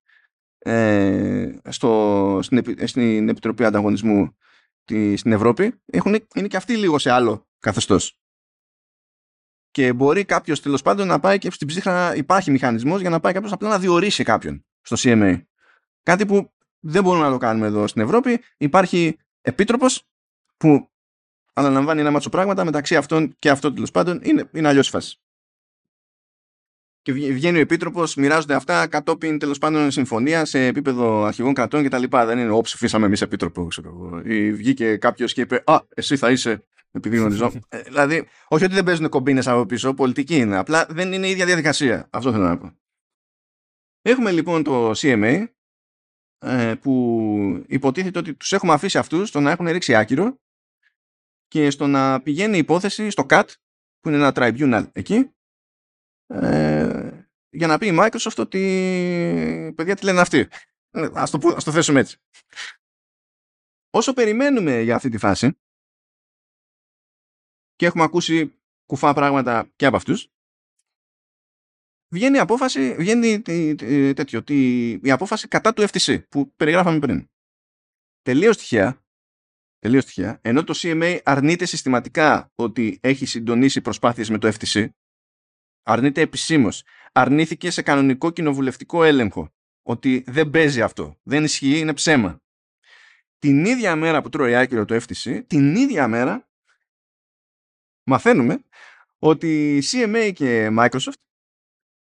ε, 0.58 1.58
στο, 1.68 2.38
στην, 2.42 2.88
στην 2.88 3.28
Επιτροπή 3.28 3.64
Ανταγωνισμού 3.64 4.36
τη, 4.84 5.16
στην 5.16 5.32
Ευρώπη, 5.32 5.82
έχουν, 5.84 6.16
είναι 6.34 6.46
και 6.46 6.56
αυτοί 6.56 6.76
λίγο 6.76 6.98
σε 6.98 7.10
άλλο 7.10 7.48
καθεστώς. 7.58 8.20
Και 9.70 9.92
μπορεί 9.92 10.24
κάποιος 10.24 10.62
τέλος 10.62 10.82
πάντων 10.82 11.06
να 11.06 11.20
πάει 11.20 11.38
και 11.38 11.50
στην 11.50 11.66
ψύχρα 11.66 12.16
υπάρχει 12.16 12.50
μηχανισμός 12.50 13.00
για 13.00 13.10
να 13.10 13.20
πάει 13.20 13.32
κάποιος 13.32 13.52
απλά 13.52 13.68
να 13.68 13.78
διορίσει 13.78 14.24
κάποιον 14.24 14.66
στο 14.80 14.96
CMA. 14.98 15.42
Κάτι 16.02 16.26
που 16.26 16.52
δεν 16.80 17.02
μπορούμε 17.02 17.24
να 17.24 17.30
το 17.30 17.38
κάνουμε 17.38 17.66
εδώ 17.66 17.86
στην 17.86 18.02
Ευρώπη. 18.02 18.40
Υπάρχει 18.56 19.18
επίτροπος 19.40 20.08
που 20.56 20.90
αναλαμβάνει 21.52 22.00
ένα 22.00 22.10
μάτσο 22.10 22.28
πράγματα 22.28 22.64
μεταξύ 22.64 22.96
αυτών 22.96 23.36
και 23.38 23.50
αυτό 23.50 23.72
τέλος 23.72 23.90
πάντων 23.90 24.20
είναι, 24.22 24.50
είναι 24.52 24.68
αλλιώς 24.68 24.88
φάση. 24.88 25.20
Και 27.08 27.14
βγαίνει 27.14 27.58
ο 27.58 27.60
επίτροπος, 27.60 28.14
μοιράζονται 28.14 28.54
αυτά 28.54 28.86
κατόπιν 28.86 29.38
τέλος 29.38 29.58
πάντων 29.58 29.90
συμφωνία 29.90 30.44
σε 30.44 30.66
επίπεδο 30.66 31.22
αρχηγών 31.22 31.54
κρατών 31.54 31.84
κτλ. 31.84 32.04
Δεν 32.08 32.38
είναι, 32.38 32.50
Ω, 32.50 32.60
ψηφίσαμε 32.60 33.06
εμείς 33.06 33.20
επίτροπο, 33.20 33.66
ξέρω 33.66 33.88
εγώ. 33.88 34.22
Ή 34.24 34.52
βγήκε 34.52 34.96
κάποιος 34.96 35.32
και 35.32 35.40
είπε, 35.40 35.62
Α, 35.66 35.80
εσύ 35.88 36.16
θα 36.16 36.30
είσαι 36.30 36.64
επειδή 36.90 37.16
γνωριζόμαστε. 37.16 37.60
ε, 37.68 37.82
δηλαδή, 37.82 38.28
όχι 38.48 38.64
ότι 38.64 38.74
δεν 38.74 38.84
παίζουν 38.84 39.08
κομπίνες 39.08 39.46
από 39.46 39.66
πίσω, 39.66 39.94
πολιτική 39.94 40.36
είναι. 40.36 40.56
Απλά 40.56 40.86
δεν 40.88 41.12
είναι 41.12 41.26
η 41.26 41.30
ίδια 41.30 41.44
διαδικασία. 41.44 42.08
Αυτό 42.10 42.32
θέλω 42.32 42.44
να 42.44 42.58
πω. 42.58 42.78
Έχουμε 44.02 44.30
λοιπόν 44.30 44.62
το 44.62 44.90
CMA 44.90 45.44
ε, 46.38 46.74
που 46.74 47.64
υποτίθεται 47.66 48.18
ότι 48.18 48.34
τους 48.34 48.52
έχουμε 48.52 48.72
αφήσει 48.72 48.98
αυτούς 48.98 49.28
στο 49.28 49.40
να 49.40 49.50
έχουν 49.50 49.68
ρίξει 49.68 49.94
άκυρο 49.94 50.40
και 51.48 51.70
στο 51.70 51.86
να 51.86 52.20
πηγαίνει 52.22 52.56
η 52.56 52.58
υπόθεση 52.58 53.10
στο 53.10 53.26
CAT 53.28 53.44
που 54.00 54.08
είναι 54.08 54.16
ένα 54.16 54.32
tribunal 54.34 54.86
εκεί 54.92 55.30
ε, 56.28 57.26
για 57.50 57.66
να 57.66 57.78
πει 57.78 57.86
η 57.86 57.96
Microsoft 58.00 58.36
ότι 58.36 59.72
παιδιά 59.76 59.96
τι 59.96 60.04
λένε 60.04 60.20
αυτοί. 60.20 60.48
Ε, 60.90 61.08
ας 61.12 61.30
το, 61.30 61.48
ας 61.56 61.64
το 61.64 61.72
θέσουμε 61.72 62.00
έτσι. 62.00 62.18
Όσο 63.90 64.12
περιμένουμε 64.12 64.80
για 64.80 64.94
αυτή 64.94 65.08
τη 65.08 65.18
φάση 65.18 65.58
και 67.74 67.86
έχουμε 67.86 68.04
ακούσει 68.04 68.60
κουφά 68.86 69.12
πράγματα 69.12 69.72
και 69.76 69.86
από 69.86 69.96
αυτούς 69.96 70.32
βγαίνει 72.14 72.36
η 72.36 72.40
απόφαση, 72.40 72.94
βγαίνει 72.94 73.42
τέτοιο, 74.14 74.42
η 75.02 75.10
απόφαση 75.10 75.48
κατά 75.48 75.72
του 75.72 75.82
FTC 75.82 76.28
που 76.28 76.52
περιγράφαμε 76.56 76.98
πριν. 76.98 77.28
Τελείως 78.22 78.56
τυχαία, 78.56 79.04
τελείως 79.78 80.04
τυχαία, 80.04 80.38
ενώ 80.42 80.64
το 80.64 80.74
CMA 80.76 81.20
αρνείται 81.24 81.64
συστηματικά 81.64 82.52
ότι 82.54 82.98
έχει 83.02 83.26
συντονίσει 83.26 83.80
προσπάθειες 83.80 84.30
με 84.30 84.38
το 84.38 84.52
FTC, 84.58 84.88
αρνείται 85.88 86.20
επισήμως. 86.20 86.84
αρνήθηκε 87.12 87.70
σε 87.70 87.82
κανονικό 87.82 88.30
κοινοβουλευτικό 88.30 89.04
έλεγχο 89.04 89.52
ότι 89.82 90.24
δεν 90.26 90.50
παίζει 90.50 90.82
αυτό, 90.82 91.18
δεν 91.22 91.44
ισχύει, 91.44 91.78
είναι 91.78 91.94
ψέμα. 91.94 92.42
Την 93.38 93.64
ίδια 93.64 93.96
μέρα 93.96 94.22
που 94.22 94.28
τρώει 94.28 94.54
άκυρο 94.56 94.84
το 94.84 94.94
FTC, 94.94 95.42
την 95.46 95.76
ίδια 95.76 96.08
μέρα 96.08 96.48
μαθαίνουμε 98.02 98.64
ότι 99.18 99.82
CMA 99.92 100.32
και 100.34 100.68
Microsoft 100.78 101.20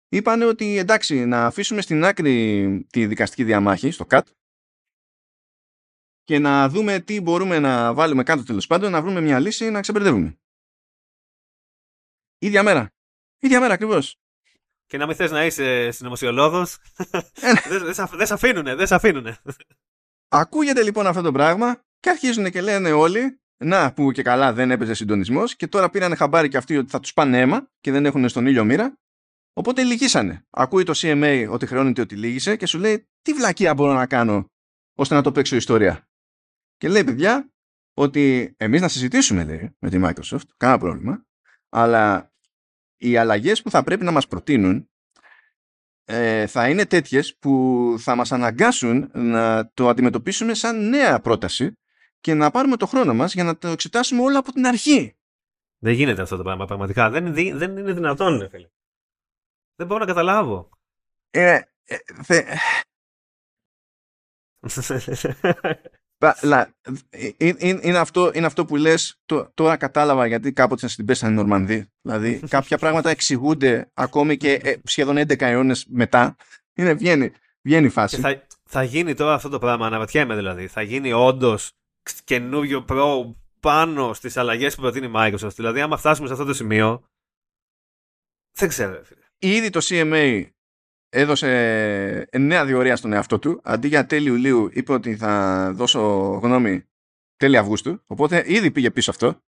είπαν 0.08 0.42
ότι 0.42 0.78
εντάξει 0.78 1.24
να 1.24 1.46
αφήσουμε 1.46 1.80
στην 1.80 2.04
άκρη 2.04 2.86
τη 2.90 3.06
δικαστική 3.06 3.44
διαμάχη 3.44 3.90
στο 3.90 4.06
ΚΑΤ 4.06 4.28
και 6.24 6.38
να 6.38 6.68
δούμε 6.68 7.00
τι 7.00 7.20
μπορούμε 7.20 7.58
να 7.58 7.94
βάλουμε 7.94 8.22
κάτω 8.22 8.42
τέλος 8.42 8.66
πάντων, 8.66 8.90
να 8.90 9.02
βρούμε 9.02 9.20
μια 9.20 9.40
λύση 9.40 9.70
να 9.70 9.80
ξεμπερδεύουμε. 9.80 10.38
Ίδια 12.38 12.62
μέρα. 12.62 12.93
Ίδια 13.38 13.60
μέρα 13.60 13.74
ακριβώς. 13.74 14.16
Και 14.86 14.96
να 14.96 15.06
μην 15.06 15.16
θες 15.16 15.30
να 15.30 15.44
είσαι 15.44 15.90
συνωμοσιολόγος. 15.90 16.78
Ε, 17.40 17.52
ναι. 17.52 17.78
δεν 18.16 18.26
σε 18.26 18.34
αφήνουνε, 18.34 18.74
δεν 18.74 18.86
σε 18.86 18.94
αφήνουνε. 18.94 19.38
Ακούγεται 20.28 20.82
λοιπόν 20.82 21.06
αυτό 21.06 21.22
το 21.22 21.32
πράγμα 21.32 21.80
και 22.00 22.10
αρχίζουν 22.10 22.50
και 22.50 22.60
λένε 22.60 22.92
όλοι 22.92 23.40
να 23.64 23.92
που 23.92 24.12
και 24.12 24.22
καλά 24.22 24.52
δεν 24.52 24.70
έπαιζε 24.70 24.94
συντονισμός 24.94 25.56
και 25.56 25.66
τώρα 25.66 25.90
πήραν 25.90 26.16
χαμπάρι 26.16 26.48
και 26.48 26.56
αυτοί 26.56 26.76
ότι 26.76 26.90
θα 26.90 27.00
τους 27.00 27.12
πάνε 27.12 27.40
αίμα 27.40 27.70
και 27.80 27.90
δεν 27.90 28.06
έχουν 28.06 28.28
στον 28.28 28.46
ήλιο 28.46 28.64
μοίρα. 28.64 28.98
Οπότε 29.52 29.82
λυγίσανε. 29.82 30.46
Ακούει 30.50 30.82
το 30.82 30.92
CMA 30.96 31.46
ότι 31.50 31.66
χρεώνεται 31.66 32.00
ότι 32.00 32.16
λύγησε 32.16 32.56
και 32.56 32.66
σου 32.66 32.78
λέει 32.78 33.08
τι 33.22 33.32
βλακεία 33.32 33.74
μπορώ 33.74 33.92
να 33.92 34.06
κάνω 34.06 34.46
ώστε 34.96 35.14
να 35.14 35.22
το 35.22 35.32
παίξω 35.32 35.56
ιστορία. 35.56 36.08
Και 36.76 36.88
λέει 36.88 37.04
παιδιά 37.04 37.52
ότι 37.96 38.54
εμείς 38.56 38.80
να 38.80 38.88
συζητήσουμε 38.88 39.44
λέει 39.44 39.76
με 39.78 39.90
τη 39.90 40.00
Microsoft, 40.02 40.48
κανένα 40.56 40.78
πρόβλημα, 40.78 41.24
αλλά 41.68 42.33
οι 43.08 43.16
αλλαγές 43.16 43.62
που 43.62 43.70
θα 43.70 43.82
πρέπει 43.82 44.04
να 44.04 44.10
μας 44.10 44.26
προτείνουν 44.26 44.88
ε, 46.04 46.46
θα 46.46 46.68
είναι 46.68 46.86
τέτοιες 46.86 47.36
που 47.36 47.94
θα 47.98 48.14
μας 48.14 48.32
αναγκάσουν 48.32 49.10
να 49.14 49.70
το 49.74 49.88
αντιμετωπίσουμε 49.88 50.54
σαν 50.54 50.88
νέα 50.88 51.20
πρόταση 51.20 51.78
και 52.20 52.34
να 52.34 52.50
πάρουμε 52.50 52.76
το 52.76 52.86
χρόνο 52.86 53.14
μας 53.14 53.34
για 53.34 53.44
να 53.44 53.56
το 53.58 53.68
εξετάσουμε 53.68 54.22
όλα 54.22 54.38
από 54.38 54.52
την 54.52 54.66
αρχή. 54.66 55.16
Δεν 55.78 55.92
γίνεται 55.92 56.22
αυτό 56.22 56.36
το 56.36 56.42
πράγμα 56.42 56.66
πραγματικά. 56.66 57.10
Δεν, 57.10 57.34
δεν 57.34 57.76
είναι 57.76 57.92
δυνατόν, 57.92 58.48
φίλε. 58.50 58.68
Δεν 59.74 59.86
μπορώ 59.86 60.00
να 60.00 60.06
καταλάβω. 60.06 60.68
Ε, 61.30 61.60
ε, 61.84 61.96
θε... 62.22 62.44
Ε, 66.18 67.28
ε, 67.36 67.52
είναι, 67.58 67.98
αυτό, 67.98 68.30
είναι 68.34 68.46
αυτό 68.46 68.64
που 68.64 68.76
λες 68.76 69.20
τώρα 69.54 69.76
κατάλαβα 69.76 70.26
γιατί 70.26 70.52
κάποτε 70.52 70.88
στην 70.88 71.04
πέσανε 71.04 71.32
οι 71.32 71.36
Νορμανδοί 71.36 71.86
δηλαδή 72.02 72.40
κάποια 72.48 72.78
πράγματα 72.78 73.10
εξηγούνται 73.10 73.90
ακόμη 73.94 74.36
και 74.36 74.80
σχεδόν 74.84 75.16
11 75.16 75.40
αιώνες 75.40 75.86
μετά. 75.88 76.36
Είναι, 76.74 76.94
βγαίνει, 76.94 77.32
βγαίνει 77.62 77.86
η 77.86 77.88
φάση. 77.88 78.16
θα, 78.16 78.46
θα 78.64 78.82
γίνει 78.82 79.14
τώρα 79.14 79.34
αυτό 79.34 79.48
το 79.48 79.58
πράγμα 79.58 79.86
αναρωτιέμαι 79.86 80.34
δηλαδή. 80.34 80.66
Θα 80.66 80.82
γίνει 80.82 81.12
όντως 81.12 81.70
καινούριο 82.24 82.84
Pro 82.88 83.34
πάνω 83.60 84.12
στις 84.12 84.36
αλλαγές 84.36 84.74
που 84.74 84.80
προτείνει 84.80 85.06
η 85.06 85.12
Microsoft; 85.14 85.54
Δηλαδή 85.54 85.80
άμα 85.80 85.96
φτάσουμε 85.96 86.26
σε 86.26 86.32
αυτό 86.32 86.44
το 86.44 86.54
σημείο 86.54 87.02
δεν 88.54 88.68
ξέρω 88.68 89.02
ήδη 89.38 89.70
το 89.70 89.80
CMA 89.82 90.46
έδωσε 91.14 92.28
νέα 92.38 92.64
διορία 92.64 92.96
στον 92.96 93.12
εαυτό 93.12 93.38
του. 93.38 93.60
Αντί 93.64 93.88
για 93.88 94.06
τέλη 94.06 94.28
Ιουλίου 94.28 94.68
είπε 94.72 94.92
ότι 94.92 95.16
θα 95.16 95.70
δώσω 95.74 96.00
γνώμη 96.42 96.84
τέλη 97.36 97.56
Αυγούστου. 97.56 98.02
Οπότε 98.06 98.44
ήδη 98.46 98.70
πήγε 98.70 98.90
πίσω 98.90 99.10
αυτό. 99.10 99.42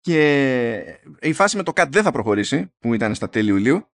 Και 0.00 1.00
η 1.20 1.32
φάση 1.32 1.56
με 1.56 1.62
το 1.62 1.72
CAT 1.76 1.86
δεν 1.90 2.02
θα 2.02 2.10
προχωρήσει, 2.12 2.72
που 2.78 2.94
ήταν 2.94 3.14
στα 3.14 3.28
τέλη 3.28 3.48
Ιουλίου. 3.48 3.88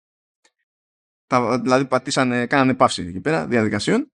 δηλαδή 1.63 1.85
πατήσανε, 1.87 2.47
κάνανε 2.47 2.75
παύση 2.75 3.03
εκεί 3.03 3.21
πέρα 3.21 3.47
διαδικασιών. 3.47 4.13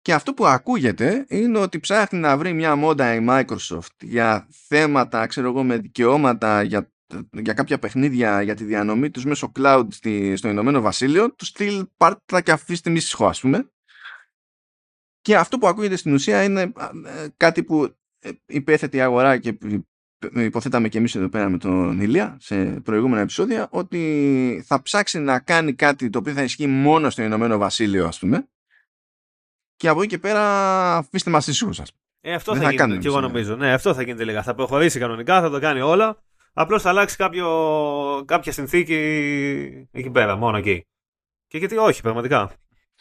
Και 0.00 0.14
αυτό 0.14 0.34
που 0.34 0.46
ακούγεται 0.46 1.26
είναι 1.28 1.58
ότι 1.58 1.80
ψάχνει 1.80 2.18
να 2.18 2.36
βρει 2.36 2.52
μια 2.52 2.76
μόντα 2.76 3.14
η 3.14 3.26
Microsoft 3.28 3.96
για 4.00 4.48
θέματα, 4.50 5.26
ξέρω 5.26 5.48
εγώ, 5.48 5.62
με 5.62 5.78
δικαιώματα 5.78 6.62
για 6.62 6.92
για 7.32 7.52
κάποια 7.52 7.78
παιχνίδια 7.78 8.42
για 8.42 8.54
τη 8.54 8.64
διανομή 8.64 9.10
τους 9.10 9.24
μέσω 9.24 9.52
cloud 9.58 9.86
στη, 9.90 10.36
στο 10.36 10.48
Ηνωμένο 10.48 10.80
Βασίλειο 10.80 11.32
τους 11.32 11.48
στυλ 11.48 11.86
πάρτα 11.96 12.40
και 12.40 12.50
αφήστε 12.50 12.90
μη 12.90 13.00
συσχώ 13.00 13.26
ας 13.26 13.40
πούμε 13.40 13.70
και 15.20 15.36
αυτό 15.36 15.58
που 15.58 15.66
ακούγεται 15.66 15.96
στην 15.96 16.12
ουσία 16.12 16.42
είναι 16.42 16.60
ε, 16.60 17.26
κάτι 17.36 17.62
που 17.62 17.94
ε, 18.18 18.30
υπέθεται 18.46 18.96
η 18.96 19.00
αγορά 19.00 19.38
και 19.38 19.58
υποθέταμε 20.34 20.88
και 20.88 20.98
εμείς 20.98 21.14
εδώ 21.14 21.28
πέρα 21.28 21.48
με 21.48 21.58
τον 21.58 22.00
Ηλία 22.00 22.36
σε 22.40 22.64
προηγούμενα 22.64 23.20
επεισόδια 23.20 23.68
ότι 23.70 24.62
θα 24.66 24.82
ψάξει 24.82 25.18
να 25.18 25.40
κάνει 25.40 25.74
κάτι 25.74 26.10
το 26.10 26.18
οποίο 26.18 26.32
θα 26.32 26.42
ισχύει 26.42 26.66
μόνο 26.66 27.10
στο 27.10 27.22
Ηνωμένο 27.22 27.58
Βασίλειο 27.58 28.06
ας 28.06 28.18
πούμε 28.18 28.48
και 29.80 29.88
από 29.88 30.00
εκεί 30.00 30.08
και 30.08 30.18
πέρα 30.18 30.42
αφήστε 30.96 31.30
μας 31.30 31.46
ήσυχους 31.46 31.76
σας. 31.76 31.92
Ε, 32.20 32.34
αυτό 32.34 32.52
Δεν 32.52 32.60
θα, 32.60 32.66
θα 32.66 32.72
γίνει 32.72 32.82
κάνουν 32.82 33.00
και 33.00 33.06
εγώ 33.06 33.18
εμείς, 33.18 33.30
νομίζω. 33.30 33.56
Ναι, 33.56 33.72
αυτό 33.72 33.94
θα 33.94 34.02
γίνει 34.02 34.16
τελικά. 34.16 34.42
Θα 34.42 34.54
προχωρήσει 34.54 34.98
κανονικά, 34.98 35.40
θα 35.40 35.50
το 35.50 35.60
κάνει 35.60 35.80
όλα. 35.80 36.22
Απλώς 36.52 36.82
θα 36.82 36.88
αλλάξει 36.88 37.16
κάποιο, 37.16 37.48
κάποια 38.26 38.52
συνθήκη 38.52 38.94
εκεί 39.90 40.10
πέρα, 40.10 40.36
μόνο 40.36 40.56
εκεί. 40.56 40.86
Και 41.46 41.58
γιατί 41.58 41.76
όχι, 41.76 42.02
πραγματικά. 42.02 42.52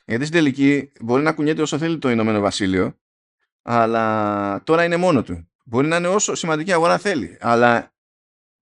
Γιατί 0.06 0.26
στην 0.26 0.38
τελική 0.38 0.92
μπορεί 1.02 1.24
να 1.24 1.34
κουνιέται 1.34 1.62
όσο 1.62 1.78
θέλει 1.78 1.98
το 1.98 2.10
Ηνωμένο 2.10 2.40
Βασίλειο, 2.40 2.98
αλλά 3.62 4.64
τώρα 4.64 4.84
είναι 4.84 4.98
μόνο 4.98 5.24
του. 5.24 5.50
Μπορεί 5.66 5.88
να 5.88 5.96
είναι 5.96 6.08
όσο 6.08 6.36
σημαντική 6.36 6.74
αγορά 6.74 6.98
θέλει, 6.98 7.38
αλλά 7.40 7.94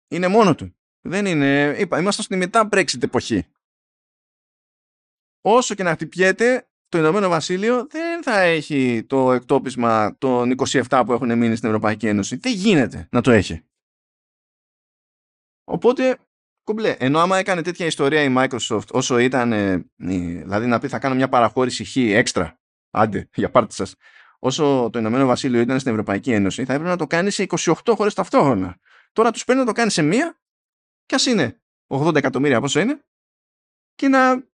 είναι 0.08 0.28
μόνο 0.28 0.56
του. 0.56 0.76
Δεν 1.02 1.26
είναι, 1.26 1.76
είπα, 1.78 2.00
είμαστε 2.00 2.22
στην 2.22 2.38
μετά 2.38 2.70
Brexit 2.72 3.04
εποχή. 3.04 3.46
Όσο 5.42 5.76
και 5.76 5.84
να 5.84 5.92
χτυπιέται, 5.92 6.68
το 6.90 6.98
Ηνωμένο 6.98 7.30
Βασίλειο 7.30 7.88
δεν 7.90 8.24
θα 8.24 8.40
έχει 8.40 9.04
το 9.04 9.32
εκτόπισμα 9.32 10.18
των 10.18 10.56
27 10.90 11.04
που 11.06 11.14
έχουν 11.14 11.38
μείνει 11.38 11.56
στην 11.56 11.68
Ευρωπαϊκή 11.68 12.08
Ένωση. 12.08 12.36
Δεν 12.36 12.54
γίνεται 12.54 13.08
να 13.12 13.22
το 13.22 13.32
έχει. 13.32 13.62
Οπότε, 15.69 16.18
κομπλέ, 16.64 16.95
ενώ 16.99 17.19
άμα 17.19 17.38
έκανε 17.38 17.61
τέτοια 17.61 17.85
ιστορία 17.85 18.23
η 18.23 18.34
Microsoft 18.38 18.88
όσο 18.91 19.18
ήταν, 19.18 19.52
ε, 19.52 19.85
δηλαδή 19.95 20.68
να 20.68 20.80
πει 20.80 20.88
θα 20.88 20.99
κάνω 20.99 21.15
μια 21.15 21.30
παραχώρηση 21.30 21.84
χ 21.85 21.95
έξτρα, 21.95 22.60
άντε, 22.91 23.30
για 23.35 23.49
πάρτι 23.52 23.73
σας, 23.73 23.95
όσο 24.39 24.89
το 24.91 24.99
Ηνωμένο 24.99 25.26
Βασίλειο 25.26 25.61
ήταν 25.61 25.80
στην 25.80 25.91
Ευρωπαϊκή 25.91 26.31
Ένωση, 26.31 26.65
θα 26.65 26.73
έπρεπε 26.73 26.91
να 26.91 26.98
το 26.98 27.07
κάνει 27.07 27.30
σε 27.30 27.45
28 27.49 27.73
χώρες 27.85 28.14
ταυτόχρονα. 28.14 28.77
Τώρα 29.11 29.31
τους 29.31 29.44
παίρνει 29.44 29.61
να 29.61 29.68
το 29.68 29.73
κάνει 29.73 29.91
σε 29.91 30.02
μία, 30.02 30.39
και 31.06 31.15
ας 31.15 31.26
είναι 31.26 31.61
80 31.88 32.15
εκατομμύρια 32.15 32.61
πόσο 32.61 32.80
είναι, 32.80 33.06
και 33.95 34.07
να 34.07 34.48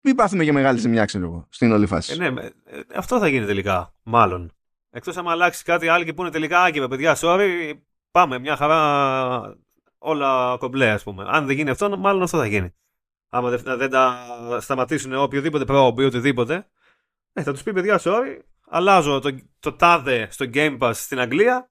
μην 0.00 0.14
πάθουμε 0.16 0.42
για 0.42 0.52
μεγάλη 0.52 0.78
ζημιά, 0.78 1.04
ξέρω 1.04 1.24
εγώ, 1.24 1.46
στην 1.50 1.72
όλη 1.72 1.86
φάση. 1.86 2.12
Ε, 2.12 2.30
ναι, 2.30 2.42
ε, 2.64 2.80
αυτό 2.94 3.18
θα 3.18 3.28
γίνει 3.28 3.46
τελικά, 3.46 3.94
μάλλον. 4.02 4.50
Εκτός 4.90 5.16
άμα 5.16 5.30
αλλάξει 5.30 5.64
κάτι 5.64 5.88
άλλο 5.88 6.04
και 6.04 6.12
πούνε 6.12 6.30
τελικά, 6.30 6.62
«Α, 6.62 6.70
και 6.70 6.88
παιδιά, 6.88 7.16
sorry, 7.20 7.72
πάμε 8.10 8.38
μια 8.38 8.56
χαρά 8.56 9.58
όλα 9.98 10.56
κομπλέ, 10.58 10.90
ας 10.90 11.02
πούμε. 11.02 11.24
Αν 11.26 11.46
δεν 11.46 11.56
γίνει 11.56 11.70
αυτό, 11.70 11.96
μάλλον 11.96 12.22
αυτό 12.22 12.38
θα 12.38 12.46
γίνει. 12.46 12.74
Άμα 13.28 13.50
δεν, 13.50 13.78
δεν 13.78 13.90
τα 13.90 14.26
σταματήσουν 14.60 15.14
οποιοδήποτε 15.14 15.64
πρόβλημα 15.64 16.02
ή 16.02 16.06
οτιδήποτε, 16.06 16.68
ε, 17.32 17.42
θα 17.42 17.52
τους 17.52 17.62
πει 17.62 17.72
παιδιά, 17.72 18.00
sorry, 18.02 18.38
αλλάζω 18.68 19.18
το, 19.18 19.38
το 19.58 19.72
τάδε 19.72 20.28
στο 20.30 20.46
Game 20.54 20.78
Pass 20.78 20.92
στην 20.94 21.18
Αγγλία. 21.20 21.68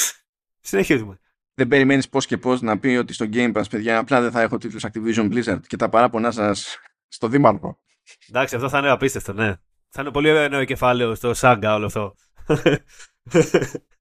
Συνεχίζουμε. 0.68 1.20
δεν 1.54 1.68
περιμένεις 1.68 2.08
πώς 2.08 2.26
και 2.26 2.38
πώς 2.38 2.60
να 2.60 2.78
πει 2.78 2.88
ότι 2.88 3.12
στο 3.12 3.26
Game 3.32 3.56
Pass, 3.56 3.64
παιδιά, 3.70 3.98
απλά 3.98 4.20
δεν 4.20 4.30
θα 4.30 4.40
έχω 4.40 4.58
τίτλους 4.58 4.84
Activision 4.86 5.32
Blizzard 5.32 5.60
και 5.66 5.76
τα 5.76 5.88
παράπονά 5.88 6.30
σας 6.30 6.78
στο 7.08 7.28
δήμαρχο. 7.28 7.80
Εντάξει, 8.28 8.54
αυτό 8.54 8.68
θα 8.68 8.78
είναι 8.78 8.90
απίστευτο, 8.90 9.32
ναι. 9.32 9.54
Θα 9.88 10.02
είναι 10.02 10.10
πολύ 10.10 10.30
ωραίο 10.30 10.64
κεφάλαιο 10.64 11.14
στο 11.14 11.32
Saga 11.36 11.72
όλο 11.74 11.86
αυτό. 11.86 12.14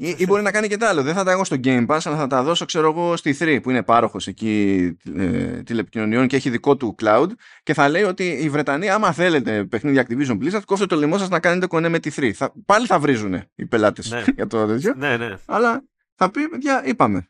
Ή, 0.00 0.14
ή 0.18 0.24
μπορεί 0.26 0.42
να 0.42 0.50
κάνει 0.50 0.68
και 0.68 0.76
τα 0.76 0.88
άλλο. 0.88 1.02
Δεν 1.02 1.14
θα 1.14 1.24
τα 1.24 1.30
έχω 1.30 1.44
στο 1.44 1.56
Game 1.64 1.86
Pass, 1.86 1.98
αλλά 2.04 2.16
θα 2.16 2.26
τα 2.26 2.42
δώσω, 2.42 2.64
ξέρω 2.64 2.88
εγώ, 2.90 3.16
στη 3.16 3.36
3 3.40 3.58
που 3.62 3.70
είναι 3.70 3.82
πάροχος 3.82 4.26
εκεί 4.26 4.96
ε, 5.16 5.62
τηλεπικοινωνιών 5.62 6.26
και 6.26 6.36
έχει 6.36 6.50
δικό 6.50 6.76
του 6.76 6.94
cloud 7.02 7.26
και 7.62 7.74
θα 7.74 7.88
λέει 7.88 8.02
ότι 8.02 8.28
οι 8.28 8.48
Βρετανοί, 8.48 8.88
άμα 8.90 9.12
θέλετε 9.12 9.64
παιχνίδια 9.64 10.06
Activision 10.08 10.38
Blizzard, 10.38 10.62
κόφτε 10.64 10.86
το 10.86 10.96
λαιμό 10.96 11.18
σας 11.18 11.28
να 11.28 11.40
κάνετε 11.40 11.66
κονέ 11.66 11.88
με 11.88 11.98
τη 11.98 12.10
3. 12.16 12.30
Θα, 12.32 12.52
πάλι 12.66 12.86
θα 12.86 12.98
βρίζουν 12.98 13.42
οι 13.54 13.66
πελάτες 13.66 14.10
Ναι. 14.10 14.24
για 14.36 14.46
το 14.46 14.66
τέτοιο. 14.66 14.94
ναι, 14.96 15.16
ναι. 15.16 15.34
Αλλά 15.46 15.84
θα 16.14 16.30
πει, 16.30 16.48
παιδιά, 16.48 16.82
είπαμε. 16.86 17.28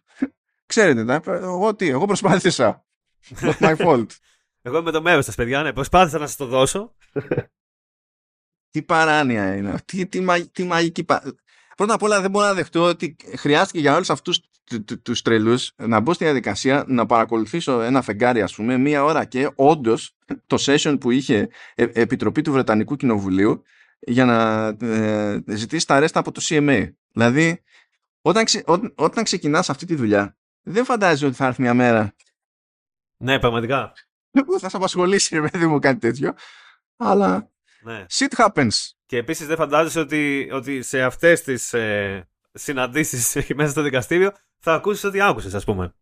Ξέρετε, 0.66 1.04
τα, 1.04 1.20
εγώ 1.26 1.74
τι, 1.74 1.88
εγώ 1.88 2.06
προσπάθησα. 2.06 2.84
Not 3.40 3.54
my 3.58 3.76
fault. 3.76 4.06
Εγώ 4.62 4.76
είμαι 4.76 4.84
με 4.84 4.90
το 4.90 5.02
μέρος 5.02 5.24
σας, 5.24 5.34
παιδιά. 5.34 5.62
Ναι, 5.62 5.72
προσπάθησα 5.72 6.18
να 6.18 6.26
σας 6.26 6.36
το 6.36 6.46
δώσω. 6.46 6.94
τι 8.70 8.82
παράνοια 8.82 9.56
είναι 9.56 9.70
αυτή, 9.70 9.96
τι, 9.96 10.06
τι, 10.06 10.20
μα- 10.20 10.48
τι 10.52 10.64
μαγική 10.64 11.04
πα... 11.04 11.22
Πρώτα 11.78 11.94
απ' 11.94 12.02
όλα 12.02 12.20
δεν 12.20 12.30
μπορώ 12.30 12.46
να 12.46 12.54
δεχτώ 12.54 12.82
ότι 12.82 13.16
χρειάστηκε 13.36 13.78
για 13.78 13.94
όλους 13.94 14.10
αυτούς 14.10 14.40
του- 14.64 14.84
του- 14.84 15.02
τους 15.02 15.22
τρελούς 15.22 15.72
να 15.76 16.00
μπω 16.00 16.12
στη 16.12 16.24
διαδικασία 16.24 16.84
να 16.86 17.06
παρακολουθήσω 17.06 17.80
ένα 17.80 18.02
φεγγάρι 18.02 18.42
ας 18.42 18.54
πούμε 18.54 18.76
μία 18.76 19.04
ώρα 19.04 19.24
και 19.24 19.50
όντως 19.54 20.16
το 20.46 20.56
session 20.60 20.96
που 21.00 21.10
είχε 21.10 21.48
ε, 21.74 21.86
Επιτροπή 21.92 22.42
του 22.42 22.52
Βρετανικού 22.52 22.96
Κοινοβουλίου 22.96 23.62
για 24.00 24.24
να 24.24 24.66
ε, 24.86 25.42
ζητήσει 25.46 25.86
τα 25.86 25.98
ρέστα 25.98 26.18
από 26.20 26.32
το 26.32 26.40
CMA. 26.44 26.88
Δηλαδή 27.12 27.62
όταν, 28.22 28.44
ξε, 28.44 28.62
ό, 28.66 28.72
όταν 28.94 29.24
ξεκινάς 29.24 29.70
αυτή 29.70 29.86
τη 29.86 29.94
δουλειά 29.94 30.36
δεν 30.62 30.84
φαντάζεσαι 30.84 31.26
ότι 31.26 31.34
θα 31.34 31.46
έρθει 31.46 31.62
μια 31.62 31.74
μέρα 31.74 32.14
Ναι, 33.16 33.38
πραγματικά. 33.38 33.92
που 34.46 34.58
θα 34.60 34.68
σε 34.68 34.76
απασχολήσει 34.76 35.34
ρε 35.40 35.48
παιδί 35.48 35.66
μου 35.66 35.78
κάτι 35.78 35.98
τέτοιο 35.98 36.34
αλλά 36.96 37.50
Ναι. 37.82 38.04
shit 38.10 38.46
happens. 38.46 38.68
Και 39.08 39.16
επίσης 39.16 39.46
δεν 39.46 39.56
φαντάζεσαι 39.56 40.00
ότι, 40.00 40.50
ότι 40.52 40.82
σε 40.82 41.02
αυτές 41.02 41.42
τις 41.42 41.72
ε, 41.72 42.28
συναντήσεις 42.52 43.36
μέσα 43.56 43.70
στο 43.70 43.82
δικαστήριο 43.82 44.32
θα 44.58 44.74
ακούσεις 44.74 45.04
ό,τι 45.04 45.20
άκουσες, 45.20 45.54
ας 45.54 45.64
πούμε. 45.64 45.94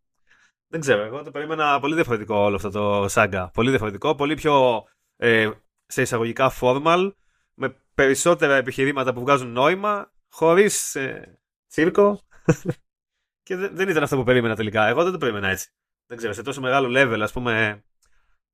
Δεν 0.68 0.80
ξέρω. 0.80 1.02
Εγώ 1.02 1.22
το 1.22 1.30
περίμενα 1.30 1.80
πολύ 1.80 1.94
διαφορετικό 1.94 2.36
όλο 2.36 2.56
αυτό 2.56 2.70
το 2.70 3.08
σάγκα. 3.08 3.50
Πολύ 3.50 3.70
διαφορετικό. 3.70 4.14
Πολύ 4.14 4.34
πιο 4.34 4.84
ε, 5.16 5.50
σε 5.86 6.02
εισαγωγικά 6.02 6.52
formal. 6.60 7.12
Με 7.54 7.76
περισσότερα 7.94 8.56
επιχειρήματα 8.56 9.12
που 9.12 9.20
βγάζουν 9.20 9.52
νόημα. 9.52 10.12
Χωρίς 10.28 10.94
ε, 10.94 11.38
τσίρκο. 11.68 12.20
και 13.46 13.56
δεν, 13.56 13.76
δεν 13.76 13.88
ήταν 13.88 14.02
αυτό 14.02 14.16
που 14.16 14.24
περίμενα 14.24 14.56
τελικά. 14.56 14.86
Εγώ 14.86 15.02
δεν 15.02 15.12
το 15.12 15.18
περίμενα 15.18 15.48
έτσι. 15.48 15.70
Δεν 16.06 16.16
ξέρω. 16.16 16.32
Σε 16.32 16.42
τόσο 16.42 16.60
μεγάλο 16.60 16.88
level, 17.00 17.20
ας 17.22 17.32
πούμε. 17.32 17.84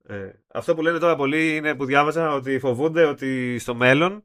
Ε, 0.07 0.31
αυτό 0.53 0.75
που 0.75 0.83
λένε 0.83 0.99
τώρα 0.99 1.17
πολλοί 1.17 1.57
είναι 1.57 1.75
που 1.75 1.85
διάβαζα 1.85 2.35
ότι 2.35 2.59
φοβούνται 2.59 3.05
ότι 3.05 3.59
στο 3.59 3.75
μέλλον 3.75 4.25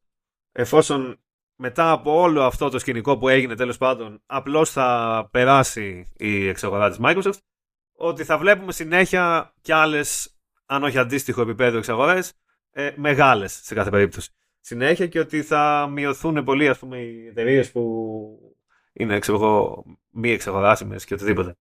εφόσον 0.60 1.20
μετά 1.56 1.92
από 1.92 2.22
όλο 2.22 2.44
αυτό 2.44 2.70
το 2.70 2.80
σκηνικό 2.80 3.18
που 3.18 3.28
έγινε 3.28 3.56
τέλος 3.56 3.78
πάντων 3.78 4.22
απλώς 4.26 4.72
θα 4.72 5.28
περάσει 5.32 6.14
η 6.18 6.48
εξαγορά 6.48 6.90
της 6.90 6.98
Microsoft 7.02 7.40
ότι 7.94 8.24
θα 8.24 8.38
βλέπουμε 8.38 8.72
συνέχεια 8.72 9.54
και 9.62 9.74
άλλες 9.74 10.38
αν 10.66 10.84
όχι 10.84 10.98
αντίστοιχο 10.98 11.42
επίπεδο 11.42 11.78
εξαγορές 11.78 12.34
ε, 12.72 12.92
μεγάλες 12.96 13.60
σε 13.64 13.74
κάθε 13.74 13.90
περίπτωση. 13.90 14.30
Συνέχεια 14.60 15.08
και 15.08 15.20
ότι 15.20 15.44
θα 15.44 15.90
μειωθούν 15.92 16.44
πολύ 16.44 16.68
ας 16.68 16.80
πούμε 16.80 16.98
οι 16.98 17.28
εταιρείες 17.28 17.72
που 17.72 18.56
είναι 18.94 19.20
ξέρω 19.20 19.38
εγώ 19.38 19.84
μη 20.10 20.32
εξαγοράσιμες 20.32 21.06
και 21.06 21.14
οτιδήποτε. 21.14 21.58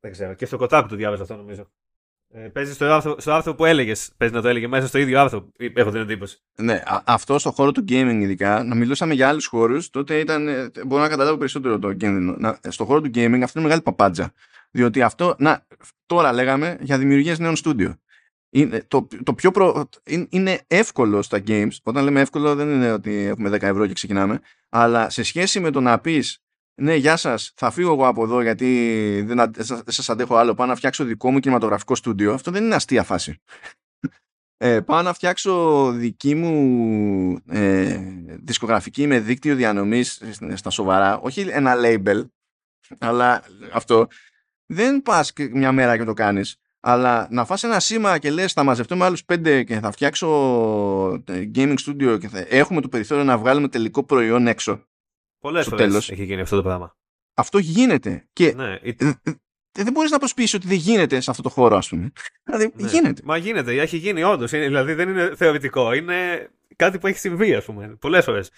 Δεν 0.00 0.12
ξέρω. 0.12 0.34
Και 0.34 0.46
στο 0.46 0.58
Kotaku 0.60 0.86
το 0.88 0.96
διάβαζα 0.96 1.22
αυτό 1.22 1.36
νομίζω 1.36 1.70
ε, 2.36 2.48
παίζεις 2.48 2.74
στο 2.74 2.84
άρθρο, 2.84 3.14
στο 3.18 3.32
άρθρο 3.32 3.54
που 3.54 3.64
έλεγες. 3.64 4.10
Παίζει 4.16 4.34
να 4.34 4.42
το 4.42 4.48
έλεγε 4.48 4.68
μέσα 4.68 4.86
στο 4.86 4.98
ίδιο 4.98 5.20
άρθρο. 5.20 5.48
Έχω 5.74 5.90
την 5.90 6.00
εντύπωση. 6.00 6.38
Ναι, 6.56 6.82
α- 6.84 7.02
αυτό 7.04 7.38
στο 7.38 7.50
χώρο 7.50 7.72
του 7.72 7.84
gaming 7.88 8.18
ειδικά, 8.22 8.64
να 8.64 8.74
μιλούσαμε 8.74 9.14
για 9.14 9.28
άλλους 9.28 9.46
χώρους, 9.46 9.90
τότε 9.90 10.18
ήταν. 10.18 10.48
ε, 10.48 10.70
Μπορώ 10.86 11.02
να 11.02 11.08
καταλάβω 11.08 11.36
περισσότερο 11.36 11.78
το 11.78 11.92
κίνδυνο. 11.92 12.34
Να, 12.38 12.58
στο 12.68 12.84
χώρο 12.84 13.00
του 13.00 13.10
gaming 13.14 13.40
αυτό 13.42 13.58
είναι 13.58 13.62
μεγάλη 13.62 13.82
παπάντζα. 13.82 14.32
Διότι 14.70 15.02
αυτό. 15.02 15.34
Να, 15.38 15.66
τώρα 16.06 16.32
λέγαμε 16.32 16.76
για 16.80 16.98
δημιουργίες 16.98 17.38
νέων 17.38 17.56
στούντιο. 17.56 17.96
Είναι, 18.50 18.84
το, 18.88 19.06
το 19.22 19.34
πιο 19.34 19.50
προ, 19.50 19.88
είναι, 20.04 20.26
είναι 20.30 20.60
εύκολο 20.66 21.22
στα 21.22 21.42
games. 21.46 21.70
Όταν 21.82 22.04
λέμε 22.04 22.20
εύκολο, 22.20 22.54
δεν 22.54 22.68
είναι 22.70 22.92
ότι 22.92 23.14
έχουμε 23.16 23.48
10 23.50 23.62
ευρώ 23.62 23.86
και 23.86 23.92
ξεκινάμε. 23.92 24.40
Αλλά 24.68 25.10
σε 25.10 25.22
σχέση 25.22 25.60
με 25.60 25.70
το 25.70 25.80
να 25.80 25.98
πεις 25.98 26.43
ναι, 26.80 26.94
γεια 26.94 27.16
σας, 27.16 27.52
θα 27.56 27.70
φύγω 27.70 27.92
εγώ 27.92 28.06
από 28.06 28.22
εδώ 28.24 28.42
γιατί 28.42 29.22
δεν, 29.26 29.40
αν- 29.40 29.52
δεν 29.56 29.82
σας 29.86 30.08
αντέχω 30.10 30.36
άλλο. 30.36 30.54
Πάω 30.54 30.66
να 30.66 30.74
φτιάξω 30.74 31.04
δικό 31.04 31.30
μου 31.30 31.38
κινηματογραφικό 31.40 31.94
στούντιο. 31.94 32.32
Αυτό 32.32 32.50
δεν 32.50 32.64
είναι 32.64 32.74
αστεία 32.74 33.02
φάση. 33.02 33.40
Ε, 34.56 34.80
πάω 34.80 35.02
να 35.02 35.12
φτιάξω 35.12 35.90
δική 35.92 36.34
μου 36.34 37.38
ε, 37.48 37.98
δισκογραφική 38.42 39.06
με 39.06 39.20
δίκτυο 39.20 39.54
διανομής 39.54 40.22
στα 40.54 40.70
σοβαρά, 40.70 41.18
όχι 41.18 41.40
ένα 41.40 41.74
label, 41.76 42.24
αλλά 42.98 43.42
αυτό 43.72 44.06
δεν 44.66 45.02
πας 45.02 45.32
και 45.32 45.48
μια 45.52 45.72
μέρα 45.72 45.96
και 45.96 46.04
το 46.04 46.12
κάνεις, 46.12 46.56
αλλά 46.80 47.26
να 47.30 47.44
φας 47.44 47.62
ένα 47.62 47.80
σήμα 47.80 48.18
και 48.18 48.30
λες 48.30 48.52
θα 48.52 48.62
μαζευτώ 48.62 48.96
με 48.96 49.04
άλλους 49.04 49.24
πέντε 49.24 49.62
και 49.62 49.78
θα 49.78 49.90
φτιάξω 49.90 50.28
ε, 51.26 51.50
gaming 51.54 51.74
studio 51.86 52.18
και 52.20 52.28
θα 52.28 52.46
έχουμε 52.48 52.80
το 52.80 52.88
περιθώριο 52.88 53.24
να 53.24 53.38
βγάλουμε 53.38 53.68
τελικό 53.68 54.04
προϊόν 54.04 54.46
έξω. 54.46 54.84
Πολλές 55.44 55.64
Στο 55.66 55.70
φορές 55.76 55.86
τέλος. 55.86 56.10
έχει 56.10 56.24
γίνει 56.24 56.40
αυτό 56.40 56.56
το 56.56 56.62
πράγμα. 56.62 56.96
Αυτό 57.34 57.58
γίνεται 57.58 58.28
και 58.32 58.52
Ναι, 58.56 58.78
η- 58.82 58.96
ε, 58.98 59.06
ε, 59.22 59.32
δεν 59.72 59.92
μπορείς 59.92 60.10
να 60.10 60.18
προσπίσεις 60.18 60.54
ότι 60.54 60.66
δεν 60.66 60.76
γίνεται 60.76 61.20
σε 61.20 61.30
αυτό 61.30 61.42
το 61.42 61.48
χώρο 61.48 61.76
ας 61.76 61.88
πούμε. 61.88 62.12
Δηλαδή 62.44 62.72
ναι. 62.76 62.88
γίνεται. 62.88 63.22
Μα 63.24 63.36
γίνεται, 63.36 63.80
έχει 63.80 63.96
γίνει 63.96 64.22
όντως. 64.22 64.50
Δηλαδή 64.50 64.92
δεν 64.94 65.08
είναι 65.08 65.32
θεωρητικό. 65.36 65.92
Είναι 65.92 66.48
κάτι 66.76 66.98
που 66.98 67.06
έχει 67.06 67.18
συμβεί, 67.18 67.54
ας 67.54 67.64
πούμε. 67.64 67.96
Πολλές 68.00 68.24
φορές. 68.24 68.50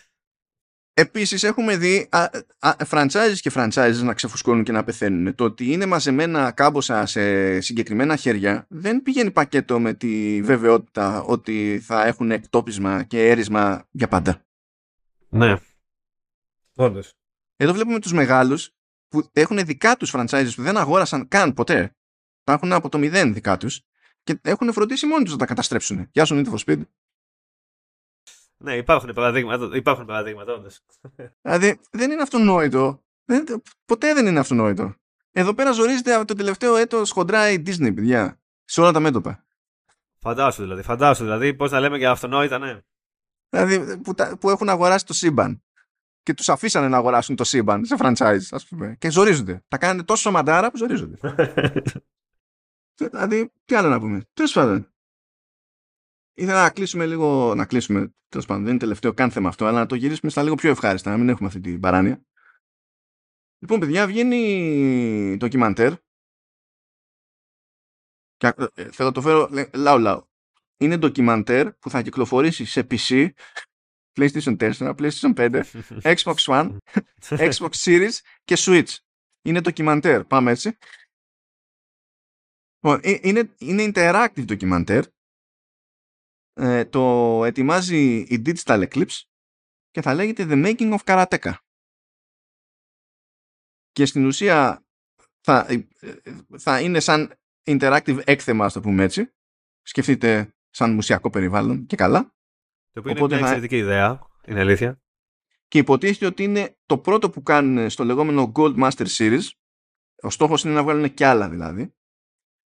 Επίσης 0.94 1.42
έχουμε 1.42 1.76
δει 1.76 2.08
α, 2.10 2.28
α, 2.58 2.76
franchises 2.90 3.34
και 3.40 3.50
franchises 3.54 4.00
να 4.02 4.14
ξεφουσκώνουν 4.14 4.64
και 4.64 4.72
να 4.72 4.84
πεθαίνουν. 4.84 5.34
Το 5.34 5.44
ότι 5.44 5.72
είναι 5.72 5.86
μαζεμένα 5.86 6.50
κάμποσα 6.50 7.06
σε 7.06 7.60
συγκεκριμένα 7.60 8.16
χέρια 8.16 8.66
δεν 8.68 9.02
πηγαίνει 9.02 9.30
πακέτο 9.30 9.80
με 9.80 9.94
τη 9.94 10.42
βεβαιότητα 10.42 11.22
ότι 11.22 11.80
θα 11.84 12.06
έχουν 12.06 12.30
εκτόπισμα 12.30 13.02
και 13.02 13.28
έρισμα 13.28 13.86
για 13.90 14.08
πάντα. 14.08 14.40
Ναι. 15.28 15.54
Όντως. 16.76 17.12
Εδώ 17.56 17.72
βλέπουμε 17.72 18.00
τους 18.00 18.12
μεγάλους 18.12 18.70
που 19.08 19.28
έχουν 19.32 19.64
δικά 19.64 19.96
τους 19.96 20.12
franchises 20.14 20.50
που 20.54 20.62
δεν 20.62 20.76
αγόρασαν 20.76 21.28
καν 21.28 21.54
ποτέ. 21.54 21.96
Τα 22.42 22.52
έχουν 22.52 22.72
από 22.72 22.88
το 22.88 22.98
μηδέν 22.98 23.34
δικά 23.34 23.56
τους 23.56 23.80
και 24.22 24.40
έχουν 24.42 24.72
φροντίσει 24.72 25.06
μόνοι 25.06 25.24
τους 25.24 25.32
να 25.32 25.38
τα 25.38 25.46
καταστρέψουν. 25.46 26.08
Γεια 26.12 26.24
σου 26.24 26.34
Need 26.34 26.54
for 26.54 26.58
Speed. 26.64 26.82
Ναι, 28.56 28.76
υπάρχουν 28.76 29.12
παραδείγματα, 29.12 29.76
υπάρχουν 29.76 30.04
παραδείγματα 30.06 30.52
όντως. 30.52 30.80
Δηλαδή 31.42 31.80
δεν 31.90 32.10
είναι 32.10 32.22
αυτονόητο. 32.22 33.04
Δεν, 33.24 33.62
ποτέ 33.84 34.14
δεν 34.14 34.26
είναι 34.26 34.38
αυτονόητο. 34.38 34.94
Εδώ 35.30 35.54
πέρα 35.54 35.72
ζορίζεται 35.72 36.14
από 36.14 36.24
το 36.24 36.34
τελευταίο 36.34 36.76
έτος 36.76 37.10
χοντρά 37.10 37.50
η 37.50 37.62
Disney, 37.66 37.94
παιδιά. 37.94 38.40
Σε 38.64 38.80
όλα 38.80 38.92
τα 38.92 39.00
μέτωπα. 39.00 39.46
Φαντάσου 40.18 40.62
δηλαδή, 40.62 40.82
φαντάσου 40.82 41.22
δηλαδή, 41.22 41.54
πώς 41.54 41.70
να 41.70 41.80
λέμε 41.80 41.98
και 41.98 42.06
αυτονόητα, 42.06 42.58
ναι. 42.58 42.80
Δηλαδή 43.48 44.00
που, 44.00 44.14
τα, 44.14 44.38
που 44.38 44.50
έχουν 44.50 44.68
αγοράσει 44.68 45.06
το 45.06 45.12
σύμπαν 45.12 45.65
και 46.26 46.34
τους 46.34 46.48
αφήσανε 46.48 46.88
να 46.88 46.96
αγοράσουν 46.96 47.36
το 47.36 47.44
σύμπαν 47.44 47.84
σε 47.84 47.96
franchise, 47.98 48.46
ας 48.50 48.66
πούμε. 48.66 48.96
Και 48.98 49.10
ζορίζονται. 49.10 49.64
Τα 49.68 49.78
κάνανε 49.78 50.02
τόσο 50.02 50.30
μαντάρα 50.30 50.70
που 50.70 50.76
ζορίζονται. 50.76 51.18
δηλαδή, 53.10 53.52
τι 53.64 53.74
άλλο 53.74 53.88
να 53.88 54.00
πούμε. 54.00 54.22
Τέλος 54.32 54.52
πάντων. 54.52 54.94
Ήθελα 56.34 56.62
να 56.62 56.70
κλείσουμε 56.70 57.06
λίγο, 57.06 57.54
να 57.54 57.66
κλείσουμε, 57.66 58.14
τέλος 58.28 58.46
πάντων, 58.46 58.62
δεν 58.62 58.70
είναι 58.70 58.80
τελευταίο 58.80 59.14
καν 59.14 59.30
θέμα 59.30 59.48
αυτό, 59.48 59.66
αλλά 59.66 59.78
να 59.78 59.86
το 59.86 59.94
γυρίσουμε 59.94 60.30
στα 60.30 60.42
λίγο 60.42 60.54
πιο 60.54 60.70
ευχάριστα, 60.70 61.10
να 61.10 61.16
μην 61.16 61.28
έχουμε 61.28 61.48
αυτή 61.48 61.60
την 61.60 61.80
παράνοια. 61.80 62.24
Λοιπόν, 63.58 63.80
παιδιά, 63.80 64.06
βγαίνει 64.06 65.36
ντοκιμαντέρ. 65.38 65.92
Και 68.36 68.46
ε, 68.74 68.90
θέλω 68.90 69.08
να 69.08 69.12
το 69.12 69.20
φέρω 69.20 69.50
λαού 69.74 69.98
λαού. 69.98 70.28
Είναι 70.76 70.96
ντοκιμαντέρ 70.96 71.72
που 71.72 71.90
θα 71.90 72.02
κυκλοφορήσει 72.02 72.64
σε 72.64 72.86
PC, 72.90 73.28
PlayStation 74.16 74.56
4, 74.56 74.94
PlayStation 74.94 75.34
5, 75.34 75.62
Xbox 76.14 76.36
One, 76.36 76.76
Xbox 77.50 77.70
Series 77.70 78.18
και 78.44 78.56
Switch. 78.58 78.96
Είναι 79.42 79.60
ντοκιμαντέρ. 79.60 80.24
Πάμε 80.24 80.50
έτσι. 80.50 80.78
Λοιπόν, 82.78 83.00
ε, 83.02 83.18
είναι, 83.22 83.54
είναι 83.58 83.90
interactive 83.94 84.44
ντοκιμαντέρ. 84.44 85.04
Ε, 86.52 86.84
το 86.84 87.44
ετοιμάζει 87.44 88.16
η 88.16 88.42
Digital 88.46 88.88
Eclipse 88.88 89.20
και 89.90 90.02
θα 90.02 90.14
λέγεται 90.14 90.46
The 90.48 90.66
Making 90.66 90.98
of 90.98 91.04
Karateka 91.04 91.52
και 93.96 94.06
στην 94.06 94.26
ουσία 94.26 94.84
θα, 95.40 95.66
ε, 95.68 95.86
θα 96.58 96.80
είναι 96.80 97.00
σαν 97.00 97.34
interactive 97.64 98.20
έκθεμα, 98.24 98.64
ας 98.64 98.72
το 98.72 98.80
πούμε 98.80 99.04
έτσι. 99.04 99.34
Σκεφτείτε 99.82 100.54
σαν 100.70 100.94
μουσιακό 100.94 101.30
περιβάλλον 101.30 101.86
και 101.86 101.96
καλά. 101.96 102.35
Το 102.96 103.02
οποίο 103.02 103.12
Οπότε 103.12 103.34
είναι 103.34 103.42
μια 103.42 103.52
εξαιρετική 103.52 103.76
ιδέα, 103.76 104.20
είναι 104.46 104.60
αλήθεια. 104.60 105.00
Και 105.68 105.78
υποτίθεται 105.78 106.26
ότι 106.26 106.44
είναι 106.44 106.76
το 106.86 106.98
πρώτο 106.98 107.30
που 107.30 107.42
κάνουν 107.42 107.90
στο 107.90 108.04
λεγόμενο 108.04 108.52
Gold 108.54 108.76
Master 108.76 109.06
Series. 109.18 109.42
Ο 110.22 110.30
στόχος 110.30 110.64
είναι 110.64 110.74
να 110.74 110.82
βγάλουν 110.82 111.14
και 111.14 111.26
άλλα 111.26 111.48
δηλαδή. 111.48 111.94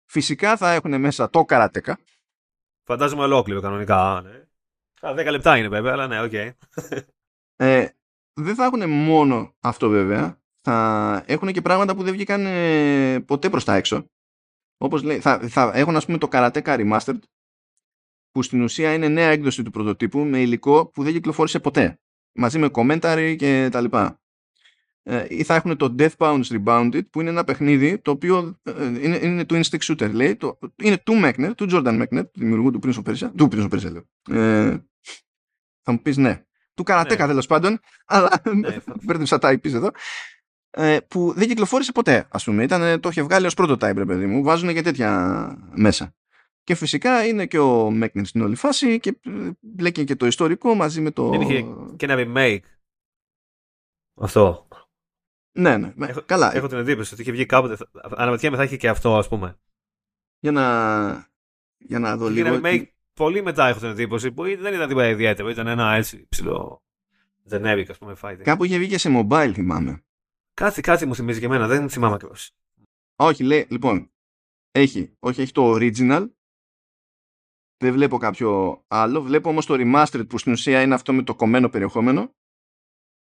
Φυσικά 0.05 0.57
θα 0.57 0.73
έχουν 0.73 1.01
μέσα 1.01 1.31
το 1.31 1.44
Karateka. 1.45 1.99
Φαντάζομαι 2.86 3.23
ολόκληρο 3.23 3.61
κανονικά. 3.61 4.23
Ναι. 4.24 4.44
10 5.23 5.31
λεπτά 5.31 5.57
είναι 5.57 5.69
βέβαια, 5.69 5.93
αλλά 5.93 6.07
ναι, 6.07 6.23
OK. 6.23 6.31
Okay. 6.35 6.51
Ε, 7.57 7.89
δεν 8.32 8.55
θα 8.55 8.65
έχουν 8.65 8.90
μόνο 8.90 9.55
αυτό 9.61 9.89
βέβαια 9.89 10.43
θα 10.61 11.24
έχουν 11.27 11.52
και 11.52 11.62
πράγματα 11.62 11.97
που 11.97 12.02
δεν 12.02 12.12
βγήκαν 12.12 12.47
ε, 12.47 13.20
ποτέ 13.20 13.51
προς 13.51 13.65
τα 13.65 13.74
έξω. 13.74 14.05
Όπως 14.77 15.02
λέει, 15.02 15.20
θα, 15.20 15.39
θα 15.48 15.70
έχουν 15.74 15.97
ας 15.97 16.07
πούμε 16.07 16.19
το 16.19 16.28
Karateka 16.31 16.62
Remastered 16.62 17.19
που 18.31 18.43
στην 18.43 18.62
ουσία 18.62 18.94
είναι 18.94 19.09
νέα 19.09 19.28
έκδοση 19.28 19.62
του 19.62 19.70
πρωτοτύπου 19.70 20.19
με 20.19 20.40
υλικό 20.40 20.86
που 20.86 21.02
δεν 21.02 21.12
κυκλοφόρησε 21.12 21.61
ποτέ. 21.61 22.01
Μαζί 22.32 22.59
με 22.59 22.69
commentary 22.73 23.35
και 23.39 23.69
τα 23.70 23.81
λοιπά. 23.81 24.20
Ε, 25.02 25.27
ή 25.28 25.43
θα 25.43 25.55
έχουν 25.55 25.77
το 25.77 25.94
Death 25.98 26.16
Bounce 26.16 26.43
Rebounded 26.43 27.11
που 27.11 27.20
είναι 27.20 27.31
ένα 27.31 27.44
παιχνίδι 27.44 27.98
το 27.98 28.11
οποίο 28.11 28.61
ε, 28.62 28.85
είναι, 28.86 29.19
είναι 29.23 29.44
του 29.44 29.61
Instinct 29.61 29.81
Shooter 29.81 30.11
λέει. 30.12 30.36
Το, 30.36 30.59
είναι 30.82 30.98
του 30.98 31.20
Mechner, 31.24 31.51
του 31.57 31.66
Jordan 31.70 32.02
Mechner, 32.02 32.23
του 32.23 32.40
δημιουργού 32.40 32.70
του 32.70 32.81
Prince 32.82 33.02
of 33.05 33.11
Persia. 33.11 33.31
Του 33.36 33.48
Prince 33.52 33.69
of 33.70 33.74
Persia 33.74 33.93
λέω. 33.93 34.39
Ε, 34.40 34.78
θα 35.82 35.93
μου 35.93 36.02
πεις 36.02 36.16
ναι. 36.16 36.44
Του 36.74 36.82
Karateka 36.86 37.19
ναι. 37.19 37.27
τέλος 37.27 37.47
πάντων, 37.47 37.78
αλλά 38.07 38.43
ναι, 38.55 38.77
μπέρδεψα 39.02 39.39
τα 39.39 39.52
IPs 39.52 39.73
εδώ 39.73 39.90
ε, 40.70 40.98
που 41.09 41.32
δεν 41.36 41.48
κυκλοφόρησε 41.48 41.93
ποτέ, 41.93 42.27
ας 42.31 42.44
πούμε. 42.44 42.62
Ήταν, 42.62 43.01
το 43.01 43.09
είχε 43.09 43.23
βγάλει 43.23 43.47
ως 43.47 43.55
πρώτο 43.55 43.73
type, 43.73 44.07
παιδί 44.07 44.27
μου. 44.27 44.43
Βάζουν 44.43 44.74
και 44.74 44.82
τέτοια 44.82 45.70
μέσα. 45.74 46.15
Και 46.71 46.77
φυσικά 46.77 47.27
είναι 47.27 47.47
και 47.47 47.59
ο 47.59 47.91
Μέκνιν 47.91 48.25
στην 48.25 48.41
όλη 48.41 48.55
φάση 48.55 49.01
και 49.01 49.21
μπλέκει 49.61 50.05
και 50.05 50.17
το 50.17 50.27
ιστορικό 50.27 50.75
μαζί 50.75 51.01
με 51.01 51.11
το... 51.11 51.29
Δεν 51.29 51.41
είχε 51.41 51.67
και 51.97 52.07
ένα 52.07 52.15
remake. 52.19 52.61
Αυτό. 54.21 54.69
Ναι, 55.53 55.77
ναι. 55.77 55.93
Έχω, 55.99 56.23
Καλά. 56.27 56.55
Έχω 56.55 56.67
την 56.67 56.79
εντύπωση 56.79 57.13
ότι 57.13 57.23
είχε 57.23 57.33
βγει 57.33 57.47
κάποτε. 57.47 57.77
Αναρωτιέμαι 58.17 58.57
θα 58.57 58.63
είχε 58.63 58.77
και 58.77 58.89
αυτό, 58.89 59.17
ας 59.17 59.29
πούμε. 59.29 59.59
Για 60.39 60.53
να, 60.53 60.65
για 61.79 61.99
να 61.99 62.17
δω 62.17 62.29
λίγο. 62.29 62.47
Ένα 62.47 62.61
remake 62.63 62.87
πολύ 63.13 63.43
μετά 63.43 63.69
έχω 63.69 63.79
την 63.79 63.89
εντύπωση 63.89 64.33
που 64.33 64.43
δεν 64.43 64.75
ήταν 64.75 64.89
τίποτα 64.89 65.09
ιδιαίτερο. 65.09 65.49
Ήταν 65.49 65.67
ένα 65.67 65.95
έτσι 65.95 66.27
ψηλό. 66.29 66.83
Generic, 67.51 67.87
ας 67.89 67.99
πούμε, 67.99 68.17
fighting. 68.23 68.43
Κάπου 68.43 68.65
είχε 68.65 68.79
βγει 68.79 68.89
και 68.89 68.99
σε 68.99 69.11
mobile, 69.13 69.53
θυμάμαι. 69.55 70.05
Κάτι, 70.55 70.81
κάτι 70.81 71.07
μου 71.07 71.15
θυμίζει 71.15 71.41
και 71.41 71.47
εμένα, 71.47 71.67
δεν 71.67 71.89
θυμάμαι 71.89 72.15
ακριβώς. 72.15 72.53
Όχι, 73.17 73.45
λέει, 73.45 73.67
λοιπόν, 73.71 74.11
έχει, 74.71 75.17
όχι, 75.19 75.41
έχει 75.41 75.53
το 75.53 75.75
original, 75.75 76.29
δεν 77.81 77.93
βλέπω 77.93 78.19
κάποιο 78.19 78.82
άλλο, 78.89 79.23
βλέπω 79.23 79.48
όμως 79.48 79.66
το 79.66 79.74
remastered 79.78 80.28
που 80.28 80.39
στην 80.39 80.52
ουσία 80.52 80.82
είναι 80.82 80.94
αυτό 80.94 81.12
με 81.12 81.23
το 81.23 81.35
κομμένο 81.35 81.69
περιεχόμενο 81.69 82.35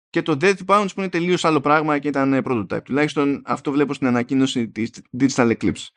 και 0.10 0.22
το 0.22 0.38
Death 0.42 0.66
Bounce 0.66 0.88
που 0.94 1.00
είναι 1.00 1.10
τελείως 1.10 1.46
άλλο 1.46 1.62
πράγμα 1.62 2.00
και 2.00 2.08
ήταν 2.08 2.42
prototype. 2.46 2.84
Τουλάχιστον 2.84 3.42
αυτό 3.46 3.72
βλέπω 3.72 3.94
στην 3.94 4.08
ανακοίνωση 4.08 4.70
της 4.70 4.92
Digital 5.20 5.58
Eclipse. 5.58 5.88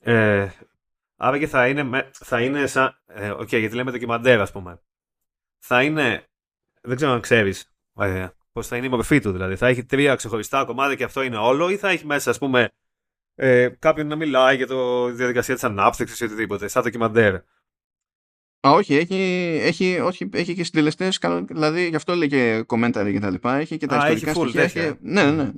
Ε, 0.00 0.48
άρα 1.16 1.38
και 1.38 1.46
θα 1.46 1.68
είναι, 1.68 2.10
θα 2.12 2.40
είναι 2.42 2.66
σαν, 2.66 3.02
ε, 3.06 3.30
okay, 3.30 3.58
γιατί 3.58 3.74
λέμε 3.74 3.90
ντοκιμαντέρ 3.90 4.40
ας 4.40 4.52
πούμε. 4.52 4.82
Θα 5.58 5.82
είναι, 5.82 6.28
δεν 6.82 6.96
ξέρω 6.96 7.12
αν 7.12 7.20
ξέρεις, 7.20 7.72
ε, 7.94 8.28
Πώς 8.52 8.66
θα 8.66 8.76
είναι 8.76 8.86
η 8.86 8.88
μορφή 8.88 9.20
του, 9.20 9.32
δηλαδή. 9.32 9.56
Θα 9.56 9.66
έχει 9.66 9.84
τρία 9.84 10.14
ξεχωριστά 10.14 10.64
κομμάτια 10.64 10.94
και 10.94 11.04
αυτό 11.04 11.22
είναι 11.22 11.36
όλο, 11.36 11.70
ή 11.70 11.76
θα 11.76 11.88
έχει 11.88 12.06
μέσα, 12.06 12.30
ας 12.30 12.38
πούμε, 12.38 12.70
ε, 13.34 13.68
κάποιον 13.78 14.06
να 14.06 14.16
μιλάει 14.16 14.56
για 14.56 14.66
το, 14.66 15.06
τη 15.06 15.12
διαδικασία 15.12 15.54
της 15.54 15.64
ανάπτυξης 15.64 16.20
ή 16.20 16.24
οτιδήποτε, 16.24 16.68
σαν 16.68 16.82
ντοκιμαντέρ. 16.82 17.40
Α, 18.60 18.70
όχι, 18.70 18.94
έχει, 18.94 19.14
έχει, 19.62 19.98
όχι, 19.98 20.28
έχει 20.32 20.54
και 20.54 20.64
συντελεστές, 20.64 21.18
δηλαδή 21.46 21.88
γι' 21.88 21.96
αυτό 21.96 22.14
λέει 22.14 22.28
και 22.28 22.64
commentary 22.66 23.10
και 23.12 23.20
τα 23.20 23.30
λοιπά. 23.30 23.56
Έχει 23.56 23.76
και 23.76 23.86
τα 23.86 23.96
Α, 23.96 24.10
ιστορικά 24.10 24.30
έχει 24.30 24.68
στοιχεία. 24.68 24.82
Έχει... 24.82 24.96
Ναι, 25.00 25.22
ναι, 25.22 25.30
ναι, 25.30 25.50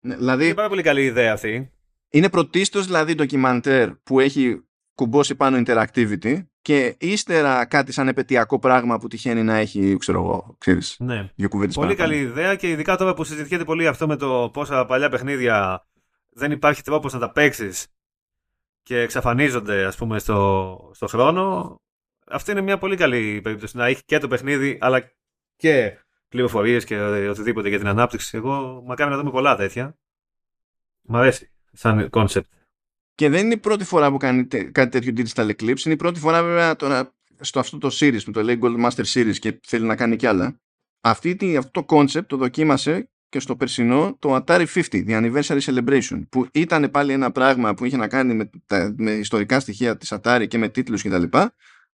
ναι. 0.00 0.16
Δηλαδή, 0.16 0.44
είναι 0.44 0.54
πάρα 0.54 0.68
πολύ 0.68 0.82
καλή 0.82 1.04
ιδέα 1.04 1.32
αυτή. 1.32 1.72
Είναι 2.10 2.28
πρωτίστως 2.28 2.86
δηλαδή 2.86 3.14
ντοκιμαντέρ 3.14 3.90
που 3.94 4.20
έχει 4.20 4.62
κουμπώσει 4.94 5.34
πάνω 5.34 5.62
interactivity 5.66 6.38
και 6.62 6.96
ύστερα 6.98 7.64
κάτι 7.64 7.92
σαν 7.92 8.08
επαιτειακό 8.08 8.58
πράγμα 8.58 8.98
που 8.98 9.08
τυχαίνει 9.08 9.42
να 9.42 9.56
έχει, 9.56 9.96
ξέρω 9.96 10.18
εγώ, 10.18 10.56
ξέρεις, 10.58 10.96
ναι. 10.98 11.30
δύο 11.34 11.48
κουβέντες 11.48 11.74
Πολύ 11.74 11.94
καλή 11.94 12.16
ιδέα 12.16 12.54
και 12.54 12.68
ειδικά 12.68 12.96
τώρα 12.96 13.14
που 13.14 13.24
συζητιέται 13.24 13.64
πολύ 13.64 13.86
αυτό 13.86 14.06
με 14.06 14.16
το 14.16 14.50
πόσα 14.52 14.86
παλιά 14.86 15.08
παιχνίδια 15.08 15.86
δεν 16.30 16.50
υπάρχει 16.50 16.82
τρόπος 16.82 17.12
να 17.12 17.18
τα 17.18 17.32
παίξεις 17.32 17.86
και 18.82 19.00
εξαφανίζονται 19.00 19.84
ας 19.84 19.96
πούμε 19.96 20.18
στο, 20.18 20.90
στο 20.94 21.06
χρόνο 21.06 21.76
αυτή 22.30 22.50
είναι 22.50 22.60
μια 22.60 22.78
πολύ 22.78 22.96
καλή 22.96 23.40
περίπτωση 23.40 23.76
να 23.76 23.86
έχει 23.86 24.02
και 24.04 24.18
το 24.18 24.28
παιχνίδι 24.28 24.78
αλλά 24.80 25.12
και 25.56 25.98
πληροφορίες 26.28 26.84
και 26.84 27.00
οτιδήποτε 27.00 27.68
για 27.68 27.78
την 27.78 27.86
ανάπτυξη 27.86 28.36
εγώ 28.36 28.82
μακάρι 28.86 29.10
να 29.10 29.16
δούμε 29.16 29.30
πολλά 29.30 29.56
τέτοια 29.56 29.96
Μ' 31.02 31.16
αρέσει 31.16 31.50
σαν 31.72 32.10
κόνσεπτ 32.10 32.52
και 33.18 33.28
δεν 33.28 33.44
είναι 33.44 33.54
η 33.54 33.58
πρώτη 33.58 33.84
φορά 33.84 34.10
που 34.10 34.16
κάνει 34.16 34.46
κάτι 34.46 34.88
τέτοιο 34.88 35.12
Digital 35.16 35.50
Eclipse. 35.50 35.84
Είναι 35.84 35.94
η 35.94 35.96
πρώτη 35.96 36.20
φορά 36.20 36.42
βέβαια 36.42 36.76
τώρα 36.76 37.14
στο 37.40 37.58
αυτό 37.58 37.78
το 37.78 37.88
series 37.92 38.24
που 38.24 38.30
το 38.30 38.42
λέει 38.42 38.58
Gold 38.62 38.84
Master 38.84 39.04
Series 39.12 39.36
και 39.38 39.60
θέλει 39.66 39.86
να 39.86 39.96
κάνει 39.96 40.16
κι 40.16 40.26
άλλα. 40.26 40.60
Αυτή, 41.00 41.56
αυτό 41.56 41.84
το 41.84 41.96
concept 41.96 42.26
το 42.26 42.36
δοκίμασε 42.36 43.10
και 43.28 43.40
στο 43.40 43.56
περσινό 43.56 44.16
το 44.18 44.34
Atari 44.36 44.66
50, 44.74 44.82
The 44.90 45.08
Anniversary 45.08 45.60
Celebration, 45.60 46.22
που 46.28 46.46
ήταν 46.52 46.90
πάλι 46.90 47.12
ένα 47.12 47.30
πράγμα 47.30 47.74
που 47.74 47.84
είχε 47.84 47.96
να 47.96 48.08
κάνει 48.08 48.34
με, 48.34 48.50
τα, 48.66 48.94
με 48.96 49.10
ιστορικά 49.10 49.60
στοιχεία 49.60 49.96
της 49.96 50.12
Atari 50.14 50.44
και 50.48 50.58
με 50.58 50.68
τίτλους 50.68 51.02
κτλ. 51.02 51.22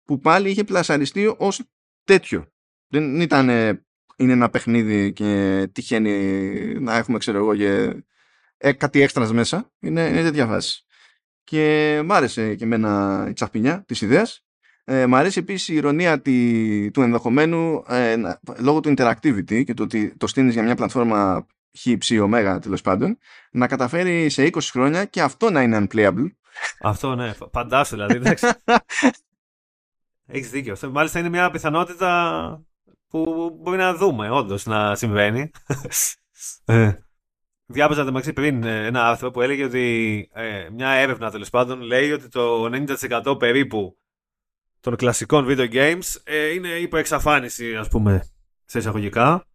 Που 0.08 0.18
πάλι 0.18 0.50
είχε 0.50 0.64
πλασαριστεί 0.64 1.34
ως 1.38 1.62
τέτοιο. 2.04 2.46
Δεν 2.88 3.20
ήταν 3.20 3.48
είναι 4.16 4.32
ένα 4.32 4.50
παιχνίδι 4.50 5.12
και 5.12 5.68
τυχαίνει 5.72 6.12
να 6.80 6.96
έχουμε 6.96 7.18
ξέρω 7.18 7.38
εγώ 7.38 7.56
και, 7.56 8.02
ε, 8.56 8.72
κάτι 8.72 9.00
έξτρας 9.02 9.32
μέσα. 9.32 9.70
Είναι, 9.80 10.06
είναι 10.08 10.22
τέτοια 10.22 10.46
φάση 10.46 10.82
και 11.44 12.00
μ' 12.04 12.12
άρεσε 12.12 12.54
και 12.54 12.64
εμένα 12.64 13.24
η 13.28 13.32
τσαχπινιά 13.32 13.84
της 13.86 14.00
ιδέας. 14.00 14.44
Ε, 14.84 15.06
μ' 15.06 15.14
αρέσει 15.14 15.38
επίσης 15.38 15.68
η 15.68 15.74
ηρωνία 15.74 16.20
τη, 16.20 16.90
του 16.90 17.02
ενδεχομένου 17.02 17.84
ε, 17.88 18.16
λόγω 18.58 18.80
του 18.80 18.94
interactivity 18.96 19.64
και 19.64 19.74
το 19.74 19.82
ότι 19.82 20.16
το 20.16 20.26
στείνεις 20.26 20.52
για 20.52 20.62
μια 20.62 20.74
πλατφόρμα 20.74 21.46
χ, 21.78 21.96
ψ, 21.98 22.10
ω, 22.10 22.28
τέλος 22.60 22.80
πάντων, 22.80 23.18
να 23.50 23.66
καταφέρει 23.66 24.28
σε 24.28 24.50
20 24.52 24.58
χρόνια 24.60 25.04
και 25.04 25.22
αυτό 25.22 25.50
να 25.50 25.62
είναι 25.62 25.86
unplayable. 25.90 26.28
Αυτό 26.80 27.14
ναι, 27.14 27.32
φαντάσου 27.52 27.94
δηλαδή. 27.96 28.20
Έχεις 30.30 30.50
δίκιο. 30.50 30.72
Αυτό 30.72 30.90
μάλιστα 30.90 31.18
είναι 31.18 31.28
μια 31.28 31.50
πιθανότητα 31.50 32.62
που 33.08 33.50
μπορεί 33.62 33.76
να 33.76 33.94
δούμε 33.94 34.30
όντως 34.30 34.66
να 34.66 34.94
συμβαίνει. 34.94 35.50
Ε, 36.64 36.92
Διάβαζα 37.70 38.04
το 38.04 38.10
μεταξύ 38.10 38.32
πριν 38.32 38.62
ε, 38.62 38.86
ένα 38.86 39.08
άρθρο 39.08 39.30
που 39.30 39.40
έλεγε 39.40 39.64
ότι 39.64 40.28
ε, 40.32 40.68
μια 40.72 40.88
έρευνα 40.88 41.30
τέλος 41.30 41.50
πάντων 41.50 41.80
λέει 41.80 42.12
ότι 42.12 42.28
το 42.28 42.70
90% 43.24 43.38
περίπου 43.38 43.98
των 44.80 44.96
κλασικών 44.96 45.46
video 45.48 45.72
games 45.72 46.16
ε, 46.24 46.52
είναι 46.52 46.68
υποεξαφάνιση 46.68 47.76
ας 47.76 47.88
πούμε 47.88 48.28
σε 48.64 48.78
εισαγωγικά 48.78 49.46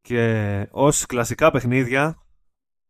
και 0.00 0.66
ως 0.70 1.06
κλασικά 1.06 1.50
παιχνίδια 1.50 2.26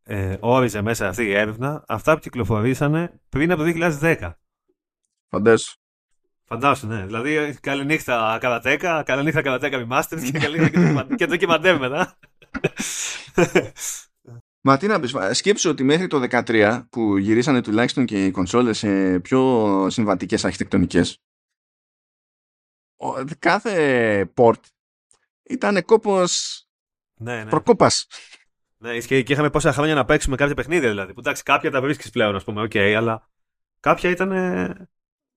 ε, 0.03 0.36
όριζε 0.41 0.82
μέσα 0.82 1.09
αυτή 1.09 1.24
η 1.24 1.35
έρευνα 1.35 1.85
αυτά 1.89 2.15
που 2.15 2.20
κυκλοφορήσανε 2.20 3.20
πριν 3.28 3.53
από 3.53 3.62
το 3.62 3.70
2010. 4.01 4.32
Φαντάσου. 5.28 5.84
Φαντάσου, 6.44 6.86
ναι. 6.86 7.04
Δηλαδή, 7.04 7.58
καληνύχτα 7.60 8.38
Καρατέκα, 8.40 9.02
καληνύχτα 9.02 9.42
Καρατέκα 9.42 9.86
Masters 9.90 10.30
και 10.32 10.38
καληνύχτα 10.38 11.06
και 11.16 11.26
το 11.26 11.36
κυμαντεύει 11.36 11.78
μετά. 11.78 12.18
Μα 14.66 14.76
τι 14.76 14.86
να 14.86 15.00
πεις, 15.00 15.14
σκέψου 15.30 15.70
ότι 15.70 15.84
μέχρι 15.84 16.06
το 16.06 16.26
2013 16.30 16.82
που 16.90 17.16
γυρίσανε 17.16 17.60
τουλάχιστον 17.60 18.04
και 18.04 18.24
οι 18.24 18.30
κονσόλες 18.30 18.78
σε 18.78 19.20
πιο 19.20 19.86
συμβατικές 19.90 20.44
αρχιτεκτονικές 20.44 21.18
κάθε 23.38 24.32
port 24.36 24.60
ήταν 25.42 25.84
κόπος 25.84 26.64
ναι, 27.14 27.44
ναι. 27.44 27.50
προκόπας. 27.50 28.06
Ναι, 28.78 28.98
και, 28.98 29.22
και 29.22 29.32
είχαμε 29.32 29.50
πόσα 29.50 29.72
χρόνια 29.72 29.94
να 29.94 30.04
παίξουμε 30.04 30.36
κάποια 30.36 30.54
παιχνίδια 30.54 30.88
δηλαδή. 30.88 31.12
Που 31.12 31.20
εντάξει, 31.20 31.42
κάποια 31.42 31.70
τα 31.70 31.80
βρίσκεις 31.80 32.10
πλέον, 32.10 32.34
ας 32.34 32.44
πούμε, 32.44 32.62
OK, 32.62 32.70
okay, 32.74 32.94
αλλά 32.96 33.28
κάποια 33.80 34.10
ήταν. 34.10 34.30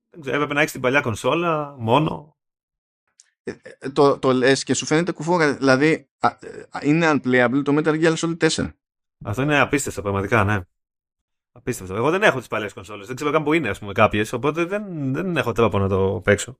Έπρεπε 0.10 0.54
να 0.54 0.60
έχεις 0.60 0.72
την 0.72 0.82
παλιά 0.82 1.02
κονσόλα 1.02 1.76
μόνο. 1.78 2.38
Ε, 3.44 3.52
ε, 3.80 3.90
το, 3.90 4.20
το 4.20 4.34
λες 4.34 4.64
και 4.64 4.74
σου 4.74 4.86
φαίνεται 4.86 5.12
κουφό. 5.12 5.38
Δηλαδή, 5.38 6.10
α, 6.20 6.30
είναι 6.82 7.12
unplayable 7.12 7.62
το 7.64 7.76
Metal 7.78 8.04
Gear 8.04 8.16
Solid 8.16 8.38
4. 8.50 8.72
Αυτό 9.24 9.42
είναι 9.42 9.60
απίστευτο, 9.60 10.02
πραγματικά, 10.02 10.44
ναι. 10.44 10.60
Απίστευτο. 11.52 11.96
Εγώ 11.96 12.10
δεν 12.10 12.24
έχω 12.24 12.38
τις 12.38 12.48
παλιές 12.48 12.74
κονσόλες. 12.74 13.08
Δεν 13.08 13.16
ξέρω 13.16 13.32
καν 13.32 13.44
που 13.44 13.54
είναι, 13.54 13.70
ας 13.70 13.80
πούμε, 13.80 13.92
κάποιες. 13.92 14.34
Οπότε 14.34 14.66
δεν, 14.66 15.14
δεν 15.14 15.38
έχω 15.38 15.52
τρόπο 15.52 15.80
να 15.80 15.88
το 15.88 16.22
παίξω. 16.24 16.58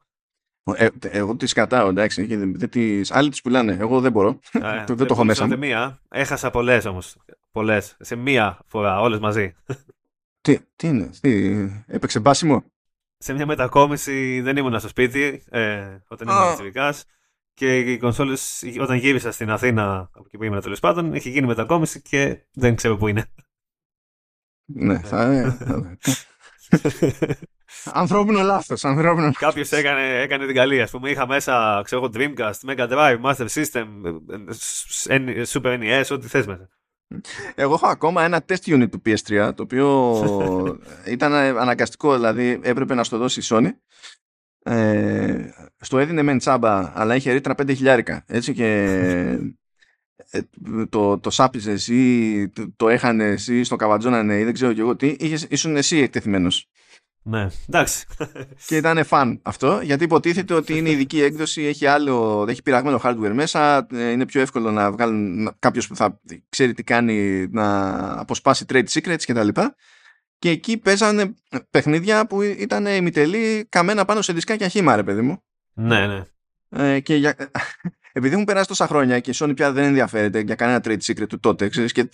Ε, 0.76 0.88
εγώ 1.00 1.36
τις 1.36 1.54
κρατάω, 1.54 1.90
εντάξει. 1.90 2.36
Δεν 2.36 2.70
τις... 2.70 3.12
Άλλοι 3.12 3.30
τις 3.30 3.42
πουλάνε. 3.42 3.78
Εγώ 3.80 4.02
δεν 4.02 4.12
μπορώ. 4.12 4.40
Ε, 4.52 4.60
δεν, 4.60 4.98
δεν 4.98 5.08
το 5.08 5.14
έχω 5.14 5.24
μέσα. 5.24 5.48
Σε 5.48 5.56
μία. 5.56 6.00
Έχασα 6.10 6.50
πολλές 6.50 6.86
όμως. 6.86 7.18
Πολλές. 7.52 7.96
Σε 8.00 8.16
μία 8.16 8.60
φορά, 8.66 9.00
όλες 9.02 9.20
μαζί. 9.20 9.56
Τι, 10.42 10.60
τι 10.76 10.88
είναι, 10.88 11.10
τι, 11.22 11.56
έπαιξε 11.88 12.20
μπάσιμο; 12.20 12.64
Σε 13.18 13.34
μια 13.34 13.46
μετακόμιση 13.46 14.42
δεν 14.42 14.58
ήμουν 14.58 14.80
στο 14.80 14.88
σπίτι 14.88 15.44
ε, 15.50 15.98
όταν 16.08 16.28
ήμουν 16.28 16.74
oh. 16.74 17.02
και 17.54 17.80
οι 17.80 17.98
κονσόλες, 17.98 18.64
όταν 18.80 18.98
γύρισα 18.98 19.32
στην 19.32 19.50
Αθήνα, 19.50 20.00
από 20.00 20.24
εκεί 20.26 20.38
που 20.38 20.44
ήμουν 20.44 20.62
τέλος 20.62 20.80
πάντων, 20.80 21.14
είχε 21.14 21.30
γίνει 21.30 21.48
μετακόμιση 21.48 22.02
και 22.02 22.46
δεν 22.54 22.76
ξέρω 22.76 22.98
πού 22.98 23.08
είναι. 23.08 23.26
Ναι, 24.66 25.00
θα. 25.00 25.58
Ανθρώπινο 28.02 28.42
λάθος. 28.42 28.86
Ανθρώπινο... 28.86 29.32
Κάποιος 29.32 29.72
έκανε, 29.72 30.22
έκανε 30.22 30.46
την 30.46 30.56
καλή. 30.56 30.82
Α 30.82 30.88
πούμε, 30.92 31.10
είχα 31.10 31.28
μέσα 31.28 31.82
ξέρω, 31.84 32.10
Dreamcast, 32.14 32.60
Mega 32.66 32.90
Drive, 32.90 33.22
Master 33.22 33.48
System, 33.48 33.86
Super 35.48 35.80
NES, 35.80 36.06
ό,τι 36.12 36.28
θες 36.28 36.46
μέσα. 36.46 36.70
Εγώ 37.56 37.74
έχω 37.74 37.88
ακόμα 37.88 38.24
ένα 38.24 38.46
test 38.50 38.66
unit 38.66 38.90
του 38.90 39.02
PS3 39.06 39.52
το 39.56 39.64
οποίο 39.64 40.16
ήταν 41.16 41.34
αναγκαστικό, 41.34 42.14
δηλαδή 42.16 42.60
έπρεπε 42.62 42.94
να 42.94 43.04
στο 43.04 43.18
δώσει 43.18 43.40
η 43.40 43.44
Sony. 43.46 43.70
Ε, 44.64 45.50
στο 45.80 45.98
έδινε 45.98 46.22
μεν 46.22 46.38
τσάμπα, 46.38 47.00
αλλά 47.00 47.16
είχε 47.16 47.32
ρήτρα 47.32 47.54
5 47.58 47.76
χιλιάρικα. 47.76 48.24
Έτσι 48.28 48.54
και 48.54 48.66
ε, 50.30 50.40
το, 50.90 51.20
το 51.20 51.30
σάπιζες 51.30 51.88
ή 51.88 52.50
το, 52.54 52.74
το 52.76 52.90
έχανες 52.90 53.48
ή 53.48 53.64
στο 53.64 53.76
καβατζόνανε 53.76 54.40
ή 54.40 54.44
δεν 54.44 54.54
ξέρω 54.54 54.74
και 54.74 54.82
εγώ 54.82 54.96
τι, 54.96 55.16
είχες, 55.20 55.48
ήσουν 55.50 55.76
εσύ 55.76 55.98
εκτεθειμένος. 55.98 56.70
Ναι, 57.30 57.48
εντάξει. 57.68 58.06
Και 58.68 58.76
ήταν 58.76 59.06
φαν 59.06 59.40
αυτό, 59.44 59.80
γιατί 59.84 60.04
υποτίθεται 60.04 60.54
ότι 60.54 60.78
είναι 60.78 60.90
ειδική 60.90 61.22
έκδοση, 61.22 61.62
έχει, 61.62 61.86
άλλο, 61.86 62.46
έχει 62.50 62.62
πειραγμένο 62.62 63.00
hardware 63.04 63.32
μέσα, 63.34 63.88
ε, 63.92 64.10
είναι 64.10 64.26
πιο 64.26 64.42
εύκολο 64.42 64.72
να 64.72 64.92
βγάλουν 64.92 65.56
κάποιος 65.60 65.88
που 65.88 65.96
θα 65.96 66.22
ξέρει 66.50 66.74
τι 66.74 66.84
κάνει 66.84 67.48
να 67.52 68.20
αποσπάσει 68.20 68.66
trade 68.70 68.86
secrets 68.90 69.22
κτλ. 69.26 69.48
Και, 69.48 69.72
και 70.40 70.50
εκεί 70.50 70.78
παίζανε 70.78 71.34
παιχνίδια 71.70 72.28
που 72.28 72.42
ήταν 72.42 72.86
ημιτελή 72.86 73.66
καμένα 73.70 74.06
πάνω 74.06 74.22
σε 74.22 74.34
δισκάκια 74.34 74.68
χήμα, 74.68 74.96
ρε 74.96 75.04
παιδί 75.04 75.22
μου. 75.22 75.44
Ναι, 75.74 76.08
ναι. 76.08 76.24
Ε, 76.70 77.00
και 77.00 77.16
για, 77.16 77.36
επειδή 78.18 78.34
έχουν 78.34 78.46
περάσει 78.46 78.68
τόσα 78.68 78.88
χρόνια 78.88 79.20
και 79.20 79.32
η 79.32 79.34
Sony 79.38 79.52
πια 79.56 79.72
δεν 79.72 79.84
ενδιαφέρεται 79.84 80.40
για 80.40 80.56
κανένα 80.56 80.82
trade 80.84 80.98
secret 81.06 81.28
του 81.30 81.40
τότε 81.40 81.70
ξέρεις, 81.70 81.92
και, 81.92 82.10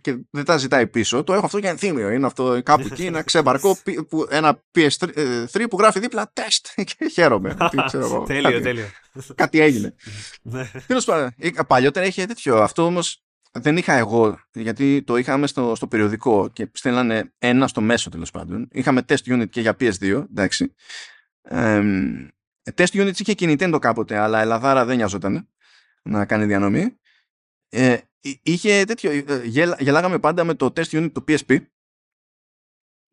και 0.00 0.16
δεν 0.30 0.44
τα 0.44 0.56
ζητάει 0.56 0.86
πίσω, 0.86 1.24
το 1.24 1.32
έχω 1.32 1.44
αυτό 1.44 1.58
για 1.58 1.70
ενθύμιο. 1.70 2.10
Είναι 2.10 2.26
αυτό 2.26 2.60
κάπου 2.62 2.86
εκεί, 2.90 3.04
ένα 3.04 3.22
ξεμπαρκό, 3.22 3.78
που, 4.08 4.26
ένα 4.30 4.62
PS3 4.78 5.08
ες, 5.14 5.50
που 5.70 5.76
γράφει 5.78 5.98
δίπλα 5.98 6.30
τεστ 6.32 6.66
και 6.96 7.08
χαίρομαι. 7.12 7.56
ξέρω, 7.86 8.22
τέλειο, 8.28 8.50
κάτι, 8.50 8.62
τέλειο. 8.62 8.84
Κάτι 9.34 9.60
έγινε. 9.60 9.94
Ναι. 10.42 10.70
Τέλος 10.86 11.04
πάντων, 11.04 11.34
παλιότερα 11.66 12.06
είχε 12.06 12.26
τέτοιο. 12.26 12.62
Αυτό 12.62 12.84
όμως 12.84 13.24
δεν 13.52 13.76
είχα 13.76 13.92
εγώ, 13.92 14.40
γιατί 14.52 15.02
το 15.02 15.16
είχαμε 15.16 15.46
στο, 15.46 15.74
στο 15.74 15.86
περιοδικό 15.86 16.50
και 16.52 16.70
στέλνανε 16.72 17.32
ένα 17.38 17.68
στο 17.68 17.80
μέσο 17.80 18.10
τέλος 18.10 18.30
πάντων. 18.30 18.68
Είχαμε 18.72 19.02
test 19.08 19.32
unit 19.32 19.48
και 19.50 19.60
για 19.60 19.76
PS2, 19.80 20.24
εντάξει. 20.30 20.74
Test 22.74 22.92
units 22.92 23.20
είχε 23.20 23.32
και 23.32 23.46
Nintendo 23.48 23.78
κάποτε, 23.80 24.18
αλλά 24.18 24.42
η 24.42 24.46
Λαδάρα 24.46 24.84
δεν 24.84 24.96
νοιαζόταν 24.96 25.48
να 26.02 26.24
κάνει 26.24 26.44
διανομή. 26.44 26.96
Ε, 27.68 27.96
είχε 28.42 28.84
τέτοιο, 28.84 29.10
ε, 29.10 29.42
γελάγαμε 29.78 30.18
πάντα 30.18 30.44
με 30.44 30.54
το 30.54 30.72
test 30.76 30.90
unit 30.90 31.12
του 31.12 31.24
PSP 31.28 31.58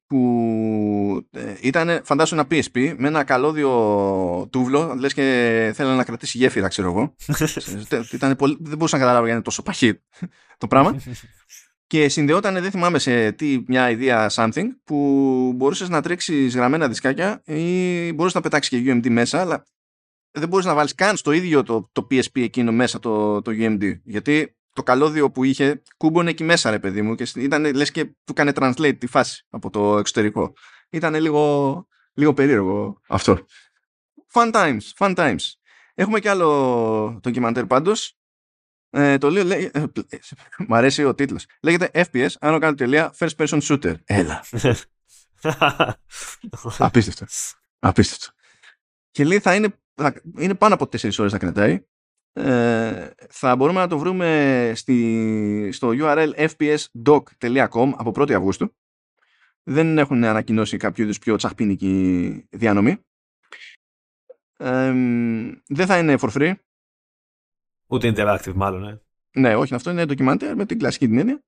που 0.07 1.27
ε, 1.31 1.55
ήταν 1.61 2.01
φαντάσου 2.03 2.35
ένα 2.35 2.47
PSP 2.51 2.95
με 2.97 3.07
ένα 3.07 3.23
καλώδιο 3.23 3.69
τούβλο 4.51 4.95
λες 4.95 5.13
και 5.13 5.71
θέλει 5.75 5.95
να 5.95 6.03
κρατήσει 6.03 6.37
γέφυρα 6.37 6.67
ξέρω 6.67 6.89
εγώ 6.89 7.15
ήταν 8.13 8.35
πολύ, 8.35 8.57
δεν 8.59 8.77
μπορούσα 8.77 8.95
να 8.95 9.01
καταλάβω 9.01 9.25
γιατί 9.25 9.31
είναι 9.31 9.41
τόσο 9.41 9.63
παχύ 9.63 10.01
το 10.57 10.67
πράγμα 10.67 11.01
και 11.87 12.09
συνδεόταν, 12.09 12.53
δεν 12.53 12.71
θυμάμαι 12.71 12.99
σε 12.99 13.31
τι, 13.31 13.63
μια 13.67 13.89
ιδέα 13.89 14.29
something 14.31 14.67
που 14.83 14.97
μπορούσες 15.55 15.89
να 15.89 16.01
τρέξεις 16.01 16.55
γραμμένα 16.55 16.87
δισκάκια 16.87 17.41
ή 17.45 18.13
μπορούσες 18.13 18.33
να 18.33 18.41
πετάξεις 18.41 18.69
και 18.69 18.91
UMD 18.91 19.09
μέσα 19.09 19.39
αλλά 19.39 19.65
δεν 20.31 20.47
μπορείς 20.47 20.65
να 20.65 20.73
βάλεις 20.73 20.95
καν 20.95 21.17
στο 21.17 21.31
ίδιο 21.31 21.63
το, 21.63 21.89
το 21.91 22.07
PSP 22.11 22.41
εκείνο 22.41 22.71
μέσα 22.71 22.99
το, 22.99 23.41
το 23.41 23.51
UMD 23.55 23.99
γιατί 24.03 24.55
το 24.73 24.83
καλώδιο 24.83 25.31
που 25.31 25.43
είχε 25.43 25.81
κούμπονε 25.97 26.29
εκεί 26.29 26.43
μέσα 26.43 26.69
ρε 26.69 26.79
παιδί 26.79 27.01
μου 27.01 27.15
και 27.15 27.31
ήταν 27.35 27.75
λες 27.75 27.91
και 27.91 28.05
του 28.05 28.31
έκανε 28.31 28.51
translate 28.55 28.95
τη 28.97 29.07
φάση 29.07 29.45
από 29.49 29.69
το 29.69 29.97
εξωτερικό. 29.97 30.53
Ήταν 30.89 31.15
λίγο, 31.15 31.87
λίγο 32.13 32.33
περίεργο 32.33 33.01
αυτό. 33.07 33.45
Fun 34.33 34.51
times, 34.53 34.81
fun 34.97 35.15
times. 35.15 35.51
Έχουμε 35.93 36.19
και 36.19 36.29
άλλο 36.29 37.19
ντοκιμαντέρ 37.21 37.65
πάντως 37.65 38.17
ε, 38.95 39.17
το 39.17 39.29
λέω, 39.29 39.43
λέει, 39.43 39.71
ε, 39.73 39.83
μ' 40.67 40.73
αρέσει 40.73 41.03
ο 41.03 41.15
τίτλος. 41.15 41.45
Λέγεται 41.61 41.89
FPS, 41.93 42.29
άνω 42.39 42.59
κάτω 42.59 42.75
τελεία, 42.75 43.13
first 43.17 43.35
person 43.37 43.61
shooter. 43.61 43.93
Έλα. 44.05 44.43
Απίστευτο. 46.77 47.25
Απίστευτο. 47.79 48.27
Και 49.11 49.23
λέει 49.23 49.39
θα 49.39 49.55
είναι, 49.55 49.79
θα, 49.95 50.13
είναι 50.37 50.55
πάνω 50.55 50.73
από 50.73 50.83
4 50.83 51.09
ώρες 51.17 51.31
θα 51.31 51.37
κρατάει. 51.37 51.85
Ε, 52.33 53.09
θα 53.29 53.55
μπορούμε 53.55 53.79
να 53.79 53.87
το 53.87 53.97
βρούμε 53.97 54.71
στη, 54.75 55.69
στο 55.71 55.91
URL 55.93 56.31
fpsdoc.com 56.35 57.91
από 57.95 58.11
1η 58.15 58.31
Αυγούστου. 58.31 58.75
Δεν 59.63 59.97
έχουν 59.97 60.23
ανακοινώσει 60.23 60.77
κάποιο 60.77 61.03
είδους 61.03 61.19
πιο 61.19 61.35
τσαχπίνικη 61.35 62.47
διανομή. 62.49 62.97
Ε, 64.57 64.93
δεν 65.67 65.85
θα 65.85 65.97
είναι 65.97 66.15
for 66.19 66.29
free. 66.29 66.53
Ούτε 67.87 68.13
interactive 68.15 68.53
μάλλον, 68.53 68.87
ε. 68.87 69.01
Ναι, 69.35 69.55
όχι, 69.55 69.73
αυτό 69.73 69.91
είναι 69.91 70.05
ντοκιμαντέρ 70.05 70.55
με 70.55 70.65
την 70.65 70.79
κλασική 70.79 71.07
την 71.07 71.17
έννοια. 71.17 71.43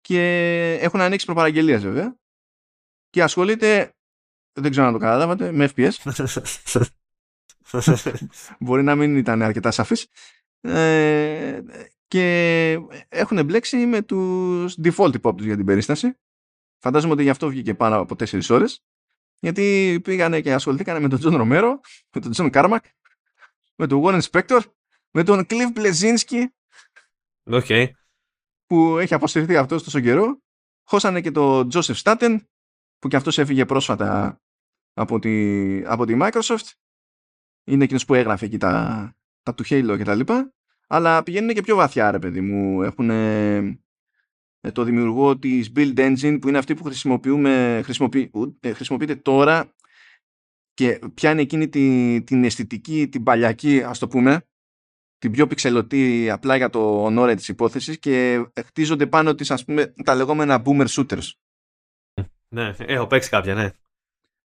Και 0.00 0.78
έχουν 0.80 1.00
ανοίξει 1.00 1.26
προπαραγγελίες 1.26 1.82
βέβαια. 1.82 2.16
Και 3.10 3.22
ασχολείται, 3.22 3.94
δεν 4.52 4.70
ξέρω 4.70 4.86
αν 4.86 4.92
το 4.92 4.98
καταλάβατε, 4.98 5.52
με 5.52 5.70
FPS. 5.76 5.90
Μπορεί 8.60 8.82
να 8.82 8.94
μην 8.94 9.16
ήταν 9.16 9.42
αρκετά 9.42 9.70
σαφής. 9.70 10.06
Ε, 10.60 11.60
και 12.06 12.78
έχουν 13.08 13.44
μπλέξει 13.44 13.76
με 13.76 14.02
τους 14.02 14.76
default 14.84 15.14
υπόπτους 15.14 15.46
για 15.46 15.56
την 15.56 15.64
περίσταση. 15.64 16.18
Φαντάζομαι 16.78 17.12
ότι 17.12 17.22
γι' 17.22 17.30
αυτό 17.30 17.48
βγήκε 17.48 17.74
πάνω 17.74 17.98
από 17.98 18.14
4 18.14 18.40
ώρες. 18.48 18.84
Γιατί 19.40 20.00
πήγανε 20.02 20.40
και 20.40 20.52
ασχοληθήκανε 20.52 21.00
με 21.00 21.08
τον 21.08 21.18
Τζον 21.18 21.36
Ρομέρο, 21.36 21.80
με 22.12 22.20
τον 22.20 22.30
Τζον 22.30 22.50
Κάρμακ, 22.50 22.84
με 23.76 23.86
τον 23.86 24.02
Warren 24.04 24.20
Spector 24.30 24.60
με 25.14 25.22
τον 25.22 25.46
Κλειφ 25.46 25.70
Μπλεζίνσκι 25.70 26.54
okay. 27.50 27.86
που 28.66 28.98
έχει 28.98 29.14
αποσυρθεί 29.14 29.56
αυτός 29.56 29.82
τόσο 29.82 30.00
καιρό 30.00 30.42
χώσανε 30.84 31.20
και 31.20 31.30
τον 31.30 31.68
Τζόσεφ 31.68 31.98
Στάτεν 31.98 32.48
που 32.98 33.08
και 33.08 33.16
αυτός 33.16 33.38
έφυγε 33.38 33.64
πρόσφατα 33.64 34.40
από 34.92 35.18
τη, 35.18 35.84
από 35.84 36.04
τη 36.06 36.16
Microsoft. 36.20 36.72
Είναι 37.64 37.84
εκείνος 37.84 38.04
που 38.04 38.14
έγραφε 38.14 38.44
εκεί 38.44 38.58
τα, 38.58 39.16
τα 39.42 39.54
του 39.54 39.64
Halo 39.66 39.94
και 39.96 40.04
τα 40.04 40.14
λοιπά. 40.14 40.52
Αλλά 40.86 41.22
πηγαίνουν 41.22 41.54
και 41.54 41.62
πιο 41.62 41.76
βαθιά 41.76 42.10
ρε 42.10 42.18
παιδί 42.18 42.40
μου. 42.40 42.82
Έχουν 42.82 43.10
ε, 43.10 43.80
το 44.72 44.84
δημιουργό 44.84 45.38
της 45.38 45.72
Build 45.76 45.98
Engine 45.98 46.38
που 46.40 46.48
είναι 46.48 46.58
αυτή 46.58 46.74
που 46.74 46.84
χρησιμοποιούμε 46.84 47.80
χρησιμοποιεί, 47.84 48.30
ε, 48.60 48.72
χρησιμοποιείται 48.72 49.16
τώρα 49.16 49.74
και 50.74 50.98
πιάνει 51.14 51.42
εκείνη 51.42 51.68
την, 51.68 52.24
την 52.24 52.44
αισθητική, 52.44 53.08
την 53.08 53.22
παλιακή, 53.22 53.82
ας 53.82 53.98
το 53.98 54.08
πούμε, 54.08 54.46
την 55.24 55.32
πιο 55.32 55.46
πιξελωτή 55.46 56.30
απλά 56.30 56.56
για 56.56 56.70
το 56.70 57.04
ονόρε 57.04 57.34
της 57.34 57.48
υπόθεσης 57.48 57.98
και 57.98 58.44
χτίζονται 58.66 59.06
πάνω 59.06 59.34
της, 59.34 59.50
ας 59.50 59.64
πούμε, 59.64 59.94
τα 60.04 60.14
λεγόμενα 60.14 60.62
boomer 60.64 60.86
shooters. 60.86 61.30
Ναι, 62.48 62.74
έχω 62.78 63.06
παίξει 63.06 63.30
κάποια, 63.30 63.54
ναι. 63.54 63.70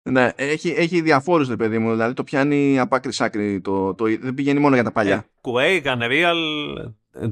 Ναι, 0.09 0.31
έχει, 0.35 0.69
έχει 0.69 1.01
διαφόρους, 1.01 1.47
ρε 1.47 1.55
παιδί 1.55 1.77
μου, 1.77 1.91
δηλαδή 1.91 2.13
το 2.13 2.23
πιάνει 2.23 2.79
από 2.79 2.95
άκρη 2.95 3.11
σ' 3.11 3.21
άκρη, 3.21 3.61
το, 3.61 3.93
το, 3.93 4.05
δεν 4.05 4.33
πηγαίνει 4.33 4.59
μόνο 4.59 4.75
για 4.75 4.83
τα 4.83 4.91
παλιά. 4.91 5.15
Ε, 5.15 5.25
Quake, 5.41 5.85
Unreal, 5.85 6.35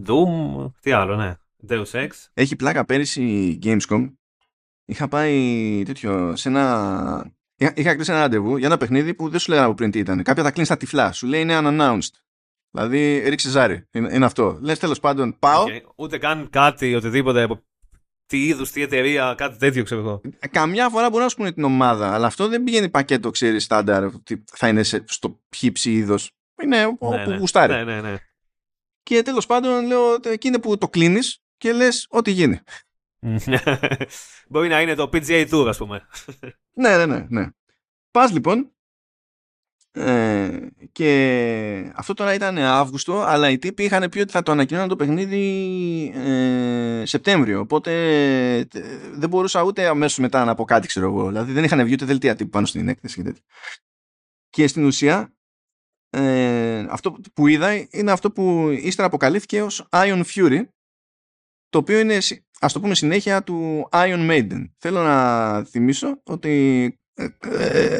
Doom, 0.06 0.72
τι 0.82 0.92
άλλο, 0.92 1.16
ναι. 1.16 1.36
Deus 1.70 1.92
Ex. 1.92 2.10
Έχει 2.34 2.56
πλάκα 2.56 2.86
πέρυσι 2.86 3.24
η 3.24 3.60
Gamescom. 3.64 4.12
Είχα 4.86 5.08
πάει 5.08 5.84
τέτοιο 5.86 6.36
σε 6.36 6.50
ένα. 6.50 7.34
Είχα, 7.56 7.74
είχα 7.76 7.96
κλείσει 7.96 8.12
ένα 8.12 8.20
ραντεβού 8.20 8.58
για 8.58 8.68
ένα 8.68 8.78
παιχνίδι 8.78 9.14
που 9.14 9.30
δεν 9.30 9.40
σου 9.40 9.50
λέγανε 9.50 9.68
από 9.68 9.76
πριν 9.76 9.92
τι 9.92 10.00
ήταν. 10.00 10.24
Κάποια 10.24 10.44
τα 10.44 10.52
κλείνει 10.52 10.66
στα 10.66 10.78
τυφλά. 10.78 11.12
Σου 11.12 11.28
λέει 11.28 11.42
είναι 11.42 11.60
unannounced. 11.64 12.16
Δηλαδή 12.72 13.30
ρίξει 13.30 13.50
ζάρι. 13.50 13.88
Είναι, 13.92 14.14
είναι 14.14 14.26
αυτό. 14.26 14.58
Λες 14.62 14.80
τέλος 14.80 15.00
πάντων 15.00 15.40
πάω. 15.40 15.66
Okay. 15.68 15.82
Ούτε 15.96 16.18
καν 16.18 16.50
κάτι, 16.50 16.96
οτιδήποτε 16.96 17.42
από 17.42 17.64
τι 18.26 18.46
είδους, 18.46 18.72
τι 18.72 18.82
εταιρεία, 18.82 19.34
κάτι 19.38 19.58
τέτοιο 19.58 19.84
ξέρω 19.84 20.02
εγώ. 20.02 20.22
Ε, 20.40 20.48
καμιά 20.48 20.90
φορά 20.90 21.10
μπορεί 21.10 21.24
να 21.24 21.30
σου 21.30 21.36
πούνε 21.36 21.52
την 21.52 21.64
ομάδα, 21.64 22.14
αλλά 22.14 22.28
αυτό 22.28 22.48
δεν 22.48 22.64
πηγαίνει 22.64 22.90
πακέτο, 22.90 23.30
ξέρεις, 23.30 23.64
στάνταρ, 23.64 24.04
ότι 24.04 24.44
θα 24.46 24.68
είναι 24.68 24.84
σε, 24.84 25.04
στο 25.08 25.42
χύψη 25.56 25.92
είδος. 25.92 26.32
Είναι 26.64 26.86
όπου 26.86 27.10
ναι, 27.10 27.26
ναι. 27.26 27.38
γουστάρει. 27.38 27.74
Ναι, 27.74 27.84
ναι, 27.84 28.02
ναι. 28.02 28.18
Και 29.04 29.22
τέλος 29.22 29.46
πάντων 29.46 29.86
λέω, 29.86 30.18
εκείνη 30.24 30.60
που 30.60 30.78
το 30.78 30.90
κλείνεις 30.90 31.44
και 31.58 31.74
λες 31.74 32.06
ό,τι 32.10 32.32
γίνει. 32.32 32.60
Μπορεί 34.50 34.68
να 34.68 34.82
είναι 34.82 34.96
το 34.96 35.10
PGA 35.14 35.50
Tour, 35.50 35.66
ας 35.68 35.78
πούμε. 35.78 36.08
ναι, 36.74 36.98
ναι, 36.98 37.06
ναι. 37.06 37.26
ναι. 37.30 37.48
Πας 38.12 38.32
λοιπόν. 38.32 38.72
Ε, 39.94 40.60
και 40.92 41.92
αυτό 41.96 42.14
τώρα 42.14 42.34
ήταν 42.34 42.58
Αύγουστο, 42.58 43.22
αλλά 43.22 43.50
οι 43.50 43.58
τύποι 43.58 43.84
είχαν 43.84 44.10
πει 44.10 44.20
ότι 44.20 44.32
θα 44.32 44.44
το 44.44 44.52
ανακοινώνουν 44.52 44.90
το 44.90 44.96
παιχνίδι 44.96 46.12
ε, 46.16 47.06
Σεπτέμβριο. 47.06 47.60
Οπότε 47.60 47.92
δεν 49.14 49.30
μπορούσα 49.30 49.64
ούτε 49.64 49.88
αμέσω 49.88 50.22
μετά 50.22 50.46
να 50.46 50.56
πω 50.56 50.64
κάτι, 50.64 50.88
ξέρω 50.88 51.06
εγώ. 51.08 51.28
Δηλαδή 51.28 51.52
δεν 51.52 51.64
είχαν 51.64 51.84
βγει 51.84 51.94
ούτε 51.94 52.06
δελτία 52.06 52.36
τύπου 52.36 52.50
πάνω 52.50 52.66
στην 52.66 52.88
έκθεση 52.88 53.16
και 53.16 53.24
τέτοια. 53.24 53.44
Και 54.50 54.68
στην 54.68 54.86
ουσία, 54.86 55.34
ε, 56.10 56.86
αυτό 56.90 57.18
που 57.34 57.48
είδα 57.48 57.88
είναι 57.90 58.12
αυτό 58.12 58.32
που 58.32 58.70
ύστερα 58.70 59.08
αποκαλύφθηκε 59.08 59.62
ως 59.62 59.88
Ion 59.90 60.24
Fury, 60.26 60.62
το 61.70 61.78
οποίο 61.78 62.00
είναι 62.00 62.18
ας 62.60 62.74
το 62.74 62.80
πούμε 62.80 62.96
συνέχεια 62.96 63.44
του 63.44 63.88
Iron 63.92 64.30
Maiden. 64.30 64.66
Θέλω 64.78 65.04
να 65.04 65.64
θυμίσω 65.64 66.22
ότι 66.24 66.86
ε, 67.42 68.00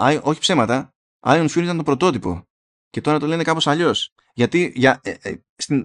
ε, 0.00 0.02
ε, 0.02 0.06
μάλλον 0.06 0.20
όχι 0.24 0.40
ψέματα 0.40 0.94
Iron 1.26 1.48
Fury 1.48 1.62
ήταν 1.62 1.76
το 1.76 1.82
πρωτότυπο 1.82 2.48
και 2.90 3.00
τώρα 3.00 3.18
το 3.18 3.26
λένε 3.26 3.42
κάπως 3.42 3.66
αλλιώς. 3.66 4.14
Γιατί 4.34 4.72
για, 4.74 5.00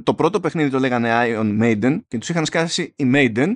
το 0.03 0.13
πρώτο 0.13 0.39
παιχνίδι 0.39 0.69
το 0.69 0.79
λέγανε 0.79 1.09
Iron 1.11 1.61
Maiden 1.61 1.99
και 2.07 2.17
τους 2.17 2.29
είχαν 2.29 2.45
σκάσει 2.45 2.93
η 2.95 3.11
Maiden 3.13 3.53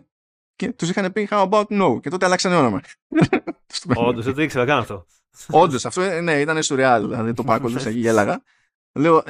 και 0.55 0.71
τους 0.71 0.89
είχαν 0.89 1.11
πει 1.11 1.27
How 1.31 1.49
about 1.49 1.65
no 1.65 2.01
και 2.01 2.09
τότε 2.09 2.25
αλλάξανε 2.25 2.55
όνομα. 2.55 2.81
Όντως, 3.95 4.25
δεν 4.25 4.33
το 4.33 4.41
ήξερα 4.41 4.65
καν 4.65 4.77
αυτό. 4.77 5.05
Όντως, 5.47 5.85
αυτό 5.85 6.21
ναι, 6.21 6.39
ήταν 6.39 6.63
σουρεάλ, 6.63 7.07
δηλαδή 7.07 7.33
το 7.33 7.43
πάκολουσα 7.43 7.91
και 7.91 7.99
γέλαγα. 7.99 8.43
Λέω, 8.93 9.23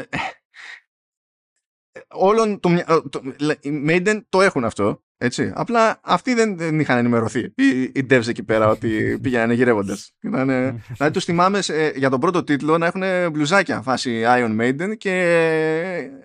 όλων 2.08 2.60
το, 2.60 2.70
το, 3.10 3.22
οι 3.62 3.84
Maiden 3.88 4.22
το 4.30 4.42
έχουν 4.42 4.66
αυτό. 4.66 5.04
Έτσι. 5.22 5.52
Απλά 5.56 6.00
αυτοί 6.04 6.34
δεν, 6.34 6.58
δεν 6.58 6.80
είχαν 6.80 6.98
ενημερωθεί. 6.98 7.54
Οι, 7.56 7.82
οι 7.82 8.08
devs 8.10 8.28
εκεί 8.28 8.44
πέρα 8.44 8.68
ότι 8.68 9.20
πήγαιναν 9.22 9.52
γυρεύοντας. 9.52 10.12
δηλαδή 10.20 11.12
τους 11.14 11.24
θυμάμαι 11.24 11.62
σε, 11.62 11.90
για 11.96 12.10
τον 12.10 12.20
πρώτο 12.20 12.44
τίτλο 12.44 12.78
να 12.78 12.86
έχουν 12.86 13.32
μπλουζάκια 13.32 13.82
φάση 13.82 14.24
Iron 14.26 14.60
Maiden 14.62 14.98
και 14.98 15.12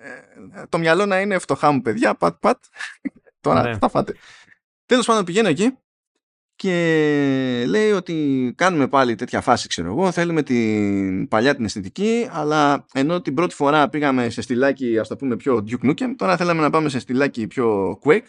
ε, 0.01 0.65
το 0.69 0.77
μυαλό 0.77 1.05
να 1.05 1.19
είναι 1.19 1.39
φτωχά 1.39 1.71
μου 1.71 1.81
παιδιά. 1.81 2.15
Πατ, 2.15 2.35
πατ. 2.39 2.63
Τώρα 3.41 3.61
ναι. 3.61 3.77
θα 3.77 3.89
φάτε. 3.89 4.15
Τέλος 4.85 5.05
πάντων 5.05 5.23
πηγαίνω 5.23 5.47
εκεί 5.47 5.77
και 6.55 7.65
λέει 7.67 7.91
ότι 7.91 8.53
κάνουμε 8.57 8.87
πάλι 8.87 9.15
τέτοια 9.15 9.41
φάση 9.41 9.67
ξέρω 9.67 9.87
εγώ 9.87 10.11
θέλουμε 10.11 10.43
την 10.43 11.27
παλιά 11.27 11.55
την 11.55 11.65
αισθητική 11.65 12.27
αλλά 12.31 12.85
ενώ 12.93 13.21
την 13.21 13.33
πρώτη 13.33 13.55
φορά 13.55 13.89
πήγαμε 13.89 14.29
σε 14.29 14.41
στυλάκι 14.41 14.99
ας 14.99 15.07
το 15.07 15.15
πούμε 15.15 15.35
πιο 15.35 15.63
Duke 15.69 15.89
Nukem 15.89 16.13
τώρα 16.15 16.37
θέλαμε 16.37 16.61
να 16.61 16.69
πάμε 16.69 16.89
σε 16.89 16.99
στυλάκι 16.99 17.47
πιο 17.47 17.99
Quake 18.03 18.27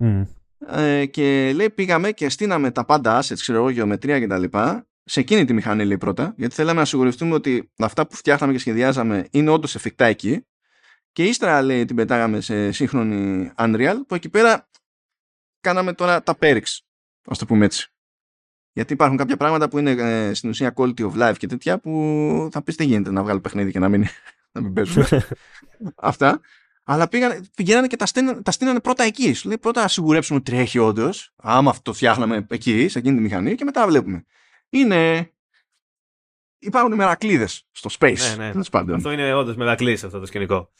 mm. 0.00 0.26
ε, 0.66 1.06
και 1.06 1.52
λέει 1.54 1.70
πήγαμε 1.70 2.10
και 2.10 2.28
στείναμε 2.28 2.70
τα 2.70 2.84
πάντα 2.84 3.20
assets 3.22 3.38
ξέρω 3.38 3.58
εγώ 3.58 3.70
γεωμετρία 3.70 4.18
και 4.18 4.26
τα 4.26 4.38
λοιπά 4.38 4.86
σε 5.04 5.20
εκείνη 5.20 5.44
τη 5.44 5.52
μηχανή 5.52 5.84
λέει 5.84 5.98
πρώτα 5.98 6.34
γιατί 6.36 6.54
θέλαμε 6.54 6.78
να 6.78 6.84
σιγουριστούμε 6.84 7.34
ότι 7.34 7.70
αυτά 7.78 8.06
που 8.06 8.16
φτιάχναμε 8.16 8.52
και 8.52 8.58
σχεδιάζαμε 8.58 9.26
είναι 9.30 9.50
όντως 9.50 9.74
εφικτά 9.74 10.04
εκεί 10.04 10.46
και 11.12 11.24
ύστερα 11.24 11.62
λέει 11.62 11.84
την 11.84 11.96
πετάγαμε 11.96 12.40
σε 12.40 12.72
σύγχρονη 12.72 13.50
Unreal 13.56 13.96
που 14.06 14.14
εκεί 14.14 14.28
πέρα 14.28 14.68
κάναμε 15.60 15.92
τώρα 15.92 16.22
τα 16.22 16.36
perks 16.40 16.78
ας 17.24 17.38
το 17.38 17.46
πούμε 17.46 17.64
έτσι. 17.64 17.92
Γιατί 18.72 18.92
υπάρχουν 18.92 19.16
κάποια 19.16 19.36
πράγματα 19.36 19.68
που 19.68 19.78
είναι 19.78 19.90
ε, 19.90 20.34
στην 20.34 20.48
ουσία 20.48 20.72
quality 20.76 21.00
of 21.00 21.12
life 21.12 21.34
και 21.36 21.46
τέτοια 21.46 21.78
που 21.78 22.48
θα 22.52 22.62
πεις 22.62 22.74
δεν 22.74 22.86
γίνεται 22.86 23.10
να 23.10 23.22
βγάλει 23.22 23.40
παιχνίδι 23.40 23.70
και 23.70 23.78
να 23.78 23.88
μην, 23.88 24.04
να 24.52 24.60
μην 24.60 24.72
παίζουν. 24.72 25.04
Αυτά. 25.94 26.40
Αλλά 26.84 27.08
πήγαν, 27.08 27.46
πηγαίνανε 27.56 27.86
και 27.86 27.96
τα, 27.96 28.06
στείνανε, 28.06 28.42
τα 28.42 28.50
στείνανε 28.50 28.80
πρώτα 28.80 29.04
εκεί. 29.04 29.32
Σου 29.32 29.48
λέει 29.48 29.58
πρώτα 29.58 29.82
να 29.82 29.88
σιγουρέψουμε 29.88 30.38
ότι 30.38 30.50
τρέχει 30.50 30.78
όντως. 30.78 31.32
Άμα 31.36 31.70
αυτό 31.70 31.82
το 31.82 31.92
φτιάχναμε 31.92 32.46
εκεί, 32.50 32.88
σε 32.88 32.98
εκείνη 32.98 33.16
τη 33.16 33.22
μηχανή 33.22 33.54
και 33.54 33.64
μετά 33.64 33.86
βλέπουμε. 33.86 34.24
Είναι. 34.68 35.32
Υπάρχουν 36.58 36.94
μερακλείδες 36.94 37.66
στο 37.70 37.90
space. 37.98 38.36
Ναι, 38.36 38.52
ναι. 38.52 38.94
Αυτό 38.94 39.10
είναι 39.10 39.34
όντως 39.34 39.56
μερακλή 39.56 39.92
αυτό 39.92 40.18
το 40.18 40.26
σκηνικό. 40.26 40.72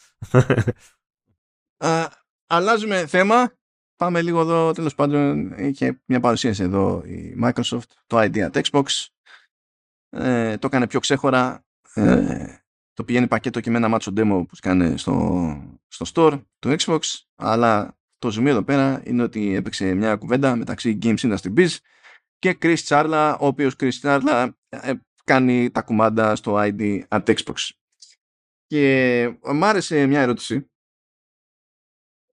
αλλάζουμε 2.46 3.06
θέμα 3.06 3.52
Πάμε 4.00 4.22
λίγο 4.22 4.40
εδώ, 4.40 4.72
τέλος 4.72 4.94
πάντων, 4.94 5.52
είχε 5.58 6.02
μια 6.04 6.20
παρουσίαση 6.20 6.62
εδώ 6.62 7.02
η 7.04 7.36
Microsoft, 7.42 7.88
το 8.06 8.18
idea 8.20 8.50
Xbox, 8.50 8.84
ε, 10.08 10.58
το 10.58 10.66
έκανε 10.66 10.86
πιο 10.86 11.00
ξέχωρα, 11.00 11.64
ε, 11.94 12.59
το 13.00 13.06
πηγαίνει 13.06 13.26
πακέτο 13.26 13.60
και 13.60 13.70
με 13.70 13.76
ένα 13.76 13.88
μάτσο 13.88 14.12
demo 14.16 14.44
που 14.48 14.56
έκανε 14.62 14.96
στο, 14.96 15.78
στο 15.88 16.06
store 16.14 16.42
του 16.58 16.74
Xbox, 16.78 17.00
αλλά 17.36 17.98
το 18.18 18.30
ζουμί 18.30 18.50
εδώ 18.50 18.62
πέρα 18.62 19.02
είναι 19.04 19.22
ότι 19.22 19.54
έπαιξε 19.54 19.94
μια 19.94 20.16
κουβέντα 20.16 20.56
μεταξύ 20.56 20.98
Games 21.02 21.18
Industry 21.18 21.54
Biz 21.56 21.76
και 22.38 22.58
Chris 22.62 22.76
Charla, 22.76 23.36
ο 23.40 23.46
οποίος 23.46 23.74
Chris 23.80 23.90
Charla 24.02 24.50
ε, 24.68 24.92
κάνει 25.24 25.70
τα 25.70 25.82
κουμάντα 25.82 26.36
στο 26.36 26.54
ID 26.58 27.02
at 27.08 27.34
Xbox. 27.34 27.68
Και 28.66 29.38
μ' 29.54 29.64
άρεσε 29.64 30.06
μια 30.06 30.20
ερώτηση 30.20 30.70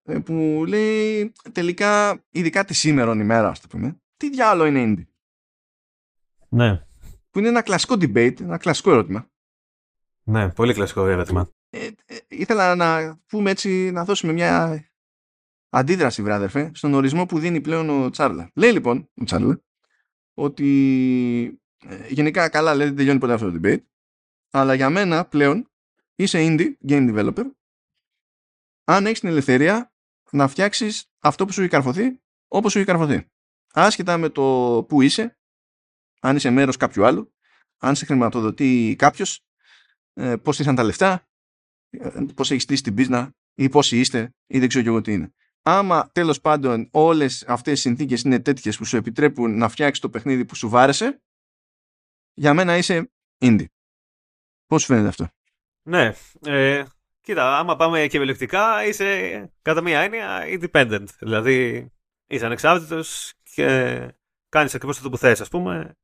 ε, 0.04 0.20
που 0.20 0.64
λέει 0.68 1.32
τελικά, 1.52 2.24
ειδικά 2.30 2.66
τη 2.66 2.74
σήμερα 2.74 3.12
ημέρα, 3.12 3.50
ας 3.50 3.60
το 3.60 3.68
πούμε, 3.68 4.02
τι 4.18 4.30
διάλογο 4.30 4.70
είναι 4.70 4.84
indie; 4.86 5.08
Ναι. 6.50 6.86
Που 7.30 7.40
είναι 7.40 7.48
ένα 7.48 7.62
κλασικό 7.62 7.94
debate, 7.94 8.42
ένα 8.42 8.58
κλασικό 8.58 8.92
ερώτημα. 8.92 9.30
Ναι, 10.30 10.50
πολύ 10.50 10.74
κλασικό 10.74 11.06
ερώτημα. 11.06 11.50
Ε, 11.70 11.90
ε, 12.06 12.18
ήθελα 12.28 12.76
να 12.76 13.20
πούμε 13.28 13.52
έτσι, 13.52 13.92
να 13.92 14.04
δώσουμε 14.04 14.34
μια 14.34 14.84
αντίδραση, 15.70 16.22
βράδερφε, 16.22 16.72
στον 16.74 16.94
ορισμό 16.94 17.26
που 17.26 17.40
δίνει 17.40 17.62
πλέον 17.62 17.90
ο 17.90 18.10
Τσάρλα. 18.10 18.52
Λέει 18.56 18.72
λοιπόν 18.72 19.10
ο 19.22 19.24
Τσάρλα 19.24 19.62
ότι 20.34 21.60
ε, 21.86 22.08
γενικά 22.08 22.50
καλά 22.50 22.76
λέει 22.76 22.88
δεν 22.88 22.96
τελειώνει 22.96 23.20
ποτέ 23.20 23.34
αυτό 23.34 23.52
το 23.52 23.60
debate, 23.64 23.82
αλλά 24.52 24.74
για 24.74 24.90
μένα 24.90 25.26
πλέον 25.26 25.72
είσαι 26.16 26.38
indie 26.42 26.72
game 26.88 27.16
developer 27.16 27.44
αν 28.84 29.06
έχεις 29.06 29.20
την 29.20 29.30
ελευθερία 29.30 29.94
να 30.32 30.48
φτιάξεις 30.48 31.12
αυτό 31.20 31.46
που 31.46 31.52
σου 31.52 31.62
έχει 31.62 31.70
καρφωθεί 31.70 32.22
όπως 32.48 32.72
σου 32.72 32.78
έχει 32.78 32.88
καρφωθεί. 32.88 33.28
Άσχετα 33.74 34.18
με 34.18 34.30
το 34.30 34.86
που 34.88 35.02
είσαι, 35.02 35.38
αν 36.20 36.36
είσαι 36.36 36.50
μέρος 36.50 36.78
κάποιου 36.78 37.06
άλλου, 37.06 37.34
αν 37.78 37.96
σε 37.96 38.06
χρηματοδοτεί 38.06 38.96
κάποιος, 38.98 39.47
ε, 40.18 40.36
πώς 40.36 40.60
ήρθαν 40.60 40.76
τα 40.76 40.84
λεφτά, 40.84 41.28
ε, 41.90 42.10
πώς 42.36 42.52
έχεις 42.52 42.64
στήσει 42.64 42.84
την 42.84 42.94
πίσνα 42.94 43.36
ή 43.54 43.70
πόσοι 43.70 44.00
είστε 44.00 44.36
ή 44.48 44.60
δεν 44.60 44.68
ξέρω 44.68 44.84
και 44.84 44.90
εγώ 44.90 45.02
τι 45.02 45.14
είναι. 45.14 45.34
Άμα 45.62 46.10
τέλος 46.12 46.42
πάντων 46.42 46.90
όλες 46.92 47.46
αυτές 47.48 47.80
οι 47.80 47.82
συνθήκες 47.82 48.22
είναι 48.22 48.40
τέτοιες 48.40 48.78
που 48.78 48.86
σου 48.86 48.98
επιτρέπουν 48.98 49.58
να 49.58 49.70
φτιάξεις 49.70 50.00
το 50.00 50.10
παιχνίδι 50.10 50.46
που 50.46 50.56
σου 50.56 50.70
βάρεσε, 50.70 51.22
για 52.34 52.54
μένα 52.54 52.78
είσαι 52.78 53.12
indie. 53.40 53.66
Πώς 54.66 54.82
σου 54.82 54.88
φαίνεται 54.88 55.08
αυτό; 55.08 55.30
Ναι, 55.82 56.12
ε, 56.46 56.84
Κοίτα, 57.28 57.58
άμα 57.58 57.76
πάμε 57.76 58.08
και 58.08 58.18
επιλεκτικά, 58.18 58.86
είσαι 58.86 59.52
κατά 59.62 59.82
μία 59.82 60.00
έννοια 60.00 60.44
independent. 60.46 61.06
Δηλαδή, 61.20 61.92
είσαι 62.28 62.46
ανεξάρτητος 62.46 63.34
και 63.44 63.66
κάνεις 64.50 64.76
ακριβώς 64.76 64.98
αυτό 64.98 65.10
που 65.10 65.18
θες, 65.18 65.42
ας 65.42 65.50
πούμε. 65.50 65.98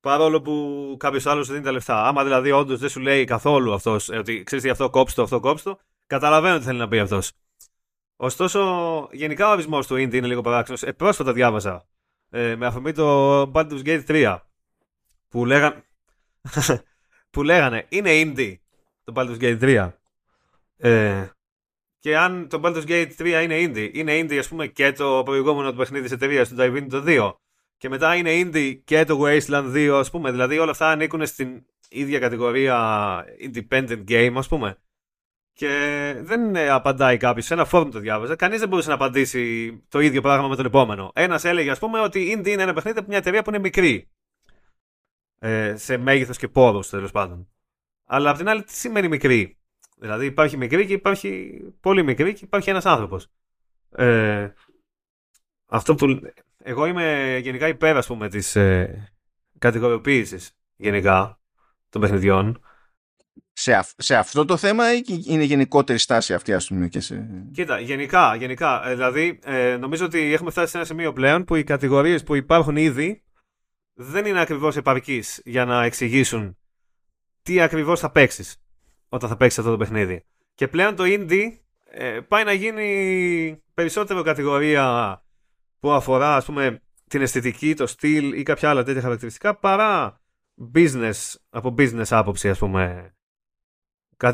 Παρόλο 0.00 0.40
που 0.40 0.96
κάποιος 0.98 1.26
άλλος 1.26 1.46
σου 1.46 1.52
δίνει 1.52 1.64
τα 1.64 1.72
λεφτά. 1.72 2.06
Άμα 2.06 2.24
δηλαδή 2.24 2.50
όντως 2.50 2.78
δεν 2.78 2.88
σου 2.88 3.00
λέει 3.00 3.24
καθόλου 3.24 3.72
αυτός 3.72 4.08
ε, 4.08 4.16
ότι 4.16 4.42
ξέρεις 4.42 4.64
τι 4.64 4.70
αυτό 4.70 4.90
κόψει 4.90 5.20
αυτό 5.20 5.40
κόψει 5.40 5.64
το, 5.64 5.78
καταλαβαίνω 6.06 6.58
τι 6.58 6.64
θέλει 6.64 6.78
να 6.78 6.88
πει 6.88 6.98
αυτός. 6.98 7.32
Ωστόσο, 8.16 9.08
γενικά 9.12 9.48
ο 9.48 9.50
ορισμός 9.50 9.86
του 9.86 9.94
indie 9.94 10.14
είναι 10.14 10.26
λίγο 10.26 10.40
παράξενος. 10.40 10.82
Ε, 10.82 10.92
πρόσφατα 10.92 11.32
διάβαζα 11.32 11.86
ε, 12.30 12.56
με 12.56 12.66
αφορμή 12.66 12.92
το 12.92 13.42
Baldur's 13.54 13.82
Gate 13.84 14.06
3 14.06 14.38
που 15.28 15.44
λέγανε, 15.46 15.84
που 17.30 17.42
λέγανε 17.42 17.86
είναι 17.88 18.10
indie 18.12 18.54
το 19.04 19.12
Baldur's 19.16 19.40
Gate 19.40 19.60
3 19.60 19.90
ε, 20.76 21.28
και 21.98 22.16
αν 22.16 22.48
το 22.48 22.60
Baldur's 22.64 22.86
Gate 22.86 23.10
3 23.18 23.42
είναι 23.42 23.56
indie, 23.58 23.90
είναι 23.94 24.20
indie 24.20 24.36
ας 24.36 24.48
πούμε 24.48 24.66
και 24.66 24.92
το 24.92 25.22
προηγούμενο 25.24 25.70
του 25.70 25.76
παιχνίδι 25.76 26.04
της 26.04 26.12
εταιρείας 26.12 26.48
του 26.48 26.56
Divinity 26.58 26.86
το 26.90 27.04
2 27.06 27.32
και 27.80 27.88
μετά 27.88 28.14
είναι 28.14 28.30
indie 28.34 28.80
και 28.84 29.04
το 29.04 29.20
Wasteland 29.24 29.72
2 29.74 29.88
ας 29.98 30.10
πούμε, 30.10 30.30
δηλαδή 30.30 30.58
όλα 30.58 30.70
αυτά 30.70 30.90
ανήκουν 30.90 31.26
στην 31.26 31.66
ίδια 31.88 32.18
κατηγορία 32.18 33.24
independent 33.44 34.04
game 34.08 34.32
ας 34.36 34.48
πούμε 34.48 34.78
και 35.52 36.14
δεν 36.20 36.56
απαντάει 36.56 37.16
κάποιος. 37.16 37.44
Σε 37.44 37.54
ένα 37.54 37.64
φόρουμ 37.64 37.90
το 37.90 37.98
διάβαζα. 37.98 38.36
Κανείς 38.36 38.58
δεν 38.58 38.68
μπορούσε 38.68 38.88
να 38.88 38.94
απαντήσει 38.94 39.72
το 39.88 40.00
ίδιο 40.00 40.20
πράγμα 40.20 40.48
με 40.48 40.56
τον 40.56 40.64
επόμενο. 40.64 41.10
Ένας 41.14 41.44
έλεγε, 41.44 41.70
ας 41.70 41.78
πούμε, 41.78 42.00
ότι 42.00 42.34
indie 42.36 42.48
είναι 42.48 42.62
ένα 42.62 42.72
παιχνίδι 42.72 42.98
από 42.98 43.08
μια 43.08 43.18
εταιρεία 43.18 43.42
που 43.42 43.50
είναι 43.50 43.58
μικρή. 43.58 44.10
Ε, 45.38 45.76
σε 45.76 45.96
μέγεθος 45.96 46.38
και 46.38 46.48
πόρους 46.48 46.88
τέλος 46.88 47.10
πάντων. 47.10 47.48
Αλλά 48.04 48.30
απ' 48.30 48.36
την 48.36 48.48
άλλη, 48.48 48.62
τι 48.62 48.72
σημαίνει 48.72 49.08
μικρή; 49.08 49.58
Δηλαδή 49.96 50.26
υπάρχει 50.26 50.56
μικρή 50.56 50.86
και 50.86 50.92
υπάρχει 50.92 51.60
πολύ 51.80 52.02
μικρή 52.02 52.32
και 52.32 52.44
υπάρχει 52.44 52.70
ένας 52.70 52.86
άνθρωπος. 52.86 53.28
Ε, 53.90 54.52
αυτό 55.66 55.94
που. 55.94 56.20
Εγώ 56.62 56.86
είμαι 56.86 57.38
γενικά 57.42 57.68
υπέρ, 57.68 57.96
ας 57.96 58.06
πούμε, 58.06 58.28
της 58.28 58.56
ε, 58.56 59.12
κατηγοριοποίησης 59.58 60.50
γενικά 60.76 61.40
των 61.88 62.00
παιχνιδιών. 62.00 62.64
Σε, 63.52 63.84
σε 63.96 64.16
αυτό 64.16 64.44
το 64.44 64.56
θέμα 64.56 64.94
ή 64.94 65.02
είναι 65.24 65.42
γενικότερη 65.42 65.98
στάση 65.98 66.34
αυτή, 66.34 66.52
ας 66.52 66.66
πούμε, 66.66 66.88
και 66.88 67.00
σε... 67.00 67.28
Κοίτα, 67.52 67.80
γενικά, 67.80 68.34
γενικά. 68.34 68.88
Ε, 68.88 68.94
δηλαδή, 68.94 69.38
ε, 69.44 69.76
νομίζω 69.76 70.04
ότι 70.04 70.32
έχουμε 70.32 70.50
φτάσει 70.50 70.70
σε 70.70 70.76
ένα 70.76 70.86
σημείο 70.86 71.12
πλέον 71.12 71.44
που 71.44 71.54
οι 71.54 71.64
κατηγορίες 71.64 72.22
που 72.22 72.34
υπάρχουν 72.34 72.76
ήδη 72.76 73.22
δεν 73.94 74.26
είναι 74.26 74.40
ακριβώς 74.40 74.76
επαρκείς 74.76 75.40
για 75.44 75.64
να 75.64 75.84
εξηγήσουν 75.84 76.56
τι 77.42 77.60
ακριβώς 77.60 78.00
θα 78.00 78.10
παίξεις 78.10 78.62
όταν 79.08 79.28
θα 79.28 79.36
παίξεις 79.36 79.58
αυτό 79.58 79.70
το 79.70 79.76
παιχνίδι. 79.76 80.24
Και 80.54 80.68
πλέον 80.68 80.96
το 80.96 81.04
indie 81.06 81.46
ε, 81.90 82.20
πάει 82.28 82.44
να 82.44 82.52
γίνει 82.52 83.62
περισσότερο 83.74 84.22
κατηγορία 84.22 85.24
που 85.80 85.90
αφορά 85.90 86.36
ας 86.36 86.44
πούμε 86.44 86.82
την 87.08 87.22
αισθητική, 87.22 87.74
το 87.74 87.86
στυλ 87.86 88.32
ή 88.32 88.42
κάποια 88.42 88.70
άλλα 88.70 88.82
τέτοια 88.82 89.00
χαρακτηριστικά 89.00 89.56
παρά 89.56 90.20
business, 90.74 91.34
από 91.50 91.74
business 91.78 92.06
άποψη 92.08 92.48
ας 92.48 92.58
πούμε. 92.58 93.14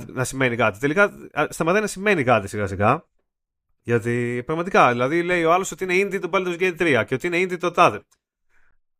Να 0.06 0.24
σημαίνει 0.24 0.56
κάτι. 0.56 0.78
Τελικά 0.78 1.12
σταματάει 1.48 1.81
να 1.81 1.86
σημαίνει 1.86 2.24
κάτι 2.24 2.48
σιγά 2.48 2.66
σιγά. 2.66 3.05
Γιατί 3.82 4.43
πραγματικά 4.47 4.90
δηλαδή 4.90 5.23
λέει 5.23 5.44
ο 5.44 5.52
άλλος 5.52 5.70
ότι 5.70 5.85
είναι 5.85 5.94
indie 5.94 6.20
το 6.20 6.31
Baldur's 6.32 6.59
Gate 6.59 7.01
3 7.01 7.05
και 7.06 7.14
ότι 7.14 7.27
είναι 7.27 7.43
indie 7.43 7.59
το 7.59 7.70
τάδε. 7.70 8.02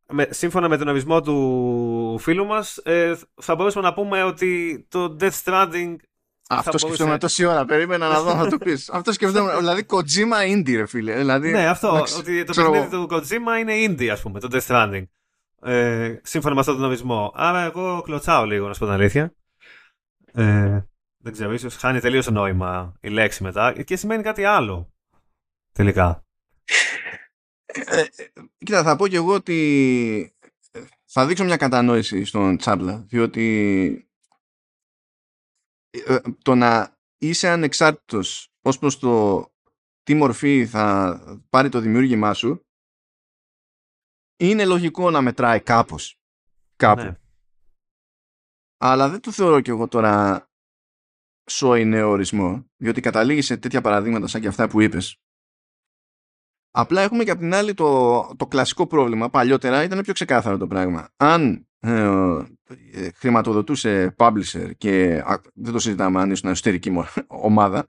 Με, 0.09 0.29
σύμφωνα 0.31 0.69
με 0.69 0.77
τον 0.77 0.89
ορισμό 0.89 1.21
του 1.21 2.19
φίλου 2.19 2.47
μας 2.47 2.77
ε, 2.77 3.19
θα 3.35 3.55
μπορούσαμε 3.55 3.87
να 3.87 3.95
πούμε 3.95 4.23
ότι 4.23 4.85
το 4.89 5.17
Death 5.21 5.43
Stranding 5.45 5.97
αυτό 6.49 6.71
μπορούσε... 6.71 6.87
σκεφτόμουν 6.87 7.19
τόση 7.19 7.45
ώρα. 7.45 7.65
Περίμενα 7.65 8.09
να 8.09 8.23
δω 8.23 8.35
να 8.35 8.49
το 8.49 8.59
πεις. 8.59 8.91
αυτό 8.91 9.13
σκεφτόμουν. 9.13 9.59
Δηλαδή, 9.59 9.87
Kojima 9.89 10.55
indie, 10.55 10.77
ρε 10.77 10.87
φίλε. 10.87 11.17
Δηλαδή, 11.17 11.51
ναι, 11.51 11.67
αυτό. 11.67 12.05
ότι 12.19 12.45
το 12.45 12.53
παιχνίδι 12.55 12.89
του 12.89 13.09
Kojima 13.11 13.61
είναι 13.61 13.73
indie, 13.87 14.09
ας 14.09 14.21
πούμε, 14.21 14.41
το 14.41 14.49
Death 14.53 14.67
Stranding. 14.67 15.05
Ε, 15.63 16.17
σύμφωνα 16.23 16.55
με 16.55 16.61
αυτόν 16.61 16.77
τον 16.77 16.85
ορισμό. 16.85 17.33
Άρα, 17.35 17.61
εγώ 17.61 18.01
κλωτσάω 18.03 18.45
λίγο, 18.45 18.67
να 18.67 18.73
σου 18.73 18.79
πω 18.79 18.85
την 18.85 18.95
αλήθεια. 18.95 19.35
Ε, 20.33 20.81
δεν 21.19 21.33
ξέρω, 21.33 21.53
ίσως 21.53 21.77
χάνει 21.77 22.01
τελείως 22.01 22.25
το 22.25 22.31
νόημα 22.31 22.95
η 23.01 23.09
λέξη 23.09 23.43
μετά 23.43 23.83
και 23.83 23.97
σημαίνει 23.97 24.23
κάτι 24.23 24.45
άλλο. 24.45 24.93
Τελικά. 25.73 26.25
Ε, 27.67 28.01
ε, 28.01 28.07
κοίτα, 28.59 28.83
θα 28.83 28.97
πω 28.97 29.09
και 29.09 29.17
εγώ 29.17 29.35
ότι 29.35 30.37
ε, 30.71 30.81
θα 31.05 31.27
δείξω 31.27 31.45
μια 31.45 31.57
κατανόηση 31.57 32.25
στον 32.25 32.57
Τσάμπλα, 32.57 33.05
διότι 33.09 34.06
το 36.43 36.55
να 36.55 36.97
είσαι 37.19 37.49
ανεξάρτητος 37.49 38.49
ως 38.63 38.79
προς 38.79 38.99
το 38.99 39.45
τι 40.03 40.15
μορφή 40.15 40.67
θα 40.67 41.21
πάρει 41.51 41.69
το 41.69 41.81
δημιούργημά 41.81 42.35
σου 42.35 42.67
είναι 44.37 44.65
λογικό 44.65 45.11
να 45.11 45.21
μετράει 45.21 45.61
κάπως 45.61 46.19
κάπου. 46.77 47.03
Ναι. 47.03 47.17
Αλλά 48.77 49.09
δεν 49.09 49.21
το 49.21 49.31
θεωρώ 49.31 49.61
και 49.61 49.71
εγώ 49.71 49.89
τώρα 49.89 50.47
σόι 51.51 51.85
νέο 51.85 52.11
ορισμό, 52.11 52.67
διότι 52.77 53.01
καταλήγεις 53.01 53.47
σε 53.47 53.57
τέτοια 53.57 53.81
παραδείγματα 53.81 54.27
σαν 54.27 54.41
και 54.41 54.49
αυτά 54.49 54.69
που 54.69 54.81
είπες 54.81 55.21
Απλά 56.79 57.03
έχουμε 57.03 57.25
και 57.25 57.31
απ' 57.31 57.39
την 57.39 57.55
άλλη 57.55 57.75
το, 57.75 58.21
το 58.37 58.47
κλασικό 58.47 58.87
πρόβλημα. 58.87 59.31
Παλιότερα 59.31 59.83
ήταν 59.83 60.03
πιο 60.03 60.13
ξεκάθαρο 60.13 60.57
το 60.57 60.67
πράγμα. 60.67 61.09
Αν 61.17 61.53
ε, 61.53 61.57
ε 61.57 61.76
χρηματοδοτούσε 63.15 64.15
publisher 64.19 64.71
και 64.79 65.23
δεν 65.55 65.73
το 65.73 65.79
συζητάμε 65.79 66.21
αν 66.21 66.31
ήσουν 66.31 66.51
εσωτερική 66.51 66.93
ομάδα, 67.27 67.87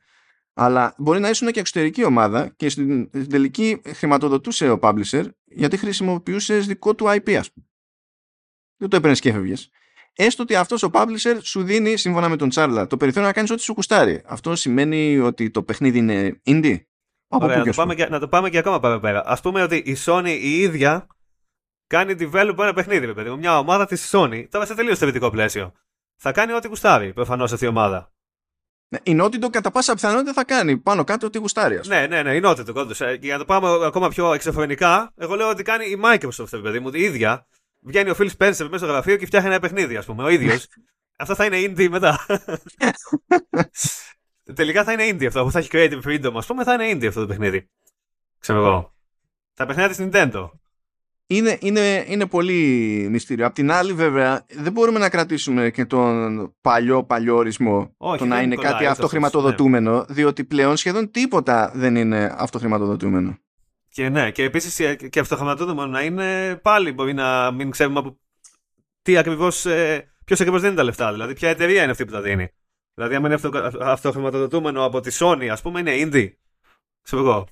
αλλά 0.53 0.95
μπορεί 0.97 1.19
να 1.19 1.29
ήσουν 1.29 1.51
και 1.51 1.59
εξωτερική 1.59 2.05
ομάδα 2.05 2.53
και 2.55 2.69
στην, 2.69 3.09
τελική 3.29 3.81
χρηματοδοτούσε 3.85 4.69
ο 4.69 4.79
publisher 4.81 5.23
γιατί 5.45 5.77
χρησιμοποιούσες 5.77 6.67
δικό 6.67 6.95
του 6.95 7.05
IP, 7.05 7.33
ας 7.33 7.51
πούμε. 7.51 7.65
Δεν 8.77 8.89
το 8.89 8.95
έπαιρνες 8.95 9.19
και 9.19 9.29
έφευγες. 9.29 9.69
Έστω 10.13 10.43
ότι 10.43 10.55
αυτός 10.55 10.83
ο 10.83 10.89
publisher 10.93 11.37
σου 11.41 11.63
δίνει, 11.63 11.97
σύμφωνα 11.97 12.29
με 12.29 12.35
τον 12.35 12.49
Τσάρλα, 12.49 12.87
το 12.87 12.97
περιθώριο 12.97 13.27
να 13.27 13.33
κάνεις 13.33 13.51
ό,τι 13.51 13.61
σου 13.61 13.73
κουστάρει. 13.73 14.21
Αυτό 14.25 14.55
σημαίνει 14.55 15.19
ότι 15.19 15.49
το 15.49 15.63
παιχνίδι 15.63 15.97
είναι 15.97 16.41
indie; 16.45 16.77
Ωραία, 17.27 17.57
να, 17.57 17.63
το 17.63 17.71
πάμε 17.75 17.95
και, 17.95 18.07
να 18.09 18.19
το 18.19 18.27
πάμε 18.27 18.49
και 18.49 18.57
ακόμα 18.57 18.79
παραπέρα. 18.79 19.23
Α 19.25 19.39
πούμε 19.41 19.61
ότι 19.61 19.75
η 19.75 19.97
Sony 20.05 20.37
η 20.41 20.59
ίδια 20.59 21.07
κάνει 21.87 22.15
develop 22.19 22.55
ένα 22.57 22.73
παιχνίδι, 22.73 23.13
παιδί 23.13 23.29
μου. 23.29 23.37
Μια 23.37 23.59
ομάδα 23.59 23.85
της 23.85 24.09
Sony. 24.11 24.45
Τώρα 24.49 24.65
σε 24.65 24.75
τελείω 24.75 24.95
θεωρητικό 24.95 25.29
πλαίσιο. 25.29 25.73
Θα 26.15 26.31
κάνει 26.31 26.53
ό,τι 26.53 26.67
γουστάρει 26.67 27.13
προφανώς 27.13 27.51
αυτή 27.53 27.65
η 27.65 27.67
ομάδα. 27.67 28.11
Ναι, 28.89 28.99
η 29.03 29.17
Naughty 29.21 29.49
κατά 29.49 29.71
πάσα 29.71 29.93
πιθανότητα 29.93 30.33
θα 30.33 30.43
κάνει 30.43 30.77
πάνω 30.77 31.03
κάτω 31.03 31.27
ό,τι 31.27 31.37
γουστάρει. 31.37 31.79
Ναι, 31.85 32.07
ναι, 32.07 32.23
ναι, 32.23 32.35
η 32.35 32.41
Naughty 32.43 32.65
Dog. 32.65 32.91
Και 32.95 33.17
για 33.21 33.33
να 33.33 33.39
το 33.39 33.45
πάμε 33.45 33.85
ακόμα 33.85 34.09
πιο 34.09 34.33
εξωφρενικά, 34.33 35.13
εγώ 35.15 35.35
λέω 35.35 35.49
ότι 35.49 35.63
κάνει 35.63 35.85
η 35.85 36.01
Microsoft, 36.03 36.61
παιδί 36.61 36.79
μου, 36.79 36.89
η 36.93 37.01
ίδια. 37.01 37.47
Βγαίνει 37.79 38.09
ο 38.09 38.15
Phil 38.17 38.29
Spencer 38.37 38.67
μέσα 38.69 38.77
στο 38.77 38.85
γραφείο 38.85 39.17
και 39.17 39.25
φτιάχνει 39.25 39.49
ένα 39.49 39.59
παιχνίδι, 39.59 39.95
ας 39.95 40.05
πούμε, 40.05 40.23
ο 40.23 40.29
ίδιος. 40.29 40.67
Αυτό 41.19 41.35
θα 41.35 41.45
είναι 41.45 41.57
indie 41.57 41.89
μετά. 41.89 42.25
Τελικά 44.55 44.83
θα 44.83 44.91
είναι 44.91 45.09
indie 45.09 45.25
αυτό 45.25 45.43
που 45.43 45.51
θα 45.51 45.59
έχει 45.59 45.69
creative 45.71 46.01
freedom, 46.03 46.31
ας 46.35 46.45
πούμε, 46.45 46.63
θα 46.63 46.73
είναι 46.73 46.91
indie 46.91 47.07
αυτό 47.07 47.21
το 47.21 47.27
παιχνίδι. 47.27 47.69
Ξέρω 48.39 48.59
εγώ. 48.59 48.95
Τα 49.53 49.65
παιχνίδια 49.65 49.89
της 49.89 49.99
Nintendo. 49.99 50.49
Είναι, 51.29 51.57
είναι, 51.61 52.05
είναι 52.07 52.25
πολύ 52.25 52.53
μυστήριο. 53.11 53.45
Απ' 53.45 53.53
την 53.53 53.71
άλλη, 53.71 53.93
βέβαια, 53.93 54.45
δεν 54.49 54.71
μπορούμε 54.71 54.99
να 54.99 55.09
κρατήσουμε 55.09 55.69
και 55.69 55.85
τον 55.85 56.53
παλιό 56.61 57.03
παλιό 57.03 57.35
ορισμό. 57.35 57.93
Όχι, 57.97 58.17
το 58.17 58.25
να 58.25 58.41
είναι 58.41 58.55
κάτι 58.55 58.85
αυτοχρηματοδοτούμενο, 58.85 59.97
ναι. 59.97 60.03
διότι 60.09 60.43
πλέον 60.43 60.77
σχεδόν 60.77 61.11
τίποτα 61.11 61.71
δεν 61.75 61.95
είναι 61.95 62.35
αυτοχρηματοδοτούμενο. 62.37 63.37
Και 63.89 64.09
ναι, 64.09 64.31
και 64.31 64.43
επίσης 64.43 64.97
και 65.09 65.19
αυτοχρηματοδοτούμενο 65.19 65.91
να 65.91 66.01
είναι 66.01 66.55
πάλι 66.55 66.91
μπορεί 66.91 67.13
να 67.13 67.51
μην 67.51 67.71
ξέρουμε 67.71 67.99
από 67.99 68.19
τι 69.01 69.17
ακριβώς. 69.17 69.65
Ε, 69.65 70.11
Ποιος 70.27 70.39
ακριβώς 70.39 70.61
δίνει 70.61 70.75
τα 70.75 70.83
λεφτά, 70.83 71.11
δηλαδή 71.11 71.33
ποια 71.33 71.49
εταιρεία 71.49 71.81
είναι 71.81 71.91
αυτή 71.91 72.05
που 72.05 72.11
τα 72.11 72.21
δίνει. 72.21 72.49
Δηλαδή, 72.93 73.15
αν 73.15 73.25
είναι 73.25 73.33
αυτο, 73.33 73.49
αυτοχρηματοδοτούμενο 73.81 74.83
από 74.83 74.99
τη 74.99 75.17
Sony, 75.19 75.47
ας 75.47 75.61
πούμε, 75.61 75.79
είναι 75.79 75.91
indie. 75.95 76.29
Ξέρω 77.01 77.21
εγώ. 77.21 77.47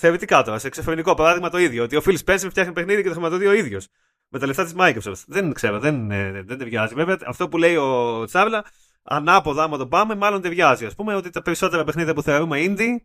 Θεωρητικά 0.00 0.42
τώρα, 0.42 0.58
σε 0.58 0.66
εξωφρενικό 0.66 1.14
παράδειγμα 1.14 1.50
το 1.50 1.58
ίδιο. 1.58 1.82
Ότι 1.82 1.96
ο 1.96 2.02
Phil 2.04 2.16
Spencer 2.24 2.46
φτιάχνει 2.50 2.72
παιχνίδι 2.72 3.02
και 3.02 3.08
το 3.08 3.14
χρηματοδοτεί 3.14 3.46
ο 3.46 3.52
ίδιος. 3.52 3.88
Με 4.28 4.38
τα 4.38 4.46
λεφτά 4.46 4.64
της 4.64 4.74
Microsoft. 4.78 5.24
Δεν 5.26 5.52
ξέρω, 5.52 5.78
δεν, 5.78 6.10
ε, 6.10 6.42
δεν 6.42 6.58
ταιριάζει. 6.58 6.94
Βέβαια, 6.94 7.18
αυτό 7.26 7.48
που 7.48 7.58
λέει 7.58 7.76
ο 7.76 8.24
Τσάβλα, 8.24 8.64
ανάποδα, 9.02 9.62
άμα 9.62 9.76
το 9.76 9.86
πάμε, 9.86 10.14
μάλλον 10.14 10.40
ταιριάζει. 10.40 10.86
Α 10.86 10.90
πούμε 10.96 11.14
ότι 11.14 11.30
τα 11.30 11.42
περισσότερα 11.42 11.84
παιχνίδια 11.84 12.14
που 12.14 12.22
θεωρούμε 12.22 12.58
indie 12.60 12.96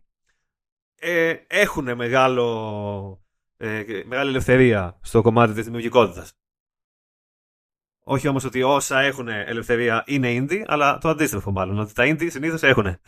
ε, 0.94 1.34
έχουν 1.46 1.94
μεγάλο, 1.94 3.24
ε, 3.56 3.82
μεγάλη 4.06 4.30
ελευθερία 4.30 4.98
στο 5.02 5.22
κομμάτι 5.22 5.52
της 5.52 5.64
δημιουργικότητας. 5.64 6.32
Όχι 8.04 8.28
όμως 8.28 8.44
ότι 8.44 8.62
όσα 8.62 9.00
έχουν 9.00 9.28
ελευθερία 9.28 10.02
είναι 10.06 10.36
indie, 10.38 10.62
αλλά 10.66 10.98
το 10.98 11.08
αντίστοιχο 11.08 11.50
μάλλον. 11.50 11.78
Ότι 11.78 11.92
τα 11.92 12.04
indie 12.06 12.30
συνήθως 12.30 12.62
έχουν. 12.62 13.00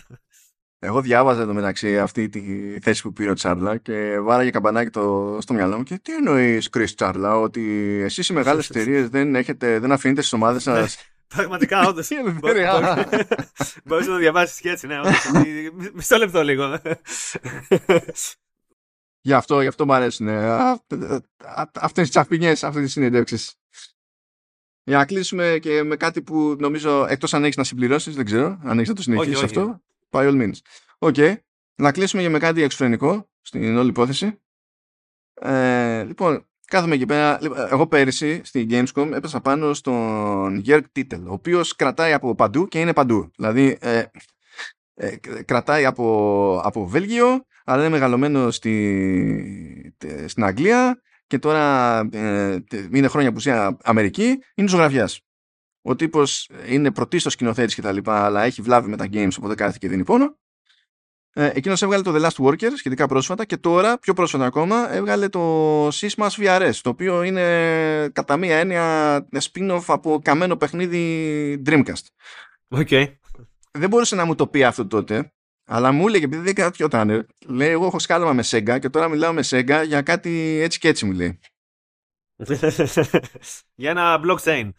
Εγώ 0.78 1.01
διάβαζα 1.01 1.40
εδώ 1.40 1.53
μεταξύ 1.53 1.98
αυτή 1.98 2.28
τη 2.28 2.40
θέση 2.81 3.03
που 3.03 3.12
πήρε 3.12 3.31
ο 3.31 3.35
Τσάρλα 3.35 3.77
και 3.77 4.19
βάραγε 4.20 4.51
καμπανάκι 4.51 4.90
το, 4.90 5.39
στο 5.40 5.55
μυαλό 5.55 5.77
μου 5.77 5.82
και 5.82 5.98
τι 6.03 6.15
εννοείς, 6.15 6.69
Κρι 6.69 6.94
Τσάρλα, 6.94 7.39
ότι 7.39 7.62
εσείς 8.03 8.28
οι 8.28 8.32
μεγάλες 8.32 8.70
εταιρείες 8.70 9.09
δεν, 9.09 9.44
δεν 9.59 9.93
αφήνετε 9.93 10.20
στις 10.20 10.32
ομάδες 10.32 10.62
σας. 10.62 10.97
Ναι, 10.97 11.36
πραγματικά, 11.36 11.89
όντως. 11.89 12.09
Μπορεί 12.40 12.62
να 14.01 14.07
το 14.07 14.16
διαβάσεις 14.16 14.61
και 14.61 14.70
έτσι, 14.70 14.86
ναι. 14.86 14.97
Μισό 15.94 16.16
λεπτό 16.16 16.43
λίγο. 16.43 16.81
Γι' 19.20 19.32
αυτό, 19.32 19.61
γι' 19.61 19.66
αυτό 19.69 19.86
μου 19.86 19.93
αρέσουν 19.94 20.28
αυτές 21.73 22.03
τις 22.03 22.11
τσαπινιέ, 22.11 22.51
αυτές 22.51 22.82
τις 22.82 22.93
συνεντεύξεις. 22.93 23.55
Για 24.82 24.97
να 24.97 25.05
κλείσουμε 25.05 25.59
και 25.61 25.82
με 25.82 25.97
κάτι 25.97 26.23
που 26.23 26.57
νομίζω 26.59 27.07
εκτός 27.09 27.35
αν 27.35 27.44
έχεις 27.44 27.57
να 27.57 27.65
συμπληρώσεις, 27.65 28.15
δεν 28.15 28.24
ξέρω, 28.24 28.59
αν 28.62 28.77
έχεις 28.77 28.89
να 28.89 28.94
το 28.94 29.03
συνεχίσεις 29.03 29.43
αυτό, 29.43 29.81
by 30.17 30.29
all 30.29 30.43
means. 30.43 30.59
OK. 30.99 31.15
Okay. 31.19 31.35
Να 31.75 31.93
κλείσουμε 31.93 32.23
και 32.23 32.29
με 32.29 32.39
κάτι 32.39 32.63
εξωφρενικό 32.63 33.29
στην 33.41 33.77
όλη 33.77 33.89
υπόθεση. 33.89 34.41
Ε, 35.35 36.05
λοιπόν, 36.05 36.47
Κάθομαι 36.67 36.95
εκεί 36.95 37.07
πέρα. 37.07 37.39
Λοιπόν, 37.41 37.59
εγώ 37.71 37.87
πέρυσι 37.87 38.41
στη 38.45 38.67
Gamescom 38.71 39.11
έπεσα 39.15 39.41
πάνω 39.41 39.75
στον 39.75 40.63
Jörg 40.67 40.83
Tittel, 40.97 41.21
ο 41.27 41.33
οποίος 41.33 41.77
κρατάει 41.77 42.13
από 42.13 42.35
παντού 42.35 42.69
και 42.69 42.81
είναι 42.81 42.93
παντού. 42.93 43.31
Δηλαδή, 43.37 43.79
ε, 43.81 44.03
ε, 44.95 45.17
κρατάει 45.45 45.85
από, 45.85 46.61
από 46.65 46.87
Βέλγιο, 46.87 47.45
αλλά 47.65 47.81
είναι 47.81 47.89
μεγαλωμένο 47.89 48.51
στη, 48.51 49.95
στην 50.27 50.45
Αγγλία 50.45 51.01
και 51.27 51.39
τώρα 51.39 51.99
ε, 52.13 52.59
είναι 52.93 53.09
χρόνια 53.09 53.33
που 53.33 53.41
ζει 53.41 53.51
Αμερική. 53.83 54.39
Είναι 54.55 54.69
ζωγραφιάς. 54.69 55.21
Ο 55.89 55.97
τύπος 55.97 56.51
είναι 56.69 56.91
πρωτίστως 56.91 57.33
σκηνοθέτης 57.33 57.75
κτλ. 57.75 57.99
Αλλά 58.05 58.43
έχει 58.43 58.63
βλάβει 58.63 58.89
με 58.89 58.97
τα 58.97 59.09
games, 59.13 59.31
οπότε 59.39 59.55
κάθεται 59.55 59.79
και 59.79 59.89
δίνει 59.89 60.05
πόνο. 60.05 60.37
Ε, 61.33 61.51
εκείνος 61.55 61.83
έβγαλε 61.83 62.03
το 62.03 62.15
The 62.15 62.29
Last 62.29 62.45
Worker 62.45 62.71
σχετικά 62.77 63.07
πρόσφατα 63.07 63.45
και 63.45 63.57
τώρα, 63.57 63.99
πιο 63.99 64.15
πρόσφατα 64.15 64.45
ακόμα, 64.45 64.93
έβγαλε 64.93 65.29
το 65.29 65.89
Sysmas 65.89 66.29
VRS, 66.39 66.73
το 66.83 66.91
οποίο 66.91 67.23
είναι 67.23 67.43
κατά 68.13 68.37
μία 68.37 68.57
έννοια 68.57 69.29
spin-off 69.33 69.85
από 69.87 70.21
καμένο 70.23 70.57
παιχνίδι 70.57 71.63
Dreamcast. 71.67 72.05
Okay. 72.69 73.07
Δεν 73.71 73.89
μπορούσε 73.89 74.15
να 74.15 74.25
μου 74.25 74.35
το 74.35 74.47
πει 74.47 74.65
αυτό 74.65 74.87
τότε, 74.87 75.33
αλλά 75.67 75.93
μου 75.93 76.09
έλεγε, 76.09 76.25
επειδή 76.25 76.43
δεν 76.43 76.55
κρατιόταν, 76.55 77.27
λέει, 77.47 77.71
εγώ 77.71 77.87
έχω 77.87 77.99
σκάλωμα 77.99 78.33
με 78.33 78.43
Sega 78.47 78.79
και 78.81 78.89
τώρα 78.89 79.09
μιλάω 79.09 79.33
με 79.33 79.43
Sega 79.45 79.83
για 79.87 80.03
κάτι 80.03 80.59
έτσι 80.63 80.79
και 80.79 80.89
έτσι 80.89 81.05
μου 81.05 81.13
λέει. 81.13 81.41
για 83.81 83.91
ένα 83.91 84.21
blockchain. 84.25 84.71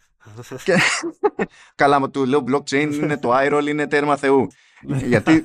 Καλά, 1.74 2.00
μου 2.00 2.10
του 2.10 2.24
λέω 2.24 2.44
blockchain 2.50 2.94
είναι 2.94 3.18
το 3.18 3.30
iRoll, 3.34 3.66
είναι 3.68 3.86
τέρμα 3.86 4.16
θεού. 4.16 4.46
Γιατί 4.82 5.42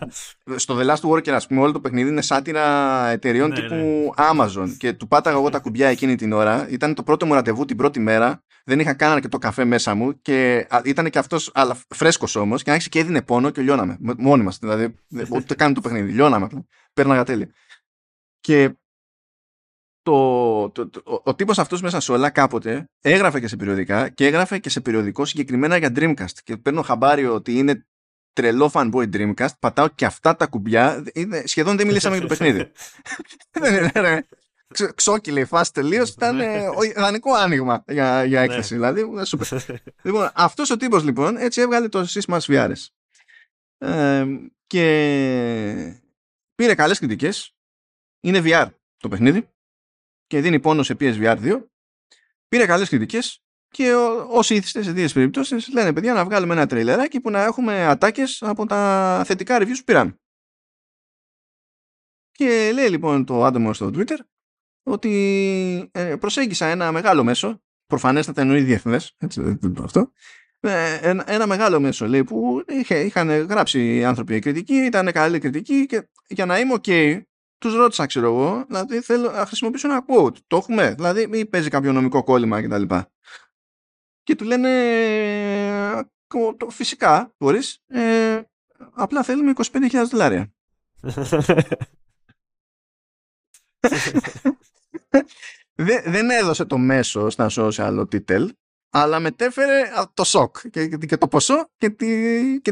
στο 0.55 0.79
The 0.79 0.85
Last 0.85 1.09
Worker, 1.09 1.29
ας 1.29 1.47
πούμε, 1.47 1.61
όλο 1.61 1.71
το 1.71 1.79
παιχνίδι 1.79 2.09
είναι 2.09 2.21
σάτυρα 2.21 3.07
εταιριών 3.07 3.49
ναι, 3.49 3.55
τύπου 3.55 3.75
ναι. 3.75 4.09
Amazon. 4.15 4.75
Και 4.77 4.93
του 4.93 5.07
πάταγα 5.07 5.37
εγώ 5.37 5.49
τα 5.49 5.59
κουμπιά 5.59 5.87
εκείνη 5.87 6.15
την 6.15 6.33
ώρα. 6.33 6.67
Ήταν 6.69 6.93
το 6.93 7.03
πρώτο 7.03 7.25
μου 7.25 7.33
ραντεβού 7.33 7.65
την 7.65 7.77
πρώτη 7.77 7.99
μέρα. 7.99 8.43
Δεν 8.65 8.79
είχα 8.79 8.93
καν 8.93 9.21
και 9.21 9.27
το 9.27 9.37
καφέ 9.37 9.65
μέσα 9.65 9.95
μου. 9.95 10.21
Και 10.21 10.67
ήταν 10.83 11.09
και 11.09 11.19
αυτός, 11.19 11.51
αλλά 11.53 11.77
φρέσκος 11.87 12.35
όμως. 12.35 12.63
Και 12.63 12.69
άρχισε 12.71 12.89
και 12.89 12.99
έδινε 12.99 13.21
πόνο 13.21 13.49
και 13.49 13.61
λιώναμε. 13.61 13.97
Μόνοι 13.99 14.43
μας. 14.43 14.57
Δηλαδή, 14.59 14.95
ούτε 15.35 15.55
καν 15.55 15.73
το 15.73 15.81
παιχνίδι. 15.81 16.11
Λιώναμε. 16.11 16.47
Πέρναγα 16.93 17.23
τέλεια. 17.23 17.49
Και 18.39 18.75
το, 20.03 20.69
το, 20.69 20.89
το, 20.89 21.21
ο 21.23 21.35
τύπος 21.35 21.59
αυτός 21.59 21.81
μέσα 21.81 21.99
σε 21.99 22.11
όλα 22.11 22.29
κάποτε 22.29 22.89
έγραφε 23.01 23.39
και 23.39 23.47
σε 23.47 23.55
περιοδικά 23.55 24.09
και 24.09 24.25
έγραφε 24.25 24.57
και 24.57 24.69
σε 24.69 24.81
περιοδικό 24.81 25.25
συγκεκριμένα 25.25 25.77
για 25.77 25.91
Dreamcast 25.95 26.37
και 26.43 26.57
παίρνω 26.57 26.81
χαμπάριο 26.81 27.33
ότι 27.33 27.57
είναι 27.57 27.85
τρελό 28.33 28.71
fanboy 28.73 29.09
Dreamcast, 29.13 29.57
πατάω 29.59 29.87
και 29.87 30.05
αυτά 30.05 30.35
τα 30.35 30.47
κουμπιά, 30.47 31.03
είναι, 31.13 31.43
σχεδόν 31.45 31.77
δεν 31.77 31.87
μιλήσαμε 31.87 32.17
για 32.17 32.27
το 32.27 32.35
παιχνίδι. 32.35 32.71
Ξόκυλε 34.95 35.45
φάση 35.45 35.73
τελείως. 35.73 36.09
Ήταν 36.09 36.39
ε, 36.39 36.63
ιδανικό 36.89 37.33
άνοιγμα 37.33 37.83
για, 37.87 38.23
για 38.23 38.39
ναι. 38.39 38.45
έκθεση. 38.45 38.73
δηλαδή, 38.73 39.25
σούπερ. 39.25 39.47
λοιπόν, 40.03 40.29
αυτός 40.33 40.69
ο 40.69 40.77
τύπος 40.77 41.03
λοιπόν 41.03 41.37
έτσι 41.37 41.61
έβγαλε 41.61 41.87
το 41.87 42.05
σύστημα 42.05 42.41
VR. 42.47 42.71
Ε, 43.77 44.25
και 44.67 46.01
πήρε 46.55 46.75
καλές 46.75 46.99
κριτικές. 46.99 47.55
Είναι 48.19 48.41
VR 48.43 48.67
το 48.97 49.09
παιχνίδι 49.09 49.52
και 50.27 50.41
δίνει 50.41 50.59
πόνο 50.59 50.83
σε 50.83 50.95
PSVR 50.99 51.37
2. 51.37 51.63
Πήρε 52.47 52.65
καλές 52.65 52.89
κριτικές 52.89 53.43
και 53.67 53.93
όσοι 54.29 54.55
ήθιστε 54.55 54.83
σε 54.83 54.91
δύο 54.91 55.07
περιπτώσεις 55.13 55.73
λένε 55.73 55.93
παιδιά 55.93 56.13
να 56.13 56.25
βγάλουμε 56.25 56.53
ένα 56.53 56.65
τρέιλεράκι 56.65 57.21
που 57.21 57.29
να 57.29 57.43
έχουμε 57.43 57.85
ατάκες 57.85 58.41
από 58.41 58.65
τα 58.65 59.21
θετικά 59.25 59.57
reviews 59.61 59.77
που 59.77 59.83
πήραμε. 59.85 60.17
Και 62.31 62.71
λέει 62.73 62.89
λοιπόν 62.89 63.25
το 63.25 63.43
άτομο 63.43 63.73
στο 63.73 63.91
Twitter 63.93 64.17
ότι 64.83 65.89
ε, 65.91 66.15
προσέγγισα 66.15 66.65
ένα 66.65 66.91
μεγάλο 66.91 67.23
μέσο, 67.23 67.61
προφανέστατα 67.85 68.41
εννοεί 68.41 68.61
διεθνές, 68.61 69.15
έτσι 69.17 69.41
δεν 69.41 69.73
το 69.73 69.83
αυτό, 69.83 70.11
ε, 70.59 70.99
ένα, 71.01 71.31
ένα, 71.31 71.47
μεγάλο 71.47 71.79
μέσο 71.79 72.07
λέει 72.07 72.23
που 72.23 72.63
είχε, 72.67 72.99
είχαν 72.99 73.29
γράψει 73.29 73.95
οι 73.95 74.03
άνθρωποι 74.03 74.39
κριτική, 74.39 74.73
ήταν 74.73 75.11
καλή 75.11 75.39
κριτική 75.39 75.85
και 75.85 76.09
για 76.27 76.45
να 76.45 76.59
είμαι 76.59 76.75
ok 76.81 77.21
τους 77.63 77.75
ρώτησα, 77.75 78.05
ξέρω 78.05 78.25
εγώ, 78.25 78.65
δηλαδή 78.67 79.01
θέλω 79.01 79.31
να 79.31 79.45
χρησιμοποιήσω 79.45 79.87
ένα 79.87 80.05
quote. 80.07 80.35
Το 80.47 80.57
έχουμε, 80.57 80.93
δηλαδή 80.93 81.27
μην 81.27 81.49
παίζει 81.49 81.69
κάποιο 81.69 81.91
νομικό 81.91 82.23
κόλλημα 82.23 82.61
κτλ 82.61 82.95
και 84.23 84.35
του 84.35 84.43
λένε 84.43 84.69
φυσικά 86.69 87.33
μπορείς 87.37 87.83
ε, 87.87 88.41
απλά 88.93 89.23
θέλουμε 89.23 89.53
25.000 89.55 90.03
δολάρια 90.09 90.53
δεν, 95.75 96.29
έδωσε 96.29 96.65
το 96.65 96.77
μέσο 96.77 97.29
στα 97.29 97.49
social 97.57 97.95
ο 97.99 98.07
Τίτελ 98.07 98.55
αλλά 98.89 99.19
μετέφερε 99.19 99.81
το 100.13 100.23
σοκ 100.23 100.69
και, 100.69 100.87
και, 100.87 101.17
το 101.17 101.27
ποσό 101.27 101.69
και, 101.77 101.89
τη, 101.89 102.05
και, 102.61 102.71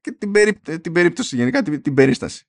και 0.00 0.12
την, 0.12 0.32
την 0.80 0.92
περίπτωση 0.92 1.36
γενικά 1.36 1.62
την, 1.62 1.82
την 1.82 1.94
περίσταση 1.94 2.46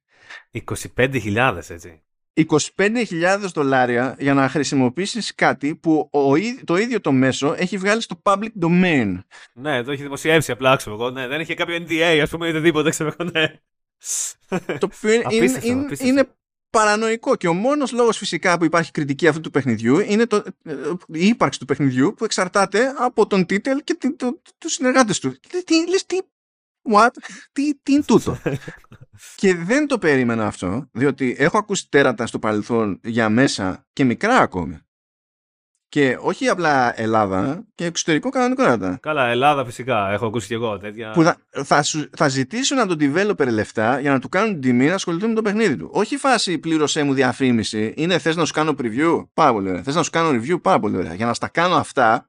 25.000 0.97 1.57
έτσι 1.67 2.01
25.000 2.35 3.39
δολάρια 3.53 4.15
για 4.19 4.33
να 4.33 4.49
χρησιμοποιήσεις 4.49 5.35
κάτι 5.35 5.75
που 5.75 6.09
ο, 6.11 6.33
το 6.63 6.75
ίδιο 6.75 7.01
το 7.01 7.11
μέσο 7.11 7.55
έχει 7.57 7.77
βγάλει 7.77 8.01
στο 8.01 8.21
public 8.23 8.49
domain. 8.61 9.19
Ναι, 9.53 9.83
το 9.83 9.91
έχει 9.91 10.01
δημοσιεύσει 10.01 10.51
απλά, 10.51 10.75
ξέρω 10.75 10.95
εγώ. 10.95 11.09
Ναι, 11.09 11.27
δεν 11.27 11.39
έχει 11.39 11.53
κάποιο 11.53 11.85
NDA, 11.87 12.19
ας 12.21 12.29
πούμε, 12.29 12.47
ή 12.47 12.49
οτιδήποτε, 12.49 12.89
ξέρω 12.89 13.13
εγώ, 13.19 13.29
ναι. 13.33 13.59
Το 14.79 14.89
οποίο 14.93 15.13
είναι, 15.13 15.59
είναι, 15.63 15.87
είναι 15.99 16.27
παρανοϊκό 16.69 17.35
και 17.35 17.47
ο 17.47 17.53
μόνος 17.53 17.91
λόγος 17.91 18.17
φυσικά 18.17 18.57
που 18.57 18.65
υπάρχει 18.65 18.91
κριτική 18.91 19.27
αυτού 19.27 19.41
του 19.41 19.51
παιχνιδιού 19.51 19.99
είναι 19.99 20.25
το, 20.25 20.43
η 21.07 21.27
ύπαρξη 21.27 21.59
του 21.59 21.65
παιχνιδιού 21.65 22.13
που 22.17 22.23
εξαρτάται 22.23 22.93
από 22.97 23.27
τον 23.27 23.45
τίτελ 23.45 23.83
και 23.83 23.95
του 23.95 24.15
το, 24.15 24.41
το, 24.57 24.67
συνεργάτες 24.69 25.19
του. 25.19 25.39
Τι, 25.65 25.89
λες, 25.89 26.05
τι, 26.05 26.17
what, 26.91 27.09
τι, 27.51 27.75
τι 27.83 27.93
είναι 27.93 28.03
τούτο; 28.03 28.37
και 29.35 29.55
δεν 29.55 29.87
το 29.87 29.97
περίμενα 29.97 30.45
αυτό, 30.45 30.89
διότι 30.91 31.35
έχω 31.39 31.57
ακούσει 31.57 31.89
τέρατα 31.89 32.27
στο 32.27 32.39
παρελθόν 32.39 32.99
για 33.03 33.29
μέσα 33.29 33.85
και 33.93 34.03
μικρά 34.03 34.37
ακόμη. 34.37 34.79
Και 35.93 36.17
όχι 36.19 36.47
απλά 36.47 37.01
Ελλάδα 37.01 37.65
και 37.75 37.85
εξωτερικό 37.85 38.29
κανονικό 38.29 38.97
Καλά, 39.01 39.27
Ελλάδα 39.27 39.65
φυσικά. 39.65 40.11
Έχω 40.11 40.25
ακούσει 40.25 40.47
και 40.47 40.53
εγώ 40.53 40.77
τέτοια. 40.77 41.11
Που 41.11 41.23
θα, 41.23 41.37
θα, 41.63 41.83
θα 42.11 42.27
ζητήσουν 42.27 42.79
από 42.79 42.95
τον 42.95 42.97
developer 43.01 43.47
λεφτά 43.47 43.99
για 43.99 44.11
να 44.11 44.19
του 44.19 44.29
κάνουν 44.29 44.61
τιμή 44.61 44.87
να 44.87 44.93
ασχοληθούν 44.93 45.29
με 45.29 45.35
το 45.35 45.41
παιχνίδι 45.41 45.77
του. 45.77 45.89
Όχι 45.93 46.17
φάση 46.17 46.57
πλήρωσέ 46.57 47.03
μου 47.03 47.13
διαφήμιση. 47.13 47.93
Είναι 47.97 48.17
θες 48.17 48.35
να 48.35 48.45
σου 48.45 48.53
κάνω 48.53 48.75
preview. 48.77 49.23
Πάρα 49.33 49.51
πολύ 49.51 49.69
ωραία. 49.69 49.83
Θες 49.83 49.95
να 49.95 50.03
σου 50.03 50.09
κάνω 50.09 50.29
review. 50.29 50.61
Πάρα 50.61 50.79
πολύ 50.79 50.97
ωραία. 50.97 51.13
Για 51.13 51.25
να 51.25 51.33
στα 51.33 51.47
κάνω 51.47 51.75
αυτά 51.75 52.27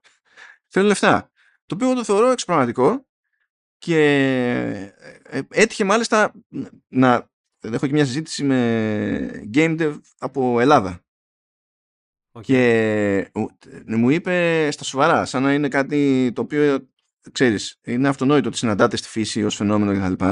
θέλω 0.67 0.87
λεφτά. 0.87 1.29
Το 1.65 1.75
οποίο 1.75 1.93
το 1.93 2.03
θεωρώ 2.03 2.31
εξωπραγματικό 2.31 3.05
και 3.77 3.99
ε, 5.23 5.39
έτυχε 5.49 5.83
μάλιστα 5.83 6.31
να 6.87 7.29
έχω 7.59 7.87
και 7.87 7.93
μια 7.93 8.05
συζήτηση 8.05 8.43
με 8.43 9.49
game 9.53 9.81
dev 9.81 9.99
από 10.17 10.59
Ελλάδα. 10.59 10.99
Και 12.41 13.31
μου 13.85 14.09
είπε 14.09 14.67
στα 14.71 14.83
σοβαρά 14.83 15.25
σαν 15.25 15.43
να 15.43 15.53
είναι 15.53 15.67
κάτι 15.67 16.31
το 16.35 16.41
οποίο 16.41 16.89
ξέρεις 17.31 17.79
είναι 17.83 18.07
αυτονόητο 18.07 18.47
ότι 18.47 18.57
συναντάτε 18.57 18.97
στη 18.97 19.07
φύση 19.07 19.43
ως 19.43 19.55
φαινόμενο 19.55 20.15
κτλ 20.15 20.25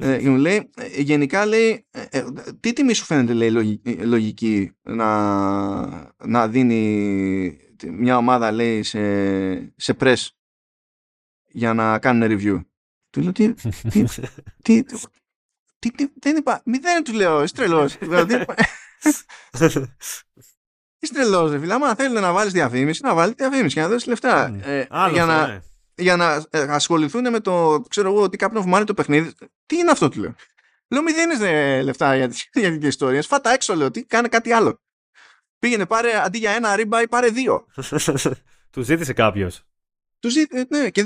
ε, 0.00 0.18
και 0.18 0.28
μου 0.28 0.36
λέει 0.36 0.70
ε, 0.76 1.00
γενικά 1.00 1.46
λέει 1.46 1.86
τι 2.60 2.72
τιμή 2.72 2.92
σου 2.92 3.04
φαίνεται 3.04 3.32
λέει 3.32 3.80
λογική 4.00 4.72
να, 4.82 6.14
να 6.26 6.48
δίνει 6.48 7.56
μια 7.90 8.16
ομάδα 8.16 8.52
λέει 8.52 8.82
σε, 8.82 8.98
σε 9.76 9.96
press; 10.00 10.26
Για 11.52 11.74
να 11.74 11.98
κάνουν 11.98 12.28
review 12.30 12.60
του 13.12 13.20
λέω 13.20 13.32
τι. 13.32 13.52
τι, 13.52 14.04
τι, 14.62 14.82
τι, 15.78 15.90
τι 15.90 16.06
δεν 16.20 16.36
είπα. 16.36 16.62
Μηδέν 16.64 17.04
του 17.04 17.12
λέω. 17.12 17.42
Είσαι 17.42 17.54
τρελός. 17.54 17.98
Δηλαδή, 17.98 18.34
είσαι 20.98 21.12
τρελός, 21.12 21.50
ρε 21.50 21.58
φίλε. 21.58 21.74
Άμα 21.74 21.94
θέλει 21.94 22.20
να 22.20 22.32
βάλεις 22.32 22.52
διαφήμιση, 22.52 23.00
να 23.02 23.14
βάλει 23.14 23.34
διαφήμιση 23.36 23.74
και 23.74 23.80
να 23.80 23.88
δώσεις 23.88 24.06
λεφτά. 24.06 24.60
Ε, 24.62 24.86
για, 25.12 25.24
να, 25.24 25.46
ναι. 25.46 25.60
για 25.94 26.16
να 26.16 26.44
ε, 26.50 26.60
ασχοληθούν 26.60 27.30
με 27.30 27.40
το, 27.40 27.84
ξέρω 27.88 28.08
εγώ, 28.08 28.28
τι 28.28 28.36
κάποιο 28.36 28.66
μάρει 28.66 28.84
το 28.84 28.94
παιχνίδι. 28.94 29.32
Τι 29.66 29.76
είναι 29.76 29.90
αυτό, 29.90 30.08
του 30.08 30.20
λέω. 30.20 30.34
Λέω, 30.88 31.02
μη 31.02 31.12
δίνει 31.12 31.36
λεφτά 31.82 32.16
για, 32.16 32.26
για 32.52 32.70
τέτοιε 32.70 32.88
ιστορίες. 32.88 33.26
Φάτα 33.26 33.50
έξω, 33.50 33.74
λέω, 33.74 33.90
τι 33.90 34.04
κάνε 34.04 34.28
κάτι 34.28 34.52
άλλο. 34.52 34.80
Πήγαινε, 35.58 35.86
πάρε 35.86 36.22
αντί 36.22 36.38
για 36.38 36.50
ένα 36.50 36.76
ρίμπα, 36.76 37.08
πάρε 37.08 37.28
δύο. 37.28 37.66
του 38.72 38.82
ζήτησε 38.82 39.12
κάποιος. 39.12 39.64
Τους 40.22 40.32
ζήτησε, 40.32 40.66
ναι, 40.68 40.90
και 40.90 41.04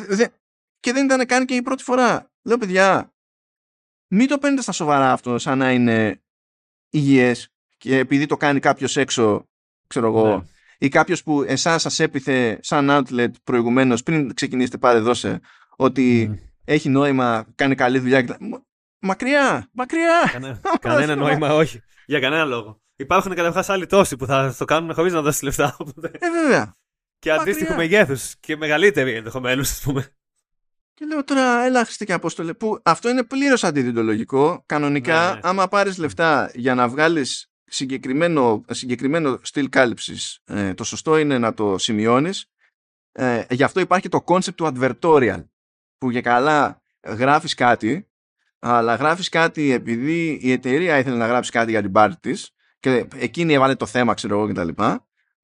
και 0.81 0.93
δεν 0.93 1.05
ήταν 1.05 1.27
καν 1.27 1.45
και 1.45 1.55
η 1.55 1.63
πρώτη 1.63 1.83
φορά. 1.83 2.31
Λέω, 2.43 2.59
παιδιά, 2.59 3.13
μην 4.09 4.29
το 4.29 4.39
παίρνετε 4.39 4.63
στα 4.63 4.73
σοβαρά 4.73 5.13
αυτό 5.13 5.39
σαν 5.39 5.59
να 5.59 5.73
είναι 5.73 6.23
υγιές 6.91 7.49
και 7.77 7.99
επειδή 7.99 8.27
το 8.27 8.37
κάνει 8.37 8.61
κάποιος 8.61 8.97
έξω, 8.97 9.49
ξέρω 9.87 10.07
εγώ, 10.07 10.37
ναι. 10.37 10.43
ή 10.79 10.89
κάποιος 10.89 11.23
που 11.23 11.43
εσάς 11.43 11.83
σας 11.83 12.01
έπιθε 12.01 12.59
σαν 12.63 12.89
outlet 12.91 13.31
προηγουμένως 13.45 14.03
πριν 14.03 14.35
ξεκινήσετε 14.35 14.79
πάρε 14.79 14.99
δώσε 14.99 15.41
ότι 15.77 16.31
mm. 16.33 16.49
έχει 16.65 16.89
νόημα, 16.89 17.47
κάνει 17.55 17.75
καλή 17.75 17.99
δουλειά. 17.99 18.39
Μακριά, 18.99 19.69
μακριά. 19.73 20.41
κανένα 20.81 21.15
νόημα, 21.15 21.55
όχι. 21.55 21.83
Για 22.07 22.21
κανένα 22.21 22.45
λόγο. 22.45 22.81
υπάρχουν 22.97 23.35
καταρχάς 23.35 23.69
άλλοι 23.69 23.87
τόσοι 23.87 24.17
που 24.17 24.27
θα 24.27 24.55
το 24.59 24.65
κάνουν 24.65 24.95
χωρίς 24.95 25.13
να 25.13 25.23
δώσεις 25.23 25.43
λεφτά. 25.43 25.77
Ε, 26.03 26.31
βέβαια. 26.31 26.77
Και 27.19 27.31
αντίστοιχο 27.33 27.75
μεγέθους 27.75 28.35
και 28.41 28.57
μεγαλύτεροι 28.57 29.15
ενδεχομένως, 29.15 29.71
ας 29.71 29.81
πούμε. 29.81 30.11
Και 30.95 31.05
λέω 31.05 31.25
τώρα, 31.25 31.65
έλα 31.65 31.85
Χριστέ 31.85 32.05
και 32.05 32.13
Απόστολε, 32.13 32.55
που 32.55 32.81
αυτό 32.85 33.09
είναι 33.09 33.25
πλήρως 33.25 33.65
αντιδυντολογικό. 33.65 34.63
Κανονικά, 34.67 35.29
Ναι, 35.29 35.35
ναι. 35.35 35.41
άμα 35.43 35.69
πάρεις 35.69 35.99
λεφτά 35.99 36.51
για 36.55 36.75
να 36.75 36.89
βγάλεις 36.89 37.51
συγκεκριμένο, 37.65 38.65
συγκεκριμένο 38.71 39.39
στυλ 39.43 39.69
κάλυψης, 39.69 40.41
ε, 40.45 40.75
το 40.75 40.85
σωστό 40.85 41.19
είναι 41.19 41.39
να 41.39 41.55
το 41.55 41.79
σημειώνεις. 41.79 42.47
Ε, 43.13 43.45
γι' 43.51 43.63
αυτό 43.63 43.81
υπάρχει 43.81 44.09
το 44.09 44.25
concept 44.27 44.55
του 44.55 44.73
advertorial. 44.75 45.45
Που 45.99 46.11
για 46.11 46.21
καλά 46.21 46.83
γράφεις 47.07 47.55
κάτι, 47.55 48.11
αλλά 48.59 48.95
γράφεις 48.95 49.29
κάτι 49.29 49.73
επειδή 49.73 50.39
η 50.43 50.53
εταιρεία 50.53 50.99
ήθελε 50.99 51.17
να 51.17 51.27
γράψει 51.27 51.51
κάτι 51.51 51.71
για 51.71 51.83
την 51.83 51.93
πάρτη 51.93 52.21
της 52.21 52.51
και 52.81 53.07
εκείνη 53.17 53.53
έβαλε 53.53 53.75
το 53.75 53.87
θέμα, 53.87 54.15
ξέρω 54.15 54.39
εγώ 54.39 54.53
κτλ. 54.53 54.83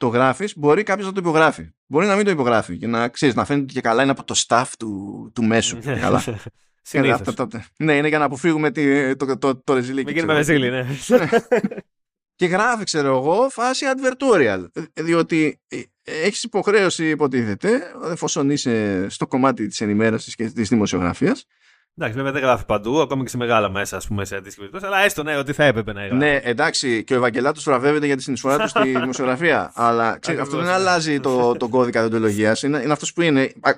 Το 0.02 0.08
γράφεις, 0.08 0.58
μπορεί 0.58 0.82
κάποιος 0.82 1.06
να 1.06 1.12
το 1.12 1.20
υπογράφει. 1.20 1.68
Μπορεί 1.86 2.06
να 2.06 2.16
μην 2.16 2.24
το 2.24 2.30
υπογράφει 2.30 2.76
και 2.78 2.86
να 2.86 3.08
ξέρεις, 3.08 3.34
να 3.34 3.44
φαίνεται 3.44 3.64
ότι 3.64 3.74
και 3.74 3.80
καλά 3.80 4.02
είναι 4.02 4.10
από 4.10 4.24
το 4.24 4.34
staff 4.46 4.64
του, 4.78 5.30
του 5.34 5.44
μέσου. 5.44 5.78
Και 5.84 5.94
καλά. 5.94 6.24
Ε, 6.26 6.34
Συνήθως. 6.82 7.20
αυτό 7.20 7.46
το- 7.46 7.60
ναι, 7.78 7.96
είναι 7.96 8.08
για 8.08 8.18
να 8.18 8.24
αποφύγουμε 8.24 8.70
τη, 8.70 9.16
το, 9.16 9.26
το, 9.26 9.38
το, 9.38 9.56
το 9.56 9.74
ρεζιλίκι. 9.74 10.04
Μην 10.06 10.14
γίνουμε 10.14 10.40
ξέρω. 10.40 10.58
ρεζίλοι, 10.58 10.70
ναι. 10.70 11.28
Και 12.34 12.46
γράφει, 12.46 12.84
ξέρω 12.84 13.08
εγώ, 13.16 13.48
φάση 13.50 13.84
advertorial. 13.96 14.64
Ε, 14.92 15.02
Διότι 15.02 15.60
έχεις 16.02 16.42
υποχρέωση, 16.42 17.08
υποτίθεται, 17.08 17.80
εφόσον 18.10 18.50
είσαι 18.50 19.06
στο 19.08 19.26
κομμάτι 19.26 19.66
της 19.66 19.80
ενημέρωσης 19.80 20.34
και 20.34 20.44
της 20.50 20.68
δημοσιογραφίας. 20.68 21.46
Εντάξει, 21.97 22.16
βέβαια 22.16 22.32
δεν 22.32 22.43
γράφει 22.43 22.64
παντού, 22.64 23.01
ακόμη 23.01 23.23
και 23.23 23.28
σε 23.28 23.36
μεγάλα 23.36 23.70
μέσα, 23.70 23.97
ας 23.97 24.06
πούμε, 24.06 24.24
σε 24.24 24.35
αντίστοιχη 24.36 24.56
περίπτωση. 24.56 24.86
Αλλά 24.86 24.98
έστω 25.05 25.23
ναι, 25.23 25.36
ότι 25.36 25.52
θα 25.52 25.64
έπρεπε 25.64 25.93
να 25.93 26.01
γράφει. 26.01 26.14
Ναι, 26.14 26.36
εντάξει, 26.36 27.05
και 27.05 27.14
ο 27.14 27.16
Ευαγγελάτος 27.16 27.64
βραβεύεται 27.64 28.06
για 28.06 28.16
τη 28.16 28.23
συνεισφορά 28.23 28.59
του 28.59 28.69
στη 28.69 28.89
δημοσιογραφία. 28.98 29.73
αλλά 29.74 30.19
ξέρεις, 30.19 30.40
αυτό 30.40 30.56
Ακριβώς, 30.56 30.73
δεν 30.74 30.82
ναι. 30.82 30.89
αλλάζει 30.90 31.20
το, 31.20 31.52
τον 31.56 31.70
κώδικα 31.70 32.01
διοντολογίας. 32.01 32.62
Είναι, 32.62 32.81
είναι 32.82 32.93
αυτός 32.93 33.12
που 33.12 33.23
είναι. 33.23 33.52
Α, 33.60 33.70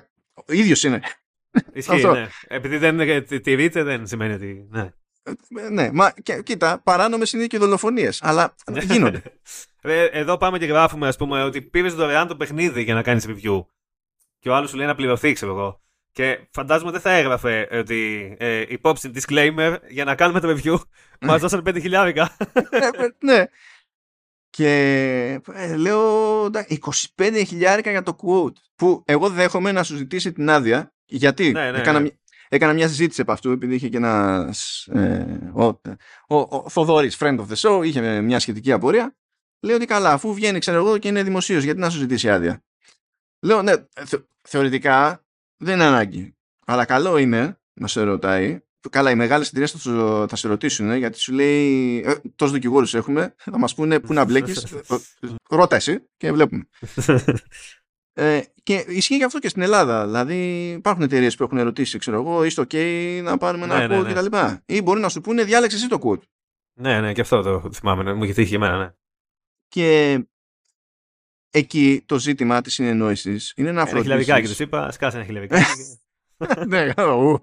Ο 0.47 0.53
ίδιος 0.53 0.83
είναι. 0.83 1.01
Ισχύει, 1.73 1.91
αυτό. 1.95 2.11
ναι. 2.11 2.27
Επειδή 2.47 2.77
δεν 2.77 2.99
ε, 2.99 3.21
τη- 3.21 3.39
τηρείται, 3.41 3.83
δεν 3.83 4.07
σημαίνει 4.07 4.33
ότι. 4.33 4.67
Ναι. 4.69 4.89
Ε, 5.23 5.69
Ναι, 5.69 5.89
μα 5.93 6.11
και, 6.23 6.41
κοίτα, 6.43 6.81
παράνομες 6.83 7.33
είναι 7.33 7.45
και 7.45 7.57
δολοφονίες. 7.57 8.19
Αλλά 8.23 8.55
γίνονται. 8.81 9.21
Ε, 9.87 10.03
Εδώ 10.05 10.37
πάμε 10.37 10.57
και 10.57 10.65
γράφουμε, 10.65 11.07
ας 11.07 11.15
πούμε, 11.17 11.43
ότι 11.43 11.61
πήρες 11.61 11.93
δωρεάν 11.93 12.27
το 12.27 12.35
παιχνίδι 12.35 12.83
για 12.83 12.93
να 12.93 13.01
κάνεις 13.01 13.25
review. 13.27 13.65
Και 14.39 14.49
ο 14.49 14.55
άλλος 14.55 14.69
σου 14.69 14.77
λέει 14.77 14.85
να 14.87 14.95
πληρωθεί, 14.95 15.33
ξέρω 15.33 15.51
εγώ. 15.51 15.81
Και 16.15 16.47
φαντάζομαι 16.51 16.91
δεν 16.91 17.01
θα 17.01 17.11
έγραφε 17.11 17.67
ότι 17.71 18.35
ε, 18.39 18.63
υπόψη 18.67 19.11
disclaimer 19.15 19.77
για 19.89 20.03
να 20.05 20.15
κάνουμε 20.15 20.39
το 20.39 20.49
review 20.49 20.75
μας 21.27 21.41
δώσανε 21.41 21.71
5 21.71 21.81
χιλιάρικα. 21.81 22.35
Ε, 22.53 22.59
ε, 23.03 23.07
ναι. 23.19 23.45
Και 24.49 24.69
ε, 25.53 25.75
λέω 25.75 26.45
εντάξει, 26.45 26.79
25 27.17 27.43
χιλιάρικα 27.47 27.91
για 27.91 28.03
το 28.03 28.15
quote. 28.21 28.57
Που 28.75 29.03
εγώ 29.05 29.29
δέχομαι 29.29 29.71
να 29.71 29.83
σου 29.83 29.95
ζητήσει 29.95 30.31
την 30.31 30.49
άδεια. 30.49 30.93
Γιατί; 31.05 31.51
Ναι, 31.51 31.71
ναι, 31.71 31.77
έκανα, 31.77 31.97
ναι. 31.99 32.03
μια- 32.03 32.19
έκανα 32.49 32.73
μια 32.73 32.87
συζήτηση 32.87 33.21
από 33.21 33.31
αυτού, 33.31 33.51
επειδή 33.51 33.75
είχε 33.75 33.89
και 33.89 33.97
ένας. 33.97 34.87
Ε, 34.91 35.51
ο, 35.53 35.63
ο, 35.63 35.79
ο 36.49 36.69
Θοδόρης, 36.69 37.17
friend 37.19 37.39
of 37.39 37.45
the 37.53 37.55
show, 37.55 37.85
είχε 37.85 38.21
μια 38.21 38.39
σχετική 38.39 38.71
απορία. 38.71 39.15
Λέω 39.59 39.75
ότι 39.75 39.85
καλά, 39.85 40.11
αφού 40.11 40.33
βγαίνει, 40.33 40.59
ξέρω 40.59 40.77
εγώ, 40.77 40.97
και 40.97 41.07
είναι 41.07 41.23
δημοσίως, 41.23 41.63
γιατί 41.63 41.79
να 41.79 41.89
σου 41.89 41.97
ζητήσει 41.97 42.29
άδεια. 42.29 42.63
Λέω, 43.41 43.61
ναι, 43.61 43.73
θε- 44.05 44.23
θεωρητικά 44.41 45.24
δεν 45.57 45.73
είναι 45.75 45.83
ανάγκη. 45.83 46.35
Αλλά 46.65 46.85
καλό 46.85 47.17
είναι 47.17 47.59
να 47.73 47.87
σε 47.87 48.01
ρωτάει. 48.01 48.59
Καλά, 48.89 49.11
οι 49.11 49.15
μεγάλες 49.15 49.47
εταιρείες 49.47 49.71
θα, 49.71 49.77
σου- 49.77 50.25
θα 50.29 50.35
σε 50.35 50.47
ρωτήσουν, 50.47 50.89
ε, 50.89 50.97
γιατί 50.97 51.19
σου 51.19 51.33
λέει. 51.33 51.97
Ε, 52.05 52.15
τόσους 52.35 52.53
δικηγόρους 52.53 52.93
έχουμε, 52.93 53.35
θα 53.37 53.57
μας 53.59 53.75
πούνε 53.75 53.99
πού 53.99 54.13
να 54.13 54.25
μπλέκεις. 54.25 54.65
Ρώτα 55.49 55.75
εσύ 55.75 56.07
και 56.17 56.31
βλέπουμε. 56.31 56.67
Ε, 58.17 58.41
και 58.63 58.85
ισχύει 58.87 59.17
και 59.17 59.23
αυτό 59.23 59.39
και 59.39 59.49
στην 59.49 59.61
Ελλάδα. 59.61 60.05
Δηλαδή, 60.05 60.69
υπάρχουν 60.71 61.03
εταιρείες 61.03 61.35
που 61.35 61.43
έχουν 61.43 61.57
ερωτήσει, 61.57 61.97
ξέρω 61.97 62.17
εγώ, 62.21 62.43
είστε 62.43 62.61
OK 62.61 62.75
να 63.23 63.37
πάρουμε 63.37 63.63
ένα 63.65 63.79
Ναι, 63.79 63.87
ναι, 63.87 63.99
quote 63.99 64.03
ναι. 64.05 64.13
κτλ. 64.13 64.35
Ή 64.65 64.81
μπορεί 64.81 64.99
να 64.99 65.09
σου 65.09 65.21
πούνε, 65.21 65.43
διάλεξε 65.43 65.77
εσύ 65.77 65.87
το 65.87 65.99
quote. 66.03 66.21
ναι, 66.79 67.01
ναι, 67.01 67.13
και 67.13 67.21
αυτό 67.21 67.41
το 67.41 67.69
θυμάμαι. 67.73 68.03
ναι, 68.03 68.13
Μου 68.13 68.23
είχε 68.23 68.33
τύχει 68.33 68.49
και 68.49 68.55
εμένα, 68.55 68.77
ναι. 68.77 68.89
Και 69.67 70.19
εκεί 71.55 72.03
το 72.05 72.19
ζήτημα 72.19 72.61
της 72.61 72.73
συνεννόησης 72.73 73.53
είναι 73.55 73.71
να 73.71 73.81
Ένα 73.81 73.89
χιλιαρικάκι 73.89 74.31
φροντίσει. 74.31 74.51
τους 74.51 74.59
είπα, 74.59 74.91
σκάσε 74.91 75.17
ένα 75.17 75.25
χιλιαρικάκι. 75.25 75.63
ναι, 76.67 76.93
ου. 76.97 77.41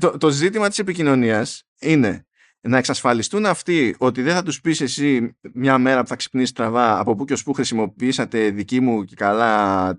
το, 0.00 0.16
το 0.18 0.28
ζήτημα 0.30 0.68
της 0.68 0.78
επικοινωνίας 0.78 1.62
είναι 1.80 2.26
να 2.60 2.78
εξασφαλιστούν 2.78 3.46
αυτοί 3.46 3.94
ότι 3.98 4.22
δεν 4.22 4.34
θα 4.34 4.42
τους 4.42 4.60
πεις 4.60 4.80
εσύ 4.80 5.36
μια 5.52 5.78
μέρα 5.78 6.02
που 6.02 6.08
θα 6.08 6.16
ξυπνήσεις 6.16 6.52
τραβά 6.52 6.98
από 6.98 7.14
πού 7.14 7.24
και 7.24 7.32
ως 7.32 7.42
πού 7.42 7.52
χρησιμοποιήσατε 7.52 8.50
δική 8.50 8.80
μου 8.80 9.04
και 9.04 9.14
καλά 9.14 9.94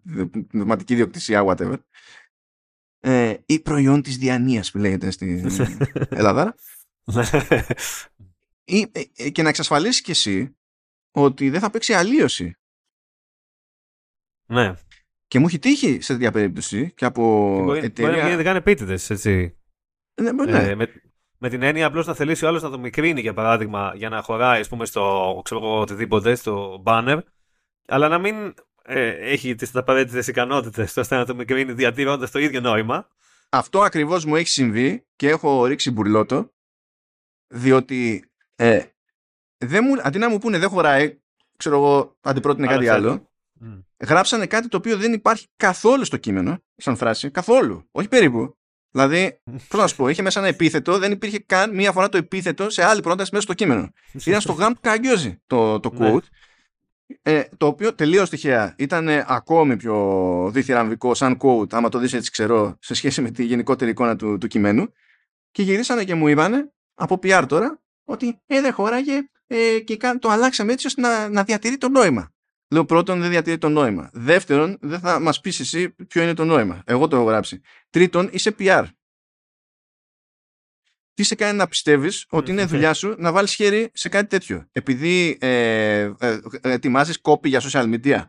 πνευματική 0.50 0.96
διοκτησία, 0.96 1.44
whatever. 1.48 1.78
Ε, 3.00 3.34
ή 3.46 3.60
προϊόν 3.60 4.02
της 4.02 4.18
διανοίας 4.18 4.72
που 4.72 4.78
λέγεται 4.78 5.12
στην 5.12 5.50
Ελλάδα. 6.10 6.56
Ή, 8.64 8.88
ε, 8.92 9.02
ε, 9.16 9.30
και 9.30 9.42
να 9.42 9.50
εξασφαλίσεις 9.50 10.02
και 10.02 10.12
εσύ 10.12 10.58
ότι 11.12 11.50
δεν 11.50 11.60
θα 11.60 11.70
παίξει 11.70 11.94
αλλίωση. 11.94 12.58
Ναι. 14.48 14.74
Και 15.28 15.40
μου 15.40 15.46
έχει 15.46 15.60
τύχει 15.60 16.02
σε 16.02 16.14
τέτοια 16.14 16.32
περίπτωση 16.32 16.92
και 16.92 17.06
από 17.06 17.22
Μπορεί, 17.50 17.64
μπορεί 17.64 17.80
να 17.80 17.86
εταιρεία... 17.86 18.24
γίνεται 18.24 18.44
καν 18.44 18.56
επίτηδες, 18.56 19.10
έτσι. 19.10 19.58
Ναι, 20.22 20.32
ναι. 20.32 20.70
Ε, 20.70 20.76
με, 20.76 20.88
με 21.38 21.50
την 21.50 21.62
έννοια 21.62 21.86
απλώς 21.86 22.06
να 22.06 22.14
θελήσει 22.14 22.46
ο 22.46 22.48
άλλος 22.48 22.62
να 22.64 22.70
το 22.70 22.80
μικρύνει, 22.80 23.22
για 23.22 23.34
παράδειγμα, 23.34 23.94
για 23.96 24.10
να 24.10 24.22
χωράει, 24.22 24.60
ας 24.60 24.68
πούμε, 24.68 24.86
στο 24.86 25.42
ξέρω 25.44 25.60
εγώ, 25.64 25.80
οτιδήποτε, 25.80 26.36
στο 26.36 26.84
banner, 26.86 27.20
αλλά 27.88 28.08
να 28.08 28.18
μην 28.18 28.54
ε, 28.84 29.08
έχει 29.10 29.56
τις 29.56 29.76
απαραίτητες 29.76 30.28
ικανότητες 30.28 30.98
ώστε 30.98 31.16
να 31.16 31.26
το 31.26 31.36
μικρύνει 31.36 31.74
διατηρώντας 31.74 32.32
το 32.32 32.40
ίδιο 32.40 32.60
νόημα. 32.60 33.08
Αυτό 33.50 33.82
ακριβώς 33.82 34.26
μου 34.26 34.36
έχει 34.36 34.48
συμβεί 34.48 35.06
και 35.16 35.30
έχω 35.30 35.66
ρίξει 35.66 35.92
μπουρλότο 35.92 36.52
διότι 37.48 38.30
ε, 38.56 38.84
δεν 39.58 39.84
μου, 39.84 40.02
αντί 40.02 40.18
να 40.18 40.30
μου 40.30 40.38
πούνε 40.38 40.58
δεν 40.58 40.70
χωράει 40.70 41.20
ξέρω 41.58 41.76
εγώ 41.76 42.18
αντιπρότεινε 42.22 42.68
Άλλο 42.68 42.86
κάτι 42.86 43.02
θέλει. 43.02 43.27
Άλλο 43.62 43.86
γράψανε 44.08 44.46
κάτι 44.46 44.68
το 44.68 44.78
οποίο 44.78 44.98
δεν 44.98 45.14
υπάρχει 45.14 45.48
καθόλου 45.56 46.06
στο 46.06 46.18
κείμενο 46.18 46.64
σαν 46.76 46.96
φράση, 46.96 47.32
καθόλου, 47.32 47.88
όχι 47.92 48.08
περίπου 48.08 48.58
δηλαδή, 48.92 49.42
πώς 49.68 49.80
να 49.80 49.88
σου 49.88 49.96
πω, 49.96 50.10
είχε 50.10 50.22
μέσα 50.22 50.40
ένα 50.40 50.48
επίθετο 50.48 50.98
δεν 50.98 51.12
υπήρχε 51.12 51.40
καν 51.40 51.76
μία 51.76 51.92
φορά 51.92 52.10
το 52.10 52.18
επίθετο 52.18 52.70
σε 52.70 52.84
άλλη 52.84 53.02
πρόταση 53.02 53.30
μέσα 53.32 53.44
στο 53.44 53.54
κείμενο 53.54 53.92
ήταν 54.26 54.42
στο 54.42 54.54
γάμ 54.54 54.74
καγκιόζη 54.82 55.42
το, 55.48 55.80
το 55.80 55.92
Ναι. 55.94 56.14
quote 56.14 56.24
ε, 57.22 57.44
το 57.58 57.66
οποίο 57.68 57.94
τελείως 57.96 58.30
τυχαία 58.30 58.76
ήταν 58.78 59.08
ακόμη 59.10 59.76
πιο 59.78 60.50
διθυραμβικό 60.54 61.14
σαν 61.14 61.38
quote, 61.42 61.74
άμα 61.74 61.90
το 61.90 61.98
δεις 62.00 62.14
έτσι 62.14 62.32
ξερό, 62.32 62.78
σε 62.82 62.94
σχέση 62.94 63.22
με 63.22 63.32
τη 63.32 63.44
γενικότερη 63.44 63.92
εικόνα 63.92 64.16
του, 64.16 64.38
του 64.38 64.48
κειμένου. 64.48 64.92
Και 65.52 65.64
γυρίσανε 65.64 66.04
και 66.04 66.16
μου 66.16 66.28
είπανε, 66.28 66.74
από 66.94 67.16
PR 67.24 67.46
τώρα, 67.48 67.82
ότι 68.04 68.42
ε, 68.46 68.62
δεν 68.62 68.74
χώραγε 68.74 69.30
ε, 69.48 69.80
και 69.80 69.98
κα- 69.98 70.20
το 70.20 70.30
αλλάξαμε 70.30 70.72
έτσι 70.72 70.88
ώστε 70.88 71.02
να, 71.02 71.30
να 71.30 71.44
διατηρεί 71.44 71.78
το 71.78 71.90
νόημα. 71.90 72.32
Λέω 72.70 72.86
πρώτον, 72.86 73.22
δεν 73.22 73.30
διατηρεί 73.30 73.58
το 73.58 73.70
νόημα. 73.70 74.10
Δεύτερον, 74.14 74.78
δεν 74.82 75.00
θα 75.00 75.20
μας 75.20 75.40
πεις 75.40 75.60
εσύ 75.60 75.90
ποιο 75.90 76.22
είναι 76.22 76.34
το 76.34 76.46
νόημα. 76.46 76.84
Εγώ 76.86 77.08
το 77.08 77.16
έχω 77.16 77.26
γράψει. 77.26 77.62
Τρίτον, 77.90 78.30
είσαι 78.32 78.56
PR. 78.60 78.86
Τι 81.14 81.24
σε 81.24 81.36
κάνει 81.36 81.58
να 81.58 81.68
πιστεύεις 81.68 82.26
ότι 82.30 82.52
είναι 82.52 82.66
δουλειά 82.66 82.94
σου 82.94 83.16
να 83.18 83.32
βάλεις 83.32 83.54
χέρι 83.54 83.90
σε 83.94 84.10
κάτι 84.10 84.28
τέτοιο; 84.28 84.68
Επειδή 84.72 85.38
ε, 85.42 86.00
ε, 86.00 86.12
ε, 86.20 86.40
ετοιμάζεις 86.62 87.22
κόπη 87.22 87.50
για 87.50 87.62
social 87.62 87.94
media. 87.94 88.24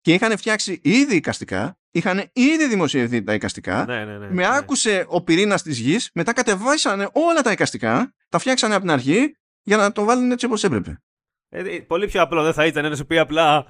Και 0.00 0.14
είχαν 0.14 0.36
φτιάξει 0.36 0.80
ήδη 0.82 1.16
εικαστικά, 1.16 1.78
είχαν 1.90 2.30
ήδη 2.32 2.68
δημοσιευθεί 2.68 3.22
τα 3.22 3.34
εικαστικά. 3.34 3.84
ναι, 3.84 4.04
ναι, 4.04 4.18
ναι, 4.18 4.26
με 4.26 4.34
ναι. 4.34 4.56
άκουσε 4.56 5.04
ο 5.08 5.22
πυρήνας 5.22 5.62
της 5.62 5.78
γης, 5.78 6.10
μετά 6.14 6.32
κατεβάσανε 6.32 7.08
όλα 7.12 7.42
τα 7.42 7.52
εικαστικά, 7.52 8.14
τα 8.28 8.38
φτιάξανε 8.38 8.74
από 8.74 8.82
την 8.82 8.92
αρχή 8.92 9.36
για 9.62 9.76
να 9.76 9.92
το 9.92 10.04
βάλουν 10.04 10.30
έτσι 10.30 10.46
όπως 10.46 10.64
έπρεπε. 10.64 11.02
Ε, 11.50 11.62
πολύ 11.86 12.06
πιο 12.06 12.22
απλό 12.22 12.42
δεν 12.42 12.52
θα 12.52 12.66
ήταν 12.66 12.90
να 12.90 12.96
σου 12.96 13.06
πει 13.06 13.18
απλά. 13.18 13.66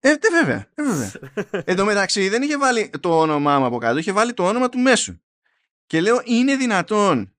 Ε, 0.00 0.14
δε, 0.20 0.28
βέβαια. 0.40 0.66
Ε, 0.74 0.82
βέβαια. 0.82 1.12
Εν 1.66 1.76
τω 1.76 1.84
μεταξύ 1.84 2.28
δεν 2.28 2.42
είχε 2.42 2.58
βάλει 2.58 2.90
το 3.00 3.20
όνομά 3.20 3.58
μου 3.58 3.64
από 3.64 3.78
κάτω, 3.78 3.98
είχε 3.98 4.12
βάλει 4.12 4.34
το 4.34 4.48
όνομα 4.48 4.68
του 4.68 4.78
μέσου. 4.78 5.20
Και 5.86 6.00
λέω, 6.00 6.20
είναι 6.24 6.56
δυνατόν 6.56 7.34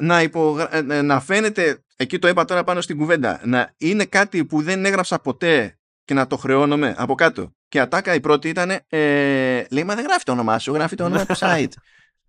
να, 0.00 0.22
υπογρα... 0.22 0.76
ε, 0.76 0.78
ε, 0.78 1.02
να 1.02 1.20
φαίνεται, 1.20 1.84
εκεί 1.96 2.18
το 2.18 2.28
είπα 2.28 2.44
τώρα 2.44 2.64
πάνω 2.64 2.80
στην 2.80 2.96
κουβέντα, 2.96 3.40
να 3.44 3.74
είναι 3.76 4.04
κάτι 4.04 4.44
που 4.44 4.62
δεν 4.62 4.84
έγραψα 4.84 5.18
ποτέ 5.18 5.78
και 6.04 6.14
να 6.14 6.26
το 6.26 6.36
χρεώνομαι 6.36 6.94
από 6.98 7.14
κάτω. 7.14 7.54
Και 7.68 7.78
η 7.78 7.80
ατάκα 7.80 8.14
η 8.14 8.20
πρώτη 8.20 8.48
ήταν, 8.48 8.70
ε, 8.88 9.64
λέει, 9.70 9.84
μα 9.84 9.94
δεν 9.94 10.04
γράφει 10.04 10.24
το 10.24 10.32
όνομά 10.32 10.58
σου, 10.58 10.72
γράφει 10.72 10.96
το 10.96 11.04
όνομα 11.04 11.26
του 11.26 11.34
site. 11.38 11.72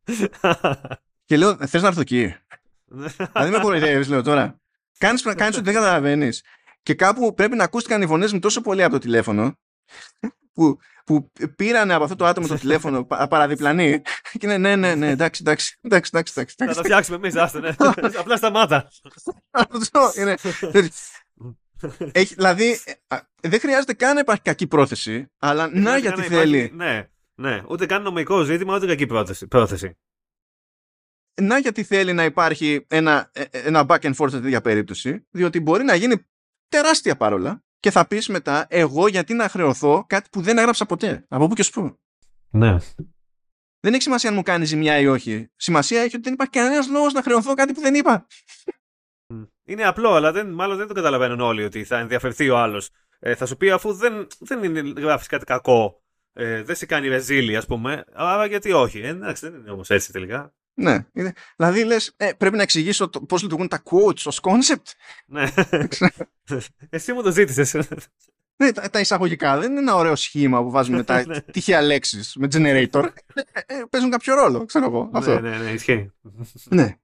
και 1.26 1.38
λέω, 1.38 1.68
θες 1.68 1.82
να 1.82 1.88
έρθω 1.88 2.02
εκεί. 2.02 2.36
δηλαδή 3.34 3.52
με 3.52 3.60
κοροϊδεύεις, 3.62 4.08
λέω 4.08 4.22
τώρα. 4.22 4.60
Κάνεις, 4.98 5.22
κάνεις 5.22 5.56
ότι 5.56 5.66
δεν 5.66 5.74
καταλαβαίνεις. 5.74 6.44
Και 6.84 6.94
κάπου 6.94 7.34
πρέπει 7.34 7.56
να 7.56 7.64
ακούστηκαν 7.64 8.02
οι 8.02 8.08
φωνές 8.08 8.34
μου 8.34 8.40
τόσο 8.40 8.62
πολύ 8.62 8.84
από 8.84 8.94
το 8.94 9.00
τηλέφωνο 9.00 9.58
που, 10.54 10.78
που 11.06 11.32
πήρανε 11.56 11.94
από 11.94 12.04
αυτό 12.04 12.16
το 12.16 12.26
άτομο 12.26 12.48
το 12.48 12.56
τηλέφωνο 12.56 13.06
πα- 13.06 13.28
παραδιπλανή 13.28 14.02
Και 14.40 14.48
ναι, 14.48 14.58
ναι, 14.58 14.76
ναι, 14.76 14.96
ναι, 14.96 15.10
εντάξει, 15.10 15.42
εντάξει, 15.46 15.78
εντάξει, 15.82 16.12
εντάξει, 16.14 16.34
εντάξει. 16.36 16.56
Θα 16.58 16.74
το 16.74 16.84
φτιάξουμε 16.84 17.18
εμείς, 17.18 17.36
άστε, 17.36 17.60
ναι. 17.60 17.76
Απλά 18.20 18.38
σταμάτα. 18.38 18.92
Αυτό 19.52 20.12
είναι. 20.18 20.36
Έχει, 22.12 22.34
δηλαδή, 22.34 22.80
ε, 23.08 23.18
δεν 23.42 23.60
χρειάζεται 23.60 23.94
καν 23.94 24.14
να 24.14 24.20
υπάρχει 24.20 24.42
κακή 24.42 24.68
πρόθεση, 24.68 25.32
αλλά 25.38 25.70
να 25.74 25.98
γιατί 25.98 26.22
θέλει. 26.22 26.72
Ναι, 26.74 27.08
ναι. 27.36 27.64
Ούτε 27.70 27.86
καν 27.86 28.02
νομικό 28.02 28.44
ζήτημα, 28.44 28.76
ούτε 28.76 28.86
κακή 28.86 29.06
πρόθεση. 29.06 29.48
πρόθεση. 29.48 29.98
Να 31.42 31.58
γιατί 31.58 31.84
θέλει 31.84 32.14
να 32.14 32.24
υπάρχει 32.24 32.86
ένα, 32.90 33.30
ε, 33.34 33.44
ένα 33.52 33.86
back 33.88 34.00
and 34.00 34.14
forth 34.16 34.30
σε 34.30 34.42
τέτοια 34.42 34.62
περίπτωση, 34.62 35.28
διότι 35.30 35.60
μπορεί 35.60 35.84
να 35.84 35.96
γίνει 35.96 36.26
τεράστια 36.72 37.18
παρόλα 37.18 37.64
και 37.80 37.92
θα 37.92 38.08
πεις 38.08 38.28
μετά 38.28 38.66
εγώ 38.70 39.08
γιατί 39.08 39.34
να 39.34 39.50
χρεωθώ 39.50 40.06
κάτι 40.08 40.30
που 40.32 40.42
δεν 40.42 40.58
έγραψα 40.58 40.86
ποτέ; 40.86 41.26
Από 41.30 41.48
πού 41.48 41.54
και 41.54 41.64
σου 41.64 42.00
Ναι. 42.50 42.78
Δεν 43.80 43.94
έχει 43.94 44.02
σημασία 44.02 44.30
αν 44.30 44.36
μου 44.36 44.42
κάνει 44.42 44.66
ζημιά 44.66 45.00
ή 45.00 45.08
όχι. 45.08 45.52
Σημασία 45.56 46.00
έχει 46.02 46.16
ότι 46.16 46.24
δεν 46.24 46.34
υπάρχει 46.34 46.54
κανένας 46.54 46.90
λόγος 46.90 47.14
να 47.14 47.22
χρεωθώ 47.22 47.54
κάτι 47.54 47.74
που 47.74 47.82
δεν 47.82 47.96
είπα. 47.96 48.28
Είναι 49.66 49.84
απλό, 49.84 50.14
αλλά 50.14 50.32
δεν, 50.32 50.52
μάλλον 50.52 50.78
δεν 50.78 50.88
το 50.88 50.94
καταλαβαίνουν 50.94 51.40
όλοι 51.40 51.64
ότι 51.64 51.84
θα 51.84 51.98
ενδιαφερθεί 51.98 52.50
ο 52.50 52.58
άλλος. 52.58 52.90
Ε, 53.20 53.36
θα 53.36 53.46
σου 53.46 53.58
πει 53.58 53.72
αφού 53.72 53.94
δεν, 53.94 54.28
δεν 54.40 54.94
γράφεις 54.98 55.28
κάτι 55.28 55.46
κακό, 55.46 56.04
ε, 56.34 56.64
δεν 56.64 56.76
σε 56.76 56.86
κάνει 56.86 57.08
ρεζίλη, 57.08 57.58
ας 57.58 57.66
πούμε. 57.66 58.04
Άρα 58.14 58.46
γιατί 58.46 58.72
όχι. 58.72 59.00
Ε, 59.00 59.08
εντάξει, 59.08 59.50
δεν 59.50 59.60
είναι 59.60 59.72
όμως 59.72 59.90
έτσι 59.90 60.12
τελικά. 60.12 60.54
Ναι. 60.74 61.06
Είναι, 61.14 61.34
δηλαδή 61.56 61.84
λες, 61.84 62.14
ε, 62.18 62.32
πρέπει 62.38 62.56
να 62.56 62.62
εξηγήσω 62.62 63.10
πώς 63.10 63.42
λειτουργούν 63.42 63.68
τα 63.68 63.84
quotes 63.84 64.24
ως 64.26 64.40
concept. 64.42 64.92
Ναι. 65.26 65.50
Εσύ 66.90 67.14
μου 67.14 67.22
το 67.22 67.32
ζήτησες. 67.32 67.76
Ναι, 68.56 68.72
τα, 68.72 68.90
τα, 68.90 69.00
εισαγωγικά 69.00 69.60
δεν 69.60 69.72
είναι 69.72 69.80
ένα 69.80 69.96
ωραίο 69.96 70.16
σχήμα 70.16 70.64
που 70.64 70.72
βάζουμε 70.72 70.98
μετά 71.08 71.26
ναι. 71.26 71.42
τυχαία 71.42 71.82
λέξεις 71.82 72.36
με 72.36 72.48
generator. 72.52 73.10
Ε, 73.34 73.42
ε, 73.66 73.84
παίζουν 73.90 74.10
κάποιο 74.10 74.36
ρόλο, 74.36 74.66
ξέρω 74.66 74.86
εγώ. 74.86 75.04
Ναι, 75.04 75.20
αυτό. 75.20 75.40
Ναι, 75.40 75.50
ναι, 75.50 75.58
ναι, 75.58 75.70
ισχύει. 75.70 76.12
ναι. 76.70 76.96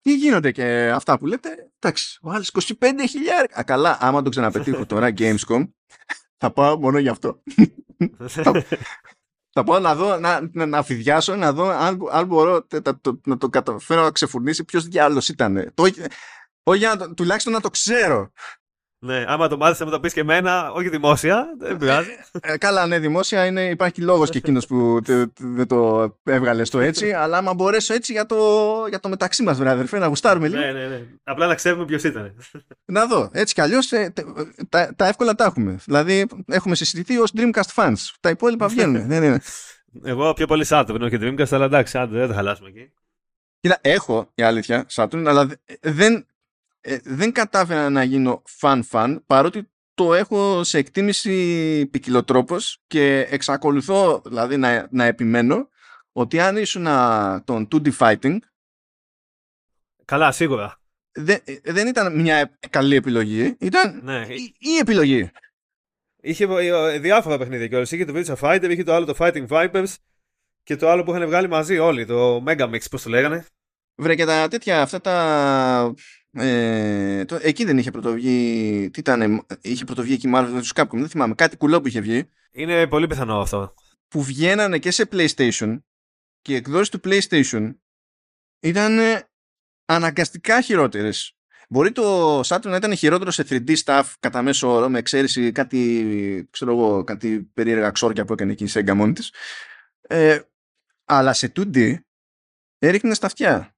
Τι 0.00 0.14
γίνονται 0.14 0.52
και 0.52 0.90
αυτά 0.94 1.18
που 1.18 1.26
λέτε. 1.26 1.70
Εντάξει, 1.78 2.18
ο 2.22 2.30
άλλος 2.30 2.50
25 2.80 2.84
χιλιάρια. 3.08 3.62
Καλά, 3.62 3.98
άμα 4.00 4.22
το 4.22 4.28
ξαναπετύχω 4.28 4.86
τώρα 4.86 5.12
Gamescom, 5.18 5.68
θα 6.36 6.50
πάω 6.50 6.78
μόνο 6.78 6.98
γι' 6.98 7.08
αυτό. 7.08 7.42
θα 8.26 8.64
πάω 9.62 9.78
να 9.78 9.94
δω, 9.94 10.16
να, 10.16 10.48
να, 10.52 10.66
να 10.66 10.78
αφηδιάσω, 10.78 11.36
να 11.36 11.52
δω 11.52 11.68
αν, 11.68 11.98
αν 12.10 12.26
μπορώ 12.26 12.62
το, 12.62 12.98
το, 13.00 13.20
να 13.24 13.36
το 13.36 13.48
καταφέρω 13.48 14.02
να 14.02 14.10
ξεφουρνήσει 14.10 14.64
ποιος 14.64 14.84
διάλογος 14.84 15.28
ήταν. 15.28 15.72
Το, 15.74 15.82
όχι 16.62 16.78
για 16.78 16.94
να, 16.94 17.14
τουλάχιστον 17.14 17.52
να 17.52 17.60
το 17.60 17.70
ξέρω. 17.70 18.32
Ναι, 19.04 19.24
άμα 19.26 19.48
το 19.48 19.56
μάθεις, 19.56 19.78
θα 19.78 19.84
μου 19.84 19.90
το 19.90 20.00
πεις 20.00 20.12
και 20.12 20.20
εμένα, 20.20 20.72
όχι 20.72 20.88
δημόσια. 20.88 21.46
Δεν 21.58 21.76
πειράζει. 21.76 22.08
Ε, 22.40 22.52
ε, 22.52 22.58
καλά, 22.58 22.86
ναι, 22.86 22.98
δημόσια 22.98 23.46
είναι, 23.46 23.68
υπάρχει 23.68 24.00
λόγος 24.00 24.30
και 24.30 24.38
εκείνος 24.38 24.66
που 24.66 25.00
δεν 25.36 25.66
το 25.66 26.10
έβγαλε 26.24 26.64
στο 26.64 26.80
έτσι. 26.80 27.12
αλλά 27.12 27.38
άμα 27.38 27.54
μπορέσω 27.54 27.94
έτσι 27.94 28.12
για 28.12 28.26
το, 28.26 28.36
για 28.88 29.00
το 29.00 29.08
μεταξύ 29.08 29.42
μας, 29.42 29.56
βέβαια, 29.56 29.72
αδερφέ, 29.72 29.98
να 29.98 30.06
γουστάρουμε 30.06 30.48
λίγο. 30.48 30.60
Ναι, 30.60 30.72
ναι, 30.72 30.86
ναι. 30.86 31.02
Απλά 31.24 31.46
να 31.46 31.54
ξέρουμε 31.54 31.84
ποιος 31.84 32.02
ήταν. 32.02 32.34
Να 32.84 33.06
δω. 33.06 33.30
Έτσι 33.32 33.54
κι 33.54 33.60
αλλιώς 33.60 33.92
ε, 33.92 34.12
τα, 34.68 34.94
τα 34.96 35.06
εύκολα 35.06 35.34
τα 35.34 35.44
έχουμε. 35.44 35.78
Δηλαδή, 35.84 36.26
έχουμε 36.46 36.74
συζητηθεί 36.74 37.18
ως 37.18 37.32
Dreamcast 37.36 37.74
fans. 37.74 38.10
Τα 38.20 38.28
υπόλοιπα 38.28 38.68
βγαίνουν. 38.68 39.06
ναι, 39.06 39.18
ναι. 39.20 39.36
Εγώ 40.04 40.32
πιο 40.32 40.46
πολύ 40.46 40.66
Saturn, 40.68 41.00
όχι 41.00 41.18
Dreamcast, 41.20 41.50
αλλά 41.50 41.64
εντάξει, 41.64 41.98
άντε, 41.98 42.18
δεν 42.18 42.28
θα 42.28 42.34
χαλάσουμε 42.34 42.68
εκεί. 42.68 42.92
Κοίτα, 43.60 43.78
έχω 43.80 44.30
η 44.34 44.42
αλήθεια 44.42 44.86
Saturn, 44.94 45.24
αλλά 45.26 45.48
δεν 45.80 46.26
ε, 46.86 46.98
δεν 47.04 47.32
κατάφερα 47.32 47.90
να 47.90 48.02
γίνω 48.02 48.42
fan-fan 48.60 49.16
παρότι 49.26 49.70
το 49.94 50.14
έχω 50.14 50.64
σε 50.64 50.78
εκτίμηση 50.78 51.86
ποικιλοτρόπως 51.86 52.82
και 52.86 53.26
εξακολουθώ 53.30 54.22
δηλαδή 54.24 54.56
να, 54.56 54.88
να 54.90 55.04
επιμένω 55.04 55.68
ότι 56.12 56.40
αν 56.40 56.56
ήσουν 56.56 56.86
τον 57.44 57.68
2D 57.72 57.96
fighting 57.98 58.36
Καλά, 60.04 60.32
σίγουρα. 60.32 60.80
Δεν, 61.12 61.38
δεν 61.62 61.86
ήταν 61.86 62.20
μια 62.20 62.58
καλή 62.70 62.96
επιλογή, 62.96 63.56
ήταν 63.60 64.00
ναι. 64.02 64.26
η, 64.28 64.54
η 64.58 64.76
επιλογή. 64.76 65.30
Είχε 66.20 66.46
διάφορα 66.98 67.38
παιχνίδια 67.38 67.68
κιόλας. 67.68 67.90
Είχε 67.90 68.04
το 68.04 68.12
Virtua 68.16 68.36
Fighter, 68.36 68.70
είχε 68.70 68.82
το 68.82 68.94
άλλο 68.94 69.04
το 69.04 69.14
Fighting 69.18 69.46
Vipers 69.46 69.94
και 70.62 70.76
το 70.76 70.88
άλλο 70.88 71.02
που 71.02 71.14
είχαν 71.14 71.26
βγάλει 71.26 71.48
μαζί 71.48 71.78
όλοι, 71.78 72.06
το 72.06 72.44
Mega 72.46 72.70
Mix, 72.70 72.80
πώς 72.90 73.02
το 73.02 73.10
λέγανε. 73.10 73.46
Βρε 73.94 74.14
και 74.14 74.24
τα 74.24 74.48
τέτοια, 74.48 74.82
αυτά 74.82 75.00
τα 75.00 75.94
ε, 76.36 77.24
το, 77.24 77.38
εκεί 77.42 77.64
δεν 77.64 77.78
είχε 77.78 77.90
πρωτοβγεί. 77.90 78.90
Τι 78.92 78.98
ήταν, 78.98 79.46
είχε 79.60 79.84
πρωτοβγεί 79.84 80.12
εκεί 80.12 80.28
μάλλον 80.28 80.58
τους 80.58 80.72
Capcom. 80.74 80.88
Δεν 80.92 81.08
θυμάμαι. 81.08 81.34
Κάτι 81.34 81.56
κουλό 81.56 81.80
που 81.80 81.88
είχε 81.88 82.00
βγει. 82.00 82.28
Είναι 82.52 82.86
πολύ 82.86 83.06
πιθανό 83.06 83.40
αυτό. 83.40 83.74
Που 84.08 84.22
βγαίνανε 84.22 84.78
και 84.78 84.90
σε 84.90 85.08
PlayStation 85.12 85.78
και 86.40 86.52
οι 86.52 86.54
εκδόσεις 86.54 86.88
του 86.88 87.00
PlayStation 87.04 87.74
ήταν 88.60 88.98
αναγκαστικά 89.84 90.60
χειρότερες. 90.60 91.36
Μπορεί 91.68 91.92
το 91.92 92.40
Saturn 92.40 92.64
να 92.64 92.76
ήταν 92.76 92.96
χειρότερο 92.96 93.30
σε 93.30 93.44
3D 93.48 93.76
stuff 93.84 94.04
κατά 94.20 94.42
μέσο 94.42 94.68
όρο, 94.68 94.88
με 94.88 94.98
εξαίρεση 94.98 95.52
κάτι, 95.52 96.48
ξέρω 96.50 96.72
εγώ, 96.72 97.04
κάτι 97.04 97.42
περίεργα 97.42 97.90
ξόρια 97.90 98.24
που 98.24 98.32
έκανε 98.32 98.52
εκεί 98.52 98.64
η 98.64 98.70
Sega 98.72 98.92
μόνη 98.94 99.12
της. 99.12 99.32
Ε, 100.00 100.40
αλλά 101.04 101.32
σε 101.32 101.52
2D 101.56 101.94
έριχνε 102.78 103.14
στα 103.14 103.26
αυτιά 103.26 103.76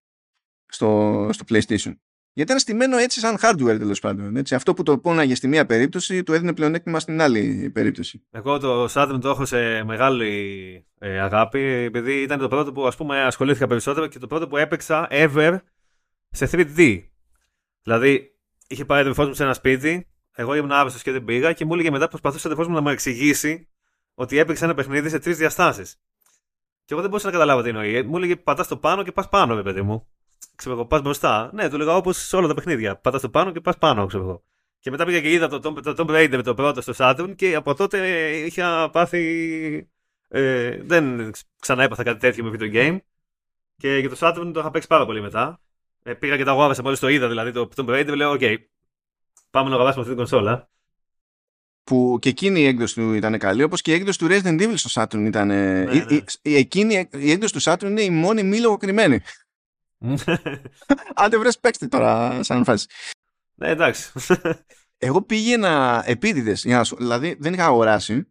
στο, 0.66 1.28
στο 1.32 1.44
PlayStation. 1.48 1.94
Γιατί 2.36 2.50
ήταν 2.50 2.58
στημένο 2.58 2.96
έτσι 2.96 3.20
σαν 3.20 3.36
hardware 3.40 3.78
τέλος 3.78 4.00
πάντων. 4.00 4.36
Έτσι. 4.36 4.54
Αυτό 4.54 4.74
που 4.74 4.82
το 4.82 4.98
πόναγε 4.98 5.34
στη 5.34 5.48
μία 5.48 5.66
περίπτωση 5.66 6.22
του 6.22 6.32
έδινε 6.32 6.52
πλεονέκτημα 6.52 7.00
στην 7.00 7.20
άλλη 7.20 7.70
περίπτωση. 7.74 8.22
Εγώ 8.30 8.58
το 8.58 8.84
Saturn 8.94 9.18
το 9.20 9.28
έχω 9.28 9.44
σε 9.44 9.84
μεγάλη 9.84 10.86
ε, 10.98 11.20
αγάπη 11.20 11.60
επειδή 11.60 12.22
ήταν 12.22 12.38
το 12.38 12.48
πρώτο 12.48 12.72
που 12.72 12.86
ας 12.86 12.96
πούμε 12.96 13.22
ασχολήθηκα 13.22 13.66
περισσότερο 13.66 14.06
και 14.06 14.18
το 14.18 14.26
πρώτο 14.26 14.48
που 14.48 14.56
έπαιξα 14.56 15.08
ever 15.10 15.58
σε 16.30 16.48
3D. 16.52 17.02
Δηλαδή 17.82 18.36
είχε 18.66 18.84
πάει 18.84 19.04
το 19.04 19.26
μου 19.26 19.34
σε 19.34 19.42
ένα 19.42 19.54
σπίτι, 19.54 20.08
εγώ 20.34 20.54
ήμουν 20.54 20.72
άβεσο 20.72 20.98
και 21.02 21.12
δεν 21.12 21.24
πήγα 21.24 21.52
και 21.52 21.64
μου 21.64 21.72
έλεγε 21.74 21.90
μετά 21.90 22.08
προσπαθούσε 22.08 22.48
ο 22.48 22.54
μου 22.56 22.74
να 22.74 22.80
μου 22.80 22.88
εξηγήσει 22.88 23.68
ότι 24.14 24.38
έπαιξε 24.38 24.64
ένα 24.64 24.74
παιχνίδι 24.74 25.08
σε 25.08 25.18
τρεις 25.18 25.36
διαστάσεις. 25.36 25.96
Και 26.84 26.92
εγώ 26.92 27.00
δεν 27.00 27.10
μπορούσα 27.10 27.26
να 27.26 27.32
καταλάβω 27.32 27.62
τι 27.62 27.68
εννοεί. 27.68 28.02
Μου 28.02 28.16
έλεγε 28.16 28.36
πατάς 28.36 28.68
το 28.68 28.76
πάνω 28.76 29.02
και 29.02 29.12
πας 29.12 29.28
πάνω, 29.28 29.62
παιδί 29.62 29.82
μου 29.82 30.06
ξέρω 30.56 30.74
εγώ, 30.74 30.86
πας 30.86 31.02
μπροστά. 31.02 31.50
Ναι, 31.52 31.68
του 31.68 31.76
λέγα 31.76 31.96
όπως 31.96 32.16
σε 32.16 32.36
όλα 32.36 32.48
τα 32.48 32.54
παιχνίδια. 32.54 32.96
Πατάς 32.96 33.20
το 33.20 33.28
πάνω 33.28 33.52
και 33.52 33.60
πας 33.60 33.78
πάνω, 33.78 34.06
ξέρω 34.06 34.22
εγώ. 34.22 34.44
Και 34.78 34.90
μετά 34.90 35.04
πήγα 35.04 35.20
και 35.20 35.32
είδα 35.32 35.48
το, 35.48 35.60
το, 35.60 35.72
το 35.72 35.94
Tomb 35.98 36.10
Raider 36.10 36.40
το 36.44 36.54
πρώτο 36.54 36.80
στο 36.80 36.92
Saturn 36.96 37.32
και 37.36 37.54
από 37.54 37.74
τότε 37.74 38.28
είχα 38.36 38.90
πάθει. 38.90 39.88
Ε, 40.28 40.82
δεν 40.82 41.30
ξανά 41.60 41.82
έπαθα 41.82 42.02
κάτι 42.02 42.18
τέτοιο 42.18 42.44
με 42.44 42.50
video 42.58 42.74
game. 42.74 42.98
Και 43.76 43.96
για 43.98 44.08
το 44.08 44.16
Saturn 44.20 44.50
το 44.52 44.60
είχα 44.60 44.70
παίξει 44.70 44.88
πάρα 44.88 45.06
πολύ 45.06 45.20
μετά. 45.20 45.60
Ε, 46.02 46.14
πήγα 46.14 46.36
και 46.36 46.44
τα 46.44 46.50
αγόρασα 46.50 46.82
μόλις 46.82 46.98
το 46.98 47.08
είδα 47.08 47.28
δηλαδή 47.28 47.52
το 47.52 47.68
Tomb 47.76 47.88
Raider. 47.88 48.16
Λέω, 48.16 48.32
OK, 48.32 48.56
πάμε 49.50 49.68
να 49.68 49.74
αγοράσουμε 49.74 50.04
αυτή 50.04 50.14
την 50.14 50.16
κονσόλα. 50.16 50.70
Που 51.84 52.18
και 52.20 52.28
εκείνη 52.28 52.60
η 52.60 52.66
έκδοση 52.66 52.94
του 52.94 53.12
ήταν 53.12 53.38
καλή, 53.38 53.62
όπως 53.62 53.80
και 53.80 53.90
η 53.90 53.94
έκδοση 53.94 54.18
του 54.18 54.26
Resident 54.30 54.60
Evil 54.60 54.74
στο 54.74 55.02
Saturn 55.02 55.24
ήταν. 55.26 55.46
Ναι, 55.46 55.84
ναι. 55.84 55.96
Η, 56.08 56.24
η, 56.42 56.56
εκείνη, 56.56 57.08
η 57.12 57.30
έκδοση 57.30 57.52
του 57.52 57.62
Saturn 57.62 57.84
είναι 57.84 58.02
η 58.02 58.10
μόνη 58.10 58.42
μη 58.42 58.60
λογοκριμένη. 58.60 59.20
Αν 61.20 61.30
δεν 61.30 61.40
βρες 61.40 61.58
παίξτε 61.58 61.86
τώρα 61.86 62.42
σαν 62.42 62.64
φάση. 62.64 62.86
Ναι, 63.54 63.68
εντάξει. 63.68 64.12
Εγώ 64.98 65.22
πήγαινα 65.22 66.02
επίτηδες, 66.06 66.66
δηλαδή 66.98 67.36
δεν 67.38 67.52
είχα 67.52 67.64
αγοράσει 67.64 68.26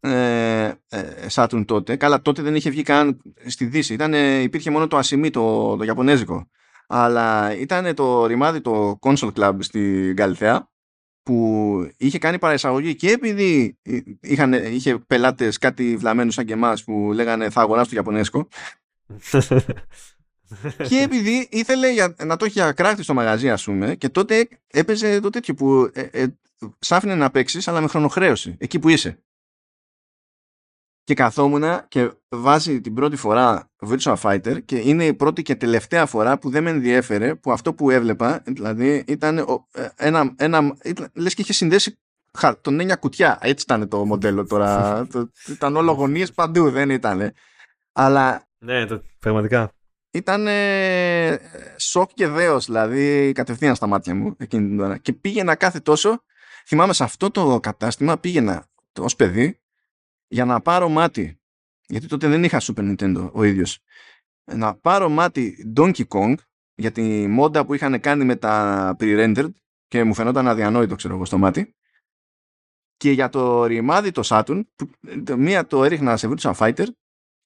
ε, 0.00 0.72
ε, 0.88 1.26
Saturn 1.30 1.64
τότε. 1.66 1.96
Καλά, 1.96 2.22
τότε 2.22 2.42
δεν 2.42 2.54
είχε 2.54 2.70
βγει 2.70 2.82
καν 2.82 3.20
στη 3.46 3.64
Δύση. 3.64 3.92
Ήτανε, 3.92 4.42
υπήρχε 4.42 4.70
μόνο 4.70 4.86
το 4.86 4.96
ασημί, 4.96 5.30
το, 5.30 5.76
το 5.76 5.84
Ιαπωνέζικο. 5.84 6.48
Αλλά 6.86 7.56
ήταν 7.56 7.94
το 7.94 8.26
ρημάδι 8.26 8.60
το 8.60 8.98
Console 9.00 9.32
Club 9.36 9.56
στη 9.58 10.12
Γκαλιθέα 10.12 10.68
που 11.22 11.90
είχε 11.96 12.18
κάνει 12.18 12.38
παραεισαγωγή 12.38 12.94
και 12.94 13.10
επειδή 13.10 13.78
είχαν, 14.20 14.52
είχε 14.52 14.98
πελάτες 14.98 15.58
κάτι 15.58 15.96
βλαμμένους 15.96 16.34
σαν 16.34 16.44
και 16.44 16.52
εμάς 16.52 16.84
που 16.84 17.10
λέγανε 17.14 17.50
θα 17.50 17.60
αγοράσω 17.60 17.90
το 17.90 17.96
Ιαπωνέζικο 17.96 18.48
και 20.88 21.00
επειδή 21.06 21.48
ήθελε 21.50 21.92
για, 21.92 22.14
να 22.24 22.36
το 22.36 22.44
έχει 22.44 22.58
για 22.58 22.72
κράκτη 22.72 23.02
στο 23.02 23.14
μαγαζί, 23.14 23.50
ας 23.50 23.64
πούμε, 23.64 23.94
και 23.94 24.08
τότε 24.08 24.48
έπαιζε 24.66 25.20
το 25.20 25.30
τέτοιο 25.30 25.54
που 25.54 25.90
ε, 25.92 26.00
ε, 26.00 26.26
σ' 26.78 26.92
άφηνε 26.92 27.14
να 27.14 27.30
παίξεις, 27.30 27.68
αλλά 27.68 27.80
με 27.80 27.88
χρονοχρέωση, 27.88 28.56
εκεί 28.58 28.78
που 28.78 28.88
είσαι. 28.88 29.18
Και 31.04 31.14
καθόμουν 31.14 31.64
και 31.88 32.10
βάζει 32.28 32.80
την 32.80 32.94
πρώτη 32.94 33.16
φορά 33.16 33.70
Virtual 33.88 34.16
Fighter 34.16 34.64
και 34.64 34.76
είναι 34.76 35.06
η 35.06 35.14
πρώτη 35.14 35.42
και 35.42 35.54
τελευταία 35.54 36.06
φορά 36.06 36.38
που 36.38 36.50
δεν 36.50 36.62
με 36.62 36.70
ενδιέφερε 36.70 37.34
που 37.34 37.52
αυτό 37.52 37.74
που 37.74 37.90
έβλεπα, 37.90 38.42
δηλαδή 38.46 39.04
ήταν 39.06 39.38
ε, 39.72 39.88
ένα, 39.96 40.34
ένα 40.36 40.76
ήταν, 40.84 41.10
λες 41.14 41.34
και 41.34 41.42
είχε 41.42 41.52
συνδέσει 41.52 41.98
τον 42.60 42.80
έννοια 42.80 42.96
κουτιά. 42.96 43.38
Έτσι 43.40 43.64
ήταν 43.68 43.88
το 43.88 44.04
μοντέλο 44.04 44.46
τώρα. 44.46 45.06
ήταν 45.54 45.76
όλο 45.76 45.92
γωνίες 45.92 46.32
παντού, 46.32 46.70
δεν 46.70 46.90
ήταν. 46.90 47.32
Αλλά... 47.92 48.48
Ναι, 48.58 48.86
το, 48.86 49.02
πραγματικά 49.18 49.72
ήταν 50.14 50.46
σοκ 51.76 52.10
και 52.14 52.26
δέος, 52.26 52.64
δηλαδή 52.64 53.32
κατευθείαν 53.32 53.74
στα 53.74 53.86
μάτια 53.86 54.14
μου 54.14 54.34
εκείνη 54.38 54.68
την 54.68 54.80
ώρα. 54.80 54.98
Και 54.98 55.12
πήγαινα 55.12 55.54
κάθε 55.54 55.80
τόσο, 55.80 56.22
θυμάμαι 56.66 56.92
σε 56.92 57.04
αυτό 57.04 57.30
το 57.30 57.60
κατάστημα 57.60 58.18
πήγαινα 58.18 58.66
ως 58.98 59.16
παιδί 59.16 59.60
για 60.28 60.44
να 60.44 60.60
πάρω 60.60 60.88
μάτι. 60.88 61.38
Γιατί 61.86 62.06
τότε 62.06 62.28
δεν 62.28 62.44
είχα 62.44 62.60
Super 62.60 62.94
Nintendo 62.94 63.30
ο 63.32 63.42
ίδιος, 63.42 63.78
να 64.44 64.74
πάρω 64.74 65.08
μάτι 65.08 65.72
Donkey 65.76 66.04
Kong 66.08 66.34
για 66.74 66.92
τη 66.92 67.26
μόντα 67.26 67.66
που 67.66 67.74
είχαν 67.74 68.00
κάνει 68.00 68.24
με 68.24 68.36
τα 68.36 68.96
pre-rendered 68.98 69.50
και 69.88 70.04
μου 70.04 70.14
φαινόταν 70.14 70.48
αδιανόητο 70.48 70.94
ξέρω 70.94 71.14
εγώ 71.14 71.24
στο 71.24 71.38
μάτι. 71.38 71.74
Και 72.96 73.10
για 73.10 73.28
το 73.28 73.64
ρημάδι 73.64 74.10
το 74.10 74.22
Saturn 74.24 74.60
που 74.76 74.90
μία 75.36 75.66
το 75.66 75.84
έριχνα 75.84 76.16
σε 76.16 76.28
Virtua 76.30 76.54
Fighter 76.54 76.86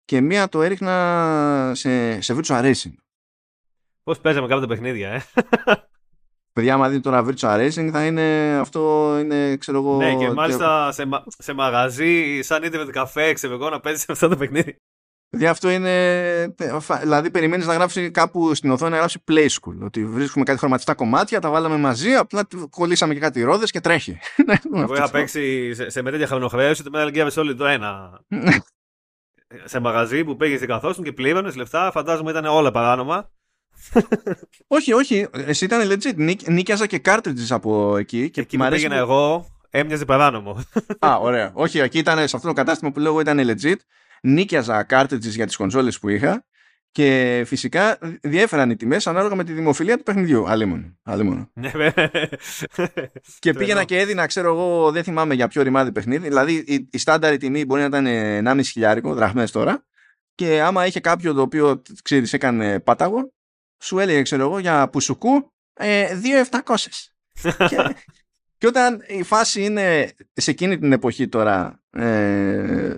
και 0.08 0.20
μία 0.20 0.48
το 0.48 0.62
έριχνα 0.62 1.72
σε, 1.74 2.20
σε 2.20 2.36
Virtua 2.36 2.62
Racing. 2.62 2.92
Πώς 4.02 4.18
παίζαμε 4.18 4.46
κάποια 4.46 4.66
παιχνίδια, 4.66 5.10
ε; 5.10 5.22
Παιδιά, 6.52 6.74
άμα 6.74 6.88
δείτε 6.88 7.00
τώρα 7.00 7.26
Virtua 7.26 7.56
Racing 7.56 7.88
θα 7.92 8.06
είναι 8.06 8.56
αυτό, 8.60 9.14
είναι 9.20 9.56
ξέρω 9.56 9.78
εγώ... 9.78 9.96
Ναι, 9.96 10.16
και 10.16 10.30
μάλιστα 10.30 10.92
σε, 10.92 11.08
σε 11.26 11.52
μαγαζί, 11.52 12.40
σαν 12.42 12.62
είτε 12.62 12.84
με 12.84 12.90
καφέ, 12.90 13.32
ξέρω 13.32 13.54
εγώ, 13.54 13.70
να 13.70 13.80
παίζεις 13.80 14.08
αυτό 14.10 14.28
το 14.28 14.36
παιχνίδι. 14.36 14.76
Δηλαδή 15.30 15.48
αυτό 15.48 15.70
είναι. 15.70 16.54
Δηλαδή, 17.00 17.30
περιμένεις 17.30 17.66
να 17.66 17.74
γράψει 17.74 18.10
κάπου 18.10 18.54
στην 18.54 18.70
οθόνη 18.70 18.90
να 18.90 18.96
γράψει 18.96 19.24
Play 19.30 19.46
School. 19.46 19.76
Ότι 19.82 20.06
βρίσκουμε 20.06 20.44
κάτι 20.44 20.58
χρωματιστά 20.58 20.94
κομμάτια, 20.94 21.40
τα 21.40 21.50
βάλαμε 21.50 21.76
μαζί, 21.76 22.14
απλά 22.14 22.48
κολλήσαμε 22.70 23.14
και 23.14 23.20
κάτι 23.20 23.42
ρόδες 23.42 23.70
και 23.70 23.80
τρέχει. 23.80 24.18
Εγώ 24.74 24.94
είχα 24.94 25.10
παίξει 25.10 25.74
σε, 25.74 25.90
σε 25.90 26.02
τέτοια 26.02 26.26
χρονοχρέωση 26.26 26.82
το 26.82 26.90
Metal 26.94 27.14
Gear 27.14 27.30
Solid 27.30 27.54
το 27.56 27.66
ένα. 27.66 28.20
Σε 29.64 29.78
μαγαζί 29.78 30.24
που 30.24 30.36
πήγε 30.36 30.66
καθόσουν 30.66 31.04
και 31.04 31.12
πλήρωνες 31.12 31.56
λεφτά, 31.56 31.90
φαντάζομαι 31.90 32.30
ήταν 32.30 32.44
όλα 32.44 32.70
παράνομα. 32.70 33.30
όχι, 34.66 34.92
όχι. 34.92 35.26
Εσύ 35.32 35.64
ήταν 35.64 35.90
legit. 35.90 36.36
νίκιαζα 36.46 36.86
και 36.86 37.00
cartridges 37.04 37.48
από 37.48 37.96
εκεί. 37.96 38.30
Και 38.30 38.40
εκεί 38.40 38.56
που 38.56 38.68
πήγαινα 38.68 38.96
εγώ, 38.96 39.46
έμοιαζε 39.70 40.04
παράνομο. 40.04 40.62
Α, 41.06 41.16
ωραία. 41.16 41.50
Όχι, 41.54 41.78
εκεί 41.78 41.98
ήταν 41.98 42.28
σε 42.28 42.36
αυτό 42.36 42.48
το 42.48 42.54
κατάστημα 42.54 42.92
που 42.92 42.98
λέω 43.00 43.20
ήταν 43.20 43.38
legit 43.40 43.76
νίκιαζα 44.22 44.86
cartridges 44.90 45.20
για 45.20 45.46
τις 45.46 45.56
κονσόλες 45.56 45.98
που 45.98 46.08
είχα 46.08 46.44
και 46.90 47.42
φυσικά 47.46 47.98
διέφεραν 48.20 48.70
οι 48.70 48.76
τιμές 48.76 49.06
ανάλογα 49.06 49.34
με 49.34 49.44
τη 49.44 49.52
δημοφιλία 49.52 49.96
του 49.96 50.02
παιχνιδιού. 50.02 50.48
Αλλήμον. 50.48 50.98
Ναι, 51.54 51.70
και 53.38 53.52
πήγαινα 53.52 53.84
και 53.84 53.98
έδινα, 53.98 54.26
ξέρω 54.26 54.48
εγώ, 54.48 54.92
δεν 54.92 55.02
θυμάμαι 55.02 55.34
για 55.34 55.48
ποιο 55.48 55.62
ρημάδι 55.62 55.92
παιχνίδι. 55.92 56.28
Δηλαδή 56.28 56.54
η, 56.54 56.88
η 56.90 56.98
στάνταρη 56.98 57.36
τιμή 57.36 57.64
μπορεί 57.64 57.88
να 57.88 57.98
ήταν 57.98 58.56
1,5 58.58 58.60
χιλιάρικο, 58.64 59.14
δραχμές 59.14 59.50
τώρα. 59.50 59.86
Και 60.34 60.62
άμα 60.62 60.86
είχε 60.86 61.00
κάποιο 61.00 61.34
το 61.34 61.40
οποίο, 61.40 61.82
ξέρεις, 62.02 62.32
έκανε 62.32 62.80
πάταγο, 62.80 63.32
σου 63.78 63.98
έλεγε, 63.98 64.22
ξέρω 64.22 64.42
εγώ, 64.42 64.58
για 64.58 64.88
πουσουκού, 64.88 65.52
ε, 65.74 66.20
2.700. 66.50 66.74
και, 67.68 67.76
και 68.58 68.66
όταν 68.66 69.02
η 69.06 69.22
φάση 69.22 69.64
είναι 69.64 70.12
σε 70.32 70.50
εκείνη 70.50 70.78
την 70.78 70.92
εποχή 70.92 71.28
τώρα, 71.28 71.82
ε, 71.90 72.96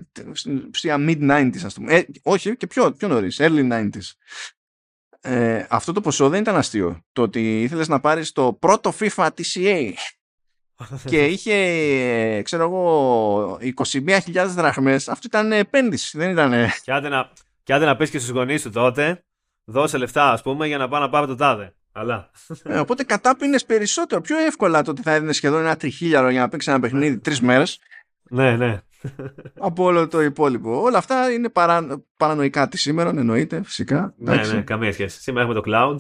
στα 0.70 0.97
mid-90s 0.99 1.65
ας 1.65 1.74
πούμε, 1.74 1.95
ε, 1.95 2.05
όχι 2.23 2.57
και 2.57 2.66
πιο, 2.66 2.93
πιο 2.93 3.09
νωρίς, 3.09 3.41
early 3.41 3.73
90s, 3.73 4.12
ε, 5.20 5.66
αυτό 5.69 5.93
το 5.93 6.01
ποσό 6.01 6.28
δεν 6.28 6.41
ήταν 6.41 6.57
αστείο. 6.57 7.05
Το 7.12 7.23
ότι 7.23 7.62
ήθελες 7.62 7.89
να 7.89 8.01
πάρεις 8.01 8.32
το 8.32 8.53
πρώτο 8.53 8.93
FIFA 9.01 9.28
TCA 9.28 9.93
και 11.11 11.24
είχε, 11.24 12.43
ξέρω 12.43 12.62
εγώ, 12.62 13.59
21.000 13.93 14.47
δραχμές, 14.47 15.09
αυτό 15.09 15.27
ήταν 15.27 15.53
επένδυση, 15.53 16.19
δεν 16.19 16.31
ήταν... 16.31 16.53
Και 16.82 16.93
άντε 16.93 17.09
να, 17.09 17.31
και 17.62 17.73
άντε 17.73 17.85
να 17.85 17.97
πεις 17.97 18.11
και 18.11 18.19
στους 18.19 18.31
γονείς 18.31 18.62
του 18.62 18.70
τότε, 18.70 19.24
δώσε 19.65 19.99
λεφτά 19.99 20.32
ας 20.32 20.43
πούμε 20.43 20.66
για 20.66 20.78
να 20.78 20.89
πάω 20.89 21.01
να 21.01 21.09
πάρω 21.09 21.27
το 21.27 21.35
τάδε. 21.35 21.74
Αλλά. 21.92 22.30
Ε, 22.62 22.78
οπότε 22.78 23.04
κατάπινες 23.04 23.64
περισσότερο. 23.64 24.20
Πιο 24.20 24.38
εύκολα 24.38 24.82
το 24.82 24.90
ότι 24.90 25.02
θα 25.02 25.12
έδινες 25.12 25.36
σχεδόν 25.36 25.60
ένα 25.60 25.76
τριχίλιαρο 25.76 26.30
για 26.30 26.40
να 26.40 26.48
παίξεις 26.48 26.72
ένα 26.72 26.80
παιχνίδι 26.80 27.18
τρεις 27.18 27.40
μέρες. 27.40 27.80
Ναι, 28.22 28.56
ναι. 28.56 28.82
από 29.58 29.84
όλο 29.84 30.08
το 30.08 30.20
υπόλοιπο. 30.20 30.80
Όλα 30.80 30.98
αυτά 30.98 31.32
είναι 31.32 31.48
παρα... 31.48 32.04
παρανοϊκά 32.16 32.68
της 32.68 32.80
σήμερα, 32.80 33.08
εννοείται 33.10 33.62
φυσικά. 33.62 34.14
Ναι, 34.16 34.46
ναι, 34.46 34.62
καμία 34.62 34.92
σχέση. 34.92 35.20
Σήμερα 35.20 35.44
έχουμε 35.46 35.60
το 35.60 35.70
cloud. 35.70 35.98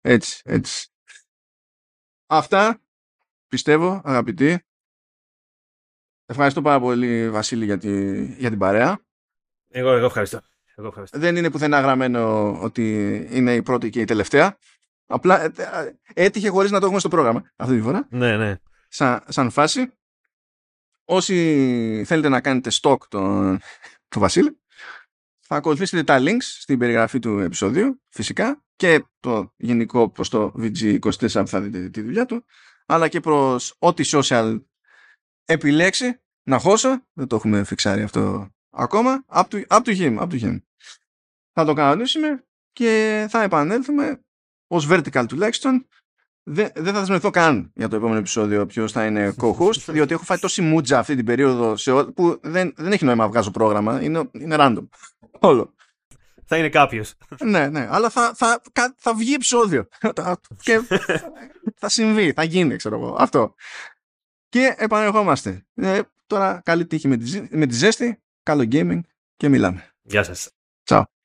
έτσι, 0.00 0.42
έτσι. 0.44 0.88
Αυτά 2.26 2.80
πιστεύω, 3.48 4.00
αγαπητοί. 4.04 4.62
Ευχαριστώ 6.26 6.62
πάρα 6.62 6.80
πολύ, 6.80 7.30
Βασίλη, 7.30 7.64
για, 7.64 7.78
τη... 7.78 8.24
για 8.24 8.50
την 8.50 8.58
παρέα. 8.58 9.00
Εγώ, 9.68 9.92
εγώ 9.92 10.06
ευχαριστώ. 10.06 10.40
Δεν 11.12 11.36
είναι 11.36 11.50
πουθενά 11.50 11.80
γραμμένο 11.80 12.52
ότι 12.60 13.26
είναι 13.30 13.54
η 13.54 13.62
πρώτη 13.62 13.90
και 13.90 14.00
η 14.00 14.04
τελευταία. 14.04 14.58
Απλά 15.06 15.42
ε, 15.42 15.52
ε, 15.56 16.24
έτυχε 16.24 16.48
χωρίς 16.48 16.70
να 16.70 16.78
το 16.78 16.84
έχουμε 16.84 17.00
στο 17.00 17.08
πρόγραμμα 17.08 17.52
αυτή 17.56 17.74
τη 17.76 17.82
φορά. 17.82 18.06
Ναι, 18.10 18.36
ναι. 18.36 18.56
Σαν, 18.88 19.22
σαν 19.28 19.50
φάση. 19.50 19.92
Όσοι 21.04 22.04
θέλετε 22.06 22.28
να 22.28 22.40
κάνετε 22.40 22.70
stock 22.82 22.98
τον, 23.08 23.58
τον 24.08 24.22
Βασίλη, 24.22 24.58
θα 25.38 25.56
ακολουθήσετε 25.56 26.02
τα 26.04 26.18
links 26.20 26.42
στην 26.60 26.78
περιγραφή 26.78 27.18
του 27.18 27.38
επεισοδίου, 27.38 28.02
φυσικά, 28.08 28.64
και 28.76 29.04
το 29.20 29.54
γενικό 29.56 30.10
προς 30.10 30.28
το 30.28 30.52
VG24 30.58 31.46
θα 31.46 31.60
δείτε 31.60 31.88
τη 31.88 32.00
δουλειά 32.00 32.26
του, 32.26 32.44
αλλά 32.86 33.08
και 33.08 33.20
προς 33.20 33.74
ό,τι 33.78 34.04
social 34.12 34.60
επιλέξει 35.44 36.20
να 36.42 36.58
χώσω, 36.58 37.02
δεν 37.12 37.26
το 37.26 37.36
έχουμε 37.36 37.64
φιξάρει 37.64 38.02
αυτό 38.02 38.48
ακόμα, 38.78 39.24
up 39.34 39.44
to, 39.50 39.66
up 39.66 39.82
to 39.82 39.98
him, 39.98 40.18
up 40.18 40.28
to 40.28 40.40
him 40.42 40.58
θα 41.58 41.64
το 41.64 41.72
κανονίσουμε 41.72 42.44
και 42.72 43.26
θα 43.30 43.42
επανέλθουμε 43.42 44.20
ως 44.66 44.88
vertical 44.90 45.24
τουλάχιστον 45.28 45.86
δεν, 46.42 46.70
δεν 46.74 46.92
θα 46.92 46.98
δεσμευθώ 47.00 47.30
καν 47.30 47.72
για 47.74 47.88
το 47.88 47.96
επόμενο 47.96 48.18
επεισόδιο 48.18 48.66
ποιος 48.66 48.92
θα 48.92 49.06
είναι 49.06 49.34
co-host, 49.40 49.80
διότι 49.94 50.14
έχω 50.14 50.24
φάει 50.24 50.38
τόση 50.38 50.62
μούτζα 50.62 50.98
αυτή 50.98 51.16
την 51.16 51.24
περίοδο 51.24 51.76
σε 51.76 52.04
που 52.04 52.38
δεν, 52.42 52.72
δεν 52.76 52.92
έχει 52.92 53.04
νόημα 53.04 53.22
να 53.22 53.30
βγάζω 53.30 53.50
πρόγραμμα. 53.50 54.02
Είναι, 54.02 54.30
είναι 54.32 54.56
random. 54.58 54.88
Όλο. 55.48 55.74
Θα 56.44 56.56
είναι 56.56 56.68
κάποιος. 56.68 57.14
ναι, 57.44 57.68
ναι, 57.68 57.86
αλλά 57.90 58.10
θα, 58.10 58.32
θα, 58.34 58.60
θα 58.96 59.14
βγει 59.14 59.34
επεισόδιο. 59.34 59.88
και 60.64 60.80
θα 61.74 61.88
συμβεί, 61.88 62.32
θα 62.32 62.42
γίνει, 62.42 62.76
ξέρω 62.76 62.96
εγώ. 62.96 63.16
Αυτό. 63.18 63.54
Και 64.48 64.74
επανερχόμαστε. 64.78 65.66
Ε, 65.74 66.00
τώρα 66.26 66.60
καλή 66.64 66.86
τύχη 66.86 67.08
με 67.08 67.16
τη, 67.16 67.42
με 67.50 67.66
τη 67.66 67.74
ζέστη, 67.74 68.22
καλό 68.48 68.64
gaming 68.70 69.00
και 69.36 69.48
μιλάμε. 69.48 69.82
Γεια 70.02 70.22
σας. 70.22 70.50
Ciao. 70.84 71.17